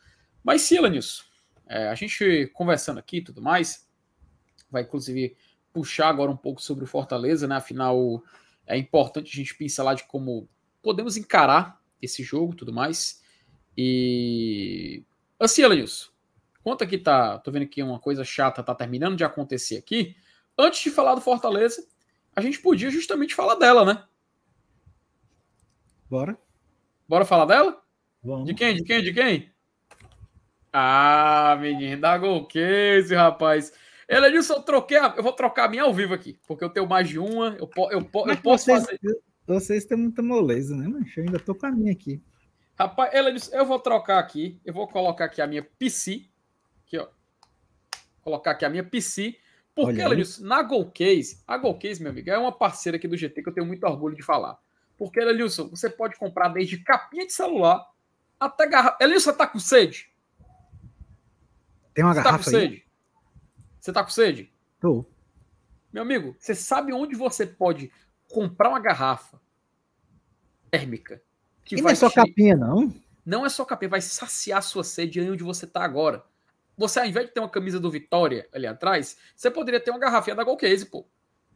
Mas 0.43 0.71
Elenilson, 0.71 1.25
é, 1.69 1.89
a 1.89 1.95
gente 1.95 2.51
conversando 2.55 2.99
aqui 2.99 3.19
e 3.19 3.25
tudo 3.25 3.43
mais, 3.43 3.89
vai 4.71 4.83
inclusive 4.83 5.37
puxar 5.73 6.09
agora 6.09 6.31
um 6.31 6.37
pouco 6.37 6.63
sobre 6.63 6.85
o 6.85 6.87
Fortaleza, 6.87 7.47
né? 7.47 7.57
Afinal, 7.57 8.23
é 8.67 8.77
importante 8.77 9.33
a 9.33 9.37
gente 9.37 9.55
pincelar 9.55 9.95
de 9.95 10.05
como 10.05 10.49
podemos 10.83 11.17
encarar 11.17 11.81
esse 12.01 12.23
jogo 12.23 12.55
tudo 12.55 12.73
mais. 12.73 13.23
E. 13.77 15.05
Assim, 15.39 15.63
Elenilson, 15.63 16.11
conta 16.63 16.87
que 16.87 16.99
tá. 16.99 17.39
Tô 17.39 17.51
vendo 17.51 17.67
que 17.67 17.83
uma 17.83 17.99
coisa 17.99 18.25
chata 18.25 18.63
tá 18.63 18.75
terminando 18.75 19.17
de 19.17 19.25
acontecer 19.25 19.77
aqui. 19.77 20.17
Antes 20.59 20.81
de 20.83 20.91
falar 20.91 21.15
do 21.15 21.21
Fortaleza, 21.21 21.87
a 22.35 22.41
gente 22.41 22.61
podia 22.61 22.91
justamente 22.91 23.35
falar 23.35 23.55
dela, 23.57 23.85
né? 23.85 24.05
Bora. 26.09 26.37
Bora 27.09 27.25
falar 27.25 27.47
dela? 27.47 27.81
Vamos. 28.23 28.47
De 28.47 28.55
quem? 28.55 28.75
De 28.75 28.83
quem? 28.83 29.03
De 29.03 29.13
quem? 29.13 29.51
Ah, 30.73 31.57
menino, 31.61 32.01
da 32.01 32.17
Golcase, 32.17 33.15
rapaz. 33.15 33.73
Elenilson, 34.09 34.55
eu 34.55 34.63
troquei. 34.63 34.99
A... 34.99 35.15
Eu 35.17 35.23
vou 35.23 35.33
trocar 35.33 35.65
a 35.65 35.69
minha 35.69 35.83
ao 35.83 35.95
vivo 35.95 36.15
aqui, 36.15 36.39
porque 36.47 36.65
eu 36.65 36.71
tenho 36.71 36.89
mais 36.89 37.09
de 37.09 37.19
uma. 37.19 37.57
Eu, 37.59 37.67
po... 37.67 37.91
eu, 37.91 38.05
po... 38.05 38.29
eu 38.29 38.37
posso 38.37 38.67
vocês, 38.67 38.85
fazer. 38.85 38.99
Vocês 39.47 39.85
têm 39.85 39.97
muita 39.97 40.23
moleza, 40.23 40.77
né, 40.77 40.87
mancho? 40.87 41.19
Eu 41.19 41.25
ainda 41.25 41.39
tô 41.39 41.55
com 41.55 41.67
a 41.67 41.71
minha 41.71 41.93
aqui. 41.93 42.23
Rapaz, 42.79 43.11
ela 43.13 43.33
disse, 43.33 43.55
eu 43.55 43.67
vou 43.67 43.79
trocar 43.79 44.19
aqui. 44.19 44.61
Eu 44.65 44.73
vou 44.73 44.89
colocar 44.89 45.27
aqui 45.27 45.43
a 45.43 45.47
minha 45.47 45.63
PC. 45.63 46.30
Aqui, 46.91 46.99
ó. 46.99 47.07
Colocar 48.23 48.51
aqui 48.51 48.65
a 48.65 48.69
minha 48.71 48.83
PC. 48.83 49.39
Porque 49.75 50.01
ela 50.01 50.15
aí. 50.15 50.21
disse, 50.21 50.43
na 50.43 50.63
Golcase, 50.63 51.41
a 51.47 51.57
Golcase, 51.57 52.03
meu 52.03 52.11
amigo, 52.11 52.29
é 52.29 52.37
uma 52.37 52.51
parceira 52.51 52.99
aqui 52.99 53.07
do 53.07 53.17
GT 53.17 53.43
que 53.43 53.49
eu 53.49 53.55
tenho 53.55 53.67
muito 53.67 53.85
orgulho 53.85 54.17
de 54.17 54.23
falar. 54.23 54.59
Porque, 54.99 55.21
Elilson, 55.21 55.69
você 55.69 55.89
pode 55.89 56.19
comprar 56.19 56.49
desde 56.49 56.79
capinha 56.79 57.25
de 57.25 57.33
celular 57.33 57.89
até 58.39 58.69
garrafa. 58.69 58.99
Elilson, 59.01 59.31
você 59.31 59.37
tá 59.37 59.47
com 59.47 59.59
sede? 59.61 60.13
Tem 61.95 62.05
uma 62.05 62.13
você 62.13 62.23
garrafa 62.23 62.39
tá 62.39 62.45
com 62.45 62.51
sede? 62.51 62.85
Você 63.81 63.93
tá 63.93 64.05
com 64.05 64.11
sede? 64.11 64.53
Tô. 64.81 65.07
Meu 65.93 66.03
amigo, 66.03 66.37
você 66.39 66.55
sabe 66.55 66.93
onde 66.93 67.15
você 67.15 67.47
pode 67.47 67.91
comprar 68.29 68.69
uma 68.69 68.81
garrafa 68.81 69.41
térmica. 70.71 71.23
Que 71.65 71.77
e 71.77 71.83
vai 71.83 71.93
não 71.93 71.93
é 71.93 71.95
só 71.95 72.09
te... 72.11 72.15
capinha, 72.17 72.57
não? 72.57 72.95
Não 73.25 73.47
é 73.47 73.49
só 73.49 73.65
capinha, 73.65 73.89
vai 73.89 74.01
saciar 74.01 74.63
sua 74.63 74.85
sede 74.85 75.21
aí 75.21 75.31
onde 75.31 75.45
você 75.45 75.65
está 75.65 75.83
agora. 75.83 76.25
Você, 76.81 76.99
ao 76.99 77.05
invés 77.05 77.27
de 77.27 77.35
ter 77.35 77.41
uma 77.41 77.49
camisa 77.51 77.79
do 77.79 77.91
Vitória 77.91 78.49
ali 78.55 78.67
atrás, 78.67 79.19
você 79.37 79.51
poderia 79.51 79.79
ter 79.79 79.91
uma 79.91 80.01
garrafinha 80.01 80.35
da 80.35 80.43
Golcase, 80.43 80.87
pô. 80.87 81.07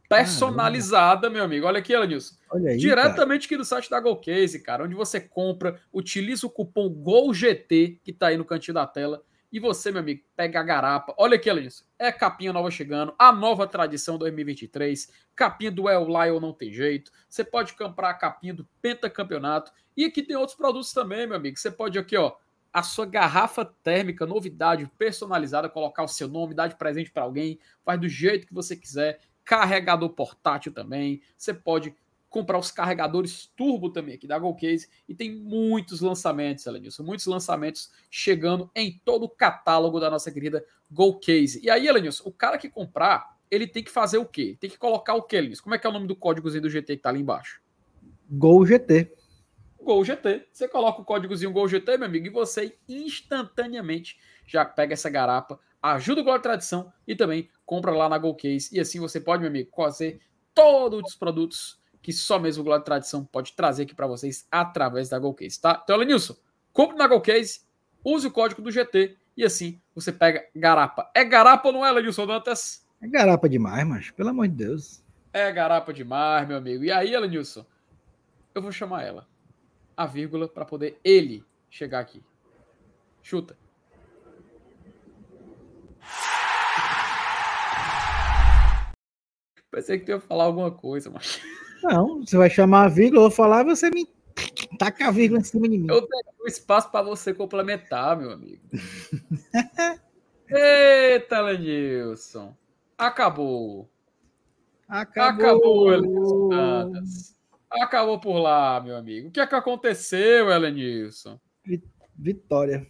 Personalizada, 0.07 1.31
meu 1.31 1.43
amigo. 1.43 1.65
Olha 1.65 1.79
aqui, 1.79 1.93
Elenilson. 1.93 2.35
Olha 2.51 2.69
aí, 2.69 2.77
Diretamente 2.77 3.47
cara. 3.47 3.55
aqui 3.55 3.57
do 3.57 3.65
site 3.65 3.89
da 3.89 3.99
Golcase, 3.99 4.61
cara, 4.61 4.83
onde 4.83 4.93
você 4.93 5.19
compra, 5.19 5.81
utiliza 5.91 6.45
o 6.45 6.49
cupom 6.49 6.87
GOLGT, 6.89 8.01
que 8.03 8.13
tá 8.13 8.27
aí 8.27 8.37
no 8.37 8.45
cantinho 8.45 8.75
da 8.75 8.85
tela, 8.85 9.23
e 9.51 9.59
você, 9.59 9.91
meu 9.91 10.01
amigo, 10.01 10.21
pega 10.35 10.59
a 10.59 10.63
garapa. 10.63 11.15
Olha 11.17 11.37
aqui, 11.37 11.49
Elenilson. 11.49 11.85
É 11.97 12.11
capinha 12.11 12.53
nova 12.53 12.69
chegando, 12.69 13.15
a 13.17 13.31
nova 13.31 13.65
tradição 13.65 14.19
2023. 14.19 15.11
Capinha 15.35 15.71
do 15.71 15.89
El 15.89 16.05
Lion 16.05 16.39
não 16.39 16.53
tem 16.53 16.71
jeito. 16.71 17.11
Você 17.27 17.43
pode 17.43 17.73
comprar 17.73 18.11
a 18.11 18.13
capinha 18.13 18.53
do 18.53 18.69
Pentacampeonato. 18.79 19.71
E 19.97 20.05
aqui 20.05 20.21
tem 20.21 20.35
outros 20.35 20.55
produtos 20.55 20.93
também, 20.93 21.25
meu 21.25 21.35
amigo. 21.35 21.57
Você 21.57 21.71
pode 21.71 21.97
aqui, 21.97 22.15
ó, 22.15 22.35
a 22.75 22.83
sua 22.83 23.05
garrafa 23.05 23.63
térmica, 23.63 24.25
novidade 24.25 24.85
personalizada, 24.97 25.69
colocar 25.69 26.03
o 26.03 26.09
seu 26.09 26.27
nome, 26.27 26.53
dar 26.53 26.67
de 26.67 26.75
presente 26.75 27.09
para 27.09 27.23
alguém, 27.23 27.57
faz 27.85 27.97
do 27.97 28.09
jeito 28.09 28.45
que 28.45 28.53
você 28.53 28.75
quiser. 28.75 29.21
Carregador 29.45 30.09
portátil 30.09 30.73
também. 30.73 31.21
Você 31.37 31.53
pode 31.53 31.95
comprar 32.29 32.59
os 32.59 32.71
carregadores 32.71 33.45
turbo 33.55 33.89
também 33.89 34.15
aqui 34.15 34.27
da 34.27 34.37
Golcase 34.37 34.89
e 35.07 35.15
tem 35.15 35.33
muitos 35.33 36.01
lançamentos, 36.01 36.65
Elenilson, 36.65 37.03
muitos 37.03 37.25
lançamentos 37.27 37.93
chegando 38.11 38.69
em 38.75 38.99
todo 39.05 39.23
o 39.23 39.29
catálogo 39.29 39.97
da 39.97 40.09
nossa 40.09 40.29
querida 40.29 40.65
Golcase. 40.91 41.61
E 41.63 41.69
aí, 41.69 41.87
Elenilson, 41.87 42.27
o 42.27 42.31
cara 42.33 42.57
que 42.57 42.67
comprar, 42.67 43.37
ele 43.49 43.67
tem 43.67 43.85
que 43.85 43.91
fazer 43.91 44.17
o 44.17 44.25
quê? 44.25 44.57
Tem 44.59 44.69
que 44.69 44.77
colocar 44.77 45.13
o 45.13 45.21
quê, 45.21 45.37
Elenilson? 45.37 45.63
Como 45.63 45.75
é 45.75 45.79
que 45.79 45.87
é 45.87 45.89
o 45.89 45.93
nome 45.93 46.07
do 46.07 46.15
códigozinho 46.15 46.63
do 46.63 46.69
GT 46.69 46.97
que 46.97 47.03
tá 47.03 47.07
ali 47.07 47.21
embaixo? 47.21 47.61
GolGT. 48.29 49.14
GolGT. 49.85 50.47
Você 50.51 50.67
coloca 50.67 51.01
o 51.01 51.05
códigozinho 51.05 51.51
GolGT, 51.51 51.97
meu 51.97 52.07
amigo, 52.07 52.27
e 52.27 52.29
você 52.29 52.77
instantaneamente 52.89 54.19
já 54.45 54.65
pega 54.65 54.93
essa 54.93 55.09
garapa, 55.09 55.59
ajuda 55.81 56.21
o 56.21 56.23
Gol 56.23 56.39
Tradição 56.39 56.91
e 57.07 57.15
também 57.15 57.49
compra 57.65 57.91
lá 57.91 58.09
na 58.09 58.17
Golcase. 58.17 58.69
E 58.73 58.79
assim 58.79 58.99
você 58.99 59.19
pode, 59.21 59.41
meu 59.41 59.49
amigo, 59.49 59.71
fazer 59.75 60.19
todos 60.53 61.11
os 61.11 61.15
produtos 61.15 61.79
que 62.01 62.11
só 62.11 62.37
mesmo 62.37 62.69
o 62.69 62.77
de 62.77 62.83
Tradição 62.83 63.25
pode 63.25 63.53
trazer 63.53 63.83
aqui 63.83 63.95
para 63.95 64.05
vocês 64.05 64.47
através 64.51 65.09
da 65.09 65.17
Golcase, 65.17 65.59
tá? 65.59 65.81
Então, 65.83 65.97
Lenilson, 65.97 66.35
compre 66.73 66.97
na 66.97 67.07
Golcase 67.07 67.61
use 68.05 68.27
o 68.27 68.31
código 68.31 68.61
do 68.61 68.71
GT 68.71 69.17
e 69.35 69.43
assim 69.43 69.81
você 69.95 70.11
pega 70.11 70.45
garapa. 70.55 71.09
É 71.15 71.23
garapa 71.23 71.67
ou 71.67 71.73
não 71.73 71.85
é, 71.85 71.91
Lenilson 71.91 72.27
Dantas? 72.27 72.85
É 73.01 73.07
garapa 73.07 73.49
demais, 73.49 73.87
mas 73.87 74.11
pelo 74.11 74.29
amor 74.29 74.47
de 74.47 74.55
Deus. 74.55 75.03
É 75.33 75.51
garapa 75.51 75.91
demais, 75.91 76.47
meu 76.47 76.57
amigo. 76.57 76.83
E 76.83 76.91
aí, 76.91 77.13
Elenilson, 77.13 77.65
eu 78.53 78.61
vou 78.61 78.71
chamar 78.71 79.03
ela. 79.03 79.27
A 79.95 80.05
vírgula 80.05 80.47
para 80.47 80.65
poder 80.65 80.99
ele 81.03 81.43
chegar 81.69 81.99
aqui. 81.99 82.21
Chuta. 83.21 83.57
Pensei 89.71 89.99
que 89.99 90.05
tu 90.05 90.11
ia 90.11 90.19
falar 90.19 90.45
alguma 90.45 90.71
coisa, 90.71 91.09
mas. 91.09 91.41
Não, 91.83 92.21
você 92.25 92.37
vai 92.37 92.49
chamar 92.49 92.85
a 92.85 92.87
vírgula, 92.87 93.23
eu 93.23 93.29
vou 93.29 93.31
falar 93.31 93.61
e 93.61 93.65
você 93.65 93.89
me 93.89 94.07
taca 94.79 95.07
a 95.07 95.11
vírgula 95.11 95.41
em 95.41 95.43
cima 95.43 95.67
de 95.67 95.77
mim. 95.77 95.87
Eu 95.89 96.01
tenho 96.01 96.23
um 96.43 96.47
espaço 96.47 96.89
para 96.89 97.01
você 97.01 97.33
complementar, 97.33 98.17
meu 98.17 98.31
amigo. 98.31 98.61
Eita, 100.47 101.41
Lenilson. 101.41 102.55
Acabou. 102.97 103.89
Acabou. 104.87 105.89
Acabou, 105.89 106.91
Acabou 107.69 108.19
por 108.19 108.37
lá, 108.37 108.79
meu 108.81 108.95
amigo. 108.95 109.29
O 109.29 109.31
que 109.31 109.39
é 109.39 109.47
que 109.47 109.55
aconteceu, 109.55 110.49
Elenilson? 110.49 111.39
Vitória. 112.17 112.87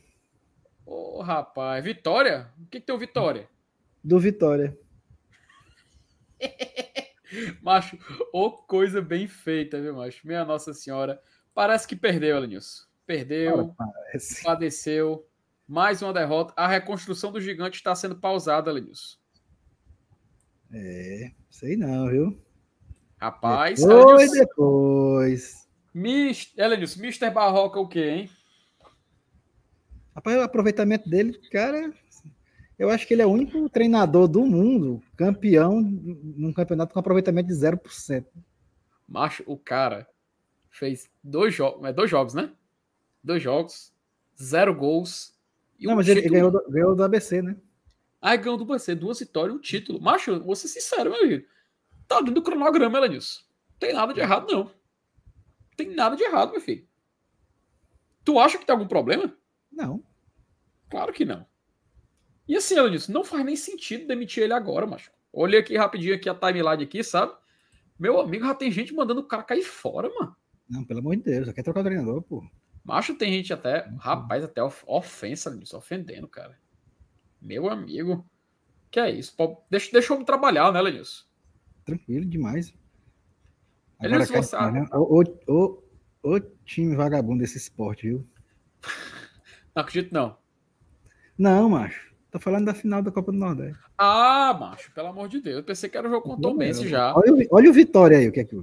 Ô, 0.86 1.20
oh, 1.20 1.22
rapaz. 1.22 1.84
Vitória? 1.84 2.52
O 2.60 2.66
que, 2.68 2.80
que 2.80 2.86
tem 2.86 2.96
o 2.96 3.00
Vitória? 3.00 3.50
Do 4.04 4.20
Vitória. 4.20 4.78
macho, 7.62 7.98
ô 8.32 8.46
oh, 8.46 8.52
coisa 8.52 9.02
bem 9.02 9.28
feita, 9.28 9.82
viu, 9.82 9.96
macho? 9.96 10.26
Minha 10.28 10.46
Nossa 10.46 10.74
Senhora. 10.74 11.20
Parece 11.54 11.88
que 11.88 11.96
perdeu, 11.96 12.38
Elenilson. 12.38 12.86
Perdeu, 13.06 13.74
Parece. 13.78 14.44
padeceu. 14.44 15.28
Mais 15.68 16.02
uma 16.02 16.14
derrota. 16.14 16.54
A 16.56 16.68
reconstrução 16.68 17.32
do 17.32 17.42
gigante 17.42 17.78
está 17.78 17.96
sendo 17.96 18.16
pausada, 18.16 18.70
Elenilson. 18.70 19.18
É, 20.72 21.32
sei 21.50 21.76
não, 21.76 22.10
viu? 22.10 22.45
Rapaz, 23.26 23.80
depois, 23.80 24.32
depois. 24.32 25.68
Mist... 25.92 26.54
Elenilson, 26.56 27.00
Mr. 27.00 27.32
Barroca 27.32 27.80
o 27.80 27.88
quê, 27.88 28.08
hein? 28.08 28.30
Rapaz, 30.16 30.38
o 30.38 30.42
aproveitamento 30.42 31.10
dele, 31.10 31.34
cara, 31.52 31.92
eu 32.78 32.88
acho 32.92 33.08
que 33.08 33.16
ele 33.16 33.24
é 33.24 33.26
o 33.26 33.32
único 33.32 33.68
treinador 33.68 34.28
do 34.28 34.46
mundo 34.46 35.02
campeão 35.18 35.82
num 35.82 36.54
campeonato 36.54 36.94
com 36.94 37.00
aproveitamento 37.00 37.48
de 37.48 37.56
0%. 37.56 38.28
Macho, 39.08 39.44
o 39.48 39.58
cara 39.58 40.08
fez 40.70 41.10
dois 41.24 41.52
jogos, 41.52 41.84
é 41.84 41.92
dois 41.92 42.12
jogos, 42.12 42.36
né? 42.36 42.52
Dois 43.24 43.42
jogos, 43.42 43.92
zero 44.40 44.76
gols. 44.76 45.34
Não, 45.82 45.94
um 45.94 45.96
mas 45.96 46.06
título... 46.06 46.26
ele 46.26 46.30
ganhou 46.30 46.52
do, 46.52 46.64
ganhou 46.70 46.96
do 46.96 47.04
ABC, 47.04 47.42
né? 47.42 47.56
Ah, 48.22 48.36
ganhou 48.36 48.56
do 48.56 48.72
ABC, 48.72 48.94
duas 48.94 49.18
vitórias 49.18 49.56
e 49.56 49.58
um 49.58 49.62
título. 49.62 50.00
Macho, 50.00 50.40
vou 50.44 50.56
ser 50.56 50.68
sincero, 50.68 51.10
meu 51.10 51.24
amigo. 51.24 51.55
Tá 52.08 52.20
dentro 52.20 52.36
do 52.36 52.42
cronograma, 52.42 52.98
ela 52.98 53.08
nisso. 53.08 53.46
Tem 53.80 53.94
nada 53.94 54.14
de 54.14 54.20
errado, 54.20 54.52
não. 54.52 54.72
Tem 55.76 55.94
nada 55.94 56.16
de 56.16 56.24
errado, 56.24 56.52
meu 56.52 56.62
filho. 56.62 56.88
Tu 58.24 58.40
acha 58.40 58.58
que 58.58 58.66
tem 58.66 58.74
algum 58.74 58.88
problema? 58.88 59.36
Não. 59.72 60.04
Claro 60.90 61.14
que 61.14 61.26
não. 61.26 61.46
E 62.48 62.56
assim, 62.56 62.76
ela 62.78 62.90
disse, 62.90 63.12
não 63.12 63.24
faz 63.24 63.44
nem 63.44 63.56
sentido 63.56 64.08
demitir 64.08 64.44
ele 64.44 64.54
agora, 64.54 64.86
macho. 64.86 65.12
Olhei 65.34 65.60
aqui 65.60 65.76
rapidinho 65.76 66.16
aqui 66.16 66.30
a 66.30 66.36
timeline 66.36 66.84
aqui, 66.84 67.04
sabe? 67.04 67.34
Meu 68.00 68.20
amigo, 68.20 68.46
já 68.46 68.56
tem 68.56 68.72
gente 68.72 68.94
mandando 68.94 69.22
o 69.22 69.28
cara 69.28 69.44
cair 69.44 69.64
fora, 69.64 70.10
mano. 70.14 70.36
Não, 70.70 70.84
pelo 70.84 71.00
amor 71.00 71.16
de 71.16 71.24
Deus, 71.24 71.48
já 71.48 71.54
quer 71.54 71.64
trocar 71.64 71.82
o 71.82 71.84
treinador, 71.84 72.22
pô. 72.22 72.44
Macho, 72.84 73.16
tem 73.16 73.32
gente 73.32 73.52
até, 73.52 73.90
rapaz, 74.00 74.44
até 74.44 74.62
ofensa 74.86 75.56
disso, 75.58 75.76
ofendendo, 75.78 76.28
cara. 76.28 76.58
Meu 77.42 77.70
amigo. 77.70 78.26
Que 78.92 79.00
é 79.00 79.10
isso? 79.12 79.36
Deixa, 79.70 79.92
deixa 79.92 80.14
eu 80.14 80.24
trabalhar, 80.24 80.72
né, 80.72 80.82
Lenilson? 80.82 81.26
Tranquilo 81.86 82.26
demais. 82.26 82.74
Agora, 84.00 84.26
Lenilson, 84.26 84.42
você... 84.42 84.72
né? 84.72 84.88
o, 84.92 85.22
o, 85.22 85.24
o, 85.48 85.84
o 86.24 86.40
time 86.66 86.96
vagabundo 86.96 87.40
desse 87.40 87.58
esporte, 87.58 88.08
viu? 88.08 88.28
Não 89.76 89.84
acredito, 89.84 90.14
não. 90.14 90.38
Não, 91.38 91.70
macho. 91.70 92.14
Tô 92.32 92.40
falando 92.40 92.66
da 92.66 92.74
final 92.74 93.02
da 93.02 93.12
Copa 93.12 93.32
do 93.32 93.38
Nordeste. 93.38 93.80
Ah, 93.98 94.56
macho, 94.60 94.92
pelo 94.94 95.08
amor 95.08 95.30
de 95.30 95.40
Deus. 95.40 95.58
Eu 95.58 95.64
pensei 95.64 95.90
que 95.90 95.98
era 95.98 96.08
o 96.08 96.12
jogo 96.12 96.24
com 96.24 96.34
o 96.34 96.42
Tom 96.42 96.58
Benz 96.58 96.82
já. 96.82 97.16
Olha, 97.16 97.48
olha, 97.52 97.70
o 97.70 97.74
Vitória 97.74 98.18
aí, 98.18 98.28
o 98.28 98.32
que 98.32 98.42
é 98.42 98.44
que. 98.44 98.62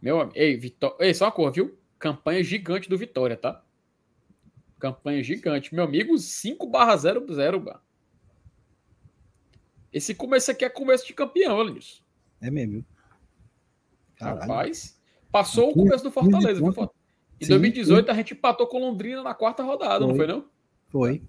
Meu 0.00 0.20
amigo. 0.20 0.38
Ei, 0.38 0.56
Vitória. 0.56 0.96
Ei, 1.00 1.14
só 1.14 1.24
uma 1.24 1.32
cor, 1.32 1.50
viu? 1.52 1.76
Campanha 1.98 2.42
gigante 2.42 2.88
do 2.88 2.96
Vitória, 2.96 3.36
tá? 3.36 3.64
Campanha 4.78 5.22
gigante. 5.22 5.74
Meu 5.74 5.84
amigo, 5.84 6.16
5 6.16 6.66
barra 6.66 6.96
0 6.96 7.26
0 7.32 7.80
Esse 9.92 10.14
começo 10.14 10.50
aqui 10.50 10.64
é 10.64 10.68
começo 10.68 11.06
de 11.06 11.12
campeão, 11.12 11.62
Linus. 11.62 12.04
É 12.40 12.50
mesmo. 12.50 12.84
Caralho. 14.16 14.40
Rapaz, 14.40 15.00
passou 15.30 15.70
o 15.70 15.74
começo 15.74 16.04
do 16.04 16.10
Fortaleza. 16.10 16.60
Em 17.40 17.46
2018 17.48 18.04
sim. 18.04 18.10
a 18.10 18.14
gente 18.14 18.34
empatou 18.34 18.66
com 18.66 18.78
Londrina 18.78 19.22
na 19.22 19.34
quarta 19.34 19.62
rodada, 19.62 20.00
foi. 20.00 20.08
não 20.08 20.16
foi 20.16 20.26
não? 20.26 20.44
Foi. 20.88 21.22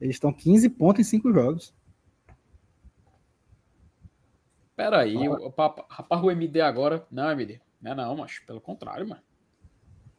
Eles 0.00 0.16
estão 0.16 0.32
15 0.32 0.68
pontos 0.70 1.00
em 1.00 1.04
5 1.04 1.32
jogos. 1.32 1.74
Peraí, 4.74 5.26
ah. 5.26 5.30
o, 5.30 5.54
rapaz, 5.88 6.22
o 6.22 6.30
MD 6.30 6.60
agora. 6.60 7.06
Não, 7.10 7.30
MD. 7.30 7.60
Não 7.80 7.92
é 7.92 7.94
não, 7.94 8.16
mas 8.16 8.40
pelo 8.40 8.60
contrário, 8.60 9.08
mano. 9.08 9.22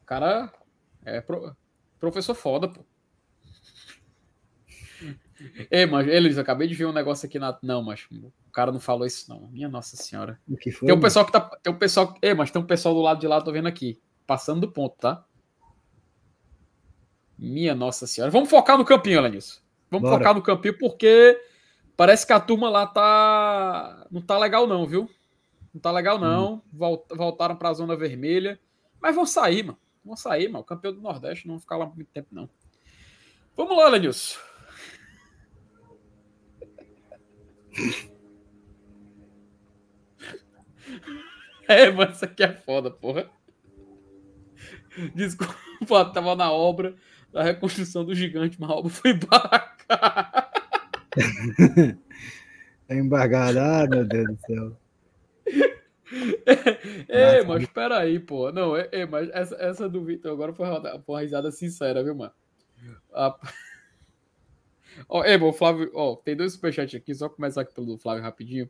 O 0.02 0.06
cara 0.06 0.54
é 1.04 1.20
pro, 1.20 1.56
professor 2.00 2.36
foda, 2.36 2.70
pô. 2.70 2.86
Ei, 5.69 5.86
mas 5.86 6.07
eles, 6.07 6.38
acabei 6.38 6.67
de 6.67 6.73
ver 6.73 6.86
um 6.86 6.93
negócio 6.93 7.25
aqui 7.25 7.38
na. 7.38 7.57
Não, 7.61 7.83
mas 7.83 8.07
o 8.09 8.51
cara 8.51 8.71
não 8.71 8.79
falou 8.79 9.05
isso, 9.05 9.29
não. 9.29 9.47
Minha 9.49 9.67
Nossa 9.67 9.97
Senhora. 9.97 10.39
O 10.47 10.55
que 10.55 10.71
foi, 10.71 10.88
tem 10.88 10.95
um 10.95 10.99
pessoal 10.99 11.25
que 11.25 11.31
tá. 11.31 11.41
Tem 11.61 11.73
um 11.73 11.77
pessoal. 11.77 12.13
Ei, 12.21 12.33
mas 12.33 12.51
tem 12.51 12.61
um 12.61 12.65
pessoal 12.65 12.95
do 12.95 13.01
lado 13.01 13.19
de 13.19 13.27
lá, 13.27 13.41
tô 13.41 13.51
vendo 13.51 13.67
aqui. 13.67 14.01
Passando 14.25 14.61
do 14.61 14.71
ponto, 14.71 14.95
tá? 14.97 15.25
Minha 17.38 17.75
Nossa 17.75 18.07
Senhora. 18.07 18.31
Vamos 18.31 18.49
focar 18.49 18.77
no 18.77 18.86
campinho, 18.86 19.21
Lenilson. 19.21 19.59
Vamos 19.91 20.09
Bora. 20.09 20.19
focar 20.19 20.36
no 20.36 20.41
campinho, 20.41 20.77
porque 20.77 21.39
parece 21.97 22.25
que 22.25 22.33
a 22.33 22.39
turma 22.39 22.69
lá 22.69 22.88
tá. 22.88 24.07
Não 24.09 24.21
tá 24.21 24.38
legal, 24.38 24.65
não, 24.65 24.86
viu? 24.88 25.09
Não 25.73 25.81
tá 25.81 25.91
legal, 25.91 26.17
não. 26.17 26.63
Hum. 26.73 27.01
Voltaram 27.11 27.57
pra 27.57 27.73
zona 27.73 27.95
vermelha. 27.95 28.57
Mas 29.01 29.13
vão 29.13 29.25
sair, 29.25 29.63
mano. 29.63 29.77
Vão 30.03 30.15
sair, 30.15 30.47
mano. 30.47 30.61
O 30.61 30.65
campeão 30.65 30.93
do 30.93 31.01
Nordeste 31.01 31.45
não 31.45 31.55
vai 31.55 31.61
ficar 31.61 31.75
lá 31.75 31.86
muito 31.86 32.09
tempo, 32.11 32.29
não. 32.31 32.49
Vamos 33.57 33.75
lá, 33.77 33.89
Lenilson. 33.89 34.39
É, 41.67 41.89
mas 41.91 42.15
isso 42.15 42.26
aqui 42.26 42.43
é 42.43 42.53
foda, 42.53 42.91
porra. 42.91 43.28
Desculpa, 45.13 46.05
tava 46.13 46.36
na 46.36 46.51
obra 46.51 46.95
da 47.32 47.43
reconstrução 47.43 48.05
do 48.05 48.13
gigante, 48.15 48.57
mas 48.59 48.69
a 48.69 48.73
obra 48.73 48.91
foi 48.91 49.11
embargada. 49.17 50.49
É 52.88 52.95
embargada, 52.95 53.82
ah, 53.82 53.88
meu 53.88 54.05
Deus 54.05 54.28
do 54.28 54.39
céu. 54.45 54.78
É, 57.07 57.43
mas 57.43 57.63
espera 57.63 57.99
aí, 57.99 58.19
pô. 58.19 58.51
Não, 58.51 58.78
é, 58.78 58.88
é, 58.91 59.05
mas 59.05 59.30
essa, 59.32 59.55
essa 59.55 59.89
do 59.89 60.03
Vitor 60.03 60.32
agora 60.32 60.53
foi 60.53 60.67
uma, 60.67 61.03
uma 61.07 61.21
risada 61.21 61.51
sincera, 61.51 62.03
viu, 62.03 62.15
mano? 62.15 62.34
A... 63.11 63.36
Ó, 65.08 65.24
é, 65.24 65.38
bom, 65.38 65.52
Flávio, 65.52 65.91
ó, 65.93 66.16
tem 66.16 66.36
dois 66.36 66.54
superchats 66.54 66.96
aqui, 66.96 67.14
só 67.14 67.30
começar 67.30 67.62
aqui 67.62 67.74
pelo 67.74 67.98
Flávio 67.98 68.24
rapidinho. 68.24 68.70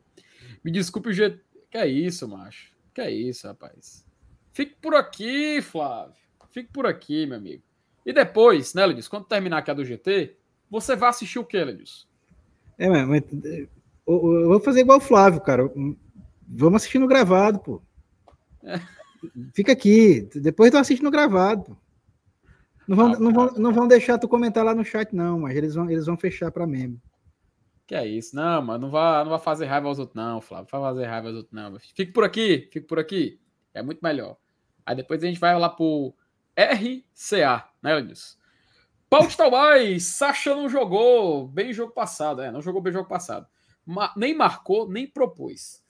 Me 0.64 0.70
desculpe 0.70 1.08
o 1.08 1.12
jeito. 1.12 1.40
Que 1.70 1.78
é 1.78 1.86
isso, 1.86 2.28
macho? 2.28 2.72
Que 2.94 3.00
é 3.00 3.10
isso, 3.10 3.46
rapaz? 3.46 4.04
Fique 4.52 4.74
por 4.80 4.94
aqui, 4.94 5.60
Flávio. 5.60 6.14
Fique 6.50 6.70
por 6.72 6.86
aqui, 6.86 7.26
meu 7.26 7.36
amigo. 7.36 7.62
E 8.04 8.12
depois, 8.12 8.72
né, 8.72 8.86
Lenilson, 8.86 9.10
quando 9.10 9.26
terminar 9.26 9.58
aqui 9.58 9.70
a 9.70 9.74
do 9.74 9.84
GT, 9.84 10.36
você 10.70 10.96
vai 10.96 11.10
assistir 11.10 11.38
o 11.38 11.44
que, 11.44 11.62
Lenilson? 11.62 12.06
É, 12.78 12.88
mas, 12.88 13.22
eu, 13.44 13.68
eu 14.06 14.48
vou 14.48 14.60
fazer 14.60 14.80
igual 14.80 14.98
o 14.98 15.02
Flávio, 15.02 15.40
cara. 15.40 15.70
Vamos 16.48 16.76
assistir 16.76 16.98
no 16.98 17.08
gravado, 17.08 17.58
pô. 17.58 17.82
É. 18.62 18.80
Fica 19.52 19.72
aqui. 19.72 20.28
Depois 20.36 20.70
tu 20.70 20.76
assiste 20.76 21.02
no 21.02 21.10
gravado, 21.10 21.64
pô. 21.64 21.76
Não 22.86 22.96
vão, 22.96 23.12
ah, 23.12 23.18
não, 23.18 23.32
vão, 23.32 23.52
não 23.54 23.72
vão 23.72 23.88
deixar 23.88 24.18
tu 24.18 24.28
comentar 24.28 24.64
lá 24.64 24.74
no 24.74 24.84
chat, 24.84 25.14
não, 25.14 25.40
mas 25.40 25.56
eles 25.56 25.74
vão, 25.74 25.90
eles 25.90 26.06
vão 26.06 26.16
fechar 26.16 26.50
para 26.52 26.66
membro. 26.66 27.00
Que 27.86 27.94
é 27.94 28.06
isso? 28.06 28.34
Não, 28.34 28.62
mano, 28.62 28.86
não 28.86 28.90
vai, 28.90 29.22
não 29.22 29.30
vai 29.30 29.38
fazer 29.38 29.66
raiva 29.66 29.88
aos 29.88 29.98
outros, 29.98 30.16
não, 30.16 30.40
Flávio. 30.40 30.68
Não 30.72 30.80
vai 30.80 30.92
fazer 30.92 31.06
raiva 31.06 31.28
aos 31.28 31.36
outros, 31.36 31.52
não. 31.52 31.78
Fique 31.78 32.12
por 32.12 32.24
aqui, 32.24 32.68
fique 32.72 32.86
por 32.86 32.98
aqui. 32.98 33.40
É 33.72 33.82
muito 33.82 34.00
melhor. 34.02 34.36
Aí 34.84 34.94
depois 34.94 35.22
a 35.22 35.26
gente 35.26 35.38
vai 35.38 35.56
lá 35.58 35.68
pro 35.68 36.14
RCA, 36.56 37.64
né, 37.82 37.94
Lenilson? 37.94 38.36
Paulo 39.08 39.28
de 39.28 39.36
Talmais, 39.36 40.04
Sacha 40.04 40.54
não 40.54 40.68
jogou 40.68 41.46
bem 41.46 41.72
jogo 41.72 41.92
passado, 41.92 42.42
é, 42.42 42.50
não 42.50 42.60
jogou 42.60 42.82
bem 42.82 42.92
jogo 42.92 43.08
passado. 43.08 43.46
Ma 43.84 44.12
nem 44.16 44.34
marcou, 44.34 44.88
nem 44.88 45.06
propôs. 45.06 45.84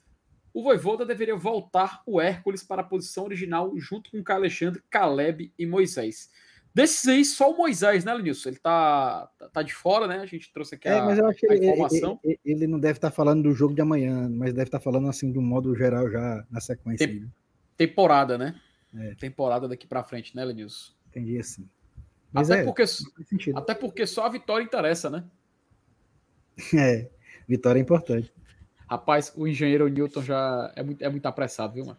O 0.53 0.61
Voivoda 0.61 1.05
deveria 1.05 1.35
voltar 1.35 2.01
o 2.05 2.21
Hércules 2.21 2.63
para 2.63 2.81
a 2.81 2.85
posição 2.85 3.23
original 3.23 3.71
junto 3.77 4.11
com 4.11 4.33
Alexandre, 4.33 4.83
Caleb 4.89 5.51
e 5.57 5.65
Moisés. 5.65 6.29
Desses 6.77 7.07
aí, 7.07 7.25
só 7.25 7.49
o 7.51 7.57
Moisés, 7.57 8.05
né, 8.05 8.13
Lenilson? 8.13 8.49
Ele 8.49 8.59
tá, 8.59 9.27
tá 9.51 9.63
de 9.63 9.73
fora, 9.73 10.05
né? 10.05 10.19
A 10.19 10.27
gente 10.27 10.53
trouxe 10.53 10.75
aqui 10.75 10.87
É, 10.87 10.99
a, 10.99 11.05
mas 11.05 11.17
eu 11.17 11.25
acho 11.25 11.39
que 11.39 11.51
a 11.51 11.55
ele, 11.55 11.65
informação. 11.65 12.19
ele- 12.23 12.39
ele 12.45 12.67
não 12.67 12.79
deve 12.79 12.99
estar 12.99 13.09
falando 13.09 13.41
do 13.41 13.51
jogo 13.51 13.73
de 13.73 13.81
amanhã, 13.81 14.29
mas 14.29 14.53
deve 14.53 14.67
estar 14.67 14.79
falando 14.79 15.09
assim 15.09 15.35
um 15.35 15.41
modo 15.41 15.75
geral 15.75 16.07
já 16.07 16.45
na 16.51 16.61
sequência. 16.61 17.07
Tem- 17.07 17.21
né? 17.21 17.27
Temporada, 17.75 18.37
né? 18.37 18.61
É. 18.95 19.15
Temporada 19.15 19.67
daqui 19.67 19.87
pra 19.87 20.03
frente, 20.03 20.35
né, 20.35 20.45
Lenilson? 20.45 20.93
Entendi 21.09 21.39
assim. 21.39 21.67
Mas 22.31 22.51
Até, 22.51 22.61
é, 22.61 22.63
porque, 22.65 22.83
até 23.55 23.73
porque 23.73 24.05
só 24.05 24.27
a 24.27 24.29
vitória 24.29 24.63
interessa, 24.63 25.09
né? 25.09 25.23
É, 26.79 27.09
vitória 27.47 27.79
é 27.79 27.81
importante. 27.81 28.31
Rapaz, 28.87 29.33
o 29.35 29.47
engenheiro 29.47 29.87
Newton 29.87 30.21
já 30.21 30.71
é 30.75 30.83
muito, 30.83 31.01
é 31.03 31.09
muito 31.09 31.25
apressado, 31.25 31.73
viu, 31.73 31.87
mano? 31.87 31.97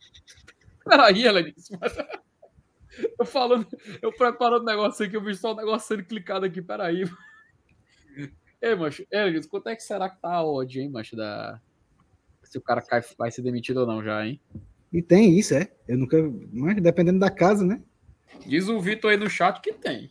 Peraí, 0.82 1.30
Lenilson. 1.30 1.76
mas- 1.78 2.19
Eu 3.18 3.24
falando, 3.24 3.66
eu 4.02 4.12
preparando 4.12 4.62
o 4.62 4.66
negócio 4.66 5.04
aqui, 5.04 5.16
eu 5.16 5.22
vi 5.22 5.34
só 5.34 5.52
o 5.52 5.56
negócio 5.56 5.88
sendo 5.88 6.04
clicado 6.04 6.44
aqui, 6.44 6.60
peraí. 6.60 7.04
Ei, 8.60 8.74
macho, 8.74 9.06
ei, 9.10 9.40
quanto 9.44 9.68
é 9.68 9.76
que 9.76 9.82
será 9.82 10.08
que 10.10 10.20
tá 10.20 10.34
a 10.34 10.44
odd, 10.44 10.80
hein, 10.80 10.90
macho, 10.90 11.16
da... 11.16 11.60
Se 12.42 12.58
o 12.58 12.60
cara 12.60 12.82
cai, 12.82 13.00
vai 13.16 13.30
ser 13.30 13.42
demitido 13.42 13.78
ou 13.78 13.86
não 13.86 14.02
já, 14.02 14.26
hein? 14.26 14.40
E 14.92 15.00
tem 15.00 15.38
isso, 15.38 15.54
é. 15.54 15.70
Eu 15.86 15.98
nunca. 15.98 16.16
Mas 16.52 16.82
dependendo 16.82 17.20
da 17.20 17.30
casa, 17.30 17.64
né? 17.64 17.80
Diz 18.44 18.68
o 18.68 18.80
Vitor 18.80 19.12
aí 19.12 19.16
no 19.16 19.30
chat 19.30 19.60
que 19.60 19.72
tem. 19.72 20.10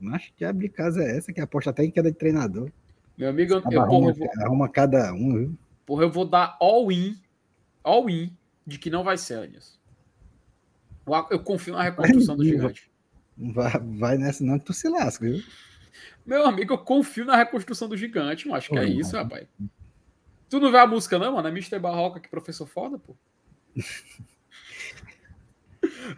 Mas 0.00 0.32
que 0.34 0.44
abre 0.44 0.68
casa 0.68 1.02
é 1.02 1.18
essa, 1.18 1.32
que 1.32 1.40
aposta 1.40 1.70
até 1.70 1.84
em 1.84 1.90
queda 1.90 2.10
de 2.10 2.16
treinador. 2.16 2.72
Meu 3.18 3.28
amigo, 3.28 3.54
eu, 3.54 3.62
eu, 3.70 3.80
arruma, 3.82 4.12
vou, 4.12 4.28
arruma 4.40 4.68
cada 4.68 5.12
um, 5.12 5.34
viu? 5.34 5.58
porra, 5.88 6.02
eu 6.02 6.10
vou 6.10 6.26
dar 6.26 6.54
all-in, 6.60 7.16
all-in, 7.82 8.36
de 8.66 8.78
que 8.78 8.90
não 8.90 9.02
vai 9.02 9.16
ser, 9.16 9.38
Lenilson. 9.38 9.77
Eu, 11.30 11.40
confio 11.40 11.74
na 11.74 11.82
reconstrução 11.84 12.36
do 12.36 12.44
gigante. 12.44 12.90
Vai, 13.36 13.72
vai 13.98 14.18
nessa, 14.18 14.42
não, 14.44 14.58
tu 14.58 14.72
se 14.72 14.88
lasca, 14.88 15.24
viu? 15.28 15.42
Meu 16.26 16.46
amigo, 16.46 16.74
eu 16.74 16.78
confio 16.78 17.24
na 17.24 17.36
reconstrução 17.36 17.88
do 17.88 17.96
gigante, 17.96 18.46
mano. 18.46 18.58
Acho 18.58 18.68
que 18.70 18.78
é 18.78 18.84
isso, 18.84 19.16
rapaz. 19.16 19.46
Tu 20.50 20.60
não 20.60 20.70
vê 20.70 20.78
a 20.78 20.86
música, 20.86 21.18
não, 21.18 21.32
mano? 21.34 21.48
É 21.48 21.50
Mr. 21.50 21.78
Barroca, 21.78 22.20
que 22.20 22.28
professor 22.28 22.66
foda, 22.66 22.98
pô. 22.98 23.16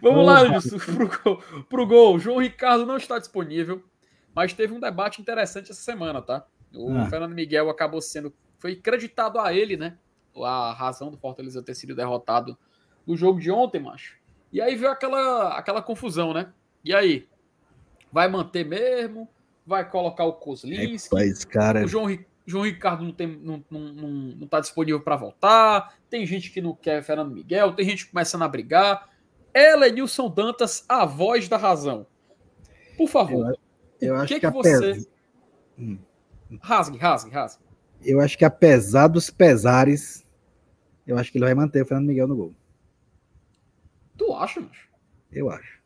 Vamos 0.01 0.25
lá. 0.25 0.45
Edilson, 0.45 0.77
pro, 0.79 1.07
gol- 1.23 1.43
pro 1.69 1.85
gol. 1.87 2.19
João 2.19 2.39
Ricardo 2.39 2.85
não 2.85 2.97
está 2.97 3.19
disponível, 3.19 3.83
mas 4.33 4.53
teve 4.53 4.73
um 4.73 4.79
debate 4.79 5.21
interessante 5.21 5.71
essa 5.71 5.81
semana, 5.81 6.21
tá? 6.21 6.45
O 6.73 6.91
Ah. 6.97 7.05
Fernando 7.09 7.33
Miguel 7.33 7.69
acabou 7.69 8.01
sendo. 8.01 8.33
Foi 8.59 8.75
creditado 8.75 9.39
a 9.39 9.53
ele, 9.53 9.77
né? 9.77 9.97
A 10.43 10.73
razão 10.73 11.11
do 11.11 11.17
Fortaleza 11.17 11.61
ter 11.61 11.75
sido 11.75 11.95
derrotado 11.95 12.57
no 13.05 13.15
jogo 13.17 13.39
de 13.39 13.51
ontem, 13.51 13.79
macho. 13.81 14.17
E 14.51 14.61
aí 14.61 14.75
veio 14.75 14.91
aquela, 14.91 15.57
aquela 15.57 15.81
confusão, 15.81 16.33
né? 16.33 16.51
E 16.83 16.93
aí? 16.93 17.27
Vai 18.11 18.27
manter 18.27 18.65
mesmo? 18.65 19.27
Vai 19.65 19.89
colocar 19.89 20.25
o 20.25 20.33
Kozlinski? 20.33 21.09
Rapaz, 21.15 21.45
cara. 21.45 21.85
O 21.85 21.87
João, 21.87 22.05
Ri- 22.05 22.25
João 22.45 22.65
Ricardo 22.65 23.03
não, 23.03 23.13
tem, 23.13 23.27
não, 23.27 23.63
não, 23.69 23.79
não, 23.79 24.09
não 24.09 24.47
tá 24.47 24.59
disponível 24.59 24.99
para 24.99 25.15
voltar. 25.15 25.95
Tem 26.09 26.25
gente 26.25 26.49
que 26.51 26.59
não 26.61 26.75
quer 26.75 27.01
Fernando 27.03 27.31
Miguel. 27.33 27.73
Tem 27.73 27.85
gente 27.85 28.07
começando 28.07 28.41
a 28.41 28.47
brigar. 28.47 29.09
Elenilson 29.53 30.29
Dantas, 30.29 30.83
a 30.89 31.05
voz 31.05 31.47
da 31.47 31.57
razão. 31.57 32.05
Por 32.97 33.07
favor. 33.07 33.57
Eu 34.01 34.15
o 34.15 34.17
acho 34.17 34.27
que, 34.33 34.39
que, 34.39 34.47
que 34.47 34.53
você. 34.53 35.05
Rasgue, 36.61 36.97
rasgue, 36.97 37.31
rasgue. 37.31 37.63
eu 38.03 38.19
acho 38.19 38.37
que 38.37 38.43
apesar 38.43 39.07
dos 39.07 39.29
pesares, 39.29 40.25
eu 41.07 41.17
acho 41.17 41.31
que 41.31 41.37
ele 41.37 41.45
vai 41.45 41.53
manter 41.53 41.81
o 41.81 41.85
Fernando 41.85 42.07
Miguel 42.07 42.27
no 42.27 42.35
gol. 42.35 42.55
Tu 44.21 44.33
acha, 44.35 44.61
macho? 44.61 44.87
Eu 45.31 45.49
acho. 45.49 45.81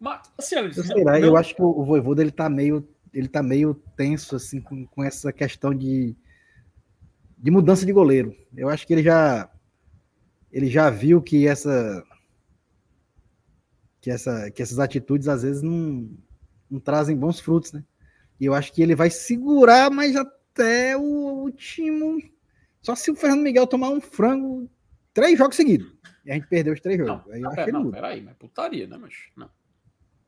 Mas, 0.00 0.22
assim, 0.38 0.56
Eu 0.56 0.72
sei 0.72 1.04
lá, 1.04 1.20
eu 1.20 1.36
acho 1.36 1.54
que 1.54 1.60
o, 1.60 1.66
o 1.66 1.84
Voivoda 1.84 2.22
ele 2.22 2.30
tá 2.30 2.48
meio, 2.48 2.88
ele 3.12 3.28
tá 3.28 3.42
meio 3.42 3.74
tenso 3.94 4.34
assim 4.34 4.62
com, 4.62 4.86
com 4.86 5.04
essa 5.04 5.30
questão 5.30 5.74
de, 5.74 6.16
de 7.36 7.50
mudança 7.50 7.84
de 7.84 7.92
goleiro. 7.92 8.34
Eu 8.56 8.70
acho 8.70 8.86
que 8.86 8.94
ele 8.94 9.02
já 9.02 9.50
ele 10.50 10.70
já 10.70 10.88
viu 10.88 11.20
que 11.20 11.46
essa 11.46 12.02
que 14.00 14.10
essa 14.10 14.50
que 14.50 14.62
essas 14.62 14.78
atitudes 14.78 15.28
às 15.28 15.42
vezes 15.42 15.60
não, 15.60 16.08
não 16.70 16.80
trazem 16.80 17.14
bons 17.14 17.40
frutos, 17.40 17.74
né? 17.74 17.84
E 18.40 18.46
eu 18.46 18.54
acho 18.54 18.72
que 18.72 18.80
ele 18.80 18.94
vai 18.94 19.10
segurar, 19.10 19.90
mas 19.90 20.16
até 20.16 20.96
o 20.96 21.02
último. 21.02 22.22
Só 22.80 22.94
se 22.94 23.10
o 23.10 23.14
Fernando 23.14 23.42
Miguel 23.42 23.66
tomar 23.66 23.90
um 23.90 24.00
frango 24.00 24.70
três 25.14 25.38
jogos 25.38 25.56
seguidos. 25.56 25.90
E 26.26 26.30
a 26.30 26.34
gente 26.34 26.46
perdeu 26.48 26.74
os 26.74 26.80
três 26.80 26.98
Não, 26.98 27.06
jogos. 27.06 27.32
Aí 27.32 27.40
eu 27.40 27.50
pera, 27.50 27.62
ele 27.62 27.72
não, 27.72 27.90
peraí, 27.90 28.20
mas 28.22 28.36
putaria, 28.36 28.86
né, 28.86 28.98
macho? 28.98 29.30
Não. 29.36 29.50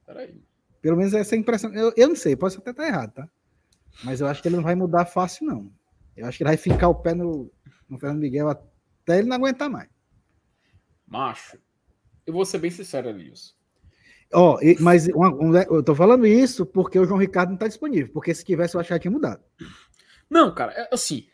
Peraí. 0.06 0.40
Pelo 0.80 0.96
menos 0.96 1.12
essa 1.12 1.34
é 1.34 1.36
a 1.36 1.40
impressão. 1.40 1.74
Eu, 1.74 1.92
eu 1.96 2.08
não 2.08 2.16
sei, 2.16 2.36
posso 2.36 2.58
até 2.58 2.70
estar 2.70 2.86
errado, 2.86 3.12
tá? 3.12 3.28
Mas 4.04 4.20
eu 4.20 4.26
acho 4.26 4.40
que 4.40 4.48
ele 4.48 4.56
não 4.56 4.62
vai 4.62 4.74
mudar 4.74 5.04
fácil, 5.06 5.46
não. 5.46 5.72
Eu 6.16 6.26
acho 6.26 6.38
que 6.38 6.44
ele 6.44 6.50
vai 6.50 6.56
ficar 6.56 6.88
o 6.88 6.94
pé 6.94 7.12
no, 7.14 7.50
no 7.88 7.98
Fernando 7.98 8.20
Miguel 8.20 8.48
até 8.48 9.18
ele 9.18 9.26
não 9.28 9.36
aguentar 9.36 9.68
mais. 9.68 9.88
Macho, 11.06 11.58
eu 12.26 12.32
vou 12.32 12.44
ser 12.44 12.58
bem 12.58 12.70
sincero, 12.70 13.08
Elenilson. 13.08 13.54
Ó, 14.32 14.58
e- 14.60 14.76
mas 14.80 15.06
uma- 15.08 15.62
eu 15.62 15.82
tô 15.82 15.94
falando 15.94 16.26
isso 16.26 16.66
porque 16.66 16.98
o 16.98 17.04
João 17.04 17.18
Ricardo 17.18 17.50
não 17.50 17.56
tá 17.56 17.68
disponível. 17.68 18.12
Porque 18.12 18.34
se 18.34 18.44
tivesse, 18.44 18.74
eu 18.74 18.80
achava 18.80 18.98
que 18.98 19.02
tinha 19.02 19.12
mudado. 19.12 19.42
Não, 20.28 20.52
cara, 20.54 20.72
é 20.72 20.88
assim. 20.92 21.26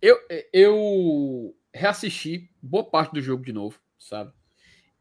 Eu, 0.00 0.16
eu 0.52 1.54
reassisti 1.74 2.50
boa 2.62 2.84
parte 2.84 3.12
do 3.12 3.20
jogo 3.20 3.44
de 3.44 3.52
novo, 3.52 3.78
sabe? 3.98 4.32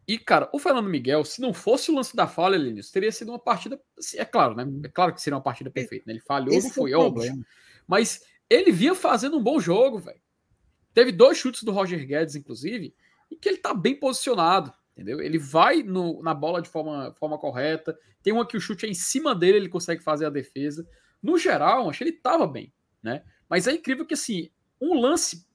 E, 0.08 0.18
cara, 0.18 0.50
o 0.52 0.60
Fernando 0.60 0.90
Miguel, 0.90 1.24
se 1.24 1.40
não 1.40 1.54
fosse 1.54 1.90
o 1.90 1.96
lance 1.96 2.14
da 2.16 2.28
falha, 2.28 2.58
Linus, 2.58 2.92
teria 2.92 3.12
sido 3.12 3.30
uma 3.30 3.40
partida. 3.40 3.80
assim, 3.98 4.18
É 4.18 4.26
claro, 4.26 4.54
né? 4.56 4.66
É 4.84 4.90
claro 4.90 5.14
que 5.14 5.22
seria 5.22 5.38
uma 5.38 5.44
partida 5.44 5.70
perfeita, 5.72 6.04
né? 6.08 6.14
Ele 6.14 6.20
falhou, 6.20 6.54
Esse 6.54 6.64
não 6.68 6.72
é 6.72 6.74
foi, 6.74 6.94
óbvio. 6.94 7.14
problema. 7.14 7.46
Mas 7.88 8.22
ele 8.50 8.72
vinha 8.72 8.94
fazendo 8.96 9.38
um 9.38 9.44
bom 9.44 9.60
jogo, 9.62 10.00
velho. 10.00 10.20
Teve 10.94 11.12
dois 11.12 11.38
chutes 11.38 11.64
do 11.64 11.72
Roger 11.72 12.06
Guedes, 12.06 12.36
inclusive, 12.36 12.94
e 13.32 13.36
que 13.38 13.48
ele 13.48 13.58
tá 13.58 13.74
bem 13.74 13.96
posicionado, 13.96 14.74
entendeu? 14.92 15.22
Ele 15.22 15.38
vai 15.38 15.82
no- 15.84 16.22
na 16.22 16.34
bola 16.34 16.62
de 16.62 16.68
forma, 16.70 17.14
forma 17.18 17.38
correta. 17.38 17.98
Tem 18.22 18.34
uma 18.34 18.46
que 18.46 18.58
o 18.58 18.62
chute 18.62 18.86
é 18.86 18.90
em 18.90 18.94
cima 18.94 19.34
dele, 19.34 19.58
ele 19.58 19.70
consegue 19.70 20.04
fazer 20.04 20.26
a 20.26 20.30
defesa. 20.30 20.88
No 21.22 21.38
geral, 21.38 21.90
acho 21.90 22.00
que 22.00 22.04
ele 22.04 22.12
tava 22.12 22.46
bem, 22.46 22.74
né? 23.02 23.24
Mas 23.50 23.68
é 23.68 23.72
incrível 23.72 24.06
que, 24.06 24.14
assim, 24.14 24.50
um 24.82 25.00
lance 25.00 25.48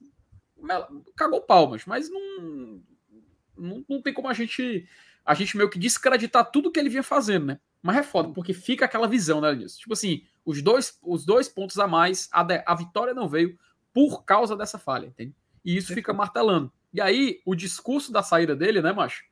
cagou 1.15 1.41
palmas, 1.41 1.85
mas 1.85 2.09
não, 2.09 2.81
não, 3.57 3.85
não 3.87 4.01
tem 4.01 4.13
como 4.13 4.27
a 4.27 4.33
gente 4.33 4.87
a 5.25 5.33
gente 5.35 5.55
meio 5.55 5.69
que 5.69 5.77
descreditar 5.77 6.43
tudo 6.45 6.71
que 6.71 6.79
ele 6.79 6.89
vinha 6.89 7.03
fazendo, 7.03 7.45
né? 7.47 7.59
Mas 7.83 7.97
é 7.97 8.03
foda, 8.03 8.29
porque 8.33 8.53
fica 8.53 8.85
aquela 8.85 9.07
visão, 9.07 9.39
né, 9.39 9.53
disso. 9.53 9.77
Tipo 9.79 9.93
assim, 9.93 10.23
os 10.43 10.61
dois, 10.61 10.97
os 11.03 11.23
dois 11.23 11.47
pontos 11.47 11.77
a 11.77 11.87
mais, 11.87 12.27
a, 12.31 12.41
de- 12.41 12.63
a 12.65 12.73
vitória 12.73 13.13
não 13.13 13.29
veio 13.29 13.57
por 13.93 14.23
causa 14.23 14.55
dessa 14.57 14.79
falha, 14.79 15.05
entende? 15.05 15.35
E 15.63 15.77
isso 15.77 15.93
fica 15.93 16.11
martelando. 16.11 16.71
E 16.91 16.99
aí, 16.99 17.41
o 17.45 17.53
discurso 17.53 18.11
da 18.11 18.23
saída 18.23 18.55
dele, 18.55 18.81
né, 18.81 18.91
macho, 18.91 19.23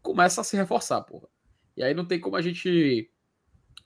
começa 0.00 0.40
a 0.40 0.44
se 0.44 0.56
reforçar, 0.56 1.02
porra. 1.02 1.28
E 1.76 1.82
aí 1.82 1.92
não 1.92 2.04
tem 2.06 2.18
como 2.18 2.36
a 2.36 2.42
gente 2.42 3.10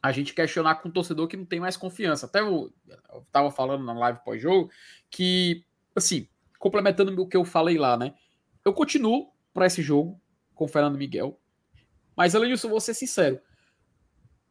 a 0.01 0.13
gente 0.13 0.33
questionar 0.33 0.77
com 0.77 0.89
o 0.89 0.93
torcedor 0.93 1.27
que 1.27 1.37
não 1.37 1.45
tem 1.45 1.59
mais 1.59 1.77
confiança. 1.77 2.27
Até 2.27 2.41
eu, 2.41 2.73
eu 3.13 3.27
tava 3.33 3.51
falando 3.51 3.85
na 3.85 3.93
live 3.95 4.21
pós-jogo 4.25 4.71
que, 5.11 5.65
assim, 5.97 6.29
complementando 6.59 7.21
o 7.23 7.29
que 7.29 7.37
eu 7.37 7.45
falei 7.45 7.79
lá, 7.79 7.97
né? 7.97 8.15
Eu 8.65 8.73
continuo 8.73 9.33
para 9.55 9.67
esse 9.67 9.83
jogo 9.83 10.21
com 10.55 10.65
o 10.65 10.69
Fernando 10.69 10.99
Miguel. 10.99 11.41
Mas, 12.17 12.35
Elenilson, 12.35 12.69
vou 12.69 12.81
ser 12.81 12.95
sincero. 12.95 13.41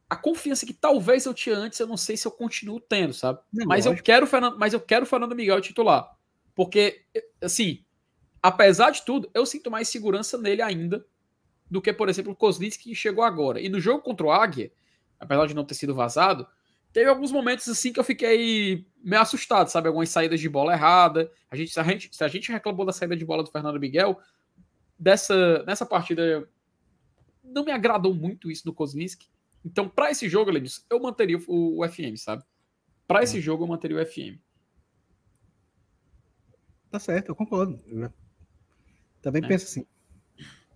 A 0.08 0.16
confiança 0.16 0.64
que 0.64 0.72
talvez 0.72 1.26
eu 1.26 1.34
tinha 1.34 1.56
antes, 1.56 1.78
eu 1.78 1.86
não 1.86 1.96
sei 1.96 2.16
se 2.16 2.26
eu 2.26 2.32
continuo 2.32 2.80
tendo, 2.80 3.12
sabe? 3.12 3.40
Não, 3.52 3.66
mas, 3.66 3.84
eu 3.84 3.94
quero, 3.94 4.26
Fernando- 4.26 4.58
mas 4.58 4.72
eu 4.72 4.80
quero 4.80 5.04
Fernando 5.04 5.36
Miguel 5.36 5.60
titular. 5.60 6.16
Porque, 6.54 7.04
assim, 7.42 7.84
apesar 8.42 8.90
de 8.90 9.04
tudo, 9.04 9.30
eu 9.34 9.44
sinto 9.44 9.70
mais 9.70 9.88
segurança 9.88 10.38
nele 10.38 10.62
ainda 10.62 11.06
do 11.70 11.82
que, 11.82 11.92
por 11.92 12.08
exemplo, 12.08 12.32
o 12.32 12.36
Kozlinski 12.36 12.84
que 12.84 12.94
chegou 12.94 13.22
agora. 13.22 13.60
E 13.60 13.68
no 13.68 13.78
jogo 13.78 14.02
contra 14.02 14.26
o 14.26 14.32
Águia, 14.32 14.72
apesar 15.20 15.46
de 15.46 15.54
não 15.54 15.64
ter 15.64 15.74
sido 15.74 15.94
vazado, 15.94 16.48
teve 16.92 17.08
alguns 17.08 17.30
momentos 17.32 17.68
assim 17.68 17.92
que 17.92 18.00
eu 18.00 18.04
fiquei 18.04 18.86
meio 19.02 19.22
assustado, 19.22 19.68
sabe? 19.68 19.88
Algumas 19.88 20.08
saídas 20.08 20.40
de 20.40 20.48
bola 20.48 20.72
errada. 20.72 21.30
A 21.50 21.56
gente, 21.56 21.72
se, 21.72 21.80
a 21.80 21.82
gente, 21.82 22.14
se 22.14 22.24
a 22.24 22.28
gente 22.28 22.50
reclamou 22.52 22.84
da 22.84 22.92
saída 22.92 23.16
de 23.16 23.24
bola 23.24 23.42
do 23.42 23.50
Fernando 23.50 23.78
Miguel, 23.80 24.18
dessa, 24.98 25.62
nessa 25.64 25.86
partida 25.86 26.48
não 27.42 27.64
me 27.64 27.72
agradou 27.72 28.14
muito 28.14 28.50
isso 28.50 28.62
no 28.66 28.74
Kozlinski. 28.74 29.28
Então, 29.64 29.88
para 29.88 30.10
esse 30.10 30.28
jogo, 30.28 30.50
Lenilson, 30.50 30.82
eu 30.90 31.00
manteria 31.00 31.38
o, 31.46 31.80
o 31.82 31.88
FM, 31.88 32.16
sabe? 32.16 32.42
Para 33.06 33.22
esse 33.22 33.40
jogo, 33.40 33.64
eu 33.64 33.68
manteria 33.68 33.96
o 33.96 34.04
FM. 34.06 34.38
Tá 36.90 36.98
certo, 36.98 37.28
eu 37.30 37.34
concordo. 37.36 37.78
Eu 37.86 38.12
também 39.20 39.42
É. 39.44 39.48
penso 39.48 39.64
assim. 39.66 39.86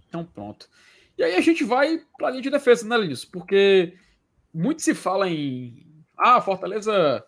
Então, 0.09 0.25
pronto. 0.25 0.69
E 1.17 1.23
aí 1.23 1.35
a 1.37 1.41
gente 1.41 1.65
vai 1.65 2.05
para 2.19 2.29
a 2.29 2.31
linha 2.31 2.43
de 2.43 2.51
defesa, 2.51 2.87
né, 2.87 2.97
Linus? 2.97 3.25
Porque 3.25 3.97
muito 4.53 4.83
se 4.83 4.95
fala 4.95 5.29
em. 5.29 5.87
Ah, 6.23 6.41
Fortaleza 6.41 7.25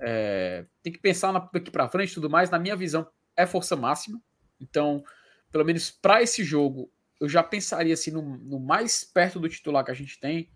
é, 0.00 0.66
tem 0.82 0.92
que 0.92 0.98
pensar 0.98 1.32
na- 1.32 1.48
daqui 1.52 1.70
para 1.70 1.88
frente 1.88 2.12
e 2.12 2.14
tudo 2.14 2.30
mais. 2.30 2.50
Na 2.50 2.58
minha 2.58 2.76
visão, 2.76 3.06
é 3.36 3.46
força 3.46 3.76
máxima. 3.76 4.20
Então, 4.60 5.04
pelo 5.50 5.64
menos 5.64 5.90
para 5.90 6.22
esse 6.22 6.42
jogo, 6.44 6.90
eu 7.20 7.28
já 7.28 7.42
pensaria 7.42 7.94
assim 7.94 8.10
no, 8.10 8.22
no, 8.22 8.58
mais 8.58 9.04
perto 9.04 9.38
do 9.38 9.48
titular 9.48 9.84
que 9.84 9.90
a 9.90 9.94
gente 9.94 10.18
tem. 10.18 10.50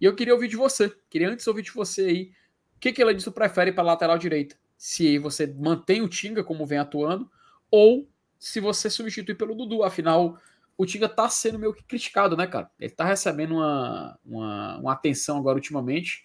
E 0.00 0.04
eu 0.04 0.14
queria 0.14 0.34
ouvir 0.34 0.48
de 0.48 0.56
você. 0.56 0.90
Queria 1.10 1.30
antes 1.30 1.46
ouvir 1.46 1.62
de 1.62 1.72
você 1.72 2.02
aí. 2.02 2.32
O 2.76 2.80
que, 2.80 2.92
que 2.92 3.00
ela 3.02 3.14
disse 3.14 3.30
prefere 3.30 3.72
para 3.72 3.82
lateral 3.84 4.18
direita? 4.18 4.56
Se 4.76 5.18
você 5.18 5.46
mantém 5.46 6.02
o 6.02 6.08
Tinga 6.08 6.44
como 6.44 6.66
vem 6.66 6.78
atuando, 6.78 7.30
ou 7.70 8.08
se 8.38 8.60
você 8.60 8.90
substitui 8.90 9.34
pelo 9.34 9.54
Dudu. 9.54 9.84
Afinal, 9.84 10.38
o 10.76 10.84
Tinga 10.84 11.08
tá 11.08 11.28
sendo 11.28 11.58
meio 11.58 11.72
que 11.72 11.84
criticado, 11.84 12.36
né, 12.36 12.46
cara? 12.46 12.70
Ele 12.78 12.90
tá 12.90 13.04
recebendo 13.04 13.54
uma, 13.54 14.18
uma, 14.24 14.78
uma 14.78 14.92
atenção 14.92 15.38
agora 15.38 15.56
ultimamente. 15.56 16.24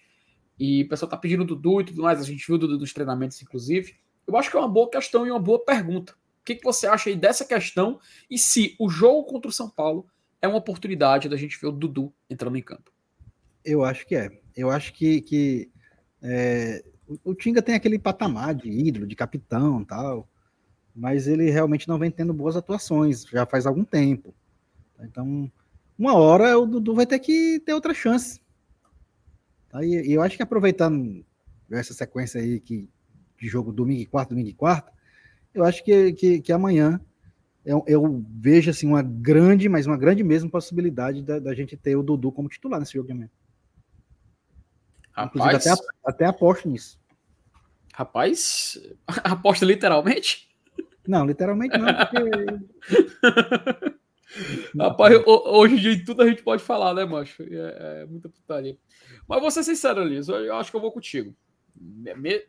E 0.58 0.82
o 0.82 0.88
pessoal 0.88 1.08
tá 1.08 1.16
pedindo 1.16 1.42
o 1.42 1.46
Dudu 1.46 1.80
e 1.80 1.84
tudo 1.84 2.02
mais. 2.02 2.20
A 2.20 2.24
gente 2.24 2.46
viu 2.46 2.56
o 2.56 2.58
Dudu 2.58 2.78
nos 2.78 2.92
treinamentos, 2.92 3.40
inclusive. 3.42 3.94
Eu 4.26 4.36
acho 4.36 4.50
que 4.50 4.56
é 4.56 4.60
uma 4.60 4.68
boa 4.68 4.90
questão 4.90 5.26
e 5.26 5.30
uma 5.30 5.38
boa 5.38 5.64
pergunta. 5.64 6.12
O 6.12 6.44
que, 6.44 6.56
que 6.56 6.64
você 6.64 6.86
acha 6.86 7.10
aí 7.10 7.16
dessa 7.16 7.44
questão? 7.44 8.00
E 8.30 8.38
se 8.38 8.74
o 8.78 8.88
jogo 8.88 9.24
contra 9.24 9.48
o 9.48 9.52
São 9.52 9.68
Paulo 9.68 10.06
é 10.40 10.48
uma 10.48 10.58
oportunidade 10.58 11.28
da 11.28 11.36
gente 11.36 11.60
ver 11.60 11.68
o 11.68 11.72
Dudu 11.72 12.12
entrando 12.28 12.56
em 12.56 12.62
campo? 12.62 12.90
Eu 13.64 13.84
acho 13.84 14.06
que 14.06 14.16
é. 14.16 14.40
Eu 14.56 14.70
acho 14.70 14.92
que, 14.92 15.20
que 15.20 15.70
é, 16.22 16.82
o 17.24 17.34
Tinga 17.34 17.62
tem 17.62 17.74
aquele 17.74 17.98
patamar 17.98 18.54
de 18.54 18.68
ídolo, 18.68 19.06
de 19.06 19.14
capitão 19.14 19.84
tal, 19.84 20.28
mas 20.94 21.28
ele 21.28 21.50
realmente 21.50 21.88
não 21.88 21.98
vem 21.98 22.10
tendo 22.10 22.34
boas 22.34 22.56
atuações 22.56 23.24
já 23.24 23.46
faz 23.46 23.66
algum 23.66 23.84
tempo. 23.84 24.34
Então, 25.00 25.50
uma 25.98 26.14
hora 26.14 26.58
o 26.58 26.66
Dudu 26.66 26.94
vai 26.94 27.06
ter 27.06 27.18
que 27.18 27.60
ter 27.60 27.72
outra 27.72 27.94
chance. 27.94 28.40
E, 29.82 30.12
eu 30.12 30.22
acho 30.22 30.36
que 30.36 30.42
aproveitando 30.42 31.24
essa 31.70 31.92
sequência 31.94 32.40
aí 32.40 32.60
que, 32.60 32.88
de 33.38 33.48
jogo 33.48 33.72
domingo 33.72 34.00
e 34.00 34.06
quarta, 34.06 34.30
domingo 34.30 34.50
e 34.50 34.54
quarta, 34.54 34.92
eu 35.54 35.64
acho 35.64 35.84
que, 35.84 36.12
que, 36.12 36.40
que 36.40 36.52
amanhã 36.52 37.00
eu, 37.64 37.84
eu, 37.86 38.24
vejo 38.30 38.70
assim, 38.70 38.86
uma 38.86 39.02
grande, 39.02 39.68
mas 39.68 39.86
uma 39.86 39.96
grande 39.96 40.24
mesmo 40.24 40.50
possibilidade 40.50 41.22
da, 41.22 41.38
da 41.38 41.54
gente 41.54 41.76
ter 41.76 41.96
o 41.96 42.02
Dudu 42.02 42.32
como 42.32 42.48
titular 42.48 42.80
nesse 42.80 42.94
jogo 42.94 43.06
de 43.06 43.12
amanhã. 43.12 43.30
Rapaz, 45.12 45.34
Inclusive, 45.34 45.74
até, 45.74 45.82
até 46.06 46.24
aposto 46.26 46.68
nisso. 46.68 46.98
Rapaz, 47.92 48.80
aposta 49.24 49.66
literalmente? 49.66 50.48
Não, 51.06 51.26
literalmente 51.26 51.76
não, 51.76 51.88
porque... 51.94 52.18
Rapaz, 54.78 55.14
hoje 55.26 55.74
em 55.74 55.78
dia 55.78 56.04
tudo 56.04 56.22
a 56.22 56.26
gente 56.26 56.42
pode 56.42 56.62
falar, 56.62 56.94
né, 56.94 57.04
macho? 57.04 57.42
É, 57.42 58.02
é 58.02 58.06
muita 58.06 58.28
putaria. 58.28 58.76
Mas 59.26 59.40
vou 59.40 59.50
ser 59.50 59.62
sincero, 59.62 60.04
Liz, 60.04 60.28
eu 60.28 60.54
acho 60.56 60.70
que 60.70 60.76
eu 60.76 60.80
vou 60.80 60.92
contigo. 60.92 61.34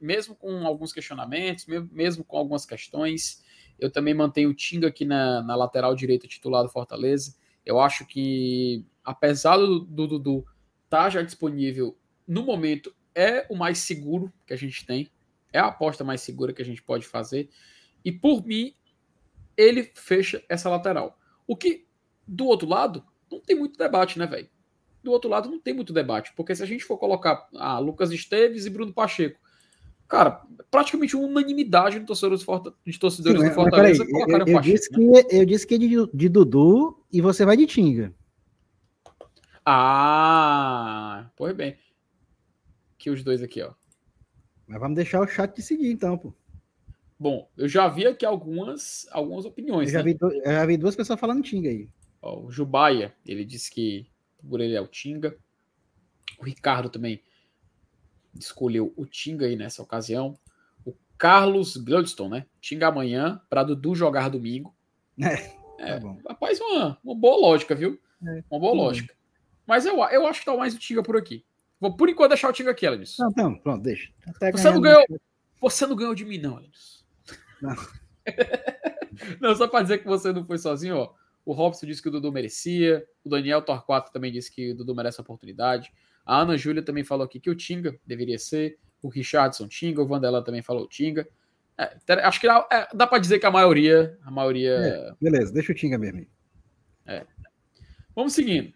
Mesmo 0.01 0.36
com 0.36 0.65
alguns 0.65 0.91
questionamentos, 0.91 1.65
mesmo 1.67 2.23
com 2.23 2.38
algumas 2.38 2.65
questões, 2.65 3.43
eu 3.77 3.91
também 3.91 4.13
mantenho 4.13 4.49
o 4.49 4.53
Tinga 4.53 4.88
aqui 4.88 5.05
na, 5.05 5.41
na 5.41 5.55
lateral 5.55 5.95
direita 5.95 6.27
titular 6.27 6.63
do 6.63 6.69
Fortaleza. 6.69 7.36
Eu 7.65 7.80
acho 7.80 8.05
que, 8.05 8.86
apesar 9.03 9.57
do 9.57 10.07
Dudu 10.07 10.45
estar 10.86 11.03
tá 11.03 11.09
já 11.09 11.21
disponível 11.21 11.97
no 12.27 12.43
momento, 12.43 12.93
é 13.13 13.45
o 13.49 13.55
mais 13.55 13.80
seguro 13.80 14.34
que 14.45 14.53
a 14.53 14.57
gente 14.57 14.86
tem. 14.86 15.09
É 15.51 15.59
a 15.59 15.67
aposta 15.67 16.03
mais 16.03 16.21
segura 16.21 16.53
que 16.53 16.61
a 16.61 16.65
gente 16.65 16.82
pode 16.82 17.05
fazer. 17.05 17.49
E 18.03 18.11
por 18.11 18.45
mim, 18.45 18.73
ele 19.57 19.91
fecha 19.93 20.43
essa 20.47 20.69
lateral. 20.69 21.18
O 21.50 21.56
que, 21.56 21.84
do 22.28 22.45
outro 22.45 22.70
lado, 22.70 23.04
não 23.32 23.39
tem 23.39 23.56
muito 23.56 23.76
debate, 23.76 24.20
né, 24.20 24.28
velho? 24.28 24.47
Do 25.04 25.12
outro 25.12 25.28
lado, 25.28 25.50
não 25.50 25.60
tem 25.60 25.74
muito 25.74 25.91
debate, 25.91 26.32
porque 26.36 26.56
se 26.56 26.62
a 26.62 26.66
gente 26.68 26.84
for 26.86 27.00
colocar 27.00 27.50
ah, 27.56 27.80
Lucas 27.80 28.12
Esteves 28.12 28.68
e 28.68 28.70
Bruno 28.70 28.93
Pacheco, 28.93 29.39
cara, 30.08 30.43
praticamente 30.70 31.18
unanimidade 31.18 32.00
de 32.00 32.06
torcedores, 32.06 32.45
de 32.86 33.00
torcedores 33.00 33.41
Sim, 33.41 33.50
do 33.50 33.56
Fortaleza 33.56 34.06
colocaram 34.06 34.45
eu, 34.45 34.54
eu 34.54 34.54
Pacheco. 34.58 34.78
Disse 34.78 34.91
né? 34.91 35.24
que, 35.24 35.36
eu 35.38 35.45
disse 35.45 35.66
que 35.66 35.74
é 35.74 35.78
de, 35.80 36.08
de 36.14 36.30
Dudu 36.30 37.04
e 37.12 37.20
você 37.20 37.43
vai 37.43 37.58
de 37.58 37.66
Tinga. 37.66 38.14
Ah, 39.66 41.32
pois 41.36 41.56
bem. 41.56 41.80
Que 42.95 43.10
os 43.10 43.24
dois 43.24 43.41
aqui, 43.41 43.64
ó. 43.64 43.74
Mas 44.68 44.80
vamos 44.80 44.95
deixar 44.95 45.20
o 45.20 45.28
chat 45.28 45.56
de 45.56 45.64
seguir, 45.64 45.91
então, 45.91 46.16
pô. 46.16 46.32
Bom, 47.20 47.49
eu 47.57 47.67
já 47.67 47.88
vi 47.89 48.07
aqui 48.07 48.26
algumas, 48.26 49.05
algumas 49.11 49.43
opiniões. 49.43 49.89
Eu 49.89 49.93
já, 49.93 50.03
né? 50.03 50.13
vi, 50.13 50.17
eu 50.22 50.51
já 50.51 50.65
vi 50.65 50.78
duas 50.78 50.95
pessoas 50.95 51.20
falando 51.20 51.43
Tinga 51.43 51.70
aí. 51.70 51.89
Ó, 52.22 52.45
o 52.45 52.51
Jubaia, 52.51 53.13
ele 53.26 53.43
disse 53.43 53.70
que 53.70 54.07
por 54.47 54.61
ele 54.61 54.74
é 54.74 54.82
o 54.82 54.88
Tinga. 54.88 55.36
O 56.39 56.45
Ricardo 56.45 56.89
também 56.89 57.22
escolheu 58.34 58.93
o 58.95 59.05
Tinga 59.05 59.47
aí 59.47 59.57
nessa 59.57 59.84
ocasião. 59.84 60.38
O 60.86 60.93
Carlos 61.17 61.76
Gladstone, 61.76 62.32
né? 62.32 62.45
Tinga 62.61 62.88
amanhã 62.88 63.41
para 63.49 63.63
Dudu 63.63 63.93
jogar 63.95 64.30
domingo. 64.30 64.74
É, 65.82 65.91
é 65.91 65.99
tá 66.01 66.15
rapaz, 66.28 66.59
uma, 66.59 66.99
uma 67.01 67.15
boa 67.15 67.39
lógica, 67.39 67.74
viu? 67.74 67.97
É, 68.22 68.43
uma 68.51 68.59
boa 68.59 68.74
lógica. 68.74 69.13
Bem. 69.13 69.17
Mas 69.65 69.86
eu, 69.86 69.95
eu 69.95 70.28
acho 70.28 70.41
que 70.41 70.45
tá 70.45 70.53
mais 70.53 70.76
o 70.76 70.78
Tinga 70.78 71.01
por 71.01 71.15
aqui. 71.15 71.45
Vou 71.80 71.95
por 71.95 72.10
enquanto 72.10 72.31
deixar 72.31 72.49
o 72.49 72.52
Tinga 72.52 72.72
aqui, 72.72 72.85
Alanis. 72.85 73.15
Não, 73.18 73.31
não, 73.38 73.56
pronto, 73.56 73.81
deixa. 73.81 74.11
Até 74.27 74.52
você 74.52 74.69
não 74.69 74.81
ganhou. 74.81 75.06
Você 75.61 75.88
não 75.88 75.95
ganhou 75.95 76.14
de 76.14 76.26
mim, 76.26 76.38
não, 76.38 76.57
Alanis. 76.57 76.98
Não. 77.61 77.76
não, 79.41 79.56
só 79.56 79.68
para 79.68 79.84
dizer 79.84 79.99
que 79.99 80.07
você 80.07 80.31
não 80.31 80.44
foi 80.44 80.57
sozinho, 80.57 80.98
ó. 80.98 81.14
O 81.45 81.53
Robson 81.53 81.86
disse 81.86 82.02
que 82.02 82.10
o 82.10 82.11
Dudu 82.11 82.31
merecia. 82.31 83.06
O 83.23 83.30
Daniel 83.30 83.61
Torquato 83.61 84.11
também 84.11 84.31
disse 84.31 84.52
que 84.52 84.72
o 84.72 84.76
Dudu 84.76 84.95
merece 84.95 85.19
a 85.19 85.23
oportunidade. 85.23 85.91
A 86.26 86.41
Ana 86.41 86.57
Júlia 86.57 86.84
também 86.84 87.03
falou 87.03 87.26
aqui 87.26 87.40
que 87.40 87.49
o 87.49 87.56
Tinga 87.56 87.99
deveria 88.06 88.38
ser. 88.38 88.77
O 89.02 89.10
Richardson 89.10 89.68
Tinga. 89.68 90.02
O 90.02 90.07
Vandela 90.07 90.44
também 90.44 90.61
falou 90.61 90.88
Tinga. 90.88 91.27
É, 91.77 91.98
acho 92.23 92.41
que 92.41 92.48
dá, 92.48 92.68
é, 92.72 92.88
dá 92.94 93.07
para 93.07 93.19
dizer 93.19 93.40
que 93.40 93.45
a 93.45 93.52
maioria. 93.52 94.18
A 94.23 94.30
maioria. 94.30 94.72
É, 94.72 95.14
beleza, 95.19 95.53
deixa 95.53 95.72
o 95.72 95.76
Tinga 95.76 95.98
mesmo. 95.98 96.26
É. 97.07 97.26
Vamos 98.14 98.34
seguindo. 98.34 98.73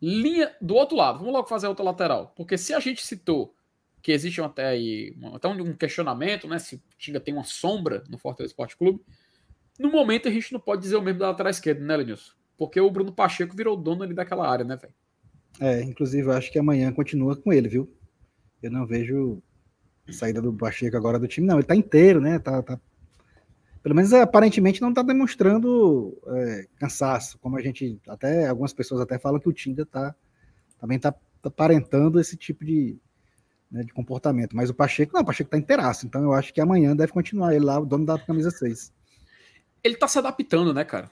Linha 0.00 0.54
do 0.60 0.74
outro 0.74 0.96
lado. 0.96 1.18
Vamos 1.18 1.34
logo 1.34 1.48
fazer 1.48 1.66
a 1.66 1.70
outra 1.70 1.84
lateral. 1.84 2.32
Porque 2.36 2.56
se 2.56 2.72
a 2.72 2.80
gente 2.80 3.04
citou 3.04 3.54
que 4.02 4.12
existe 4.12 4.40
até 4.40 4.66
aí 4.66 5.14
até 5.34 5.48
um 5.48 5.74
questionamento, 5.74 6.48
né? 6.48 6.58
Se 6.58 6.82
Tinga 6.98 7.20
tem 7.20 7.34
uma 7.34 7.44
sombra 7.44 8.02
no 8.08 8.18
Fortaleza 8.18 8.52
Esporte 8.52 8.76
Clube. 8.76 9.00
No 9.78 9.90
momento 9.90 10.28
a 10.28 10.30
gente 10.30 10.52
não 10.52 10.60
pode 10.60 10.82
dizer 10.82 10.96
o 10.96 11.02
mesmo 11.02 11.20
da 11.20 11.28
lateral 11.28 11.50
esquerda, 11.50 11.84
né, 11.84 11.96
Lenilson? 11.96 12.32
Porque 12.56 12.80
o 12.80 12.90
Bruno 12.90 13.12
Pacheco 13.12 13.56
virou 13.56 13.76
dono 13.76 14.02
ali 14.02 14.14
daquela 14.14 14.48
área, 14.48 14.64
né, 14.64 14.76
velho? 14.76 14.94
É, 15.58 15.82
inclusive 15.82 16.28
eu 16.28 16.32
acho 16.32 16.52
que 16.52 16.58
amanhã 16.58 16.92
continua 16.92 17.36
com 17.36 17.52
ele, 17.52 17.68
viu? 17.68 17.92
Eu 18.62 18.70
não 18.70 18.86
vejo 18.86 19.42
saída 20.10 20.42
do 20.42 20.52
Pacheco 20.52 20.96
agora 20.96 21.18
do 21.18 21.28
time, 21.28 21.46
não. 21.46 21.56
Ele 21.56 21.66
tá 21.66 21.74
inteiro, 21.74 22.20
né? 22.20 22.38
Tá, 22.38 22.62
tá... 22.62 22.78
Pelo 23.82 23.94
menos 23.94 24.12
aparentemente 24.12 24.80
não 24.82 24.92
tá 24.92 25.02
demonstrando 25.02 26.18
é, 26.26 26.66
cansaço, 26.76 27.38
como 27.38 27.56
a 27.56 27.62
gente 27.62 27.98
até 28.06 28.46
algumas 28.46 28.72
pessoas 28.72 29.00
até 29.00 29.18
falam 29.18 29.40
que 29.40 29.48
o 29.48 29.52
Tinga 29.52 29.86
tá 29.86 30.14
também 30.78 30.98
tá, 30.98 31.12
tá 31.12 31.48
aparentando 31.48 32.20
esse 32.20 32.36
tipo 32.36 32.64
de, 32.64 32.98
né, 33.70 33.84
de 33.84 33.92
comportamento. 33.92 34.56
Mas 34.56 34.68
o 34.68 34.74
Pacheco, 34.74 35.12
não, 35.14 35.22
o 35.22 35.24
Pacheco 35.24 35.50
tá 35.50 35.58
inteiraço. 35.58 36.06
Então 36.06 36.22
eu 36.22 36.32
acho 36.32 36.52
que 36.52 36.60
amanhã 36.60 36.96
deve 36.96 37.12
continuar 37.12 37.54
ele 37.54 37.64
lá, 37.64 37.78
o 37.78 37.86
dono 37.86 38.04
da 38.04 38.18
camisa 38.18 38.50
6. 38.50 38.92
Ele 39.82 39.96
tá 39.96 40.08
se 40.08 40.18
adaptando, 40.18 40.74
né, 40.74 40.84
cara? 40.84 41.10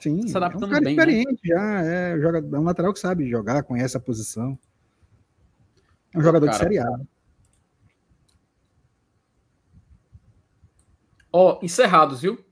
Sim, 0.00 0.20
tá 0.22 0.28
se 0.28 0.36
adaptando 0.36 0.64
é 0.64 0.66
um 0.66 0.70
cara 0.70 0.84
bem, 0.84 0.96
né? 0.96 1.02
experiente 1.02 1.48
né? 1.48 1.54
já, 1.54 1.82
é, 1.82 2.18
joga, 2.18 2.38
é 2.38 2.58
um 2.58 2.64
lateral 2.64 2.92
que 2.92 2.98
sabe 2.98 3.28
jogar, 3.28 3.62
conhece 3.62 3.96
a 3.96 4.00
posição. 4.00 4.58
É 6.14 6.18
um 6.18 6.22
jogador 6.22 6.46
cara, 6.46 6.58
de 6.58 6.64
Série 6.64 6.78
A. 6.78 7.00
Ó, 11.32 11.58
encerrados, 11.62 12.20
viu? 12.20 12.44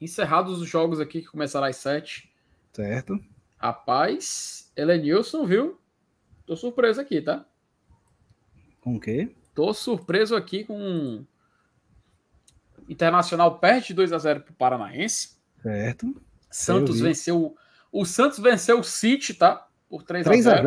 Encerrados 0.00 0.60
os 0.60 0.68
jogos 0.68 1.00
aqui 1.00 1.20
que 1.20 1.28
começaram 1.28 1.66
às 1.66 1.76
7. 1.76 2.32
Certo. 2.72 3.18
Rapaz, 3.56 4.70
Elenilson, 4.76 5.44
viu? 5.44 5.80
Tô 6.46 6.54
surpreso 6.54 7.00
aqui, 7.00 7.20
tá? 7.20 7.44
Com 8.88 8.96
o 8.96 9.00
quê? 9.00 9.28
Tô 9.54 9.74
surpreso 9.74 10.34
aqui 10.34 10.64
com 10.64 11.22
Internacional 12.88 13.58
perde 13.58 13.92
2 13.92 14.14
a 14.14 14.18
0 14.18 14.40
para 14.40 14.50
o 14.50 14.54
Paranaense. 14.54 15.36
Certo. 15.62 16.18
Santos 16.50 16.98
venceu. 16.98 17.54
O 17.92 18.06
Santos 18.06 18.38
venceu 18.38 18.80
o 18.80 18.84
City, 18.84 19.34
tá? 19.34 19.68
Por 19.90 20.04
3 20.04 20.26
a 20.26 20.30
0. 20.30 20.36
3 20.40 20.64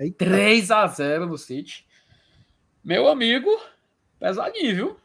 a 0.00 0.08
0, 0.08 0.14
3 0.18 0.70
a 0.72 0.86
0 0.88 1.26
no 1.26 1.38
City. 1.38 1.86
Meu 2.82 3.06
amigo, 3.06 3.48
pesadinho, 4.18 4.74
viu? 4.74 4.96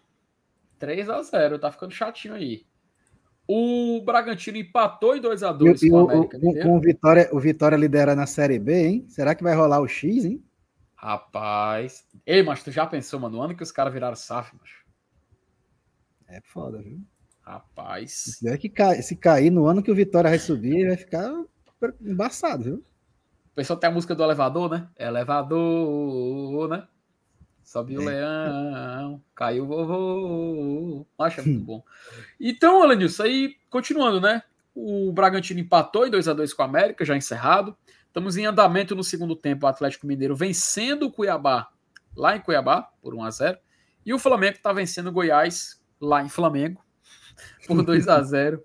3 0.80 1.08
a 1.08 1.22
0, 1.22 1.60
tá 1.60 1.72
ficando 1.72 1.94
chatinho 1.94 2.34
aí. 2.34 2.66
O 3.48 4.02
Bragantino 4.04 4.58
empatou 4.58 5.16
em 5.16 5.22
2 5.22 5.44
a 5.44 5.52
2 5.52 5.82
com 5.82 5.90
o 5.92 6.10
América. 6.10 6.40
O, 6.42 6.62
com 6.64 6.78
o 6.78 6.82
Vitória, 6.82 7.30
o 7.32 7.40
Vitória 7.40 7.78
lidera 7.78 8.16
na 8.16 8.26
Série 8.26 8.58
B, 8.58 8.88
hein? 8.88 9.06
Será 9.08 9.36
que 9.36 9.44
vai 9.44 9.56
rolar 9.56 9.82
o 9.82 9.88
X, 9.88 10.26
hein? 10.26 10.44
Rapaz. 11.02 12.06
Ei, 12.26 12.44
mas 12.44 12.62
tu 12.62 12.72
já 12.72 12.86
pensou, 12.86 13.22
mano, 13.22 13.38
no 13.38 13.42
ano 13.42 13.56
que 13.56 13.64
os 13.64 13.72
caras 13.72 13.94
viraram 13.94 14.18
SAF, 14.18 14.54
macho? 14.58 14.86
É 16.28 16.42
foda, 16.42 16.82
viu? 16.82 17.02
Rapaz. 17.42 18.12
Se, 18.12 18.50
é 18.50 18.58
que 18.58 18.68
cai, 18.68 19.02
se 19.02 19.16
cair 19.16 19.50
no 19.50 19.66
ano 19.66 19.82
que 19.82 19.90
o 19.90 19.96
Vitória 19.96 20.30
vai 20.30 20.38
subir, 20.38 20.88
vai 20.88 20.98
ficar 20.98 21.32
embaçado, 22.02 22.64
viu? 22.66 22.76
O 22.76 23.56
pessoal 23.56 23.80
tem 23.80 23.90
a 23.90 23.94
música 23.94 24.14
do 24.14 24.22
elevador, 24.22 24.70
né? 24.70 24.90
Elevador, 24.98 26.68
né? 26.68 26.86
Sobe 27.64 27.98
o 27.98 28.02
é. 28.02 28.06
leão, 28.06 29.24
caiu 29.34 29.64
o 29.64 29.68
vovô. 29.68 31.08
Acho 31.18 31.40
é 31.40 31.44
muito 31.44 31.64
bom. 31.64 31.84
Então, 32.38 32.84
Alanilson, 32.84 33.24
aí, 33.24 33.56
continuando, 33.70 34.20
né? 34.20 34.44
O 34.76 35.14
Bragantino 35.14 35.62
empatou 35.62 36.06
em 36.06 36.12
2 36.12 36.28
a 36.28 36.34
2 36.34 36.54
com 36.54 36.62
o 36.62 36.66
América, 36.66 37.06
já 37.06 37.16
encerrado. 37.16 37.76
Estamos 38.10 38.38
em 38.38 38.46
andamento 38.46 38.96
no 38.96 39.04
segundo 39.04 39.36
tempo, 39.36 39.66
o 39.66 39.70
Atlético 39.70 40.06
Mineiro 40.06 40.36
vencendo 40.36 41.04
o 41.04 41.12
Cuiabá 41.12 41.70
lá 42.16 42.36
em 42.36 42.42
Cuiabá 42.42 42.90
por 43.02 43.14
1 43.14 43.24
a 43.24 43.32
0 43.32 43.58
e 44.06 44.14
o 44.14 44.20
Flamengo 44.20 44.58
está 44.58 44.74
vencendo 44.74 45.08
o 45.08 45.12
Goiás 45.12 45.82
lá 46.02 46.24
em 46.24 46.28
Flamengo 46.28 46.84
por 47.68 47.84
2 47.84 48.08
a 48.08 48.22
0 48.22 48.64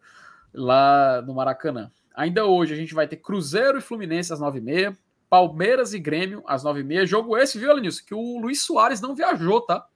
lá 0.52 1.22
no 1.22 1.34
Maracanã. 1.34 1.90
Ainda 2.14 2.46
hoje 2.46 2.72
a 2.72 2.76
gente 2.76 2.94
vai 2.94 3.06
ter 3.06 3.16
Cruzeiro 3.16 3.78
e 3.78 3.82
Fluminense 3.82 4.32
às 4.32 4.40
9h30, 4.40 4.96
Palmeiras 5.28 5.92
e 5.92 5.98
Grêmio 5.98 6.42
às 6.46 6.64
9h30. 6.64 7.06
Jogo 7.06 7.36
esse, 7.36 7.58
viu, 7.58 7.74
Lenilson? 7.74 8.02
Que 8.06 8.14
o 8.14 8.38
Luiz 8.38 8.62
Soares 8.62 9.00
não 9.00 9.14
viajou, 9.14 9.60
tá? 9.60 9.86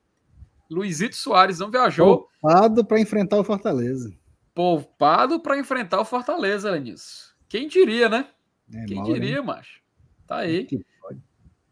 Luizito 0.71 1.17
Soares 1.17 1.59
não 1.59 1.71
viajou. 1.71 2.29
Poupado 2.43 2.85
para 2.85 3.01
enfrentar 3.01 3.39
o 3.39 3.45
Fortaleza. 3.45 4.13
Poupado 4.55 5.41
para 5.41 5.57
enfrentar 5.57 6.01
o 6.01 6.05
Fortaleza, 6.05 6.71
Lenilson. 6.71 7.33
Quem 7.49 7.67
diria, 7.67 8.09
né? 8.09 8.29
É, 8.75 8.85
Quem 8.85 9.03
diria, 9.03 9.43
macho? 9.43 9.81
Tá 10.27 10.39
aí. 10.39 10.69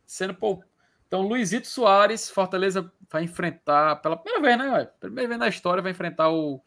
Sendo 0.06 0.34
poupado. 0.34 0.70
Então, 1.06 1.22
Luizito 1.22 1.68
Soares, 1.68 2.28
Fortaleza 2.28 2.92
vai 3.10 3.24
enfrentar 3.24 3.96
pela 3.96 4.16
primeira 4.16 4.40
vez, 4.40 4.58
né? 4.58 4.84
Primeira 4.98 5.28
vez 5.28 5.38
na 5.38 5.48
história 5.48 5.82
vai 5.82 5.92
enfrentar 5.92 6.30
o, 6.30 6.60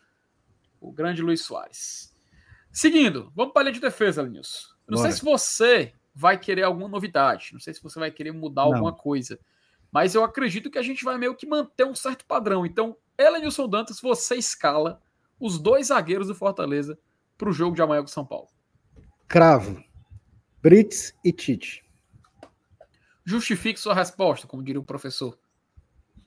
o 0.79 0.91
grande 0.91 1.21
Luiz 1.21 1.41
Soares. 1.41 2.15
Seguindo, 2.71 3.31
vamos 3.35 3.51
para 3.51 3.63
a 3.63 3.65
linha 3.65 3.73
de 3.73 3.81
defesa, 3.81 4.21
Lenilson. 4.21 4.69
Não 4.87 4.97
Bora. 4.97 5.09
sei 5.09 5.19
se 5.19 5.25
você 5.25 5.93
vai 6.15 6.37
querer 6.37 6.63
alguma 6.63 6.87
novidade, 6.87 7.49
não 7.53 7.59
sei 7.59 7.73
se 7.73 7.83
você 7.83 7.99
vai 7.99 8.11
querer 8.11 8.31
mudar 8.31 8.63
não. 8.63 8.73
alguma 8.73 8.93
coisa, 8.93 9.39
mas 9.91 10.15
eu 10.15 10.23
acredito 10.23 10.69
que 10.69 10.77
a 10.77 10.81
gente 10.83 11.03
vai 11.03 11.17
meio 11.17 11.35
que 11.35 11.47
manter 11.47 11.85
um 11.85 11.95
certo 11.95 12.25
padrão. 12.25 12.65
Então, 12.65 12.95
Elenilson 13.17 13.67
Dantas, 13.67 13.99
você 13.99 14.35
escala 14.35 15.01
os 15.39 15.59
dois 15.59 15.87
zagueiros 15.87 16.27
do 16.27 16.35
Fortaleza 16.35 16.97
para 17.37 17.49
o 17.49 17.53
jogo 17.53 17.75
de 17.75 17.81
amanhã 17.81 18.01
com 18.01 18.07
São 18.07 18.25
Paulo. 18.25 18.47
Cravo. 19.27 19.83
Brits 20.61 21.13
e 21.23 21.31
Tite. 21.31 21.83
Justifique 23.25 23.79
sua 23.79 23.93
resposta, 23.93 24.47
como 24.47 24.63
diria 24.63 24.79
o 24.79 24.85
professor. 24.85 25.37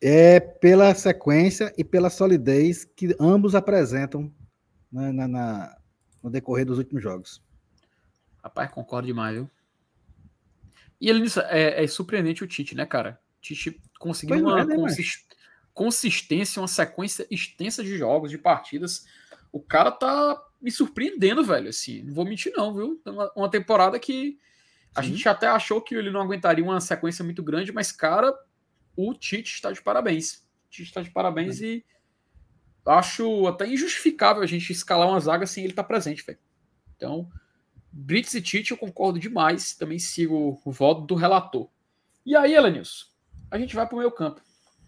É 0.00 0.40
pela 0.40 0.94
sequência 0.94 1.72
e 1.76 1.84
pela 1.84 2.10
solidez 2.10 2.84
que 2.84 3.14
ambos 3.20 3.54
apresentam 3.54 4.32
na, 4.90 5.12
na, 5.12 5.28
na 5.28 5.76
no 6.22 6.30
decorrer 6.30 6.64
dos 6.64 6.78
últimos 6.78 7.02
jogos. 7.02 7.42
Rapaz, 8.42 8.70
concordo 8.70 9.06
demais, 9.06 9.34
viu? 9.34 9.50
E 11.00 11.08
ele 11.08 11.24
é, 11.48 11.82
é 11.82 11.86
surpreendente 11.86 12.44
o 12.44 12.46
Tite, 12.46 12.76
né, 12.76 12.86
cara? 12.86 13.20
Tite 13.40 13.80
conseguiu 13.98 14.38
uma 14.38 14.60
é, 14.60 14.64
né, 14.64 14.76
consist... 14.76 15.26
consistência, 15.74 16.60
uma 16.60 16.68
sequência 16.68 17.26
extensa 17.30 17.82
de 17.82 17.96
jogos, 17.96 18.30
de 18.30 18.38
partidas. 18.38 19.04
O 19.50 19.60
cara 19.60 19.90
tá 19.90 20.40
me 20.62 20.70
surpreendendo, 20.70 21.42
velho. 21.42 21.68
Assim, 21.68 22.02
não 22.02 22.14
vou 22.14 22.24
mentir, 22.24 22.52
não, 22.56 22.72
viu? 22.72 23.02
Uma, 23.34 23.50
temporada 23.50 23.98
que 23.98 24.38
a 24.94 25.02
Sim. 25.02 25.10
gente 25.10 25.28
até 25.28 25.48
achou 25.48 25.80
que 25.80 25.94
ele 25.94 26.10
não 26.10 26.20
aguentaria 26.20 26.64
uma 26.64 26.80
sequência 26.80 27.24
muito 27.24 27.42
grande, 27.42 27.72
mas, 27.72 27.90
cara, 27.90 28.32
o 28.96 29.12
Tite 29.12 29.54
está 29.54 29.72
de 29.72 29.82
parabéns. 29.82 30.36
O 30.66 30.70
Tite 30.70 30.88
está 30.88 31.02
de 31.02 31.10
parabéns 31.10 31.60
é. 31.60 31.66
e 31.66 31.84
acho 32.86 33.46
até 33.46 33.66
injustificável 33.66 34.42
a 34.42 34.46
gente 34.46 34.72
escalar 34.72 35.08
uma 35.08 35.20
zaga 35.20 35.46
sem 35.46 35.64
ele 35.64 35.72
estar 35.72 35.82
tá 35.82 35.88
presente, 35.88 36.24
velho. 36.24 36.38
Então, 36.96 37.28
Brits 37.90 38.34
e 38.34 38.40
Tite 38.40 38.70
eu 38.70 38.76
concordo 38.76 39.18
demais. 39.18 39.74
Também 39.74 39.98
sigo 39.98 40.60
o 40.64 40.70
voto 40.70 41.02
do 41.02 41.14
relator. 41.14 41.68
E 42.24 42.36
aí, 42.36 42.54
Elenilson, 42.54 43.06
a 43.50 43.58
gente 43.58 43.74
vai 43.74 43.86
para 43.86 43.96
o 43.96 43.98
meu 43.98 44.12
campo. 44.12 44.40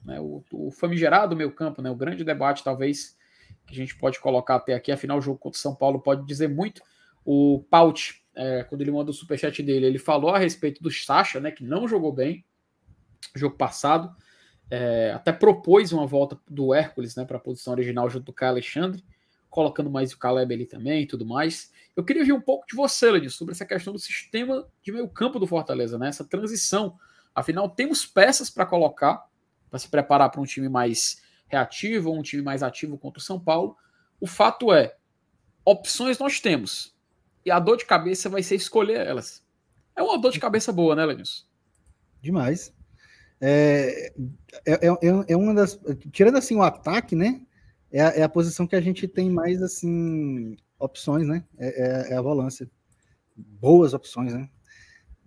Né? 0.05 0.20
O, 0.20 0.44
o 0.52 0.70
famigerado 0.70 1.34
meu 1.34 1.51
campo, 1.51 1.82
né? 1.82 1.90
o 1.90 1.96
grande 1.96 2.22
debate, 2.22 2.62
talvez, 2.62 3.16
que 3.66 3.73
a 3.73 3.77
gente 3.77 3.97
pode 3.97 4.20
colocar 4.20 4.57
até 4.57 4.74
aqui. 4.74 4.93
Afinal, 4.93 5.19
o 5.19 5.23
jogo 5.23 5.39
contra 5.39 5.57
o 5.57 5.61
São 5.61 5.74
Paulo 5.74 6.01
pode 6.01 6.27
dizer 6.27 6.49
muito. 6.49 6.82
O 7.24 7.65
Paut, 7.70 8.23
é, 8.35 8.65
quando 8.65 8.81
ele 8.81 8.91
manda 8.91 9.11
o 9.11 9.15
superchat 9.15 9.62
dele, 9.62 9.86
ele 9.86 9.99
falou 9.99 10.31
a 10.31 10.39
respeito 10.39 10.82
do 10.82 10.91
Sacha, 10.91 11.41
né? 11.41 11.51
que 11.51 11.65
não 11.65 11.89
jogou 11.89 12.12
bem 12.12 12.45
no 13.35 13.41
jogo 13.41 13.57
passado. 13.57 14.15
É, 14.70 15.12
até 15.15 15.32
propôs 15.32 15.93
uma 15.93 16.07
volta 16.07 16.39
do 16.49 16.73
Hércules 16.73 17.16
né, 17.16 17.24
para 17.24 17.36
a 17.36 17.41
posição 17.41 17.73
original 17.74 18.09
junto 18.09 18.27
do 18.27 18.32
Caio 18.32 18.53
Alexandre, 18.53 19.05
colocando 19.51 19.91
mais 19.91 20.12
o 20.12 20.19
Caleb 20.19 20.55
ali 20.55 20.66
também 20.66 21.03
e 21.03 21.07
tudo 21.07 21.27
mais. 21.27 21.70
Eu 21.95 22.03
queria 22.03 22.23
ouvir 22.23 22.32
um 22.32 22.41
pouco 22.41 22.66
de 22.66 22.74
você, 22.74 23.11
Lady, 23.11 23.28
sobre 23.31 23.53
essa 23.53 23.66
questão 23.66 23.93
do 23.93 23.99
sistema 23.99 24.66
de 24.82 24.91
meio 24.91 25.09
campo 25.09 25.39
do 25.39 25.47
Fortaleza, 25.47 25.99
né? 25.99 26.09
essa 26.09 26.24
transição 26.24 26.99
Afinal, 27.35 27.69
temos 27.69 28.07
peças 28.07 28.49
para 28.49 28.65
colocar 28.65 29.27
para 29.69 29.78
se 29.81 29.89
preparar 29.89 30.31
para 30.31 30.41
um 30.41 30.45
time 30.45 30.69
mais 30.69 31.20
reativo 31.55 32.10
ou 32.10 32.18
um 32.18 32.22
time 32.22 32.43
mais 32.43 32.62
ativo 32.62 32.98
contra 32.98 33.20
o 33.20 33.22
São 33.22 33.39
Paulo. 33.39 33.76
O 34.20 34.26
fato 34.26 34.72
é, 34.72 34.97
opções 35.64 36.18
nós 36.18 36.40
temos. 36.40 36.94
E 37.44 37.51
a 37.51 37.59
dor 37.59 37.76
de 37.76 37.85
cabeça 37.85 38.28
vai 38.28 38.43
ser 38.43 38.56
escolher 38.56 39.06
elas. 39.06 39.43
É 39.97 40.02
uma 40.02 40.18
dor 40.18 40.32
de 40.32 40.40
cabeça 40.40 40.72
boa, 40.72 40.97
né, 40.97 41.05
Lenilson? 41.05 41.44
Demais. 42.20 42.72
É, 43.40 44.12
é, 44.66 44.72
é, 44.72 44.89
é, 45.28 45.36
uma 45.36 45.55
das. 45.55 45.78
Tirando 46.10 46.36
assim 46.36 46.56
o 46.56 46.62
ataque, 46.62 47.14
né? 47.14 47.43
É 47.93 48.01
a, 48.01 48.09
é 48.09 48.22
a 48.22 48.28
posição 48.28 48.66
que 48.66 48.74
a 48.74 48.81
gente 48.81 49.06
tem 49.06 49.31
mais 49.31 49.62
assim 49.62 50.56
opções, 50.78 51.28
né? 51.28 51.44
É, 51.59 51.68
é, 51.68 52.12
é 52.12 52.16
a 52.16 52.22
volância. 52.22 52.68
Boas 53.36 53.93
opções, 53.94 54.32
né? 54.32 54.48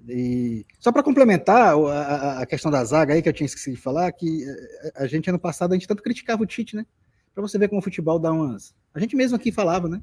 E 0.10 0.66
só 0.80 0.92
para 0.92 1.04
complementar 1.04 1.76
a, 1.76 2.42
a, 2.42 2.46
questão 2.46 2.72
da 2.72 2.84
zaga 2.84 3.14
aí 3.14 3.22
que 3.22 3.28
eu 3.28 3.34
tinha 3.34 3.46
esquecido 3.46 3.76
de 3.76 3.82
falar, 3.82 4.12
que 4.12 4.44
eh, 4.44 4.92
a 4.96 5.08
gente 5.08 5.30
ano 5.30 5.40
passado 5.40 5.72
a 5.72 5.76
gente 5.76 5.88
tanto 5.88 6.02
criticava 6.02 6.44
o 6.44 6.46
Tite, 6.46 6.76
né? 6.76 6.86
Para 7.34 7.42
você 7.42 7.58
ver 7.58 7.68
como 7.68 7.80
o 7.80 7.84
futebol 7.84 8.18
dá 8.18 8.32
umas. 8.32 8.74
A 8.94 9.00
gente 9.00 9.16
mesmo 9.16 9.36
aqui 9.36 9.52
falava, 9.52 9.90
né? 9.90 10.02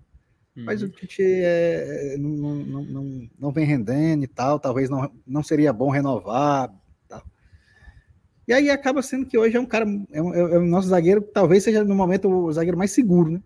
Uhum. 0.57 0.65
Mas 0.65 0.83
o 0.83 0.89
Tite 0.89 1.23
é, 1.23 2.17
não, 2.19 2.31
não, 2.31 2.85
não, 2.85 3.29
não, 3.39 3.51
vem 3.51 3.65
rendendo 3.65 4.25
e 4.25 4.29
tal, 4.29 4.61
talvez 4.61 4.91
não, 4.91 5.11
não 5.27 5.43
seria 5.43 5.73
bom 5.73 5.91
renovar. 5.91 6.71
Tal. 7.09 7.23
E 8.47 8.53
aí 8.53 8.71
acaba 8.71 9.01
sendo 9.01 9.27
que 9.27 9.39
hoje 9.39 9.57
é 9.57 9.61
um 9.61 9.67
cara, 9.67 9.87
é, 10.13 10.23
um, 10.23 10.35
é 10.35 10.59
o 10.59 10.67
nosso 10.67 10.89
zagueiro, 10.89 11.23
talvez 11.23 11.65
seja 11.65 11.83
no 11.83 11.95
momento 11.95 12.29
o 12.29 12.53
zagueiro 12.53 12.77
mais 12.77 12.91
seguro, 12.91 13.31
né? 13.31 13.43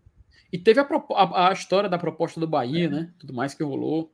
E 0.52 0.58
teve 0.58 0.80
a, 0.80 0.88
a, 1.14 1.50
a 1.50 1.52
história 1.52 1.88
da 1.88 1.98
proposta 1.98 2.40
do 2.40 2.48
Bahia, 2.48 2.86
é. 2.86 2.88
né? 2.88 3.12
Tudo 3.18 3.32
mais 3.32 3.54
que 3.54 3.62
rolou 3.62 4.12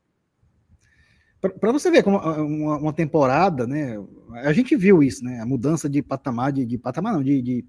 para 1.49 1.73
você 1.73 1.91
ver 1.91 2.03
como 2.03 2.19
uma, 2.19 2.79
uma, 2.79 2.93
temporada, 2.93 3.67
né? 3.67 3.97
A 4.45 4.53
gente 4.53 4.77
viu 4.77 5.03
isso, 5.03 5.25
né? 5.25 5.41
A 5.41 5.47
mudança 5.47 5.89
de 5.89 6.03
patamar, 6.03 6.53
de, 6.53 6.65
de 6.65 6.79
patamar 6.79 7.13
não, 7.13 7.23
de, 7.23 7.43
de, 7.43 7.65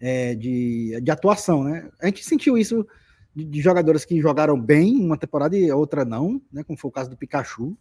é, 0.00 0.34
de, 0.34 1.00
de, 1.00 1.10
atuação, 1.10 1.64
né? 1.64 1.90
A 2.00 2.06
gente 2.06 2.24
sentiu 2.24 2.58
isso 2.58 2.86
de, 3.34 3.44
de, 3.44 3.60
jogadores 3.60 4.04
que 4.04 4.20
jogaram 4.20 4.60
bem 4.60 4.96
uma 4.96 5.16
temporada 5.16 5.56
e 5.56 5.70
outra 5.70 6.04
não, 6.04 6.40
né? 6.52 6.64
Como 6.64 6.78
foi 6.78 6.88
o 6.88 6.92
caso 6.92 7.10
do 7.10 7.16
Pikachu, 7.16 7.76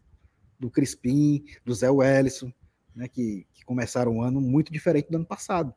do 0.59 0.69
Crispim, 0.69 1.43
do 1.65 1.73
Zé 1.73 1.89
Wellison, 1.89 2.51
né? 2.95 3.07
Que, 3.07 3.45
que 3.53 3.65
começaram 3.65 4.13
um 4.13 4.21
ano 4.21 4.39
muito 4.39 4.71
diferente 4.71 5.09
do 5.09 5.17
ano 5.17 5.25
passado. 5.25 5.73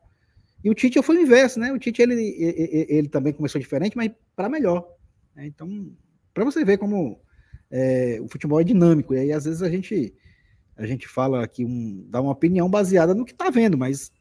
E 0.63 0.69
o 0.69 0.73
Tite 0.73 1.01
foi 1.01 1.17
o 1.17 1.21
inverso, 1.21 1.59
né? 1.59 1.71
O 1.71 1.79
Tite 1.79 2.01
ele, 2.01 2.13
ele, 2.13 2.85
ele 2.89 3.09
também 3.09 3.33
começou 3.33 3.59
diferente, 3.61 3.95
mas 3.95 4.11
para 4.35 4.49
melhor. 4.49 4.87
Né? 5.35 5.47
Então, 5.47 5.91
para 6.33 6.43
você 6.43 6.65
ver 6.65 6.77
como 6.77 7.21
é, 7.71 8.19
o 8.21 8.27
futebol 8.27 8.59
é 8.59 8.63
dinâmico, 8.63 9.13
e 9.13 9.19
aí 9.19 9.31
às 9.31 9.45
vezes 9.45 9.61
a 9.61 9.69
gente 9.69 10.13
a 10.75 10.85
gente 10.85 11.07
fala 11.07 11.43
aqui, 11.43 11.65
um, 11.65 12.05
dá 12.07 12.21
uma 12.21 12.31
opinião 12.31 12.69
baseada 12.69 13.15
no 13.15 13.25
que 13.25 13.31
está 13.31 13.49
vendo, 13.49 13.77
mas 13.77 14.11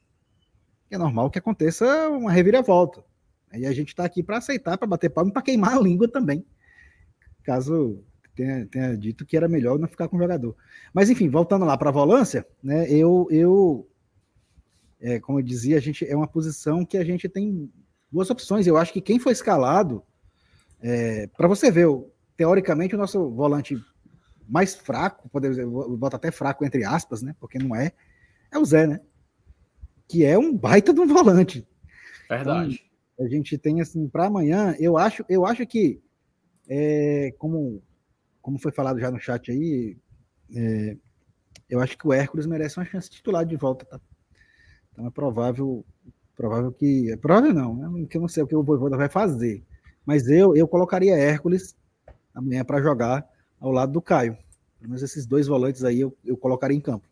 é 0.91 0.97
normal 0.97 1.31
que 1.31 1.39
aconteça 1.39 2.09
uma 2.09 2.33
reviravolta. 2.33 3.05
E 3.53 3.67
a 3.67 3.73
gente 3.73 3.89
está 3.89 4.05
aqui 4.05 4.23
para 4.23 4.39
aceitar, 4.39 4.79
para 4.79 4.89
bater 4.89 5.11
palma 5.11 5.31
e 5.31 5.33
para 5.33 5.43
queimar 5.43 5.77
a 5.77 5.81
língua 5.81 6.09
também, 6.09 6.45
caso 7.43 8.03
tenha, 8.35 8.67
tenha, 8.67 8.97
dito 8.97 9.25
que 9.25 9.37
era 9.37 9.49
melhor 9.49 9.79
não 9.79 9.87
ficar 9.87 10.09
com 10.09 10.17
o 10.17 10.21
jogador. 10.21 10.57
Mas 10.95 11.11
enfim, 11.11 11.29
voltando 11.29 11.65
lá 11.65 11.77
para 11.77 11.91
a 11.91 11.93
volância, 11.93 12.47
né, 12.63 12.91
eu, 12.91 13.29
eu 13.31 13.89
é, 15.01 15.21
como 15.21 15.39
eu 15.39 15.43
dizia, 15.43 15.77
a 15.77 15.81
gente 15.81 16.07
é 16.07 16.17
uma 16.17 16.27
posição 16.27 16.85
que 16.85 16.97
a 16.97 17.05
gente 17.05 17.29
tem 17.29 17.71
duas 18.11 18.31
opções. 18.31 18.67
Eu 18.67 18.77
acho 18.77 18.93
que 18.93 19.01
quem 19.01 19.19
foi 19.19 19.33
escalado, 19.33 20.03
é, 20.81 21.27
para 21.29 21.49
você 21.49 21.71
ver, 21.71 21.87
teoricamente, 22.37 22.95
o 22.95 22.99
nosso 22.99 23.31
volante 23.31 23.77
mais 24.49 24.75
fraco, 24.75 25.29
podemos 25.29 25.59
botar 25.99 26.17
até 26.17 26.31
fraco 26.31 26.65
entre 26.65 26.85
aspas, 26.85 27.23
né? 27.23 27.35
Porque 27.41 27.59
não 27.59 27.75
é, 27.75 27.93
é 28.51 28.59
o 28.59 28.65
Zé, 28.65 28.87
né? 28.87 29.01
Que 30.09 30.25
é 30.25 30.39
um 30.39 30.57
baita 30.57 30.95
de 30.95 31.01
um 31.01 31.07
volante. 31.07 31.67
Verdade. 32.29 32.85
Então, 33.15 33.27
a 33.27 33.29
gente 33.29 33.57
tem 33.57 33.81
assim 33.81 34.09
para 34.09 34.27
amanhã, 34.27 34.77
eu 34.79 34.97
acho, 34.97 35.25
eu 35.29 35.47
acho 35.47 35.67
que 35.67 36.01
é, 36.69 37.35
como 37.39 37.83
como 38.43 38.61
foi 38.61 38.71
falado 38.71 39.01
já 39.01 39.11
no 39.11 39.19
chat 39.19 39.51
aí, 39.51 39.97
é, 40.55 40.97
eu 41.69 41.81
acho 41.81 41.99
que 41.99 42.07
o 42.07 42.13
Hércules 42.13 42.47
merece 42.47 42.79
uma 42.79 42.87
chance 42.87 43.11
titular 43.11 43.45
de 43.45 43.57
volta, 43.57 43.85
tá? 43.85 44.01
Então 44.93 45.05
é 45.05 45.11
provável, 45.11 45.85
provável 46.37 46.71
que, 46.71 47.11
é 47.11 47.17
provável 47.17 47.53
não, 47.53 47.75
né? 47.75 47.89
Porque 47.91 48.17
eu 48.17 48.21
não 48.21 48.29
sei 48.29 48.45
o 48.45 48.47
que 48.47 48.55
o 48.55 48.63
Voivoda 48.63 48.97
vai 48.97 49.09
fazer, 49.09 49.65
mas 50.05 50.29
eu 50.29 50.55
eu 50.57 50.69
colocaria 50.69 51.17
Hércules 51.17 51.75
amanhã 52.37 52.63
para 52.63 52.83
jogar 52.83 53.27
ao 53.59 53.73
lado 53.73 53.93
do 53.93 54.03
Caio. 54.03 54.37
Pelo 54.79 54.91
menos 54.91 55.03
esses 55.03 55.27
dois 55.27 55.47
volantes 55.47 55.83
aí 55.83 56.01
eu, 56.01 56.17
eu 56.23 56.37
colocaria 56.37 56.77
em 56.77 56.81
campo. 56.81 57.09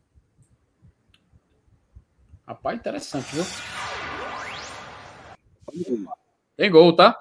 Rapaz, 2.47 2.79
interessante, 2.79 3.35
viu? 3.35 3.45
Tem 6.57 6.71
gol, 6.71 6.95
tá? 6.95 7.19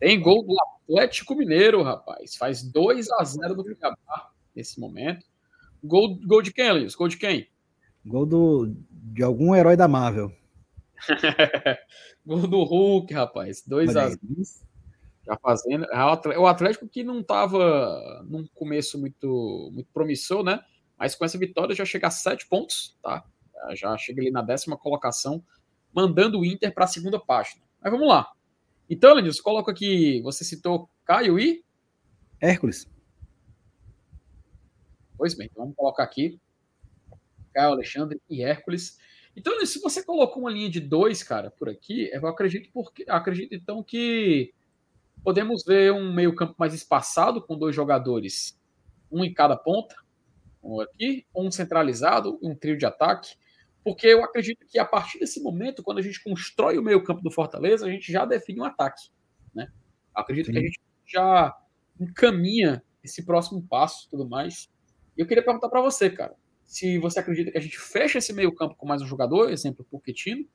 Tem 0.00 0.20
gol 0.20 0.42
do 0.44 0.56
Atlético 0.60 1.36
Mineiro, 1.36 1.82
rapaz. 1.82 2.34
Faz 2.36 2.62
2 2.62 3.10
a 3.12 3.22
0 3.22 3.54
do 3.54 3.62
Cuiabá 3.62 4.30
nesse 4.56 4.80
momento. 4.80 5.26
Gol, 5.82 6.18
gol 6.26 6.40
de 6.40 6.52
quem, 6.52 6.66
Elias? 6.66 6.94
Gol 6.94 7.08
de 7.08 7.18
quem? 7.18 7.46
Gol 8.04 8.24
do, 8.24 8.74
de 8.90 9.22
algum 9.22 9.54
herói 9.54 9.76
da 9.76 9.86
Marvel. 9.86 10.32
gol 12.24 12.46
do 12.46 12.64
Hulk, 12.64 13.12
rapaz. 13.12 13.62
2 13.66 13.94
a 13.94 14.08
0 14.08 14.20
já 15.26 15.36
fazendo. 15.36 15.84
É 15.86 16.38
o 16.38 16.46
Atlético 16.46 16.88
que 16.88 17.02
não 17.02 17.20
estava 17.20 18.22
num 18.28 18.46
começo 18.54 18.98
muito, 18.98 19.70
muito 19.72 19.88
promissor, 19.92 20.42
né? 20.42 20.60
Mas 20.98 21.14
com 21.14 21.24
essa 21.24 21.38
vitória 21.38 21.74
já 21.74 21.84
chega 21.84 22.06
a 22.06 22.10
sete 22.10 22.46
pontos, 22.46 22.96
tá? 23.02 23.24
Já 23.72 23.96
chega 23.96 24.20
ali 24.20 24.30
na 24.30 24.42
décima 24.42 24.76
colocação, 24.76 25.42
mandando 25.92 26.38
o 26.38 26.44
Inter 26.44 26.72
para 26.72 26.84
a 26.84 26.88
segunda 26.88 27.18
página. 27.18 27.62
Mas 27.82 27.92
vamos 27.92 28.08
lá. 28.08 28.30
Então, 28.88 29.14
Lenilson, 29.14 29.42
coloca 29.42 29.72
aqui. 29.72 30.20
Você 30.22 30.44
citou 30.44 30.88
Caio 31.04 31.38
e. 31.38 31.64
Hércules. 32.40 32.86
Pois 35.16 35.34
bem, 35.34 35.48
então 35.50 35.64
vamos 35.64 35.76
colocar 35.76 36.02
aqui. 36.02 36.38
Caio, 37.54 37.72
Alexandre 37.72 38.20
e 38.28 38.42
Hércules. 38.42 38.98
Então, 39.36 39.64
se 39.64 39.80
você 39.80 40.02
colocou 40.04 40.42
uma 40.42 40.50
linha 40.50 40.68
de 40.68 40.80
dois, 40.80 41.22
cara, 41.22 41.50
por 41.50 41.68
aqui, 41.68 42.10
eu 42.12 42.26
acredito, 42.26 42.70
porque, 42.72 43.04
acredito 43.08 43.54
então 43.54 43.82
que 43.82 44.52
podemos 45.24 45.64
ver 45.64 45.90
um 45.90 46.12
meio-campo 46.12 46.54
mais 46.58 46.74
espaçado, 46.74 47.42
com 47.42 47.58
dois 47.58 47.74
jogadores, 47.74 48.60
um 49.10 49.24
em 49.24 49.32
cada 49.32 49.56
ponta, 49.56 49.96
um 50.62 50.80
aqui, 50.80 51.26
um 51.34 51.50
centralizado, 51.50 52.38
um 52.42 52.54
trio 52.54 52.76
de 52.76 52.84
ataque, 52.84 53.34
porque 53.82 54.06
eu 54.06 54.22
acredito 54.22 54.66
que 54.66 54.78
a 54.78 54.84
partir 54.84 55.18
desse 55.18 55.42
momento, 55.42 55.82
quando 55.82 55.98
a 55.98 56.02
gente 56.02 56.22
constrói 56.22 56.78
o 56.78 56.82
meio-campo 56.82 57.22
do 57.22 57.30
Fortaleza, 57.30 57.86
a 57.86 57.90
gente 57.90 58.12
já 58.12 58.24
define 58.24 58.60
um 58.60 58.64
ataque. 58.64 59.10
Né? 59.54 59.66
Acredito 60.14 60.46
Sim. 60.46 60.52
que 60.52 60.58
a 60.58 60.62
gente 60.62 60.80
já 61.06 61.56
encaminha 61.98 62.82
esse 63.02 63.24
próximo 63.24 63.62
passo 63.62 64.08
tudo 64.10 64.28
mais. 64.28 64.70
E 65.16 65.20
eu 65.20 65.26
queria 65.26 65.44
perguntar 65.44 65.68
para 65.68 65.82
você, 65.82 66.10
cara, 66.10 66.34
se 66.64 66.98
você 66.98 67.20
acredita 67.20 67.50
que 67.50 67.58
a 67.58 67.60
gente 67.60 67.78
fecha 67.78 68.18
esse 68.18 68.32
meio-campo 68.32 68.74
com 68.74 68.86
mais 68.86 69.02
um 69.02 69.06
jogador, 69.06 69.50
exemplo, 69.50 69.86
o 69.86 69.98
Pochettino, 69.98 70.46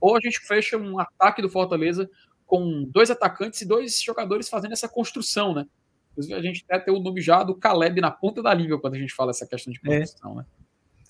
ou 0.00 0.16
a 0.16 0.20
gente 0.20 0.40
fecha 0.40 0.76
um 0.76 0.98
ataque 0.98 1.40
do 1.40 1.48
Fortaleza 1.48 2.10
com 2.52 2.84
dois 2.84 3.10
atacantes 3.10 3.62
e 3.62 3.64
dois 3.64 3.98
jogadores 3.98 4.46
fazendo 4.46 4.72
essa 4.72 4.86
construção, 4.86 5.54
né? 5.54 5.66
Inclusive, 6.10 6.34
a 6.34 6.42
gente 6.42 6.62
até 6.68 6.84
tem 6.84 6.94
o 6.94 7.00
nome 7.00 7.22
já 7.22 7.42
do 7.42 7.54
Caleb 7.54 7.98
na 7.98 8.10
ponta 8.10 8.42
da 8.42 8.52
língua 8.52 8.78
quando 8.78 8.92
a 8.92 8.98
gente 8.98 9.14
fala 9.14 9.30
essa 9.30 9.46
questão 9.46 9.72
de 9.72 9.80
é. 9.86 10.00
construção, 10.00 10.32
é. 10.32 10.36
né? 10.36 10.46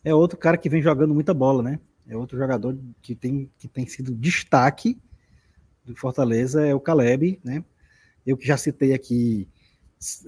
É 0.05 0.15
outro 0.15 0.39
cara 0.39 0.57
que 0.57 0.69
vem 0.69 0.81
jogando 0.81 1.13
muita 1.13 1.35
bola, 1.35 1.61
né? 1.61 1.81
É 2.07 2.17
outro 2.17 2.39
jogador 2.39 2.79
que 3.03 3.17
tem, 3.17 3.51
que 3.59 3.67
tem 3.67 3.85
sido 3.89 4.15
destaque 4.15 4.97
do 5.85 5.97
Fortaleza, 5.97 6.65
é 6.65 6.73
o 6.73 6.79
Caleb, 6.79 7.41
né? 7.43 7.65
Eu 8.25 8.37
que 8.37 8.47
já 8.47 8.57
citei 8.57 8.95
aqui 8.95 9.49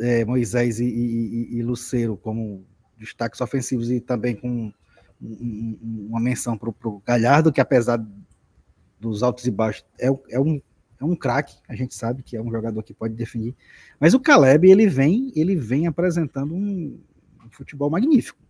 é, 0.01 0.25
Moisés 0.25 0.81
e, 0.81 0.85
e, 0.85 1.59
e, 1.59 1.63
Luceiro 1.63 2.17
como 2.17 2.67
destaques 2.99 3.41
ofensivos 3.41 3.89
e 3.89 4.01
também 4.01 4.35
com 4.35 4.73
uma 5.21 6.19
menção 6.19 6.59
para 6.59 6.71
o 6.71 7.03
Galhardo, 7.07 7.53
que 7.53 7.61
apesar 7.61 8.05
dos 8.99 9.23
altos 9.23 9.47
e 9.47 9.51
baixos, 9.53 9.87
é, 9.97 10.09
é 10.29 10.41
um 10.41 10.61
é 11.01 11.05
um 11.05 11.17
craque, 11.17 11.57
a 11.69 11.75
gente 11.75 11.95
sabe 11.95 12.23
que 12.23 12.37
é 12.37 12.43
um 12.43 12.51
jogador 12.51 12.83
que 12.83 12.95
pode 12.95 13.15
definir. 13.15 13.55
Mas 13.99 14.15
o 14.15 14.21
Caleb, 14.21 14.71
ele 14.71 14.87
vem, 14.87 15.33
ele 15.35 15.57
vem 15.57 15.87
apresentando 15.87 16.55
um, 16.55 17.01
um 17.45 17.51
futebol 17.51 17.91
magnífico. 17.91 18.41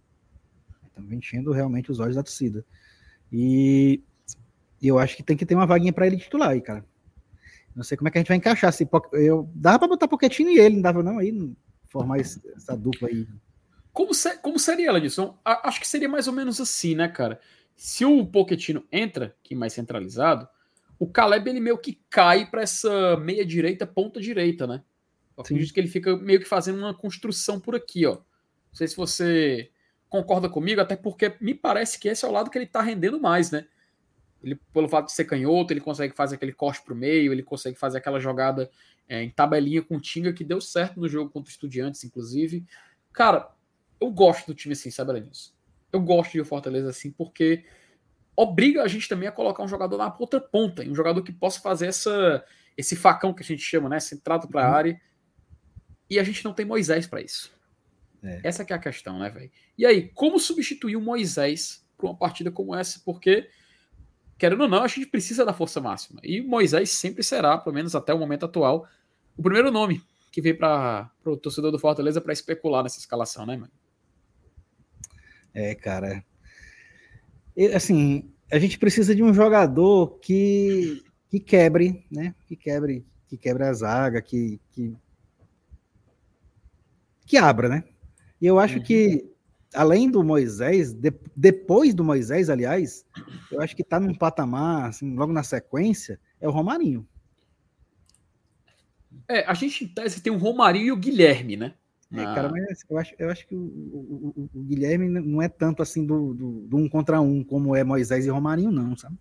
Está 0.86 1.14
enchendo 1.14 1.52
realmente 1.52 1.90
os 1.90 1.98
olhos 1.98 2.16
da 2.16 2.22
torcida. 2.22 2.64
E 3.32 4.02
eu 4.80 4.98
acho 4.98 5.16
que 5.16 5.22
tem 5.22 5.36
que 5.36 5.46
ter 5.46 5.54
uma 5.54 5.66
vaguinha 5.66 5.92
para 5.92 6.06
ele 6.06 6.16
titular 6.16 6.50
aí, 6.50 6.60
cara. 6.60 6.84
Não 7.74 7.82
sei 7.82 7.96
como 7.96 8.06
é 8.06 8.10
que 8.10 8.18
a 8.18 8.20
gente 8.20 8.28
vai 8.28 8.36
encaixar. 8.36 8.72
Se, 8.72 8.88
eu, 9.12 9.50
dava 9.54 9.80
para 9.80 9.88
botar 9.88 10.06
Pochettino 10.06 10.50
e 10.50 10.58
ele, 10.58 10.76
não 10.76 10.82
dava 10.82 11.02
não 11.02 11.18
aí, 11.18 11.52
formar 11.86 12.20
essa 12.20 12.76
dupla 12.76 13.08
aí. 13.08 13.26
Como, 13.92 14.14
se, 14.14 14.36
como 14.38 14.58
seria, 14.58 14.92
Ladisson? 14.92 15.36
Acho 15.44 15.80
que 15.80 15.88
seria 15.88 16.08
mais 16.08 16.28
ou 16.28 16.32
menos 16.32 16.60
assim, 16.60 16.94
né, 16.94 17.08
cara? 17.08 17.40
Se 17.74 18.04
o 18.04 18.24
Pochettino 18.24 18.84
entra, 18.92 19.34
que 19.42 19.54
é 19.54 19.56
mais 19.56 19.72
centralizado, 19.72 20.48
o 21.04 21.06
Caleb 21.06 21.50
ele 21.50 21.60
meio 21.60 21.76
que 21.76 22.00
cai 22.08 22.46
para 22.46 22.62
essa 22.62 23.14
meia 23.18 23.44
direita, 23.44 23.86
ponta 23.86 24.18
direita, 24.18 24.66
né? 24.66 24.82
Eu 25.36 25.42
acredito 25.42 25.68
Sim. 25.68 25.74
que 25.74 25.80
ele 25.80 25.88
fica 25.88 26.16
meio 26.16 26.40
que 26.40 26.46
fazendo 26.46 26.78
uma 26.78 26.94
construção 26.94 27.60
por 27.60 27.74
aqui, 27.74 28.06
ó. 28.06 28.14
Não 28.14 28.22
sei 28.72 28.88
se 28.88 28.96
você 28.96 29.70
concorda 30.08 30.48
comigo, 30.48 30.80
até 30.80 30.96
porque 30.96 31.36
me 31.42 31.54
parece 31.54 31.98
que 31.98 32.08
esse 32.08 32.24
é 32.24 32.28
o 32.28 32.32
lado 32.32 32.50
que 32.50 32.56
ele 32.56 32.66
tá 32.66 32.80
rendendo 32.80 33.20
mais, 33.20 33.50
né? 33.50 33.66
Ele, 34.42 34.58
pelo 34.72 34.88
fato 34.88 35.06
de 35.06 35.12
ser 35.12 35.26
canhoto, 35.26 35.74
ele 35.74 35.80
consegue 35.80 36.14
fazer 36.14 36.36
aquele 36.36 36.52
corte 36.52 36.82
pro 36.82 36.94
meio, 36.94 37.32
ele 37.32 37.42
consegue 37.42 37.78
fazer 37.78 37.98
aquela 37.98 38.18
jogada 38.18 38.70
é, 39.06 39.22
em 39.22 39.28
tabelinha 39.28 39.82
com 39.82 39.96
o 39.96 40.00
Tinga, 40.00 40.32
que 40.32 40.42
deu 40.42 40.58
certo 40.58 40.98
no 40.98 41.06
jogo 41.06 41.30
contra 41.30 41.50
Estudiantes, 41.50 42.02
inclusive. 42.02 42.64
Cara, 43.12 43.50
eu 44.00 44.10
gosto 44.10 44.46
do 44.46 44.54
time 44.54 44.72
assim, 44.72 44.90
sabe, 44.90 45.12
Lenilson? 45.12 45.52
Eu 45.92 46.00
gosto 46.00 46.32
de 46.32 46.44
Fortaleza 46.44 46.88
assim, 46.88 47.10
porque 47.10 47.62
obriga 48.36 48.82
a 48.82 48.88
gente 48.88 49.08
também 49.08 49.28
a 49.28 49.32
colocar 49.32 49.62
um 49.62 49.68
jogador 49.68 49.96
na 49.96 50.14
outra 50.18 50.40
ponta, 50.40 50.82
um 50.82 50.94
jogador 50.94 51.22
que 51.22 51.32
possa 51.32 51.60
fazer 51.60 51.86
essa, 51.86 52.44
esse 52.76 52.96
facão 52.96 53.32
que 53.32 53.42
a 53.42 53.46
gente 53.46 53.62
chama, 53.62 53.88
né? 53.88 54.00
Centrado 54.00 54.48
para 54.48 54.64
a 54.64 54.68
uhum. 54.68 54.74
área. 54.74 55.00
E 56.10 56.18
a 56.18 56.24
gente 56.24 56.44
não 56.44 56.52
tem 56.52 56.66
Moisés 56.66 57.06
para 57.06 57.20
isso. 57.20 57.52
É. 58.22 58.40
Essa 58.42 58.64
que 58.64 58.72
é 58.72 58.76
a 58.76 58.78
questão, 58.78 59.18
né, 59.18 59.30
velho? 59.30 59.50
E 59.76 59.86
aí, 59.86 60.08
como 60.14 60.38
substituir 60.38 60.96
o 60.96 61.00
Moisés 61.00 61.86
para 61.96 62.06
uma 62.06 62.16
partida 62.16 62.50
como 62.50 62.74
essa? 62.74 63.00
Porque, 63.04 63.48
querendo 64.36 64.62
ou 64.62 64.68
não, 64.68 64.82
a 64.82 64.88
gente 64.88 65.06
precisa 65.06 65.44
da 65.44 65.52
força 65.52 65.80
máxima. 65.80 66.20
E 66.22 66.40
Moisés 66.40 66.90
sempre 66.90 67.22
será, 67.22 67.56
pelo 67.58 67.74
menos 67.74 67.94
até 67.94 68.12
o 68.12 68.18
momento 68.18 68.46
atual, 68.46 68.88
o 69.36 69.42
primeiro 69.42 69.70
nome 69.70 70.02
que 70.30 70.40
veio 70.40 70.58
para 70.58 71.10
o 71.24 71.36
torcedor 71.36 71.70
do 71.70 71.78
Fortaleza 71.78 72.20
para 72.20 72.32
especular 72.32 72.82
nessa 72.82 72.98
escalação, 72.98 73.46
né, 73.46 73.56
mano? 73.56 73.72
É, 75.54 75.74
cara 75.76 76.24
assim, 77.74 78.32
a 78.50 78.58
gente 78.58 78.78
precisa 78.78 79.14
de 79.14 79.22
um 79.22 79.32
jogador 79.32 80.18
que, 80.20 81.02
que 81.28 81.40
quebre, 81.40 82.04
né? 82.10 82.34
Que 82.46 82.56
quebre, 82.56 83.04
que 83.28 83.36
quebre 83.36 83.64
a 83.64 83.72
zaga, 83.72 84.20
que, 84.20 84.60
que, 84.72 84.96
que 87.26 87.36
abra, 87.36 87.68
né? 87.68 87.84
E 88.40 88.46
eu 88.46 88.58
acho 88.58 88.78
uhum. 88.78 88.82
que, 88.82 89.30
além 89.72 90.10
do 90.10 90.22
Moisés, 90.22 90.92
de, 90.92 91.12
depois 91.36 91.94
do 91.94 92.04
Moisés, 92.04 92.50
aliás, 92.50 93.04
eu 93.50 93.60
acho 93.60 93.74
que 93.74 93.84
tá 93.84 93.98
num 93.98 94.14
patamar, 94.14 94.88
assim, 94.88 95.14
logo 95.14 95.32
na 95.32 95.42
sequência, 95.42 96.20
é 96.40 96.48
o 96.48 96.52
Romarinho. 96.52 97.06
É, 99.28 99.44
a 99.46 99.54
gente 99.54 99.84
em 99.84 99.88
tese 99.88 100.20
tem 100.20 100.32
o 100.32 100.36
Romarinho 100.36 100.86
e 100.86 100.92
o 100.92 100.96
Guilherme, 100.96 101.56
né? 101.56 101.74
É, 102.12 102.22
cara, 102.22 102.48
mas 102.48 102.84
eu 102.88 102.98
acho, 102.98 103.14
eu 103.18 103.30
acho 103.30 103.46
que 103.46 103.54
o, 103.54 103.58
o, 103.58 104.50
o, 104.54 104.62
Guilherme 104.62 105.08
não 105.08 105.40
é 105.40 105.48
tanto 105.48 105.82
assim 105.82 106.06
do, 106.06 106.34
do, 106.34 106.50
do, 106.66 106.76
um 106.76 106.88
contra 106.88 107.20
um, 107.20 107.42
como 107.42 107.74
é 107.74 107.82
Moisés 107.82 108.26
e 108.26 108.30
Romarinho, 108.30 108.70
não, 108.70 108.96
sabe? 108.96 109.16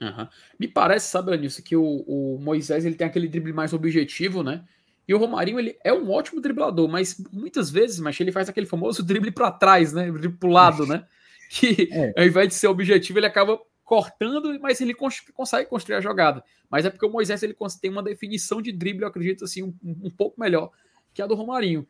Uhum. 0.00 0.28
Me 0.58 0.68
parece, 0.68 1.08
sabe, 1.08 1.32
Anísio, 1.32 1.62
que 1.62 1.76
o, 1.76 1.84
o, 2.06 2.38
Moisés 2.40 2.84
ele 2.84 2.96
tem 2.96 3.06
aquele 3.06 3.28
drible 3.28 3.52
mais 3.52 3.72
objetivo, 3.72 4.42
né? 4.42 4.64
E 5.06 5.14
o 5.14 5.18
Romarinho 5.18 5.58
ele 5.58 5.78
é 5.84 5.92
um 5.92 6.10
ótimo 6.10 6.40
driblador, 6.40 6.88
mas 6.88 7.22
muitas 7.32 7.70
vezes, 7.70 8.00
mas 8.00 8.18
ele 8.18 8.32
faz 8.32 8.48
aquele 8.48 8.66
famoso 8.66 9.02
drible 9.02 9.30
para 9.30 9.52
trás, 9.52 9.92
né? 9.92 10.10
Drible 10.10 10.38
pro 10.38 10.50
lado, 10.50 10.86
né? 10.86 11.04
Que 11.48 11.88
é. 11.92 12.12
ao 12.16 12.26
invés 12.26 12.48
de 12.48 12.54
ser 12.54 12.66
objetivo, 12.66 13.20
ele 13.20 13.26
acaba 13.26 13.56
cortando, 13.84 14.58
mas 14.60 14.80
ele 14.80 14.92
cons 14.92 15.20
consegue 15.32 15.70
construir 15.70 15.94
a 15.94 16.00
jogada. 16.00 16.42
Mas 16.68 16.84
é 16.84 16.90
porque 16.90 17.06
o 17.06 17.10
Moisés 17.10 17.40
ele 17.40 17.56
tem 17.80 17.88
uma 17.88 18.02
definição 18.02 18.60
de 18.60 18.72
drible, 18.72 19.02
eu 19.02 19.08
acredito, 19.08 19.44
assim, 19.44 19.62
um, 19.62 19.72
um 19.84 20.10
pouco 20.10 20.40
melhor 20.40 20.72
que 21.16 21.22
é 21.22 21.24
a 21.24 21.28
do 21.28 21.34
Romarinho. 21.34 21.86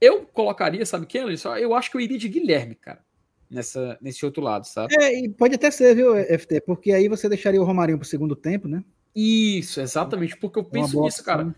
Eu 0.00 0.24
colocaria, 0.24 0.86
sabe 0.86 1.06
quem, 1.06 1.22
Eu 1.60 1.74
acho 1.74 1.90
que 1.90 1.96
eu 1.96 2.00
iria 2.00 2.16
de 2.16 2.28
Guilherme, 2.28 2.76
cara, 2.76 3.04
nessa, 3.50 3.98
nesse 4.00 4.24
outro 4.24 4.40
lado, 4.40 4.64
sabe? 4.64 4.94
É, 4.96 5.18
e 5.18 5.28
pode 5.28 5.56
até 5.56 5.72
ser, 5.72 5.96
viu, 5.96 6.14
FT? 6.14 6.60
Porque 6.60 6.92
aí 6.92 7.08
você 7.08 7.28
deixaria 7.28 7.60
o 7.60 7.64
Romarinho 7.64 7.98
pro 7.98 8.06
segundo 8.06 8.36
tempo, 8.36 8.68
né? 8.68 8.84
Isso, 9.12 9.80
exatamente, 9.80 10.36
porque 10.36 10.60
eu 10.60 10.64
penso 10.64 11.02
nisso, 11.02 11.24
cara. 11.24 11.52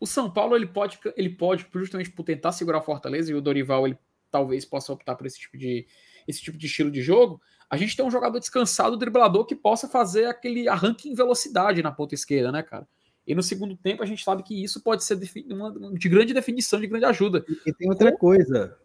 O 0.00 0.06
São 0.06 0.30
Paulo, 0.30 0.56
ele 0.56 0.66
pode, 0.66 0.98
ele 1.14 1.28
pode, 1.28 1.66
justamente 1.74 2.10
por 2.10 2.24
tentar 2.24 2.52
segurar 2.52 2.78
a 2.78 2.82
Fortaleza, 2.82 3.30
e 3.30 3.34
o 3.34 3.42
Dorival, 3.42 3.86
ele 3.86 3.98
talvez 4.30 4.64
possa 4.64 4.94
optar 4.94 5.14
por 5.16 5.26
esse 5.26 5.38
tipo 5.38 5.58
de, 5.58 5.86
esse 6.26 6.40
tipo 6.40 6.56
de 6.56 6.64
estilo 6.64 6.90
de 6.90 7.02
jogo, 7.02 7.42
a 7.68 7.76
gente 7.76 7.94
tem 7.94 8.06
um 8.06 8.10
jogador 8.10 8.38
descansado, 8.38 8.96
driblador, 8.96 9.44
que 9.44 9.54
possa 9.54 9.86
fazer 9.86 10.24
aquele 10.24 10.66
arranque 10.66 11.10
em 11.10 11.14
velocidade 11.14 11.82
na 11.82 11.92
ponta 11.92 12.14
esquerda, 12.14 12.50
né, 12.50 12.62
cara? 12.62 12.88
E 13.30 13.34
no 13.34 13.44
segundo 13.44 13.76
tempo 13.76 14.02
a 14.02 14.06
gente 14.06 14.24
sabe 14.24 14.42
que 14.42 14.60
isso 14.60 14.82
pode 14.82 15.04
ser 15.04 15.16
uma, 15.48 15.72
de 15.94 16.08
grande 16.08 16.34
definição, 16.34 16.80
de 16.80 16.88
grande 16.88 17.04
ajuda. 17.04 17.44
E, 17.64 17.72
tem 17.72 17.88
outra 17.88 18.10
coisa. 18.10 18.76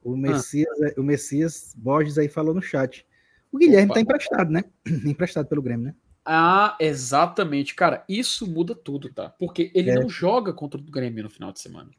O 0.00 0.14
ah. 0.14 0.16
Messias, 0.16 0.80
ah. 0.80 1.00
o 1.00 1.02
Messias 1.02 1.74
Borges 1.76 2.16
aí 2.16 2.28
falou 2.28 2.54
no 2.54 2.62
chat. 2.62 3.04
O 3.50 3.58
Guilherme 3.58 3.88
está 3.88 4.00
emprestado, 4.00 4.52
né? 4.52 4.62
emprestado 5.04 5.48
pelo 5.48 5.60
Grêmio, 5.60 5.86
né? 5.86 5.94
Ah, 6.24 6.76
exatamente. 6.78 7.74
Cara, 7.74 8.04
isso 8.08 8.48
muda 8.48 8.76
tudo, 8.76 9.12
tá? 9.12 9.28
Porque 9.28 9.72
ele 9.74 9.90
é. 9.90 9.96
não 9.96 10.08
joga 10.08 10.52
contra 10.52 10.80
o 10.80 10.84
Grêmio 10.84 11.24
no 11.24 11.30
final 11.30 11.50
de 11.50 11.58
semana. 11.58 11.90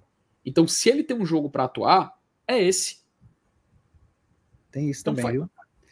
Então, 0.46 0.66
se 0.66 0.90
ele 0.90 1.04
tem 1.04 1.18
um 1.18 1.26
jogo 1.26 1.50
para 1.50 1.66
atuar, 1.66 2.18
é 2.48 2.58
esse. 2.58 3.02
Tem 4.72 4.90
isso 4.90 5.02
então, 5.02 5.14
também, 5.14 5.34
viu? 5.34 5.50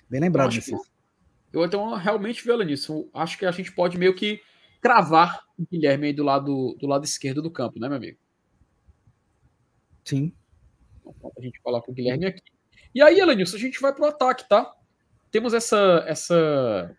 Bem 0.09 0.21
lembrado, 0.21 0.55
Messias. 0.55 0.79
Eu 1.51 1.65
então 1.65 1.93
realmente 1.95 2.45
vendo 2.45 2.63
nisso. 2.63 3.09
Acho 3.13 3.37
que 3.37 3.45
a 3.45 3.51
gente 3.51 3.73
pode 3.73 3.97
meio 3.97 4.15
que 4.15 4.39
cravar 4.81 5.43
o 5.57 5.65
Guilherme 5.65 6.07
aí 6.07 6.13
do 6.13 6.23
lado, 6.23 6.75
do 6.79 6.87
lado 6.87 7.05
esquerdo 7.05 7.41
do 7.41 7.51
campo, 7.51 7.79
né, 7.79 7.87
meu 7.87 7.97
amigo? 7.97 8.17
Sim. 10.03 10.33
Então, 11.05 11.31
a 11.37 11.41
gente 11.41 11.59
coloca 11.61 11.89
o 11.89 11.93
Guilherme 11.93 12.25
aqui. 12.25 12.41
E 12.93 13.01
aí, 13.01 13.19
Elenilson, 13.19 13.57
a 13.57 13.59
gente 13.59 13.79
vai 13.79 13.93
pro 13.93 14.05
ataque, 14.05 14.47
tá? 14.47 14.73
Temos 15.31 15.53
essa, 15.53 16.03
essa, 16.07 16.95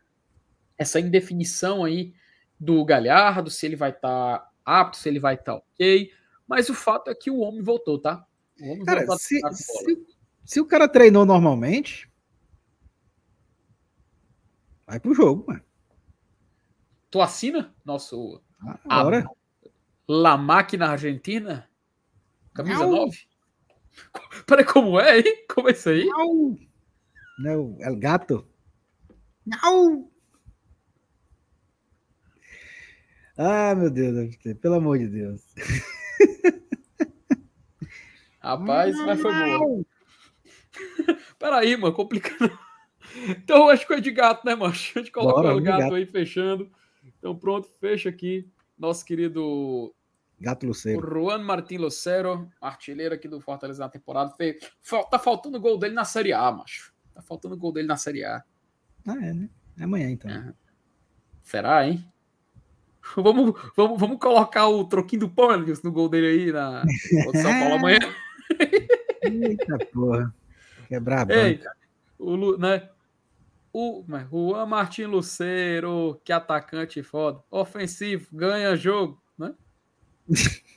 essa 0.79 1.01
indefinição 1.01 1.85
aí 1.85 2.15
do 2.59 2.85
Galhardo, 2.85 3.51
se 3.51 3.67
ele 3.67 3.77
vai 3.77 3.91
estar 3.91 4.39
tá 4.39 4.51
apto, 4.65 4.99
se 4.99 5.09
ele 5.09 5.19
vai 5.19 5.35
estar 5.35 5.55
tá 5.55 5.59
ok. 5.59 6.13
Mas 6.47 6.69
o 6.69 6.75
fato 6.75 7.11
é 7.11 7.15
que 7.15 7.31
o 7.31 7.39
homem 7.39 7.63
voltou, 7.63 7.99
tá? 7.99 8.25
O 8.61 8.73
homem 8.73 8.85
cara, 8.85 9.07
se, 9.17 9.41
se, 9.53 10.07
se, 10.45 10.61
o 10.61 10.67
cara 10.67 10.89
treinou 10.89 11.25
normalmente, 11.25 12.11
vai 14.87 15.01
pro 15.01 15.15
jogo, 15.15 15.45
mano. 15.49 15.65
Tu 17.11 17.21
assina 17.21 17.75
nosso. 17.85 18.41
Agora. 18.89 19.25
La 20.09 20.37
Máquina 20.37 20.91
Argentina? 20.91 21.69
Camisa 22.55 22.81
Não. 22.81 23.07
9? 23.07 23.19
Peraí, 24.47 24.65
como 24.65 24.99
é, 25.01 25.19
hein? 25.19 25.45
Como 25.53 25.69
é 25.69 25.73
isso 25.73 25.89
aí? 25.89 26.05
Não. 26.07 26.59
Não, 27.39 27.77
El 27.81 27.97
Gato. 27.97 28.47
Não. 29.47 30.11
Ah, 33.37 33.75
meu 33.75 33.91
Deus, 33.91 34.37
pelo 34.61 34.75
amor 34.75 34.99
de 34.99 35.09
Deus. 35.09 35.43
Rapaz, 38.41 38.97
não, 38.97 39.07
mas 39.07 39.21
foi 39.21 39.33
bom. 39.33 39.83
Peraí, 41.39 41.77
mano, 41.77 41.95
complicando. 41.95 42.59
Então, 43.29 43.69
acho 43.69 43.87
que 43.87 43.95
é 43.95 44.01
de 44.01 44.11
gato, 44.11 44.45
né, 44.45 44.55
mano? 44.55 44.73
A 44.73 44.77
gente 44.77 45.11
coloca 45.11 45.55
o 45.55 45.61
gato, 45.61 45.81
gato 45.81 45.95
aí 45.95 46.05
fechando. 46.07 46.71
Então, 47.21 47.37
pronto, 47.37 47.69
fecha 47.81 48.09
aqui. 48.09 48.51
Nosso 48.77 49.05
querido 49.05 49.95
Gato 50.41 50.67
Lucero. 50.67 51.07
Juan 51.07 51.39
Martin 51.45 51.77
Lucero, 51.77 52.51
artilheiro 52.61 53.15
aqui 53.15 53.29
do 53.29 53.41
Fortaleza 53.41 53.85
na 53.85 53.91
temporada. 53.91 54.35
Tá 55.11 55.19
faltando 55.19 55.61
gol 55.61 55.79
dele 55.79 55.95
na 55.95 56.05
Série 56.07 56.33
A, 56.33 56.51
macho. 56.51 56.95
Tá 57.15 57.21
faltando 57.21 57.57
gol 57.59 57.73
dele 57.73 57.87
na 57.87 57.99
Série 57.99 58.25
A. 58.25 58.43
Ah, 59.07 59.17
é, 59.23 59.35
né? 59.35 59.51
É 59.79 59.85
amanhã, 59.85 60.11
então. 60.11 60.31
É. 60.31 60.55
Será, 61.43 61.87
hein? 61.87 62.03
Vamos, 63.17 63.55
vamos, 63.77 64.01
vamos 64.01 64.19
colocar 64.19 64.69
o 64.69 64.85
troquinho 64.85 65.23
do 65.23 65.29
pão 65.29 65.51
no 65.57 65.93
gol 65.93 66.09
dele 66.09 66.27
aí 66.27 66.53
na 66.53 66.85
São 67.33 67.61
Paulo 67.61 67.75
amanhã. 67.75 67.99
Eita 69.23 69.79
porra. 69.93 70.35
Quebrar 70.89 71.31
a 71.31 71.35
Ei, 71.35 71.61
o, 72.19 72.57
né? 72.57 72.89
O 73.73 74.05
Juan 74.31 74.67
Martin 74.67 75.05
Lucero, 75.05 76.21
que 76.25 76.33
atacante 76.33 77.03
foda. 77.03 77.41
Ofensivo, 77.51 78.27
ganha 78.33 78.75
jogo, 78.77 79.23
né? 79.39 79.55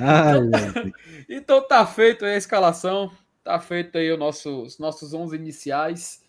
Ai, 0.00 0.38
então, 0.38 0.92
então 1.28 1.68
tá 1.68 1.86
feito 1.86 2.24
aí 2.24 2.34
a 2.34 2.38
escalação. 2.38 3.10
Tá 3.42 3.60
feito 3.60 3.96
aí 3.96 4.10
os 4.12 4.78
nossos 4.78 5.14
11 5.14 5.36
iniciais. 5.36 6.22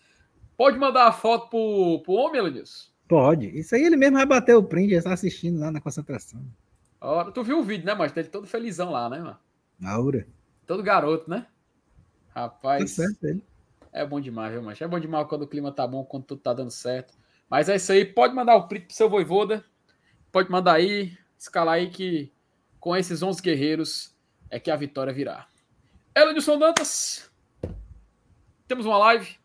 Pode 0.56 0.78
mandar 0.78 1.06
a 1.06 1.12
foto 1.12 1.48
pro, 1.50 2.02
pro 2.02 2.14
homem, 2.14 2.40
Elenilson? 2.40 2.90
Pode. 3.08 3.46
Isso 3.58 3.74
aí 3.74 3.82
ele 3.82 3.96
mesmo 3.96 4.16
vai 4.16 4.26
bater 4.26 4.54
o 4.54 4.62
print, 4.62 4.90
já 4.90 4.98
está 4.98 5.12
assistindo 5.12 5.58
lá 5.58 5.70
na 5.70 5.80
concentração. 5.80 6.42
Ora, 7.00 7.30
tu 7.30 7.42
viu 7.42 7.60
o 7.60 7.62
vídeo, 7.62 7.86
né, 7.86 7.94
mas 7.94 8.16
ele 8.16 8.28
todo 8.28 8.46
felizão 8.46 8.90
lá, 8.90 9.08
né, 9.08 9.18
mano? 9.18 9.38
Aura. 9.84 10.26
Todo 10.66 10.82
garoto, 10.82 11.28
né? 11.30 11.46
Rapaz. 12.34 12.96
Tá 12.96 13.04
certo 13.04 13.24
ele. 13.24 13.42
É 13.96 14.04
bom 14.04 14.20
demais, 14.20 14.52
viu, 14.52 14.62
mas 14.62 14.78
É 14.78 14.86
bom 14.86 15.00
demais 15.00 15.26
quando 15.26 15.42
o 15.42 15.48
clima 15.48 15.72
tá 15.72 15.86
bom, 15.86 16.04
quando 16.04 16.24
tudo 16.24 16.42
tá 16.42 16.52
dando 16.52 16.70
certo. 16.70 17.14
Mas 17.48 17.70
é 17.70 17.76
isso 17.76 17.90
aí. 17.90 18.04
Pode 18.04 18.34
mandar 18.34 18.54
o 18.54 18.68
print 18.68 18.84
pro 18.88 18.94
seu 18.94 19.08
voivoda. 19.08 19.64
Pode 20.30 20.50
mandar 20.50 20.74
aí, 20.74 21.16
escalar 21.38 21.76
aí 21.76 21.88
que 21.88 22.30
com 22.78 22.94
esses 22.94 23.22
11 23.22 23.40
guerreiros 23.40 24.14
é 24.50 24.60
que 24.60 24.70
a 24.70 24.76
vitória 24.76 25.14
virá. 25.14 25.48
Elenilson 26.14 26.58
Dantas, 26.58 27.30
temos 28.68 28.84
uma 28.84 28.98
live? 28.98 29.38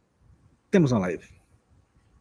Temos 0.69 0.91
uma 0.91 0.99
live. 0.99 1.25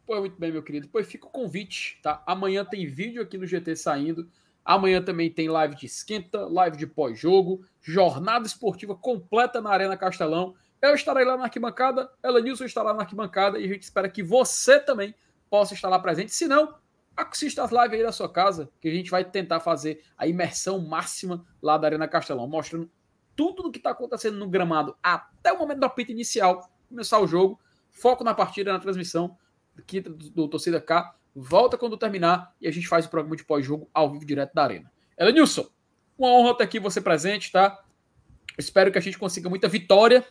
Pô, 0.07 0.20
muito 0.20 0.39
bem, 0.39 0.52
meu 0.52 0.62
querido. 0.62 0.86
Depois 0.86 1.09
fica 1.09 1.27
o 1.27 1.31
convite, 1.31 1.98
tá? 2.01 2.23
Amanhã 2.24 2.65
tem 2.65 2.86
vídeo 2.86 3.20
aqui 3.23 3.36
no 3.36 3.47
GT 3.47 3.74
saindo. 3.74 4.31
Amanhã 4.65 5.02
também 5.02 5.32
tem 5.32 5.48
live 5.48 5.74
de 5.74 5.86
esquenta, 5.86 6.47
live 6.47 6.77
de 6.77 6.86
pós-jogo, 6.86 7.65
jornada 7.81 8.47
esportiva 8.47 8.94
completa 8.94 9.61
na 9.61 9.70
Arena 9.70 9.97
Castelão. 9.97 10.55
Eu 10.82 10.94
estarei 10.94 11.24
lá 11.24 11.36
na 11.36 11.44
arquibancada, 11.44 12.11
Elenilson 12.24 12.65
estará 12.65 12.94
na 12.94 13.02
arquibancada 13.02 13.59
e 13.59 13.65
a 13.65 13.69
gente 13.69 13.82
espera 13.82 14.09
que 14.09 14.23
você 14.23 14.81
também 14.81 15.15
possa 15.51 15.74
estar 15.74 15.89
lá 15.89 15.98
presente. 15.98 16.35
Se 16.35 16.47
não, 16.47 16.74
assista 17.15 17.62
as 17.62 17.70
lives 17.70 17.93
aí 17.93 18.02
da 18.02 18.12
sua 18.12 18.32
casa, 18.32 18.70
que 18.81 18.89
a 18.89 18.93
gente 18.93 19.11
vai 19.11 19.24
tentar 19.24 19.61
fazer 19.61 20.02
a 20.16 20.27
imersão 20.27 20.78
máxima 20.78 21.44
lá 21.61 21.77
da 21.77 21.86
Arena 21.86 22.09
Castelão, 22.09 22.47
mostrando 22.47 22.90
tudo 23.36 23.69
o 23.69 23.70
que 23.70 23.78
está 23.78 23.90
acontecendo 23.90 24.39
no 24.39 24.48
gramado 24.48 24.97
até 25.02 25.52
o 25.52 25.59
momento 25.59 25.81
do 25.81 25.86
apito 25.86 26.12
inicial, 26.12 26.70
começar 26.89 27.19
o 27.19 27.27
jogo, 27.27 27.61
foco 27.90 28.24
na 28.24 28.35
partida, 28.35 28.73
na 28.73 28.78
transmissão 28.78 29.36
aqui 29.77 30.01
do, 30.01 30.15
do 30.15 30.48
Torcida 30.48 30.81
K, 30.81 31.15
volta 31.35 31.77
quando 31.77 31.97
terminar 31.97 32.55
e 32.61 32.66
a 32.66 32.70
gente 32.70 32.89
faz 32.89 33.07
o 33.07 33.11
programa 33.11 33.36
de 33.36 33.44
pós-jogo 33.44 33.89
ao 33.93 34.11
vivo 34.11 34.24
direto 34.24 34.55
da 34.55 34.62
Arena. 34.62 34.90
Elenilson, 35.19 35.69
uma 36.19 36.28
honra 36.28 36.57
ter 36.57 36.65
aqui 36.65 36.81
você 36.81 37.01
presente, 37.01 37.52
tá? 37.52 37.82
Espero 38.59 38.90
que 38.90 38.98
a 38.98 39.01
gente 39.01 39.19
consiga 39.19 39.48
muita 39.48 39.69
vitória 39.69 40.27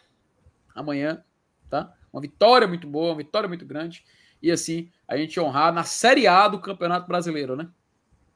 amanhã, 0.74 1.24
tá? 1.70 1.94
Uma 2.12 2.22
vitória 2.22 2.68
muito 2.68 2.88
boa, 2.88 3.12
uma 3.12 3.18
vitória 3.18 3.48
muito 3.48 3.66
grande 3.66 4.04
e 4.41 4.52
assim 4.52 4.90
a 5.08 5.18
gente 5.18 5.40
honrar 5.40 5.74
na 5.74 5.84
Série 5.84 6.28
A 6.28 6.48
do 6.48 6.60
Campeonato 6.60 7.08
Brasileiro, 7.08 7.56
né? 7.56 7.70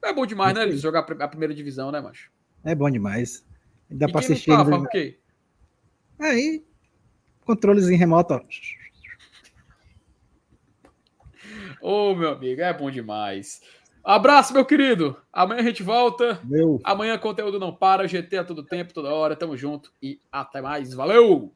É 0.02 0.12
bom 0.12 0.26
demais, 0.26 0.54
né, 0.54 0.64
Luiz? 0.64 0.80
Jogar 0.80 1.00
a 1.00 1.28
primeira 1.28 1.54
divisão, 1.54 1.90
né, 1.90 2.00
macho? 2.00 2.30
É 2.62 2.74
bom 2.74 2.90
demais. 2.90 3.46
Dá 3.90 4.08
para 4.08 4.20
assistir. 4.20 4.50
Tá? 4.50 4.64
Aí, 6.20 6.64
controles 7.44 7.88
em 7.88 7.96
remoto, 7.96 8.34
ó. 8.34 8.40
Ô, 11.80 12.10
oh, 12.10 12.14
meu 12.14 12.30
amigo, 12.30 12.60
é 12.60 12.72
bom 12.72 12.90
demais. 12.90 13.60
Abraço, 14.02 14.52
meu 14.52 14.64
querido. 14.64 15.16
Amanhã 15.32 15.60
a 15.60 15.64
gente 15.64 15.82
volta. 15.82 16.38
Meu. 16.44 16.80
Amanhã 16.84 17.16
conteúdo 17.16 17.58
não 17.58 17.74
para. 17.74 18.06
GT 18.06 18.38
a 18.38 18.44
todo 18.44 18.62
tempo, 18.62 18.92
toda 18.92 19.12
hora. 19.12 19.36
Tamo 19.36 19.56
junto 19.56 19.90
e 20.02 20.20
até 20.30 20.60
mais. 20.60 20.92
Valeu! 20.92 21.54